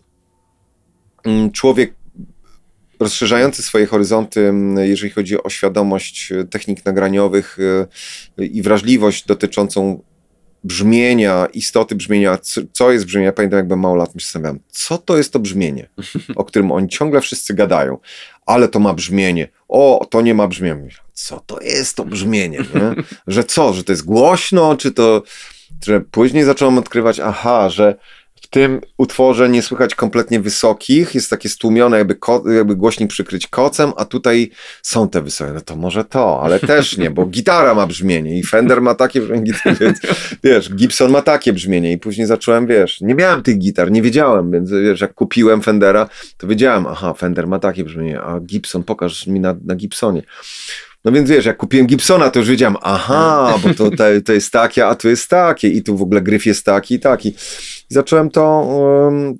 mm, 1.24 1.50
człowiek 1.50 1.94
rozszerzający 3.00 3.62
swoje 3.62 3.86
horyzonty, 3.86 4.40
mm, 4.40 4.86
jeżeli 4.88 5.10
chodzi 5.10 5.42
o 5.42 5.50
świadomość 5.50 6.32
e, 6.32 6.44
technik 6.44 6.84
nagraniowych 6.84 7.58
e, 8.38 8.44
i 8.44 8.62
wrażliwość 8.62 9.26
dotyczącą 9.26 10.02
brzmienia, 10.64 11.46
istoty 11.52 11.94
brzmienia, 11.94 12.38
co 12.72 12.92
jest 12.92 13.04
brzmienie. 13.04 13.26
Ja 13.26 13.32
pamiętam, 13.32 13.56
jak 13.56 13.66
byłem 13.66 13.80
mało 13.80 13.94
lat, 13.96 14.14
myślałem, 14.14 14.60
co 14.68 14.98
to 14.98 15.16
jest 15.16 15.32
to 15.32 15.38
brzmienie, 15.38 15.88
o 16.36 16.44
którym 16.44 16.72
oni 16.72 16.88
ciągle 16.88 17.20
wszyscy 17.20 17.54
gadają, 17.54 17.98
ale 18.46 18.68
to 18.68 18.78
ma 18.78 18.94
brzmienie, 18.94 19.48
o, 19.68 20.06
to 20.10 20.20
nie 20.20 20.34
ma 20.34 20.48
brzmienia. 20.48 20.88
Co 21.12 21.40
to 21.46 21.60
jest 21.60 21.96
to 21.96 22.04
brzmienie, 22.04 22.58
nie? 22.58 23.02
Że 23.26 23.44
co, 23.44 23.72
że 23.72 23.84
to 23.84 23.92
jest 23.92 24.04
głośno, 24.04 24.76
czy 24.76 24.92
to, 24.92 25.22
że 25.86 26.00
później 26.00 26.44
zacząłem 26.44 26.78
odkrywać, 26.78 27.20
aha, 27.20 27.68
że 27.68 27.94
w 28.48 28.50
tym 28.50 28.80
utworze 28.98 29.48
nie 29.48 29.62
słychać 29.62 29.94
kompletnie 29.94 30.40
wysokich, 30.40 31.14
jest 31.14 31.30
takie 31.30 31.48
stłumione, 31.48 31.98
jakby, 31.98 32.14
ko, 32.14 32.44
jakby 32.50 32.76
głośnik 32.76 33.10
przykryć 33.10 33.46
kocem, 33.46 33.92
a 33.96 34.04
tutaj 34.04 34.50
są 34.82 35.08
te 35.08 35.22
wysokie. 35.22 35.52
No 35.52 35.60
to 35.60 35.76
może 35.76 36.04
to, 36.04 36.42
ale 36.42 36.60
też 36.60 36.98
nie, 36.98 37.10
bo 37.10 37.26
gitara 37.26 37.74
ma 37.74 37.86
brzmienie 37.86 38.38
i 38.38 38.42
Fender 38.42 38.82
ma 38.82 38.94
takie 38.94 39.20
brzmienie, 39.20 39.52
więc 39.80 39.98
wiesz, 40.44 40.74
Gibson 40.74 41.10
ma 41.10 41.22
takie 41.22 41.52
brzmienie 41.52 41.92
i 41.92 41.98
później 41.98 42.26
zacząłem, 42.26 42.66
wiesz, 42.66 43.00
nie 43.00 43.14
miałem 43.14 43.42
tych 43.42 43.58
gitar, 43.58 43.90
nie 43.90 44.02
wiedziałem, 44.02 44.50
więc 44.50 44.70
wiesz, 44.70 45.00
jak 45.00 45.14
kupiłem 45.14 45.62
Fendera, 45.62 46.08
to 46.36 46.46
wiedziałem, 46.46 46.86
aha, 46.86 47.14
Fender 47.14 47.46
ma 47.46 47.58
takie 47.58 47.84
brzmienie, 47.84 48.20
a 48.20 48.40
Gibson, 48.40 48.82
pokaż 48.82 49.26
mi 49.26 49.40
na, 49.40 49.56
na 49.64 49.74
Gibsonie. 49.74 50.22
No 51.04 51.12
więc 51.12 51.30
wiesz, 51.30 51.44
jak 51.44 51.56
kupiłem 51.56 51.86
Gibsona, 51.86 52.30
to 52.30 52.38
już 52.38 52.48
wiedziałem, 52.48 52.76
aha, 52.82 53.58
bo 53.62 53.74
to, 53.74 53.90
to, 53.90 54.04
to 54.24 54.32
jest 54.32 54.52
takie, 54.52 54.86
a 54.86 54.94
tu 54.94 55.08
jest 55.08 55.28
takie 55.28 55.68
i 55.68 55.82
tu 55.82 55.96
w 55.96 56.02
ogóle 56.02 56.20
gryf 56.20 56.46
jest 56.46 56.64
taki 56.64 56.94
i 56.94 57.00
taki. 57.00 57.34
I 57.90 57.94
zacząłem 57.94 58.30
to, 58.30 58.68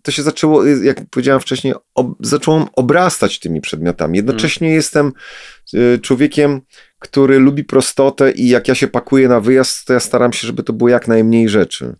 to 0.02 0.10
się 0.10 0.22
zaczęło, 0.22 0.64
jak 0.64 1.00
powiedziałem 1.10 1.40
wcześniej, 1.40 1.74
ob, 1.94 2.08
zacząłem 2.20 2.66
obrastać 2.72 3.38
tymi 3.38 3.60
przedmiotami. 3.60 4.16
Jednocześnie 4.16 4.70
jestem 4.70 5.12
y, 5.74 5.98
człowiekiem, 6.02 6.60
który 6.98 7.38
lubi 7.38 7.64
prostotę 7.64 8.30
i 8.30 8.48
jak 8.48 8.68
ja 8.68 8.74
się 8.74 8.88
pakuję 8.88 9.28
na 9.28 9.40
wyjazd, 9.40 9.86
to 9.86 9.92
ja 9.92 10.00
staram 10.00 10.32
się, 10.32 10.46
żeby 10.46 10.62
to 10.62 10.72
było 10.72 10.88
jak 10.88 11.08
najmniej 11.08 11.48
rzeczy. 11.48 11.96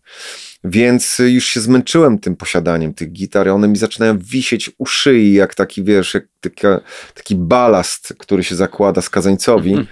Więc 0.65 1.19
już 1.19 1.47
się 1.47 1.61
zmęczyłem 1.61 2.19
tym 2.19 2.37
posiadaniem 2.37 2.95
tych 2.95 3.13
gitar, 3.13 3.49
one 3.49 3.69
mi 3.69 3.77
zaczynają 3.77 4.19
wisieć 4.19 4.71
u 4.79 4.87
szyi, 4.87 5.33
jak 5.33 5.55
taki, 5.55 5.85
wiesz, 5.85 6.15
jak 6.15 6.25
taka, 6.41 6.81
taki 7.15 7.37
balast, 7.37 8.15
który 8.19 8.45
się 8.45 8.55
zakłada 8.55 9.03
skazańcowi. 9.03 9.75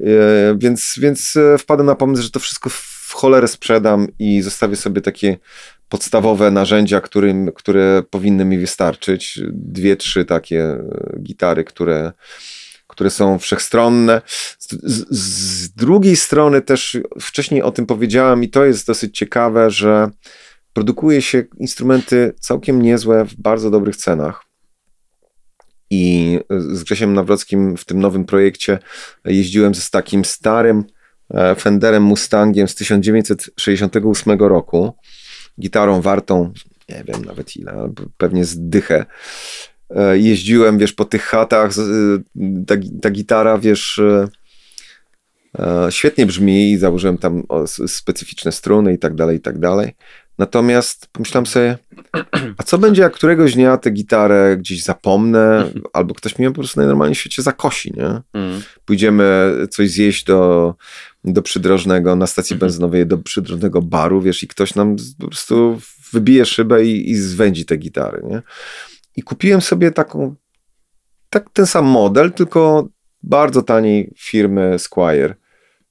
E, 0.00 0.56
więc, 0.58 0.94
więc 0.98 1.36
e, 1.36 1.58
wpadłem 1.58 1.86
na 1.86 1.94
pomysł, 1.94 2.22
że 2.22 2.30
to 2.30 2.40
wszystko 2.40 2.70
w 2.70 3.12
cholerę 3.12 3.48
sprzedam 3.48 4.08
i 4.18 4.42
zostawię 4.42 4.76
sobie 4.76 5.00
takie 5.00 5.36
podstawowe 5.92 6.50
narzędzia, 6.50 7.00
którym, 7.00 7.52
które 7.52 8.02
powinny 8.10 8.44
mi 8.44 8.58
wystarczyć. 8.58 9.40
Dwie, 9.52 9.96
trzy 9.96 10.24
takie 10.24 10.62
e, 10.64 10.80
gitary, 11.22 11.64
które, 11.64 12.12
które 12.86 13.10
są 13.10 13.38
wszechstronne. 13.38 14.22
Z, 14.58 14.68
z, 15.10 15.68
drugiej 15.72 16.16
strony 16.16 16.60
też 16.62 16.98
wcześniej 17.20 17.62
o 17.62 17.70
tym 17.70 17.86
powiedziałem 17.86 18.42
i 18.42 18.48
to 18.48 18.64
jest 18.64 18.86
dosyć 18.86 19.18
ciekawe, 19.18 19.70
że 19.70 20.10
produkuje 20.72 21.22
się 21.22 21.44
instrumenty 21.58 22.34
całkiem 22.40 22.82
niezłe 22.82 23.24
w 23.24 23.34
bardzo 23.34 23.70
dobrych 23.70 23.96
cenach. 23.96 24.44
I 25.90 26.38
z 26.50 26.84
Grzesiem 26.84 27.14
Nawrockim 27.14 27.76
w 27.76 27.84
tym 27.84 28.00
nowym 28.00 28.24
projekcie 28.24 28.78
jeździłem 29.24 29.74
z 29.74 29.90
takim 29.90 30.24
starym 30.24 30.84
e, 31.34 31.54
Fenderem 31.54 32.02
Mustangiem 32.02 32.68
z 32.68 32.74
1968 32.74 34.38
roku. 34.38 34.94
Gitarą 35.62 36.00
wartą, 36.00 36.52
nie 36.88 37.04
wiem 37.04 37.24
nawet 37.24 37.56
ile, 37.56 37.92
pewnie 38.16 38.44
zdychę. 38.44 39.06
E, 39.90 40.18
jeździłem, 40.18 40.78
wiesz, 40.78 40.92
po 40.92 41.04
tych 41.04 41.22
chatach, 41.22 41.70
ta, 42.66 42.74
ta 43.02 43.10
gitara, 43.10 43.58
wiesz, 43.58 43.98
e, 45.58 45.88
świetnie 45.90 46.26
brzmi 46.26 46.72
i 46.72 46.78
założyłem 46.78 47.18
tam 47.18 47.42
specyficzne 47.86 48.52
struny 48.52 48.92
i 48.92 48.98
tak 48.98 49.14
dalej, 49.14 49.36
i 49.36 49.40
tak 49.40 49.58
dalej. 49.58 49.94
Natomiast 50.38 51.06
pomyślałem 51.12 51.46
sobie, 51.46 51.78
a 52.58 52.62
co 52.62 52.78
będzie, 52.78 53.02
jak 53.02 53.12
któregoś 53.12 53.54
dnia 53.54 53.76
tę 53.76 53.90
gitarę 53.90 54.56
gdzieś 54.56 54.82
zapomnę, 54.82 55.70
albo 55.92 56.14
ktoś 56.14 56.38
mnie 56.38 56.50
po 56.50 56.54
prostu 56.54 56.80
najnormalniej 56.80 57.14
w 57.14 57.18
świecie 57.18 57.42
zakosi, 57.42 57.92
nie? 57.96 58.20
Mm. 58.40 58.62
Pójdziemy 58.84 59.52
coś 59.70 59.90
zjeść 59.90 60.24
do, 60.24 60.74
do 61.24 61.42
przydrożnego, 61.42 62.16
na 62.16 62.26
stacji 62.26 62.56
benzynowej, 62.56 63.06
do 63.06 63.18
przydrożnego 63.18 63.82
baru, 63.82 64.22
wiesz, 64.22 64.42
i 64.42 64.48
ktoś 64.48 64.74
nam 64.74 64.96
po 65.18 65.26
prostu 65.28 65.80
wybije 66.12 66.46
szybę 66.46 66.84
i, 66.84 67.10
i 67.10 67.16
zwędzi 67.16 67.64
te 67.64 67.76
gitary, 67.76 68.22
nie? 68.30 68.42
I 69.16 69.22
kupiłem 69.22 69.60
sobie 69.60 69.90
taką, 69.90 70.34
tak 71.30 71.50
ten 71.52 71.66
sam 71.66 71.84
model, 71.84 72.32
tylko 72.32 72.88
bardzo 73.22 73.62
taniej 73.62 74.14
firmy 74.18 74.78
Squire. 74.78 75.34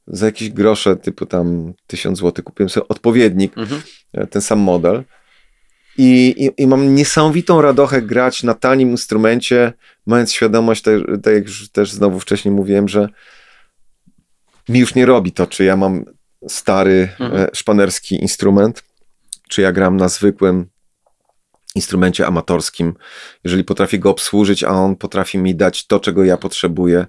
Za 0.07 0.25
jakieś 0.25 0.49
grosze, 0.49 0.95
typu 0.95 1.25
tam 1.25 1.73
1000 1.87 2.19
zł, 2.19 2.43
kupiłem 2.45 2.69
sobie 2.69 2.87
odpowiednik, 2.87 3.57
mhm. 3.57 3.81
E, 4.13 4.27
ten 4.27 4.41
sam 4.41 4.59
model. 4.59 5.03
I, 5.97 6.35
i, 6.37 6.63
I, 6.63 6.67
mam 6.67 6.95
niesamowitą 6.95 7.61
radochę 7.61 8.01
grać 8.01 8.43
na 8.43 8.53
tanim 8.53 8.91
instrumencie, 8.91 9.73
mając 10.05 10.33
świadomość, 10.33 10.81
tak, 10.81 10.95
tak 11.23 11.33
jak 11.33 11.43
już 11.43 11.69
też 11.69 11.91
znowu 11.91 12.19
wcześniej 12.19 12.53
mówiłem, 12.53 12.87
że 12.87 13.09
mi 14.72 14.80
już 14.80 14.95
nie 14.95 15.06
robi 15.06 15.31
to, 15.31 15.48
czy 15.48 15.64
ja 15.64 15.76
mam 15.76 16.06
stary 16.48 17.10
mhm. 17.19 17.41
E, 17.41 17.48
szpanerski 17.53 18.22
instrument, 18.22 18.84
czy 19.49 19.61
ja 19.61 19.72
gram 19.72 19.98
na 19.98 20.10
zwykłym 20.10 20.65
instrumencie 21.76 22.27
amatorskim, 22.27 22.93
jeżeli 23.43 23.64
potrafię 23.64 23.99
go 23.99 24.10
obsłużyć, 24.10 24.64
a 24.64 24.69
on 24.69 24.95
potrafi 24.95 25.38
mi 25.38 25.56
dać 25.56 25.88
to, 25.88 25.99
czego 25.99 26.23
ja 26.23 26.38
potrzebuję, 26.38 27.06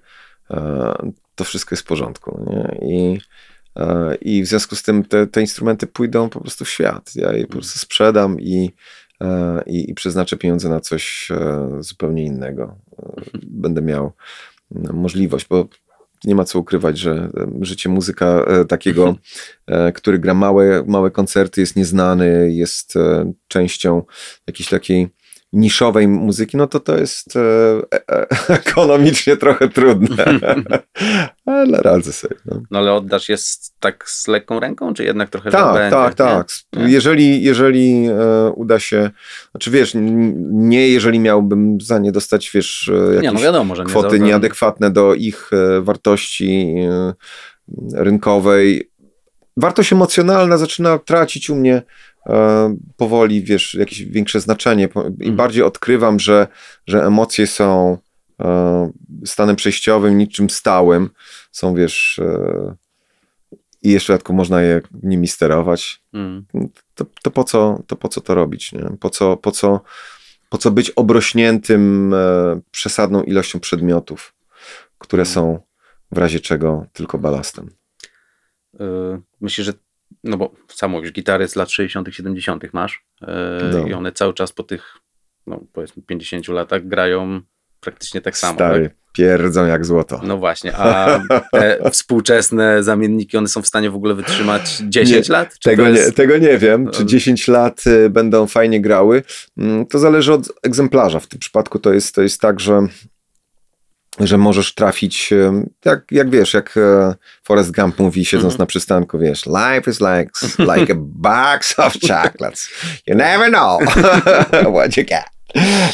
e, 0.50 1.12
to 1.34 1.44
wszystko 1.44 1.74
jest 1.74 1.82
w 1.82 1.86
porządku. 1.86 2.44
Nie? 2.46 2.88
I, 2.88 3.20
e, 3.76 4.14
I 4.14 4.42
w 4.42 4.46
związku 4.46 4.76
z 4.76 4.82
tym 4.82 5.04
te, 5.04 5.26
te 5.26 5.40
instrumenty 5.40 5.86
pójdą 5.86 6.28
po 6.28 6.40
prostu 6.40 6.64
w 6.64 6.70
świat. 6.70 7.10
Ja 7.14 7.32
je 7.32 7.46
po 7.46 7.52
prostu 7.52 7.78
sprzedam 7.78 8.40
i, 8.40 8.70
i, 9.66 9.90
i 9.90 9.94
przeznaczę 9.94 10.36
pieniądze 10.36 10.68
na 10.68 10.80
coś 10.80 11.28
zupełnie 11.80 12.24
innego. 12.24 12.76
Będę 13.42 13.82
miał 13.82 14.12
możliwość, 14.92 15.46
bo 15.48 15.68
nie 16.24 16.34
ma 16.34 16.44
co 16.44 16.58
ukrywać, 16.58 16.98
że 16.98 17.30
życie 17.60 17.88
muzyka 17.88 18.26
e, 18.26 18.64
takiego, 18.64 19.16
e, 19.66 19.92
który 19.92 20.18
gra 20.18 20.34
małe, 20.34 20.84
małe 20.86 21.10
koncerty, 21.10 21.60
jest 21.60 21.76
nieznany, 21.76 22.52
jest 22.52 22.96
e, 22.96 23.32
częścią 23.48 24.02
jakiejś 24.46 24.68
takiej 24.68 25.08
niszowej 25.52 26.08
muzyki, 26.08 26.56
no 26.56 26.66
to 26.66 26.80
to 26.80 26.98
jest 26.98 27.34
ekonomicznie 28.48 29.36
trochę 29.36 29.68
trudne. 29.68 30.24
ale 31.46 31.78
radzę 31.82 32.12
sobie. 32.12 32.34
No. 32.46 32.62
no. 32.70 32.78
ale 32.78 32.92
oddasz 32.94 33.28
jest 33.28 33.74
tak 33.80 34.08
z 34.08 34.28
lekką 34.28 34.60
ręką, 34.60 34.94
czy 34.94 35.04
jednak 35.04 35.30
trochę 35.30 35.50
Tak, 35.50 35.74
będzie, 35.74 35.90
tak, 35.90 36.14
tak. 36.14 36.48
Jeżeli, 36.76 37.42
jeżeli 37.42 38.06
e, 38.06 38.50
uda 38.56 38.78
się, 38.78 39.10
znaczy 39.50 39.70
wiesz, 39.70 39.92
nie 40.50 40.88
jeżeli 40.88 41.20
miałbym 41.20 41.80
za 41.80 41.98
nie 41.98 42.12
dostać, 42.12 42.50
wiesz, 42.54 42.90
jakieś 43.14 43.22
nie, 43.22 43.32
no 43.32 43.40
wiadomo, 43.40 43.74
kwoty 43.84 44.20
nie 44.20 44.32
nieadekwatne 44.32 44.90
do 44.90 45.14
ich 45.14 45.50
e, 45.52 45.80
wartości 45.80 46.74
e, 46.90 47.14
rynkowej. 47.94 48.90
Wartość 49.56 49.92
emocjonalna 49.92 50.56
zaczyna 50.56 50.98
tracić 50.98 51.50
u 51.50 51.54
mnie 51.54 51.74
e, 51.74 51.82
powoli, 52.96 53.42
wiesz, 53.42 53.74
jakieś 53.74 54.04
większe 54.04 54.40
znaczenie. 54.40 54.84
Im 54.84 55.02
mhm. 55.06 55.36
bardziej 55.36 55.62
odkrywam, 55.62 56.20
że, 56.20 56.46
że 56.86 57.04
emocje 57.04 57.46
są 57.46 57.98
E, 58.42 58.90
stanem 59.24 59.56
przejściowym, 59.56 60.18
niczym 60.18 60.50
stałym. 60.50 61.10
Są, 61.52 61.74
wiesz, 61.74 62.18
e, 62.18 62.74
i 63.82 63.90
jeszcze 63.90 64.12
dodatkowo 64.12 64.36
można 64.36 64.62
je 64.62 64.80
nimi 65.02 65.28
sterować. 65.28 66.02
Mm. 66.12 66.46
To, 66.94 67.04
to, 67.22 67.30
po 67.30 67.44
co, 67.44 67.82
to 67.86 67.96
po 67.96 68.08
co 68.08 68.20
to 68.20 68.34
robić? 68.34 68.72
Nie? 68.72 68.90
Po, 69.00 69.10
co, 69.10 69.36
po, 69.36 69.50
co, 69.50 69.80
po 70.48 70.58
co 70.58 70.70
być 70.70 70.90
obrośniętym 70.90 72.14
e, 72.14 72.60
przesadną 72.70 73.22
ilością 73.22 73.60
przedmiotów, 73.60 74.34
które 74.98 75.22
mm. 75.22 75.34
są 75.34 75.58
w 76.12 76.18
razie 76.18 76.40
czego 76.40 76.86
tylko 76.92 77.18
balastem? 77.18 77.70
Myślę, 79.40 79.64
że 79.64 79.72
no 80.24 80.36
bo 80.36 80.54
samo 80.68 81.00
już 81.00 81.12
gitary 81.12 81.48
z 81.48 81.56
lat 81.56 81.70
60., 81.70 82.08
70. 82.10 82.72
masz 82.72 83.04
no. 83.72 83.86
i 83.86 83.92
one 83.92 84.12
cały 84.12 84.34
czas 84.34 84.52
po 84.52 84.62
tych, 84.62 84.96
no 85.46 85.64
powiedzmy 85.72 86.02
50 86.02 86.48
latach 86.48 86.86
grają 86.86 87.40
praktycznie 87.80 88.20
tak 88.20 88.36
samo. 88.36 88.54
Stary, 88.54 88.88
tak? 88.88 89.02
pierdzą 89.12 89.66
jak 89.66 89.84
złoto. 89.84 90.20
No 90.24 90.38
właśnie, 90.38 90.76
a 90.76 91.20
te 91.52 91.90
współczesne 91.90 92.82
zamienniki, 92.82 93.36
one 93.36 93.48
są 93.48 93.62
w 93.62 93.66
stanie 93.66 93.90
w 93.90 93.94
ogóle 93.94 94.14
wytrzymać 94.14 94.82
10 94.88 95.28
nie, 95.28 95.32
lat? 95.32 95.58
Tego, 95.58 95.88
jest... 95.88 96.06
nie, 96.06 96.12
tego 96.12 96.38
nie 96.38 96.58
wiem, 96.58 96.90
czy 96.90 97.06
10 97.06 97.48
lat 97.48 97.86
y, 97.86 98.10
będą 98.10 98.46
fajnie 98.46 98.80
grały. 98.80 99.22
Mm, 99.58 99.86
to 99.86 99.98
zależy 99.98 100.32
od 100.32 100.52
egzemplarza. 100.62 101.20
W 101.20 101.26
tym 101.26 101.40
przypadku 101.40 101.78
to 101.78 101.92
jest, 101.92 102.14
to 102.14 102.22
jest 102.22 102.40
tak, 102.40 102.60
że 102.60 102.86
że 104.20 104.38
możesz 104.38 104.74
trafić, 104.74 105.32
y, 105.32 105.50
jak, 105.84 106.04
jak 106.10 106.30
wiesz, 106.30 106.54
jak 106.54 106.76
e, 106.76 107.14
Forrest 107.44 107.70
Gump 107.70 107.98
mówi, 107.98 108.24
siedząc 108.24 108.44
mm 108.52 108.56
-hmm. 108.56 108.60
na 108.60 108.66
przystanku, 108.66 109.18
wiesz, 109.18 109.46
life 109.46 109.90
is 109.90 110.00
like, 110.00 110.30
like 110.76 110.92
a 110.92 110.96
box 110.98 111.78
of 111.78 111.92
chocolates. 111.92 112.68
You 113.06 113.14
never 113.14 113.48
know 113.48 113.80
what 114.74 114.96
you 114.96 115.04
get. 115.04 115.24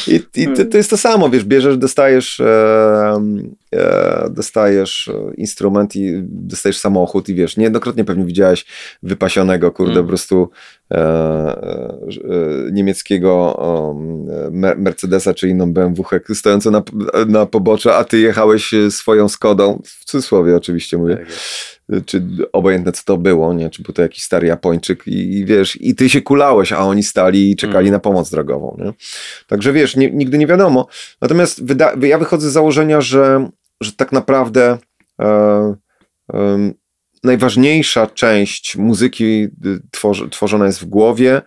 I, 0.07 0.21
i 0.35 0.47
to, 0.47 0.65
to, 0.65 0.77
jest 0.77 0.89
to 0.89 0.97
samo, 0.97 1.29
wiesz, 1.29 1.43
bierzesz, 1.43 1.77
dostajesz 1.77 2.39
e, 2.39 2.45
e, 2.45 3.68
dostajesz 4.29 5.07
e, 5.07 5.33
instrument 5.35 5.95
i 5.95 6.13
dostajesz 6.23 6.77
samochód 6.77 7.29
i 7.29 7.35
wiesz, 7.35 7.57
niejednokrotnie 7.57 8.05
pewnie 8.05 8.25
widziałeś 8.25 8.65
wypasionego, 9.03 9.71
kurde, 9.71 9.91
Mm. 9.91 10.03
po 10.03 10.07
prostu 10.07 10.49
e, 10.91 10.97
e, 10.97 11.99
e, 12.67 12.71
niemieckiego 12.71 13.59
e, 14.47 14.51
Me- 14.51 14.75
Mercedesa 14.75 15.33
czy 15.33 15.49
inną 15.49 15.73
BMW 15.73 16.05
stojącą 16.33 16.71
na, 16.71 16.83
na 17.27 17.45
poboczu, 17.45 17.89
a 17.89 18.03
ty 18.03 18.19
jechałeś 18.19 18.73
e, 18.73 18.91
swoją 18.91 19.29
Skodą, 19.29 19.81
w 19.85 20.05
cudzysłowie 20.05 20.55
oczywiście 20.55 20.97
mówię, 20.97 21.17
Tak 21.17 21.27
czy 22.05 22.23
obojętne 22.53 22.91
co 22.91 23.03
to 23.05 23.17
było, 23.17 23.53
nie? 23.53 23.69
Czy 23.69 23.83
był 23.83 23.93
to 23.93 24.01
jakiś 24.01 24.23
stary 24.23 24.47
Japończyk 24.47 25.07
i, 25.07 25.37
i 25.37 25.45
wiesz, 25.45 25.81
i 25.81 25.95
ty 25.95 26.09
się 26.09 26.21
kulałeś, 26.21 26.73
a 26.73 26.79
oni 26.79 27.03
stali 27.03 27.51
i 27.51 27.55
czekali 27.55 27.87
Mm. 27.87 27.91
na 27.91 27.99
pomoc 27.99 28.29
drogową, 28.31 28.77
nie? 28.79 28.93
Także 29.47 29.73
wiesz, 29.73 29.95
nie, 29.95 30.11
nigdy 30.11 30.37
nie 30.37 30.47
wiadomo. 30.47 30.87
Natomiast 31.21 31.61
ja 32.01 32.17
wychodzę 32.17 32.49
z 32.49 32.53
założenia, 32.53 33.01
że, 33.01 33.49
że 33.81 33.91
tak 33.91 34.11
naprawdę 34.11 34.77
e, 35.21 35.75
em, 36.33 36.73
najważniejsza 37.23 38.07
część 38.07 38.75
muzyki 38.75 39.43
y, 39.65 39.81
tworzy, 39.91 40.29
tworzona 40.29 40.65
jest 40.65 40.79
w 40.79 40.85
głowie 40.85 41.41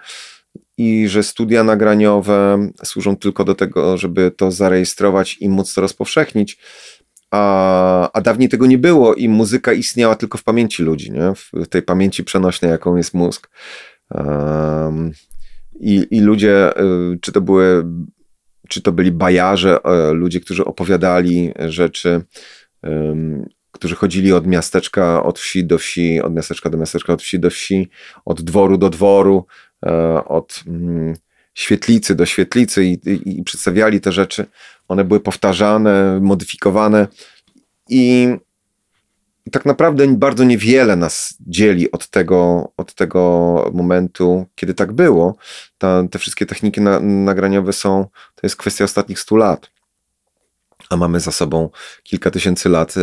i 0.78 1.08
że 1.08 1.22
studia 1.22 1.64
nagraniowe 1.64 2.68
służą 2.84 3.16
tylko 3.16 3.44
do 3.44 3.54
tego, 3.54 3.96
żeby 3.96 4.30
to 4.30 4.50
zarejestrować 4.50 5.36
i 5.40 5.48
móc 5.48 5.74
to 5.74 5.80
rozpowszechnić. 5.80 6.58
A, 7.30 8.12
a 8.12 8.20
dawniej 8.20 8.48
tego 8.48 8.66
nie 8.66 8.78
było 8.78 9.14
i 9.14 9.28
muzyka 9.28 9.72
istniała 9.72 10.14
tylko 10.14 10.38
w 10.38 10.44
pamięci 10.44 10.82
ludzi, 10.82 11.12
nie? 11.12 11.32
w, 11.34 11.68
tej 11.68 11.82
pamięci 11.82 12.24
przenośnej, 12.24 12.70
jaką 12.70 12.96
jest 12.96 13.14
mózg. 13.14 13.50
Em, 14.14 15.12
i, 15.80 16.06
I 16.10 16.20
ludzie, 16.20 16.80
y, 16.80 17.18
czy 17.20 17.32
to 17.32 17.40
były, 17.40 17.84
czy 18.72 18.82
to 18.82 18.92
byli 18.92 19.12
bajarze, 19.12 19.78
e, 19.84 20.12
ludzie, 20.12 20.40
którzy 20.40 20.64
opowiadali 20.64 21.52
rzeczy, 21.68 22.24
którzy 23.72 23.94
chodzili 23.94 24.32
od 24.32 24.46
miasteczka, 24.46 25.22
od 25.22 25.38
wsi 25.38 25.64
do 25.64 25.78
wsi, 25.78 26.20
od 26.20 26.34
miasteczka 26.34 26.70
do 26.70 26.78
miasteczka, 26.78 27.12
od 27.12 27.22
wsi 27.22 27.40
do 27.40 27.50
wsi, 27.50 27.88
od 28.24 28.42
dworu 28.42 28.78
do 28.78 28.90
dworu, 28.90 29.46
e, 29.86 30.24
od 30.24 30.64
mm, 30.66 31.14
świetlicy 31.54 32.14
do 32.14 32.26
świetlicy 32.26 32.84
i, 32.84 32.92
i, 32.92 33.38
i 33.38 33.42
przedstawiali 33.42 34.00
te 34.00 34.12
rzeczy. 34.12 34.46
One 34.88 35.04
były 35.04 35.20
powtarzane, 35.20 36.20
modyfikowane 36.22 37.06
i 37.88 38.28
tak 39.50 39.64
naprawdę 39.66 40.08
bardzo 40.08 40.44
niewiele 40.44 40.96
nas 40.96 41.34
dzieli 41.46 41.90
od 41.92 42.08
tego, 42.08 42.72
od 42.76 42.94
tego 42.94 43.70
momentu, 43.74 44.46
kiedy 44.54 44.74
tak 44.74 44.92
było. 44.92 45.36
Ta, 45.78 46.02
te 46.10 46.18
wszystkie 46.18 46.46
techniki 46.46 46.80
na, 46.80 47.00
nagraniowe 47.00 47.72
są, 47.72 48.06
to 48.34 48.40
jest 48.42 48.56
kwestia 48.56 48.84
ostatnich 48.84 49.20
100 49.20 49.36
lat. 49.36 49.70
A 50.90 50.96
mamy 50.96 51.20
za 51.20 51.32
sobą 51.32 51.70
kilka 52.02 52.30
tysięcy 52.30 52.68
lat 52.68 52.94
e, 52.96 53.02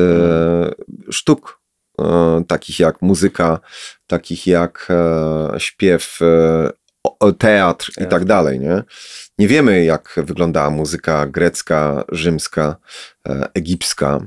sztuk, 1.12 1.62
e, 2.02 2.44
takich 2.48 2.80
jak 2.80 3.02
muzyka, 3.02 3.60
takich 4.08 4.48
jak 4.48 4.88
e, 4.90 5.60
śpiew, 5.60 6.20
e, 6.22 6.70
o- 7.04 7.32
teatr 7.32 7.92
i 7.92 7.94
Tak. 8.02 8.10
tak 8.10 8.26
dalej. 8.26 8.60
Nie? 8.60 8.84
nie 9.40 9.48
wiemy, 9.48 9.84
jak 9.86 10.14
wyglądała 10.24 10.70
muzyka 10.70 11.26
grecka, 11.26 12.04
rzymska, 12.12 12.76
e, 13.30 13.50
egipska. 13.54 14.20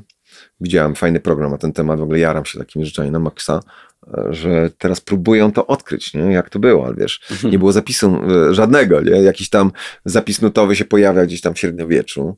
Widziałem 0.63 0.95
fajny 0.95 1.21
program 1.21 1.51
na 1.51 1.59
ten 1.59 1.73
temat, 1.73 1.99
w 1.99 2.03
ogóle 2.03 2.19
jaram 2.19 2.45
się 2.45 2.59
takimi 2.59 2.85
rzeczami 2.85 3.11
na 3.11 3.19
maksa, 3.19 3.61
e, 4.07 4.27
że 4.31 4.71
teraz 4.79 5.01
próbują 5.01 5.53
to 5.53 5.67
odkryć, 5.67 6.15
nie? 6.15 6.21
jak 6.21 6.51
to 6.51 6.59
było, 6.59 6.87
ale 6.87 6.95
wiesz, 6.95 7.21
nie 7.45 7.59
było 7.59 7.73
zapisu 7.73 8.21
e, 8.51 8.55
żadnego, 8.55 9.01
nie? 9.01 9.23
jakiś 9.23 9.49
tam 9.49 9.73
zapis 10.05 10.43
nutowy 10.43 10.77
się 10.77 10.85
pojawia 10.85 11.27
gdzieś 11.27 11.41
tam 11.41 11.55
w 11.55 11.59
średniowieczu. 11.59 12.37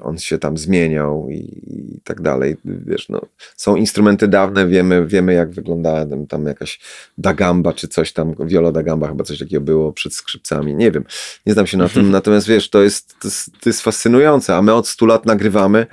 On 0.00 0.18
się 0.18 0.38
tam 0.38 0.58
zmieniał 0.58 1.28
i, 1.30 1.36
i 1.66 2.00
tak 2.04 2.20
dalej. 2.20 2.56
Wiesz, 2.64 3.08
no, 3.08 3.20
są 3.56 3.76
instrumenty 3.76 4.28
dawne, 4.28 4.66
wiemy, 4.66 5.06
wiemy 5.06 5.32
jak 5.32 5.50
wyglądała 5.50 6.06
tam, 6.06 6.26
tam 6.26 6.46
jakaś 6.46 6.80
dagamba 7.18 7.72
czy 7.72 7.88
coś 7.88 8.12
tam, 8.12 8.34
viola 8.40 8.72
dagamba 8.72 9.08
chyba 9.08 9.24
coś 9.24 9.38
takiego 9.38 9.60
było 9.60 9.92
przed 9.92 10.14
skrzypcami, 10.14 10.74
nie 10.74 10.90
wiem, 10.90 11.04
nie 11.46 11.52
znam 11.52 11.66
się 11.66 11.76
na 11.76 11.88
tym, 11.88 12.10
natomiast 12.20 12.46
wiesz, 12.46 12.70
to 12.70 12.82
jest, 12.82 13.18
to 13.20 13.28
jest, 13.28 13.52
to 13.60 13.68
jest 13.68 13.82
fascynujące, 13.82 14.56
a 14.56 14.62
my 14.62 14.74
od 14.74 14.88
100 14.88 15.06
lat 15.06 15.26
nagrywamy 15.26 15.86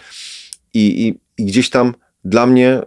i, 0.74 1.08
i, 1.08 1.20
i 1.44 1.46
gdzieś 1.46 1.70
tam 1.70 1.96
dla 2.26 2.46
mnie 2.46 2.82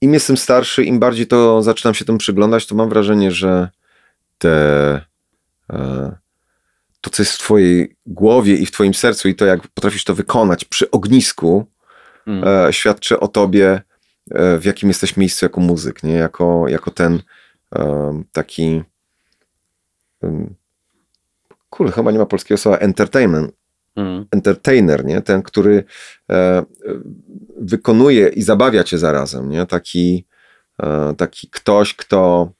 im 0.00 0.14
jestem 0.14 0.36
starszy, 0.36 0.84
im 0.84 0.98
bardziej 0.98 1.26
to 1.26 1.62
zaczynam 1.62 1.94
się 1.94 2.04
tym 2.04 2.18
przyglądać, 2.18 2.66
to 2.66 2.74
mam 2.74 2.88
wrażenie, 2.88 3.30
że 3.30 3.68
te 4.38 5.00
e, 5.72 6.16
to, 7.04 7.10
co 7.10 7.22
jest 7.22 7.32
w 7.32 7.38
twojej 7.38 7.96
głowie 8.06 8.56
i 8.56 8.66
w 8.66 8.70
twoim 8.70 8.94
sercu 8.94 9.28
i 9.28 9.34
to, 9.34 9.44
jak 9.44 9.68
potrafisz 9.68 10.04
to 10.04 10.14
wykonać 10.14 10.64
przy 10.64 10.90
ognisku, 10.90 11.66
Mm. 12.26 12.44
e, 12.68 12.72
świadczy 12.72 13.20
o 13.20 13.28
tobie, 13.28 13.82
e, 14.30 14.58
w 14.58 14.64
jakim 14.64 14.88
jesteś 14.88 15.16
miejscu 15.16 15.44
jako 15.44 15.60
muzyk, 15.60 16.02
nie? 16.02 16.12
Jako, 16.12 16.68
jako 16.68 16.90
ten 16.90 17.22
e, 17.76 18.22
taki 18.32 18.82
um, 20.22 20.54
kurde, 21.70 21.92
chyba 21.92 22.10
nie 22.10 22.18
ma 22.18 22.26
polskiego 22.26 22.58
słowa 22.58 22.78
entertainment, 22.78 23.52
Mm. 23.96 24.26
entertainer, 24.30 25.04
nie? 25.04 25.22
Ten, 25.22 25.42
który 25.42 25.84
e, 26.30 26.34
e, 26.34 26.64
wykonuje 27.60 28.28
i 28.28 28.42
zabawia 28.42 28.84
cię 28.84 28.98
zarazem, 28.98 29.48
nie? 29.48 29.66
Taki, 29.66 30.26
e, 30.82 31.14
taki 31.18 31.48
ktoś, 31.50 31.94
kto 31.94 32.50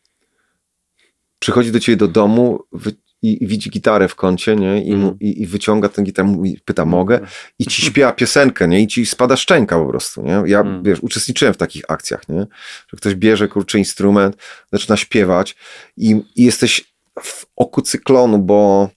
przychodzi 1.38 1.72
do 1.72 1.80
ciebie 1.80 1.96
do 1.96 2.08
domu 2.08 2.60
wy, 2.72 2.92
i, 3.24 3.44
i 3.44 3.46
widzi 3.46 3.70
gitarę 3.70 4.08
w 4.08 4.14
kącie, 4.14 4.56
nie? 4.56 4.84
I, 4.84 4.90
mu, 4.90 4.96
Mhm. 4.96 5.16
i, 5.20 5.42
i 5.42 5.46
wyciąga 5.46 5.88
tę 5.88 6.02
gitarę, 6.02 6.28
mówi, 6.28 6.60
pyta, 6.64 6.84
mogę? 6.84 7.20
I 7.58 7.66
ci 7.66 7.82
śpiewa 7.82 8.12
piosenkę, 8.12 8.68
nie? 8.68 8.80
I 8.82 8.86
ci 8.86 9.06
spada 9.06 9.36
szczęka 9.36 9.78
po 9.78 9.86
prostu, 9.86 10.22
nie? 10.22 10.42
Ja, 10.46 10.60
Mm. 10.60 10.82
wiesz, 10.82 10.98
uczestniczyłem 11.02 11.54
w 11.54 11.56
takich 11.56 11.82
akcjach, 11.88 12.28
nie? 12.28 12.46
Że 12.88 12.96
ktoś 12.96 13.14
bierze, 13.14 13.48
kurczę, 13.48 13.78
instrument, 13.78 14.36
zaczyna 14.72 14.96
śpiewać 14.96 15.56
i, 15.96 16.22
i 16.36 16.44
jesteś 16.44 16.94
w 17.22 17.46
oku 17.56 17.82
cyklonu, 17.82 18.38
bo 18.38 18.90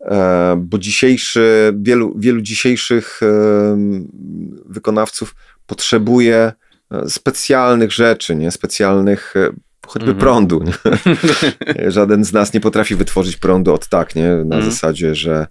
e, 0.00 0.54
bo 0.58 0.78
dzisiejszy, 0.78 1.72
wielu, 1.76 2.14
wielu 2.18 2.40
dzisiejszych 2.40 3.20
em, 3.22 4.08
wykonawców 4.66 5.34
potrzebuje 5.66 6.52
e, 6.90 7.08
specjalnych 7.08 7.92
rzeczy, 7.92 8.36
nie? 8.36 8.50
Specjalnych 8.50 9.34
choćby 9.86 10.10
Mhm. 10.10 10.18
prądu. 10.18 10.64
Żaden 11.88 12.24
z 12.24 12.32
nas 12.32 12.54
nie 12.54 12.60
potrafi 12.60 12.94
wytworzyć 12.96 13.36
prądu 13.36 13.74
od 13.74 13.88
tak, 13.88 14.16
nie? 14.16 14.28
Na 14.28 14.56
Mhm. 14.56 14.62
zasadzie, 14.64 15.14
że 15.14 15.46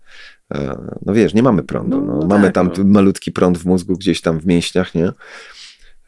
e, 0.53 0.77
no 1.05 1.13
wiesz, 1.13 1.33
nie 1.33 1.43
mamy 1.43 1.63
prądu. 1.63 2.01
No, 2.01 2.13
No, 2.13 2.19
no 2.19 2.27
mamy 2.27 2.43
tak, 2.47 2.53
tam 2.53 2.71
no. 2.77 2.83
malutki 2.83 3.31
prąd 3.31 3.57
w 3.57 3.65
mózgu, 3.65 3.93
gdzieś 3.97 4.21
tam 4.21 4.39
w 4.39 4.45
mięśniach, 4.45 4.95
nie? 4.95 5.11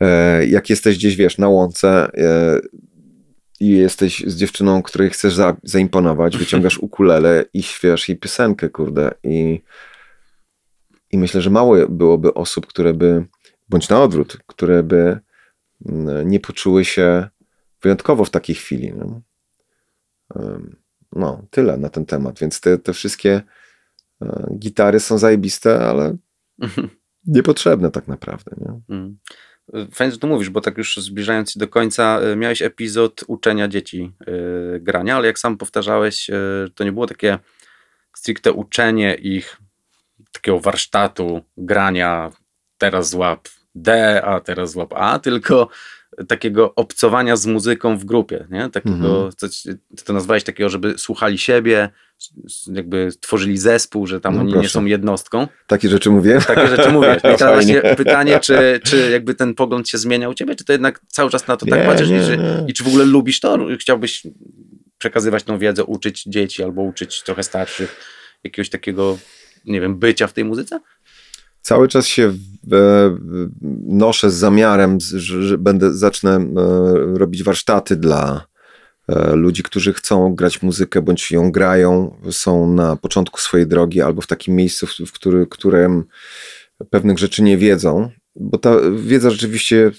E, 0.01 0.45
Jak 0.45 0.69
jesteś 0.69 0.97
gdzieś, 0.97 1.15
wiesz, 1.15 1.37
na 1.37 1.47
łące 1.49 2.09
e, 2.17 2.59
i 3.59 3.69
jesteś 3.69 4.23
z 4.27 4.35
dziewczyną, 4.35 4.81
której 4.81 5.09
chcesz 5.09 5.33
za, 5.35 5.55
zaimponować, 5.63 6.37
wyciągasz 6.45 6.77
ukulele 6.77 7.45
i 7.53 7.63
śpiewasz 7.63 8.09
jej 8.09 8.17
piosenkę, 8.17 8.69
kurde. 8.69 9.11
I, 9.23 9.61
I 11.11 11.17
myślę, 11.17 11.41
że 11.41 11.49
mało 11.49 11.75
byłoby 11.89 12.33
osób, 12.33 12.67
które 12.67 12.93
by, 12.93 13.25
bądź 13.69 13.89
na 13.89 14.03
odwrót, 14.03 14.37
które 14.47 14.83
by 14.83 15.19
mm, 15.89 16.29
nie 16.29 16.39
poczuły 16.39 16.85
się 16.85 17.27
wyjątkowo 17.85 18.25
w 18.25 18.29
takiej 18.29 18.55
chwili. 18.55 18.93
No, 18.93 19.21
no 21.11 21.47
tyle 21.49 21.77
na 21.77 21.89
ten 21.89 22.05
temat. 22.05 22.39
Więc 22.39 22.61
te, 22.61 22.77
te 22.77 22.93
wszystkie 22.93 23.41
e, 24.21 24.47
gitary 24.59 24.99
są 24.99 25.17
zajebiste, 25.17 25.79
ale 25.79 26.17
niepotrzebne 27.37 27.91
tak 27.91 28.07
naprawdę. 28.07 28.51
Nie? 28.57 28.95
Mm. 28.95 29.17
Fajnie, 29.91 30.11
że 30.11 30.17
to 30.17 30.27
mówisz, 30.27 30.49
bo 30.49 30.61
tak 30.61 30.77
już 30.77 30.97
zbliżając 30.97 31.51
się 31.51 31.59
do 31.59 31.67
końca, 31.67 32.19
y, 32.21 32.35
miałeś 32.35 32.61
epizod 32.61 33.23
uczenia 33.27 33.67
dzieci 33.67 34.11
y, 34.75 34.79
grania, 34.79 35.15
ale 35.15 35.27
jak 35.27 35.39
sam 35.39 35.57
powtarzałeś, 35.57 36.29
y, 36.29 36.33
to 36.75 36.83
nie 36.83 36.91
było 36.91 37.07
takie 37.07 37.39
stricte 38.15 38.51
uczenie 38.51 39.15
ich 39.15 39.57
takiego 40.31 40.59
warsztatu 40.59 41.41
grania, 41.57 42.31
teraz 42.77 43.09
złap 43.09 43.47
D, 43.75 44.21
a 44.23 44.39
teraz 44.39 44.71
złap 44.71 44.93
A, 44.93 45.19
tylko 45.19 45.69
takiego 46.27 46.75
obcowania 46.75 47.35
z 47.35 47.45
muzyką 47.45 47.97
w 47.97 48.05
grupie, 48.05 48.47
nie? 48.51 48.69
Takiego, 48.69 48.95
Mhm. 48.95 49.31
co, 49.37 49.47
ty 49.97 50.03
to 50.05 50.13
nazwałeś 50.13 50.43
takiego, 50.43 50.69
żeby 50.69 50.97
słuchali 50.97 51.37
siebie, 51.37 51.89
jakby 52.73 53.09
tworzyli 53.21 53.57
zespół, 53.57 54.07
że 54.07 54.21
tam 54.21 54.33
No 54.33 54.39
oni 54.39 54.47
nie 54.49 54.53
proszę. 54.53 54.69
są 54.69 54.85
jednostką. 54.85 55.47
Takie 55.67 55.89
rzeczy 55.89 56.09
mówię. 56.09 56.39
Takie 56.47 56.67
rzeczy 56.67 56.91
mówię. 56.91 57.15
I 57.19 57.21
teraz 57.21 57.39
Fajnie. 57.39 57.73
właśnie 57.81 57.95
pytanie, 57.95 58.39
czy, 58.39 58.79
czy 58.83 59.09
jakby 59.11 59.35
ten 59.35 59.53
pogląd 59.53 59.89
się 59.89 59.97
zmienia 59.97 60.29
u 60.29 60.33
ciebie, 60.33 60.55
czy 60.55 60.65
to 60.65 60.71
jednak 60.73 61.01
cały 61.07 61.29
czas 61.29 61.47
na 61.47 61.57
to 61.57 61.65
tak 61.65 61.79
Nie, 61.79 61.85
patrzysz 61.85 62.09
nie, 62.09 62.17
i, 62.17 62.25
czy, 62.25 62.37
nie. 62.37 62.65
i 62.67 62.73
czy 62.73 62.83
w 62.83 62.87
ogóle 62.87 63.05
lubisz 63.05 63.39
to? 63.39 63.57
Chciałbyś 63.79 64.23
przekazywać 64.97 65.43
tą 65.43 65.59
wiedzę, 65.59 65.83
uczyć 65.83 66.23
dzieci 66.23 66.63
albo 66.63 66.81
uczyć 66.81 67.23
trochę 67.23 67.43
starszych 67.43 67.95
jakiegoś 68.43 68.69
takiego, 68.69 69.17
nie 69.65 69.81
wiem, 69.81 69.99
bycia 69.99 70.27
w 70.27 70.33
tej 70.33 70.45
muzyce? 70.45 70.79
Cały 71.65 71.87
czas 71.87 72.07
się 72.07 72.33
e, 72.71 73.17
noszę 73.85 74.31
z 74.31 74.33
zamiarem, 74.33 74.97
że, 75.15 75.57
będę 75.57 75.93
zacznę 75.93 76.31
e, 76.31 76.47
robić 77.17 77.43
warsztaty 77.43 77.95
dla, 77.95 78.45
e, 79.09 79.35
ludzi, 79.35 79.63
którzy 79.63 79.93
chcą 79.93 80.35
grać 80.35 80.61
muzykę 80.61 81.01
bądź 81.01 81.31
ją 81.31 81.51
grają, 81.51 82.17
są 82.31 82.73
na 82.73 82.95
początku 82.95 83.39
swojej 83.39 83.67
drogi 83.67 84.01
albo 84.01 84.21
w 84.21 84.27
takim 84.27 84.55
miejscu, 84.55 84.87
w, 84.87 85.11
który, 85.11 85.47
którym 85.47 86.05
pewnych 86.89 87.17
rzeczy 87.17 87.43
nie 87.43 87.57
wiedzą. 87.57 88.09
Bo 88.35 88.57
ta 88.57 88.71
wiedza 88.97 89.29
rzeczywiście, 89.29 89.91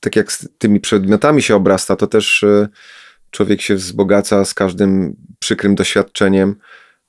tak 0.00 0.16
jak 0.16 0.32
z 0.32 0.48
tymi 0.58 0.80
przedmiotami 0.80 1.42
się 1.42 1.56
obrasta, 1.56 1.96
to 1.96 2.06
też 2.06 2.44
człowiek 3.30 3.60
się 3.60 3.74
wzbogaca 3.74 4.44
z 4.44 4.54
każdym 4.54 5.16
przykrym 5.38 5.74
doświadczeniem. 5.74 6.56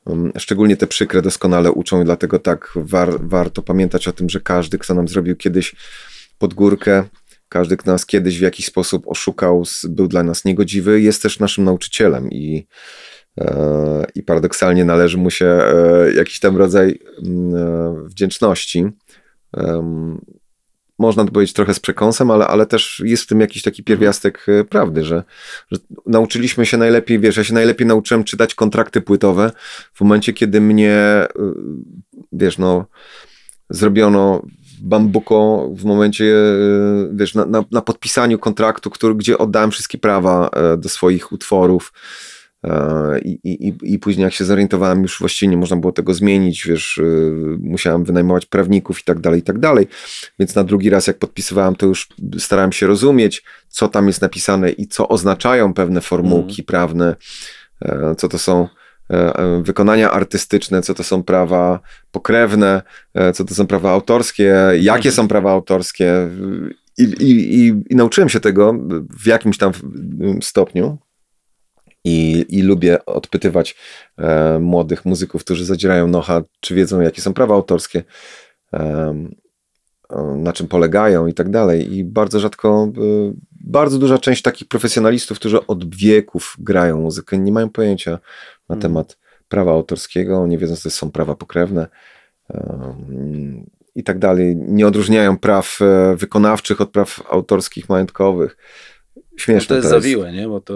Um, 0.06 0.32
szczególnie 0.38 0.77
te 0.77 0.88
przykre 0.88 1.22
doskonale 1.22 1.72
uczą 1.72 2.02
i 2.02 2.06
dlatego 2.06 2.40
tak 2.40 2.72
war, 2.76 3.27
warto 3.27 3.61
pamiętać 3.61 4.07
o 4.07 4.14
tym, 4.14 4.30
że 4.30 4.40
każdy, 4.40 4.77
kto 4.77 4.94
nam 4.94 5.07
zrobił 5.07 5.36
kiedyś 5.36 5.76
pod 6.38 6.53
górkę, 6.53 7.03
każdy, 7.49 7.77
kto 7.77 7.91
nas 7.91 8.06
kiedyś 8.06 8.40
w 8.40 8.41
jakiś 8.41 8.65
sposób 8.65 9.07
oszukał, 9.07 9.64
był 9.84 10.07
dla 10.07 10.23
nas 10.23 10.45
niegodziwy, 10.45 11.02
jest 11.02 11.22
też 11.22 11.40
naszym 11.40 11.64
nauczycielem 11.64 12.32
i, 12.32 12.68
e, 13.40 14.06
i 14.15 14.23
paradoksalnie 14.23 14.86
należy 14.86 15.18
mu 15.18 15.30
się 15.32 15.45
e, 15.45 16.14
jakiś 16.15 16.40
tam 16.40 16.57
rodzaj 16.57 16.99
mm, 17.26 17.56
e, 17.56 18.07
wdzięczności. 18.07 18.86
Można 20.99 21.26
to 21.26 21.31
powiedzieć 21.31 21.55
trochę 21.55 21.73
z 21.73 21.80
przekąsem, 21.80 22.31
ale, 22.31 22.47
ale 22.47 22.65
też 22.65 23.01
jest 23.05 23.23
w 23.23 23.27
tym 23.27 23.39
jakiś 23.39 23.63
taki 23.63 23.84
pierwiastek 23.84 24.45
prawdy, 24.69 25.03
że, 25.03 25.23
że 25.72 25.80
nauczyliśmy 26.05 26.65
się 26.65 26.77
najlepiej, 26.77 27.19
wiesz, 27.19 27.38
ja 27.38 27.43
się 27.43 27.53
najlepiej 27.53 27.88
nauczyłem 27.88 28.23
czytać 28.23 28.55
kontrakty 28.55 29.01
płytowe 29.01 29.51
w 29.93 30.01
momencie, 30.01 30.34
kiedy 30.34 30.61
mnie, 30.61 31.27
wiesz, 32.31 32.57
no, 32.57 32.85
zrobiono 33.69 34.41
Bambuko 34.81 35.69
w 35.76 35.85
momencie, 35.85 36.26
e, 36.26 37.09
wiesz, 37.13 37.34
na, 37.34 37.45
na, 37.45 37.63
na, 37.72 37.81
podpisaniu 37.81 38.39
kontraktu, 38.39 38.89
który, 38.89 39.15
gdzie 39.15 39.38
oddałem 39.38 39.72
wszystkie 39.72 39.97
prawa 39.97 40.49
e, 40.49 40.77
do 40.77 40.89
swoich 40.89 41.31
utworów. 41.31 41.93
E, 42.65 43.19
I, 43.19 43.39
i, 43.43 43.73
I 43.93 43.99
później, 43.99 44.23
jak 44.23 44.33
się 44.33 44.45
zorientowałem, 44.45 45.01
już 45.01 45.19
właściwie 45.19 45.49
nie 45.49 45.57
można 45.57 45.77
było 45.77 45.93
tego 45.93 46.13
zmienić, 46.13 46.67
wiesz, 46.67 47.01
musiałem 47.59 48.03
wynajmować 48.03 48.45
prawników 48.45 48.99
i 48.99 49.03
tak 49.03 49.19
dalej, 49.19 49.39
i 49.39 49.43
tak 49.43 49.59
dalej. 49.59 49.87
Więc 50.39 50.55
na 50.55 50.63
drugi 50.63 50.89
raz, 50.89 51.07
jak 51.07 51.17
podpisywałem, 51.17 51.75
to 51.75 51.85
już 51.85 52.09
starałem 52.39 52.71
się 52.71 52.87
rozumieć, 52.87 53.43
co 53.69 53.87
tam 53.87 54.07
jest 54.07 54.21
napisane 54.21 54.71
i 54.71 54.87
co 54.87 55.07
oznaczają 55.07 55.73
pewne 55.73 56.01
formułki 56.01 56.61
mm. 56.61 56.65
prawne, 56.65 57.15
co 58.17 58.27
to 58.27 58.39
są 58.39 58.67
E, 59.13 59.37
e, 59.37 59.63
wykonania 59.63 60.11
artystyczne, 60.11 60.81
co 60.81 60.93
to 60.93 61.03
są 61.03 61.23
prawa 61.23 61.79
pokrewne, 62.11 62.81
e, 63.13 63.33
co 63.33 63.45
to 63.45 63.55
są 63.55 63.67
prawa 63.67 63.91
autorskie, 63.91 64.55
jakie 64.79 65.11
są 65.11 65.27
prawa 65.27 65.51
autorskie. 65.51 66.29
I, 66.97 67.03
i, 67.03 67.59
i, 67.59 67.73
i 67.89 67.95
nauczyłem 67.95 68.29
się 68.29 68.39
tego 68.39 68.73
w 69.19 69.27
jakimś 69.27 69.57
tam 69.57 69.71
stopniu. 70.41 70.97
I, 72.06 72.45
I 72.49 72.61
lubię 72.61 73.06
odpytywać 73.06 73.76
e, 74.18 74.60
młodych 74.60 75.06
muzyków, 75.06 75.44
którzy 75.44 75.65
zadzierają 75.65 76.07
nocha, 76.07 76.41
czy 76.60 76.76
wiedzą, 76.76 77.02
jakie 77.02 77.22
są 77.22 77.34
prawa 77.34 77.56
autorskie, 77.56 78.03
e, 78.73 79.15
na 80.36 80.53
czym 80.53 80.68
polegają 80.68 81.27
i 81.27 81.34
tak 81.34 81.49
dalej. 81.49 81.94
I 81.94 82.03
bardzo 82.03 82.40
rzadko, 82.40 82.91
e, 82.98 83.34
bardzo 83.52 83.98
duża 83.98 84.18
część 84.18 84.41
takich 84.41 84.68
profesjonalistów, 84.68 85.40
którzy 85.40 85.68
od 85.68 85.95
wieków 85.95 86.56
grają 86.60 87.02
muzykę, 87.02 87.38
nie 87.38 87.52
mają 87.52 87.69
pojęcia, 87.69 88.11
na 88.11 88.76
hmm. 88.76 88.82
temat 88.82 89.18
prawa 89.48 89.72
autorskiego, 89.72 90.48
nie 90.48 90.57
wiedzą, 90.57 90.76
co 90.76 90.90
są 90.90 91.11
prawa 91.11 91.36
pokrewne 91.36 91.88
i 93.95 94.03
tak 94.03 94.19
dalej. 94.19 94.56
Nie 94.56 94.88
odróżniają 94.88 95.38
praw 95.38 95.80
e, 95.82 96.15
wykonawczych 96.15 96.82
od 96.82 96.90
praw 96.90 97.22
autorskich, 97.30 97.90
majątkowych. 97.90 98.57
Śmieszne 99.37 99.75
no 99.75 99.81
to 99.81 99.87
jest, 99.87 99.89
to 99.89 99.95
jest 99.95 100.05
zawiłe, 100.05 100.33
nie? 100.33 100.47
Bo 100.47 100.61
to 100.61 100.73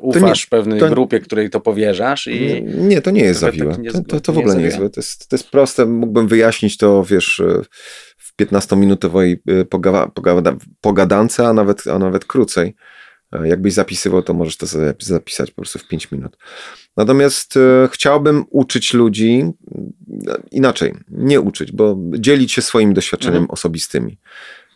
ufasz 0.00 0.46
to 0.48 0.56
nie, 0.56 0.60
pewnej 0.60 0.80
to, 0.80 0.88
grupie, 0.88 1.20
której 1.20 1.50
to 1.50 1.60
powierzasz 1.60 2.26
i... 2.26 2.62
Nie, 2.64 3.02
to 3.02 3.10
nie 3.10 3.22
jest 3.22 3.40
zawiłe. 3.40 3.76
Tak 3.92 4.06
to, 4.08 4.20
to, 4.20 4.32
w 4.32 4.38
ogóle 4.38 4.56
nie 4.56 4.64
jest 4.64 4.76
złe. 4.76 4.90
To 4.90 5.00
jest, 5.00 5.28
to 5.28 5.36
jest 5.36 5.50
proste. 5.50 5.86
Mógłbym 5.86 6.28
wyjaśnić 6.28 6.76
to, 6.76 7.04
wiesz, 7.04 7.40
e, 7.40 7.62
w 8.16 8.42
15-minutowej 8.42 9.36
e, 9.48 9.64
pogadance, 10.80 11.48
a 11.48 11.52
nawet, 11.52 11.86
a 11.86 11.98
nawet 11.98 12.24
krócej. 12.24 12.74
Jakbyś 13.44 13.72
zapisywał, 13.72 14.22
to 14.22 14.34
możesz 14.34 14.56
to 14.56 14.66
zapisać 15.00 15.50
po 15.50 15.56
prostu 15.56 15.78
w 15.78 15.88
5 15.88 16.12
minut. 16.12 16.36
Natomiast 16.96 17.56
e, 17.56 17.88
chciałbym 17.92 18.44
uczyć 18.50 18.94
ludzi 18.94 19.44
e, 20.28 20.42
inaczej, 20.50 20.94
nie 21.08 21.40
uczyć, 21.40 21.72
bo 21.72 21.96
dzielić 22.18 22.52
się 22.52 22.62
swoimi 22.62 22.94
doświadczeniami 22.94 23.38
mhm. 23.38 23.50
osobistymi. 23.50 24.18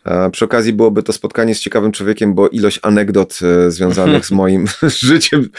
A 0.05 0.29
przy 0.29 0.45
okazji 0.45 0.73
byłoby 0.73 1.03
to 1.03 1.13
spotkanie 1.13 1.55
z 1.55 1.59
ciekawym 1.59 1.91
człowiekiem, 1.91 2.33
bo 2.33 2.49
ilość 2.49 2.79
anegdot 2.81 3.39
e, 3.41 3.71
związanych 3.71 4.25
z 4.25 4.31
moim 4.41 4.65
życiem 5.09 5.49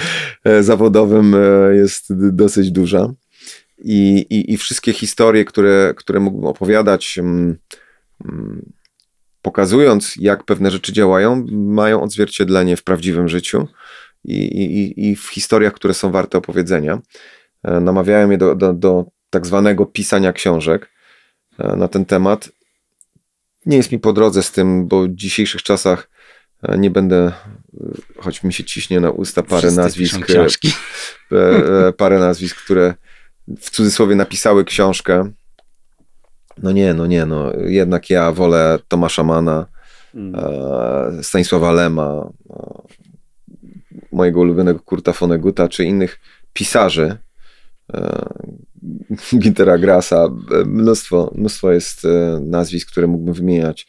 zawodowym 0.60 1.36
jest 1.72 2.04
dosyć 2.32 2.70
duża. 2.70 3.12
I, 3.78 4.26
i, 4.30 4.52
i 4.52 4.56
wszystkie 4.56 4.92
historie, 4.92 5.44
które, 5.44 5.94
które 5.96 6.20
mógłbym 6.20 6.46
opowiadać, 6.46 7.18
mm, 7.18 7.56
mm, 8.24 8.72
pokazując, 9.42 10.14
jak 10.16 10.44
pewne 10.44 10.70
rzeczy 10.70 10.92
działają, 10.92 11.46
mają 11.52 12.02
odzwierciedlenie 12.02 12.76
w 12.76 12.84
prawdziwym 12.84 13.28
życiu 13.28 13.68
i, 14.24 14.36
i, 14.36 15.08
i 15.08 15.16
w 15.16 15.28
historiach, 15.28 15.72
które 15.72 15.94
są 15.94 16.10
warte 16.10 16.38
opowiedzenia. 16.38 16.98
E, 17.62 17.80
namawiałem 17.80 18.32
je 18.32 18.38
do, 18.38 18.54
do, 18.54 18.72
do 18.72 19.04
tak 19.30 19.46
zwanego 19.46 19.86
pisania 19.86 20.32
książek 20.32 20.90
e, 21.58 21.76
na 21.76 21.88
ten 21.88 22.04
temat. 22.04 22.48
Nie 23.66 23.76
jest 23.76 23.92
mi 23.92 23.98
po 23.98 24.12
drodze 24.12 24.42
z 24.42 24.52
tym, 24.52 24.88
bo 24.88 25.02
w 25.02 25.08
dzisiejszych 25.08 25.62
czasach 25.62 26.10
e, 26.62 26.78
nie 26.78 26.90
będę, 26.90 27.32
choć 28.18 28.42
mi 28.42 28.52
się 28.52 28.64
ciśnie 28.64 29.00
na 29.00 29.10
usta 29.10 29.42
parę 29.42 29.60
Wszyscy 29.60 29.76
nazwisk, 29.76 30.26
parę 31.96 32.18
nazwisk, 32.18 32.64
które 32.64 32.94
w 33.60 33.70
cudzysłowie 33.70 34.16
napisały 34.16 34.64
książkę. 34.64 35.32
No 36.62 36.72
nie, 36.72 36.94
no 36.94 37.06
nie, 37.06 37.26
no 37.26 37.52
jednak 37.52 38.10
ja 38.10 38.32
wolę 38.32 38.78
Tomasza 38.88 39.24
Mana, 39.24 39.66
mm. 40.14 41.22
Stanisława 41.22 41.72
Lema, 41.72 42.30
mojego 44.12 44.40
ulubionego 44.40 44.80
Kurta 44.80 45.12
Foneguta, 45.12 45.68
czy 45.68 45.84
innych 45.84 46.20
pisarzy, 46.52 47.16
e, 47.94 48.28
Gintera 49.42 49.78
Grasa, 49.78 50.24
e, 50.24 50.64
mnóstwo, 50.64 51.32
mnóstwo 51.34 51.72
jest 51.72 52.04
e, 52.04 52.40
nazwisk, 52.42 52.90
które 52.90 53.06
mógłbym 53.06 53.34
wymieniać. 53.34 53.86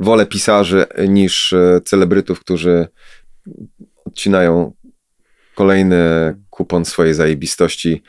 Wolę 0.00 0.26
pisarzy 0.26 0.86
niż 1.08 1.54
celebrytów, 1.84 2.40
którzy 2.40 2.86
odcinają 4.04 4.72
kolejny 5.54 5.96
kupon 6.50 6.84
swojej 6.84 7.14
zajebistości 7.14 8.02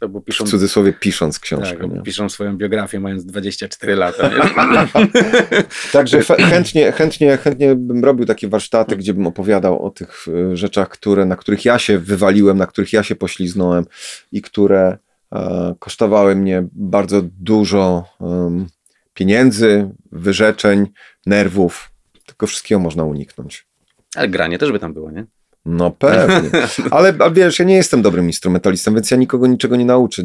Albo 0.00 0.20
piszą, 0.20 0.44
w 0.44 0.48
cudzysłowie 0.48 0.92
pisząc 0.92 1.38
książkę. 1.38 1.90
Tak, 1.90 2.02
piszą 2.02 2.28
swoją 2.28 2.56
biografię 2.56 3.00
mając 3.00 3.24
24 3.24 3.94
lata. 3.94 4.30
Także 5.92 6.22
chętnie, 6.22 6.92
chętnie, 6.92 7.36
chętnie 7.36 7.74
bym 7.74 8.04
robił 8.04 8.26
takie 8.26 8.48
warsztaty, 8.48 8.96
gdzie 8.96 9.14
bym 9.14 9.26
opowiadał 9.26 9.86
o 9.86 9.90
tych 9.90 10.26
e, 10.28 10.56
rzeczach, 10.56 10.88
które, 10.88 11.24
na 11.24 11.36
których 11.36 11.64
ja 11.64 11.78
się 11.78 11.98
wywaliłem, 11.98 12.58
na 12.58 12.66
których 12.66 12.92
ja 12.92 13.02
się 13.02 13.16
pośliznąłem 13.16 13.84
i 14.32 14.42
które 14.42 14.98
e, 15.32 15.74
kosztowały 15.78 16.36
mnie 16.36 16.68
bardzo 16.72 17.22
dużo 17.22 18.04
um, 18.20 18.66
pieniędzy, 19.14 19.90
wyrzeczeń, 20.12 20.86
nerwów. 21.26 21.90
Tego 22.26 22.46
wszystkiego 22.46 22.80
można 22.80 23.04
uniknąć. 23.04 23.66
Ale 24.14 24.28
granie 24.28 24.58
też 24.58 24.72
by 24.72 24.78
tam 24.78 24.94
było, 24.94 25.10
nie? 25.10 25.26
No 25.66 25.90
pewnie. 25.90 26.50
Ale 26.90 27.14
wiesz, 27.32 27.58
ja 27.58 27.64
nie 27.64 27.74
jestem 27.74 28.02
dobrym 28.02 28.26
instrumentalistą, 28.26 28.94
więc 28.94 29.10
ja 29.10 29.16
nikogo 29.16 29.46
niczego 29.46 29.76
nie 29.76 29.84
nauczę. 29.84 30.22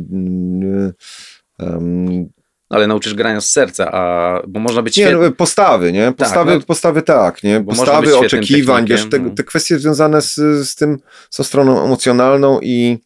Um, 1.59 2.30
ale 2.69 2.88
nauczysz 2.88 3.13
grania 3.13 3.41
z 3.41 3.51
serca, 3.51 3.91
a 3.91 4.41
bo 4.47 4.59
można 4.59 4.81
być 4.81 4.97
Nie, 4.97 5.11
no, 5.11 5.31
postawy, 5.31 5.91
nie? 5.91 6.11
Postawy 6.18 6.51
tak, 6.51 6.59
no, 6.59 6.65
postawy 6.65 7.01
tak, 7.01 7.43
nie? 7.43 7.63
Postawy, 7.63 8.18
oczekiwań, 8.18 8.85
wiesz, 8.85 9.09
te, 9.09 9.30
te, 9.30 9.43
kwestie 9.43 9.80
związane 9.80 10.22
z, 10.22 10.35
z 10.69 10.76
tym, 10.76 10.97
z 11.30 11.47
stroną 11.47 11.85
emocjonalną 11.85 12.59
i, 12.61 12.97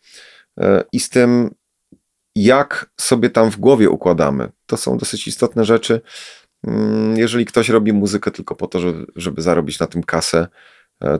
e, 0.60 0.84
i 0.92 1.00
z 1.00 1.10
tym, 1.10 1.56
jak 2.36 2.90
sobie 3.02 3.30
tam 3.30 3.52
w 3.52 3.58
głowie 3.58 3.90
układamy. 3.90 4.50
To 4.66 4.78
są 4.78 4.98
dosyć 4.98 5.28
istotne 5.28 5.66
rzeczy. 5.66 6.02
Mm, 6.68 7.18
jeżeli 7.18 7.46
ktoś 7.46 7.70
robi 7.70 7.94
muzykę 7.94 8.32
tylko 8.32 8.56
po 8.56 8.68
to, 8.68 8.80
żeby, 8.80 9.06
żeby 9.16 9.42
zarobić 9.42 9.80
na 9.80 9.88
tym 9.88 10.04
kasę, 10.04 10.48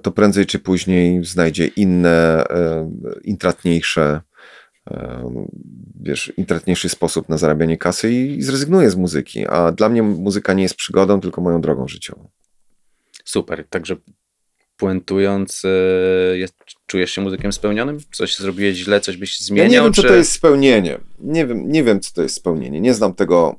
to 0.02 0.12
prędzej 0.12 0.46
czy 0.46 0.60
później 0.60 1.26
znajdzie 1.26 1.68
inne, 1.68 2.44
e, 2.50 2.92
intratniejsze, 3.24 4.22
e, 4.88 5.30
wiesz, 6.02 6.34
intratniejszy 6.38 6.90
sposób 6.90 7.30
na 7.30 7.38
zarabianie 7.38 7.78
kasy 7.78 8.14
i 8.14 8.42
zrezygnuje 8.42 8.90
z 8.90 8.96
muzyki. 8.96 9.48
A 9.48 9.72
dla 9.72 9.90
mnie 9.90 10.04
muzyka 10.04 10.54
nie 10.54 10.64
jest 10.64 10.76
przygodą, 10.76 11.22
tylko 11.22 11.42
moją 11.42 11.62
drogą 11.62 11.88
życiową. 11.88 12.30
Super. 13.26 13.66
Także 13.70 13.96
puentując, 14.78 15.64
jest, 16.34 16.56
czujesz 16.86 17.12
się 17.12 17.22
muzykiem 17.22 17.54
spełnionym? 17.54 17.98
Coś 18.12 18.38
zrobiłeś 18.38 18.76
źle, 18.78 19.02
coś 19.02 19.18
byś 19.18 19.40
zmieniał? 19.40 19.66
Ja 19.66 19.80
nie 19.80 19.84
wiem, 19.84 19.94
czy... 19.94 20.02
co 20.02 20.08
to 20.08 20.16
jest 20.16 20.32
spełnienie. 20.32 20.98
Nie 21.20 21.48
wiem, 21.48 21.72
nie 21.72 21.84
wiem, 21.84 22.00
co 22.00 22.14
to 22.14 22.22
jest 22.22 22.36
spełnienie. 22.36 22.82
Nie 22.82 22.94
znam 22.94 23.14
tego, 23.14 23.56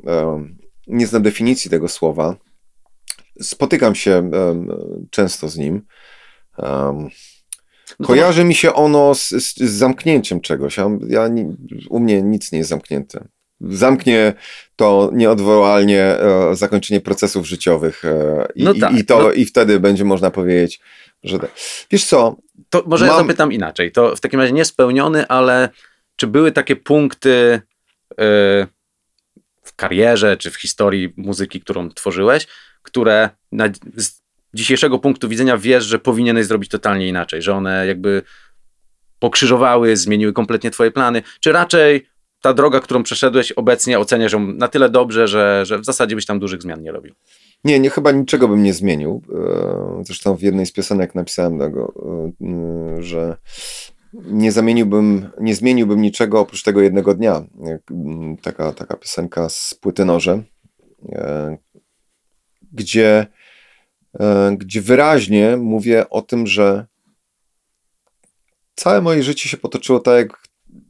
nie 0.87 1.07
znam 1.07 1.23
definicji 1.23 1.71
tego 1.71 1.89
słowa. 1.89 2.37
Spotykam 3.41 3.95
się 3.95 4.31
często 5.11 5.49
z 5.49 5.57
nim 5.57 5.83
no 8.01 8.07
kojarzy 8.07 8.45
mi 8.45 8.55
się 8.55 8.73
ono 8.73 9.15
z, 9.15 9.29
z, 9.29 9.57
z 9.57 9.71
zamknięciem 9.71 10.41
czegoś. 10.41 10.77
Ja, 10.77 10.91
ja, 11.09 11.29
u 11.89 12.01
mnie 12.01 12.23
nic 12.23 12.53
nie 12.53 12.59
jest 12.59 12.71
zamknięte. 12.71 13.29
Zamknie 13.61 14.35
to 14.77 15.11
nieodwołalnie 15.13 16.03
e, 16.03 16.57
zakończenie 16.57 17.01
procesów 17.01 17.47
życiowych 17.47 18.05
e, 18.05 18.47
i, 18.55 18.65
no 18.65 18.75
tak, 18.75 18.99
i, 18.99 19.05
to, 19.05 19.23
no. 19.23 19.33
i 19.33 19.45
wtedy 19.45 19.81
będzie 19.81 20.05
można 20.05 20.31
powiedzieć, 20.31 20.81
że... 21.23 21.39
Tak. 21.39 21.51
Wiesz 21.91 22.05
co? 22.05 22.37
To 22.71 22.83
może 22.87 23.07
mam... 23.07 23.15
ja 23.15 23.23
zapytam 23.23 23.53
inaczej. 23.53 23.93
To 23.93 24.17
w 24.17 24.21
takim 24.21 24.41
razie 24.41 24.53
niespełniony, 24.53 25.29
ale 25.29 25.69
czy 26.17 26.27
były 26.27 26.53
takie 26.53 26.77
punkty 26.77 27.61
yy, 28.11 28.67
w 29.63 29.77
karierze 29.77 30.37
czy 30.37 30.51
w 30.51 30.57
historii 30.57 31.13
muzyki, 31.17 31.61
którą 31.61 31.91
tworzyłeś, 31.91 32.47
które 32.87 33.31
na, 33.53 33.69
z 33.97 34.23
dzisiejszego 34.55 34.99
punktu 34.99 35.29
widzenia 35.29 35.59
wiesz, 35.59 35.85
że 35.85 35.99
powinieneś 35.99 36.47
zrobić 36.47 36.71
totalnie 36.71 37.09
inaczej, 37.09 37.43
że 37.43 37.55
one 37.55 37.87
jakby 37.87 38.23
pokrzyżowały, 39.19 39.97
zmieniły 39.97 40.33
kompletnie 40.33 40.71
twoje 40.71 40.91
plany, 40.91 41.23
czy 41.41 41.53
raczej 41.53 42.07
ta 42.43 42.55
droga, 42.55 42.81
którą 42.81 43.03
przeszedłeś 43.03 43.53
obecnie 43.53 43.99
oceniasz 43.99 44.33
ją 44.33 44.41
na 44.41 44.69
tyle 44.69 44.91
dobrze, 44.91 45.29
że, 45.29 45.63
że 45.67 45.79
w 45.79 45.85
zasadzie 45.85 46.15
byś 46.15 46.27
tam 46.27 46.39
dużych 46.39 46.63
zmian 46.63 46.83
nie 46.83 46.93
robił? 46.93 47.15
Nie, 47.65 47.81
nie, 47.81 47.91
chyba 47.91 48.13
niczego 48.13 48.49
bym 48.49 48.63
nie 48.63 48.75
zmienił. 48.75 49.23
E, 49.35 50.05
zresztą 50.05 50.37
w 50.37 50.43
jednej 50.43 50.67
z 50.67 50.73
piosenek 50.73 51.15
napisałem 51.15 51.59
tego, 51.59 51.93
e, 52.41 53.03
że 53.03 53.37
nie 54.15 54.53
zamieniłbym, 54.53 55.29
nie 55.41 55.55
zmieniłbym 55.55 56.01
niczego 56.01 56.41
oprócz 56.41 56.63
tego 56.63 56.81
jednego 56.81 57.15
dnia. 57.15 57.45
Taka, 58.43 58.73
taka 58.73 58.97
piosenka 58.97 59.49
z 59.49 59.75
płyty 59.75 60.05
Noże, 60.05 60.43
e, 61.09 61.59
gdzie, 62.77 63.27
gdzie 64.57 64.81
wyraźnie 64.81 65.57
mówię 65.57 66.11
o 66.11 66.23
tym, 66.23 66.47
że 66.47 66.87
całe 68.75 69.01
moje 69.01 69.23
życie 69.23 69.49
się 69.49 69.57
potoczyło 69.57 70.01
tak, 70.01 70.19
jak 70.19 70.49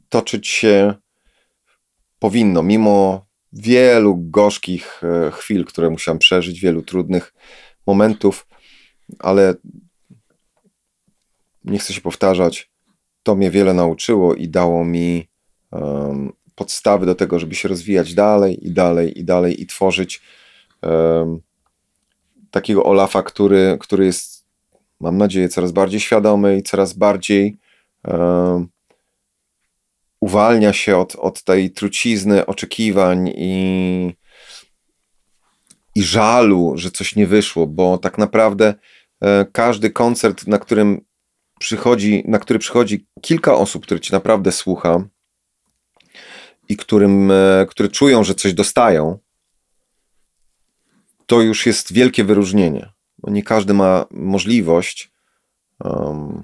toczyć 0.08 0.48
się 0.48 0.94
powinno, 2.18 2.62
mimo 2.62 3.26
wielu 3.52 4.16
gorzkich 4.16 5.00
e, 5.04 5.30
chwil, 5.30 5.64
które 5.64 5.90
musiałem 5.90 6.18
przeżyć, 6.18 6.60
wielu 6.60 6.82
trudnych 6.82 7.34
momentów, 7.86 8.46
ale 9.18 9.54
nie 11.64 11.78
chcę 11.78 11.92
się 11.92 12.00
powtarzać, 12.00 12.70
to 13.22 13.34
mnie 13.34 13.50
wiele 13.50 13.74
nauczyło 13.74 14.34
i 14.34 14.48
dało 14.48 14.84
mi 14.84 15.28
um, 15.70 16.32
podstawy 16.54 17.06
do 17.06 17.14
tego, 17.14 17.38
żeby 17.38 17.54
się 17.54 17.68
rozwijać 17.68 18.14
dalej 18.14 18.66
i 18.66 18.72
dalej 18.72 19.18
i 19.20 19.24
dalej 19.24 19.62
i 19.62 19.66
tworzyć 19.66 20.22
um, 20.82 21.40
takiego 22.50 22.84
Olafa, 22.84 23.22
który, 23.22 23.76
który 23.80 24.04
jest, 24.04 24.46
mam 25.00 25.18
nadzieję, 25.18 25.48
coraz 25.48 25.72
bardziej 25.72 26.00
świadomy 26.00 26.58
i 26.58 26.62
coraz 26.62 26.92
bardziej 26.92 27.58
uwalnia 30.20 30.72
się 30.72 30.96
od, 30.96 31.16
od 31.16 31.42
tej 31.42 31.70
trucizny 31.70 32.46
oczekiwań 32.46 33.32
i, 33.36 34.12
i 35.94 36.02
żalu, 36.02 36.72
że 36.76 36.90
coś 36.90 37.16
nie 37.16 37.26
wyszło, 37.26 37.66
bo 37.66 37.98
tak 37.98 38.18
naprawdę 38.18 38.74
e, 39.20 39.46
każdy 39.52 39.90
koncert, 39.90 40.46
na 40.46 40.58
którym 40.58 41.00
przychodzi, 41.58 42.22
na 42.26 42.38
który 42.38 42.58
przychodzi 42.58 43.06
kilka 43.20 43.54
osób, 43.54 43.82
które 43.82 44.00
ci 44.00 44.12
naprawdę 44.12 44.52
słucha 44.52 45.04
i 46.68 46.76
którym, 46.76 47.30
e, 47.30 47.66
które 47.68 47.88
czują, 47.88 48.24
że 48.24 48.34
coś 48.34 48.54
dostają, 48.54 49.18
to 51.26 51.40
już 51.40 51.66
jest 51.66 51.92
wielkie 51.92 52.24
wyróżnienie. 52.24 52.92
Nie 53.22 53.42
każdy 53.42 53.74
ma 53.74 54.06
możliwość 54.10 55.12
um, 55.84 56.42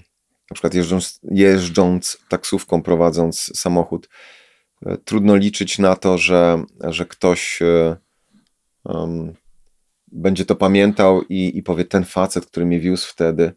na 0.50 0.54
przykład 0.54 0.74
jeżdżąc, 0.74 1.20
jeżdżąc 1.30 2.18
taksówką, 2.28 2.82
prowadząc 2.82 3.50
samochód, 3.54 4.08
e, 4.86 4.96
trudno 4.96 5.36
liczyć 5.36 5.78
na 5.78 5.96
to, 5.96 6.18
że, 6.18 6.64
że 6.80 7.06
ktoś 7.06 7.60
um, 8.84 9.34
będzie 10.12 10.44
to 10.44 10.56
pamiętał 10.56 11.22
i, 11.22 11.58
i 11.58 11.62
powie, 11.62 11.84
ten 11.84 12.04
facet, 12.04 12.46
który 12.46 12.66
mnie 12.66 12.80
wiózł 12.80 13.08
wtedy. 13.08 13.52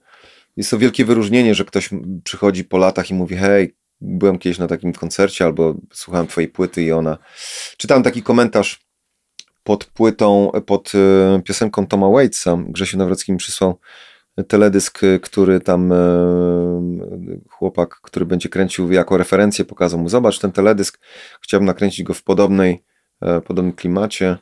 Jest 0.57 0.72
to 0.72 0.77
wielkie 0.77 1.06
wyróżnienie, 1.06 1.56
że 1.56 1.65
ktoś 1.65 1.89
przychodzi 2.23 2.64
po 2.64 2.77
latach 2.77 3.10
i 3.10 3.14
mówi, 3.14 3.35
hej, 3.35 3.76
byłem 4.02 4.39
kiedyś 4.39 4.60
na 4.60 4.68
takim 4.68 4.93
koncercie 4.93 5.45
albo 5.45 5.76
słuchałem 5.93 6.27
twojej 6.27 6.47
płyty 6.47 6.84
i 6.84 6.91
ona... 6.91 7.18
Czytałem 7.77 8.03
taki 8.03 8.23
komentarz 8.23 8.85
pod 9.65 9.85
płytą, 9.85 10.51
pod 10.65 10.91
e, 10.95 11.41
piosenką 11.41 11.87
Toma 11.87 12.09
Waitsa, 12.09 12.57
Grzesiu 12.67 12.97
Nawrocki 12.97 13.31
mi 13.31 13.37
przysłał 13.37 13.79
teledysk, 14.43 14.99
który 15.21 15.59
tam 15.59 15.91
e, 15.91 15.95
chłopak, 17.49 17.99
który 18.01 18.25
będzie 18.25 18.49
kręcił 18.49 18.91
jako 18.91 19.17
referencję, 19.17 19.65
pokazał 19.65 19.99
mu, 19.99 20.09
zobacz 20.09 20.39
ten 20.39 20.51
teledysk, 20.51 20.99
chciałbym 21.41 21.65
nakręcić 21.65 22.03
go 22.03 22.13
w 22.13 22.23
podobnej, 22.23 22.83
e, 23.21 23.41
podobnym 23.41 23.73
klimacie. 23.73 24.37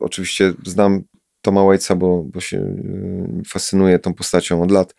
Oczywiście 0.00 0.52
znam 0.66 1.02
Toma 1.42 1.64
Waitsa, 1.64 1.96
bo, 1.96 2.22
bo 2.22 2.40
się 2.40 2.58
e, 2.58 3.42
fascynuje 3.46 3.98
tą 3.98 4.14
postacią 4.14 4.62
od 4.62 4.70
lat. 4.70 4.94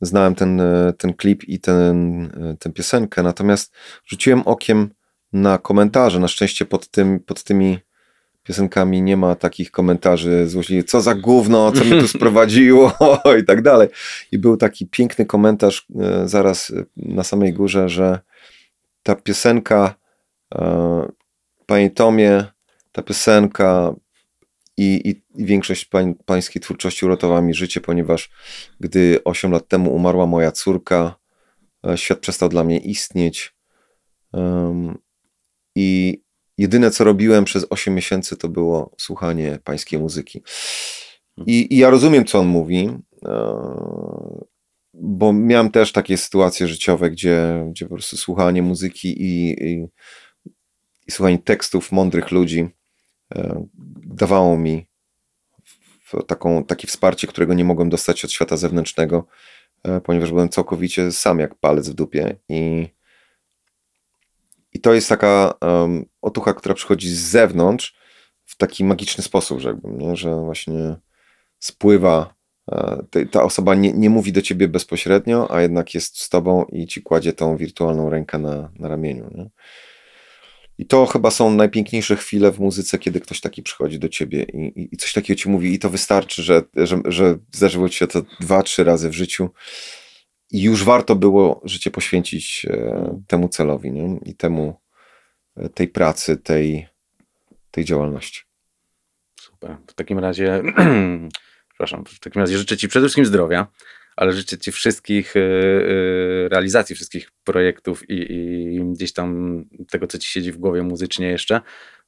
Znałem 0.00 0.34
ten, 0.34 0.62
ten 0.98 1.14
klip 1.14 1.44
i 1.44 1.60
ten, 1.60 2.30
tę 2.60 2.72
piosenkę, 2.72 3.22
natomiast 3.22 3.74
rzuciłem 4.06 4.42
okiem 4.42 4.90
na 5.34 5.58
komentarze. 5.58 6.20
Na 6.20 6.28
szczęście 6.28 6.64
pod, 6.64 6.88
tym, 6.88 7.20
pod 7.20 7.44
tymi 7.44 7.78
piosenkami 8.42 9.02
nie 9.02 9.16
ma 9.16 9.34
takich 9.34 9.70
komentarzy 9.70 10.48
złośliwych, 10.48 10.84
co 10.84 11.00
za 11.00 11.14
gówno, 11.14 11.72
co 11.72 11.84
mnie 11.84 12.00
tu 12.00 12.08
sprowadziło 12.18 12.92
i 13.40 13.44
tak 13.44 13.62
dalej. 13.62 13.88
I 14.32 14.38
był 14.38 14.56
taki 14.56 14.86
piękny 14.86 15.26
komentarz 15.26 15.86
e, 16.00 16.28
zaraz 16.28 16.70
e, 16.70 16.84
na 16.96 17.24
samej 17.24 17.52
górze, 17.52 17.88
że 17.88 18.18
ta 19.02 19.16
piosenka, 19.16 19.94
e, 20.54 21.08
panie 21.66 21.90
Tomie, 21.90 22.44
ta 22.92 23.02
piosenka 23.02 23.94
i, 24.76 25.00
i, 25.04 25.40
i 25.42 25.44
większość 25.44 25.84
pań, 25.84 26.14
pańskiej 26.24 26.62
twórczości 26.62 27.06
uratowała 27.06 27.42
mi 27.42 27.54
życie, 27.54 27.80
ponieważ 27.80 28.30
gdy 28.80 29.20
8 29.24 29.52
lat 29.52 29.68
temu 29.68 29.94
umarła 29.94 30.26
moja 30.26 30.52
córka, 30.52 31.14
świat 31.96 32.18
przestał 32.18 32.48
dla 32.48 32.64
mnie 32.64 32.78
istnieć. 32.78 33.54
Um, 34.32 34.98
I 35.74 36.20
jedyne 36.58 36.90
co 36.90 37.04
robiłem 37.04 37.44
przez 37.44 37.66
8 37.70 37.94
miesięcy 37.94 38.36
to 38.36 38.48
było 38.48 38.94
słuchanie 38.98 39.58
pańskiej 39.64 39.98
muzyki. 39.98 40.42
I, 41.46 41.74
i 41.74 41.78
ja 41.78 41.90
rozumiem, 41.90 42.24
co 42.24 42.38
on 42.38 42.46
mówi, 42.46 42.90
e, 43.24 44.44
bo 44.94 45.32
miałem 45.32 45.70
też 45.70 45.92
takie 45.92 46.16
sytuacje 46.16 46.68
życiowe, 46.68 47.10
gdzie, 47.10 47.66
gdzie 47.70 47.86
po 47.86 47.94
prostu 47.94 48.16
słuchanie 48.16 48.62
muzyki 48.62 49.22
i, 49.22 49.64
i, 49.64 49.86
i 51.06 51.10
słuchanie 51.10 51.38
tekstów 51.38 51.92
mądrych 51.92 52.30
ludzi 52.30 52.68
e, 53.34 53.66
dawało 54.06 54.58
mi 54.58 54.86
taką, 56.26 56.64
takie 56.64 56.86
wsparcie, 56.86 57.26
którego 57.26 57.54
nie 57.54 57.64
mogłem 57.64 57.88
dostać 57.88 58.24
od 58.24 58.32
świata 58.32 58.56
zewnętrznego, 58.56 59.26
e, 59.82 60.00
ponieważ 60.00 60.30
byłem 60.30 60.48
całkowicie 60.48 61.12
sam 61.12 61.38
jak 61.38 61.54
palec 61.54 61.88
w 61.88 61.94
dupie 61.94 62.36
i 62.48 62.88
i 64.74 64.80
to 64.80 64.94
jest 64.94 65.08
taka 65.08 65.54
um, 65.60 66.04
otucha, 66.22 66.54
która 66.54 66.74
przychodzi 66.74 67.08
z 67.08 67.18
zewnątrz 67.18 67.94
w 68.44 68.56
taki 68.56 68.84
magiczny 68.84 69.24
sposób, 69.24 69.60
że, 69.60 69.78
nie? 69.84 70.16
że 70.16 70.34
właśnie 70.34 70.96
spływa. 71.58 72.34
E, 72.72 73.26
ta 73.30 73.42
osoba 73.42 73.74
nie, 73.74 73.92
nie 73.92 74.10
mówi 74.10 74.32
do 74.32 74.42
ciebie 74.42 74.68
bezpośrednio, 74.68 75.50
a 75.50 75.62
jednak 75.62 75.94
jest 75.94 76.20
z 76.20 76.28
tobą 76.28 76.64
i 76.64 76.86
ci 76.86 77.02
kładzie 77.02 77.32
tą 77.32 77.56
wirtualną 77.56 78.10
rękę 78.10 78.38
na, 78.38 78.72
na 78.78 78.88
ramieniu. 78.88 79.30
Nie? 79.34 79.50
I 80.78 80.86
to 80.86 81.06
chyba 81.06 81.30
są 81.30 81.50
najpiękniejsze 81.50 82.16
chwile 82.16 82.52
w 82.52 82.60
muzyce, 82.60 82.98
kiedy 82.98 83.20
ktoś 83.20 83.40
taki 83.40 83.62
przychodzi 83.62 83.98
do 83.98 84.08
ciebie 84.08 84.42
i, 84.42 84.80
i, 84.80 84.94
i 84.94 84.96
coś 84.96 85.12
takiego 85.12 85.40
ci 85.40 85.48
mówi, 85.48 85.74
i 85.74 85.78
to 85.78 85.90
wystarczy, 85.90 86.42
że, 86.42 86.62
że, 86.76 87.00
że 87.04 87.38
zdarzyło 87.52 87.88
ci 87.88 87.98
się 87.98 88.06
to 88.06 88.22
dwa, 88.40 88.62
trzy 88.62 88.84
razy 88.84 89.10
w 89.10 89.12
życiu 89.12 89.50
i 90.50 90.62
już 90.62 90.84
warto 90.84 91.16
było 91.16 91.60
życie 91.64 91.90
poświęcić 91.90 92.66
e, 92.70 93.20
temu 93.26 93.48
celowi 93.48 93.92
nie? 93.92 94.18
i 94.24 94.34
temu, 94.34 94.80
e, 95.56 95.68
tej 95.68 95.88
pracy, 95.88 96.36
tej, 96.36 96.88
tej 97.70 97.84
działalności. 97.84 98.42
Super. 99.40 99.76
W 99.86 99.94
takim 99.94 100.18
razie, 100.18 100.62
przepraszam, 101.68 102.04
w 102.04 102.20
takim 102.20 102.42
razie 102.42 102.58
życzę 102.58 102.76
Ci 102.76 102.88
przede 102.88 103.06
wszystkim 103.06 103.26
zdrowia, 103.26 103.66
ale 104.16 104.32
życzę 104.32 104.58
Ci 104.58 104.72
wszystkich 104.72 105.34
yy, 105.34 106.48
realizacji 106.48 106.96
wszystkich 106.96 107.30
projektów 107.44 108.10
i, 108.10 108.14
i, 108.14 108.80
gdzieś 108.92 109.12
tam 109.12 109.62
tego, 109.90 110.06
co 110.06 110.18
Ci 110.18 110.28
siedzi 110.28 110.52
w 110.52 110.58
głowie 110.58 110.82
muzycznie 110.82 111.28
jeszcze. 111.28 111.60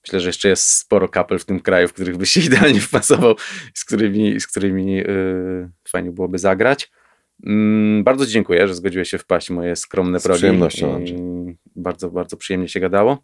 Myślę, 0.04 0.20
że 0.20 0.28
jeszcze 0.28 0.48
jest 0.48 0.72
sporo 0.72 1.08
kapel 1.08 1.38
w 1.38 1.44
tym 1.44 1.60
kraju, 1.60 1.88
w 1.88 1.92
których 1.92 2.16
byś 2.16 2.30
się 2.30 2.40
idealnie 2.50 2.80
wpasował, 2.80 3.34
z 3.74 3.84
którymi, 3.84 4.40
z 4.40 4.46
którymi 4.46 5.02
fajnie 5.88 6.12
byłoby 6.12 6.38
zagrać. 6.38 6.90
Mm, 7.44 8.04
bardzo 8.04 8.26
dziękuję, 8.26 8.68
że 8.68 8.74
zgodziłeś 8.74 9.08
się 9.08 9.18
wpaść 9.18 9.46
w 9.46 9.50
moje 9.50 9.76
skromne 9.76 10.20
progi. 10.20 10.38
Z 10.38 10.40
przyjemnością. 10.40 11.04
bardzo, 11.76 12.10
bardzo 12.10 12.36
przyjemnie 12.36 12.68
się 12.68 12.80
gadało. 12.80 13.18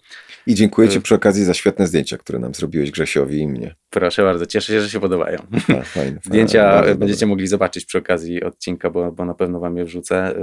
I 0.47 0.55
dziękuję 0.55 0.89
Ci 0.89 0.99
Y- 0.99 1.01
przy 1.01 1.15
okazji 1.15 1.45
za 1.45 1.55
świetne 1.55 1.87
zdjęcia, 1.87 2.19
które 2.19 2.39
nam 2.39 2.55
zrobiłeś 2.55 2.91
Grzesiowi 2.91 3.39
i 3.39 3.49
mnie. 3.49 3.75
Proszę 3.91 4.23
bardzo, 4.23 4.47
cieszę 4.47 4.73
się, 4.73 4.81
że 4.81 4.91
się 4.91 5.01
podobają. 5.01 5.39
Tak, 5.67 5.87
fajne, 5.87 6.19
Zdjęcia 6.25 6.79
fajne, 6.79 6.95
będziecie 6.95 7.27
mogli 7.27 7.47
zobaczyć 7.47 7.85
przy 7.85 7.99
okazji 7.99 8.43
odcinka, 8.45 8.91
bo, 8.91 9.13
bo 9.13 9.25
na 9.25 9.35
pewno 9.35 9.61
wam 9.61 9.77
je 9.77 9.85
wrzucę, 9.85 10.35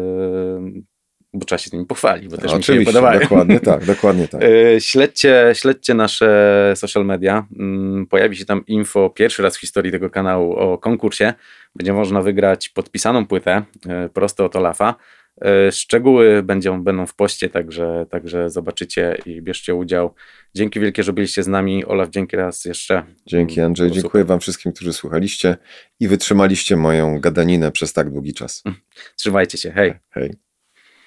yy, 0.73 0.81
bo 1.33 1.45
trzeba 1.45 1.59
się 1.59 1.69
z 1.69 1.73
nimi 1.73 1.85
pochwalić, 1.85 2.27
bo 2.27 2.35
też 2.37 2.45
mi 2.45 2.49
się 2.49 2.57
Oczywiście, 2.57 2.93
podobają. 2.93 3.19
dokładnie 3.19 3.59
tak, 3.71 3.85
dokładnie 3.85 4.27
tak. 4.27 4.41
Yy, 4.41 4.81
Śledźcie, 4.81 5.51
śledźcie 5.53 5.93
nasze 5.93 6.73
social 6.75 7.05
media. 7.05 7.47
Mm, 7.59 8.05
Pojawi 8.07 8.35
się 8.35 8.45
tam 8.45 8.65
info 8.65 9.09
pierwszy 9.09 9.43
raz 9.43 9.57
w 9.57 9.59
historii 9.59 9.91
tego 9.91 10.09
kanału 10.09 10.53
o 10.53 10.77
konkursie. 10.77 11.33
Będzie 11.75 11.93
można 11.93 12.21
wygrać 12.21 12.69
podpisaną 12.69 13.27
płytę 13.27 13.63
yy, 13.85 14.09
prosto 14.09 14.45
od 14.45 14.55
Olafa. 14.55 14.95
Yy, 15.41 15.71
Szczegóły 15.71 16.43
będą, 16.43 16.83
będą 16.83 17.05
w 17.05 17.15
poście, 17.15 17.49
także, 17.49 18.05
także 18.09 18.49
zobaczycie 18.49 19.17
i 19.25 19.41
bierzcie 19.41 19.75
udział. 19.75 20.13
Dzięki 20.55 20.79
wielkie, 20.79 21.03
że 21.03 21.13
byliście 21.13 21.43
z 21.43 21.47
nami. 21.47 21.85
Olaf, 21.85 22.09
dzięki 22.09 22.37
raz 22.37 22.65
jeszcze. 22.65 23.03
Dzięki 23.25 23.61
Andrzej, 23.61 23.89
Było 23.89 24.01
dziękuję 24.01 24.23
Wam 24.23 24.39
wszystkim, 24.39 24.71
którzy 24.73 24.93
słuchaliście 24.93 25.57
i 25.99 26.07
wytrzymaliście 26.07 26.75
moją 26.75 27.19
gadaninę 27.19 27.71
przez 27.71 27.93
tak 27.93 28.09
długi 28.11 28.33
czas. 28.33 28.63
Trzymajcie 29.15 29.57
się, 29.57 29.71
hej. 29.71 29.93
Hej. 30.09 30.48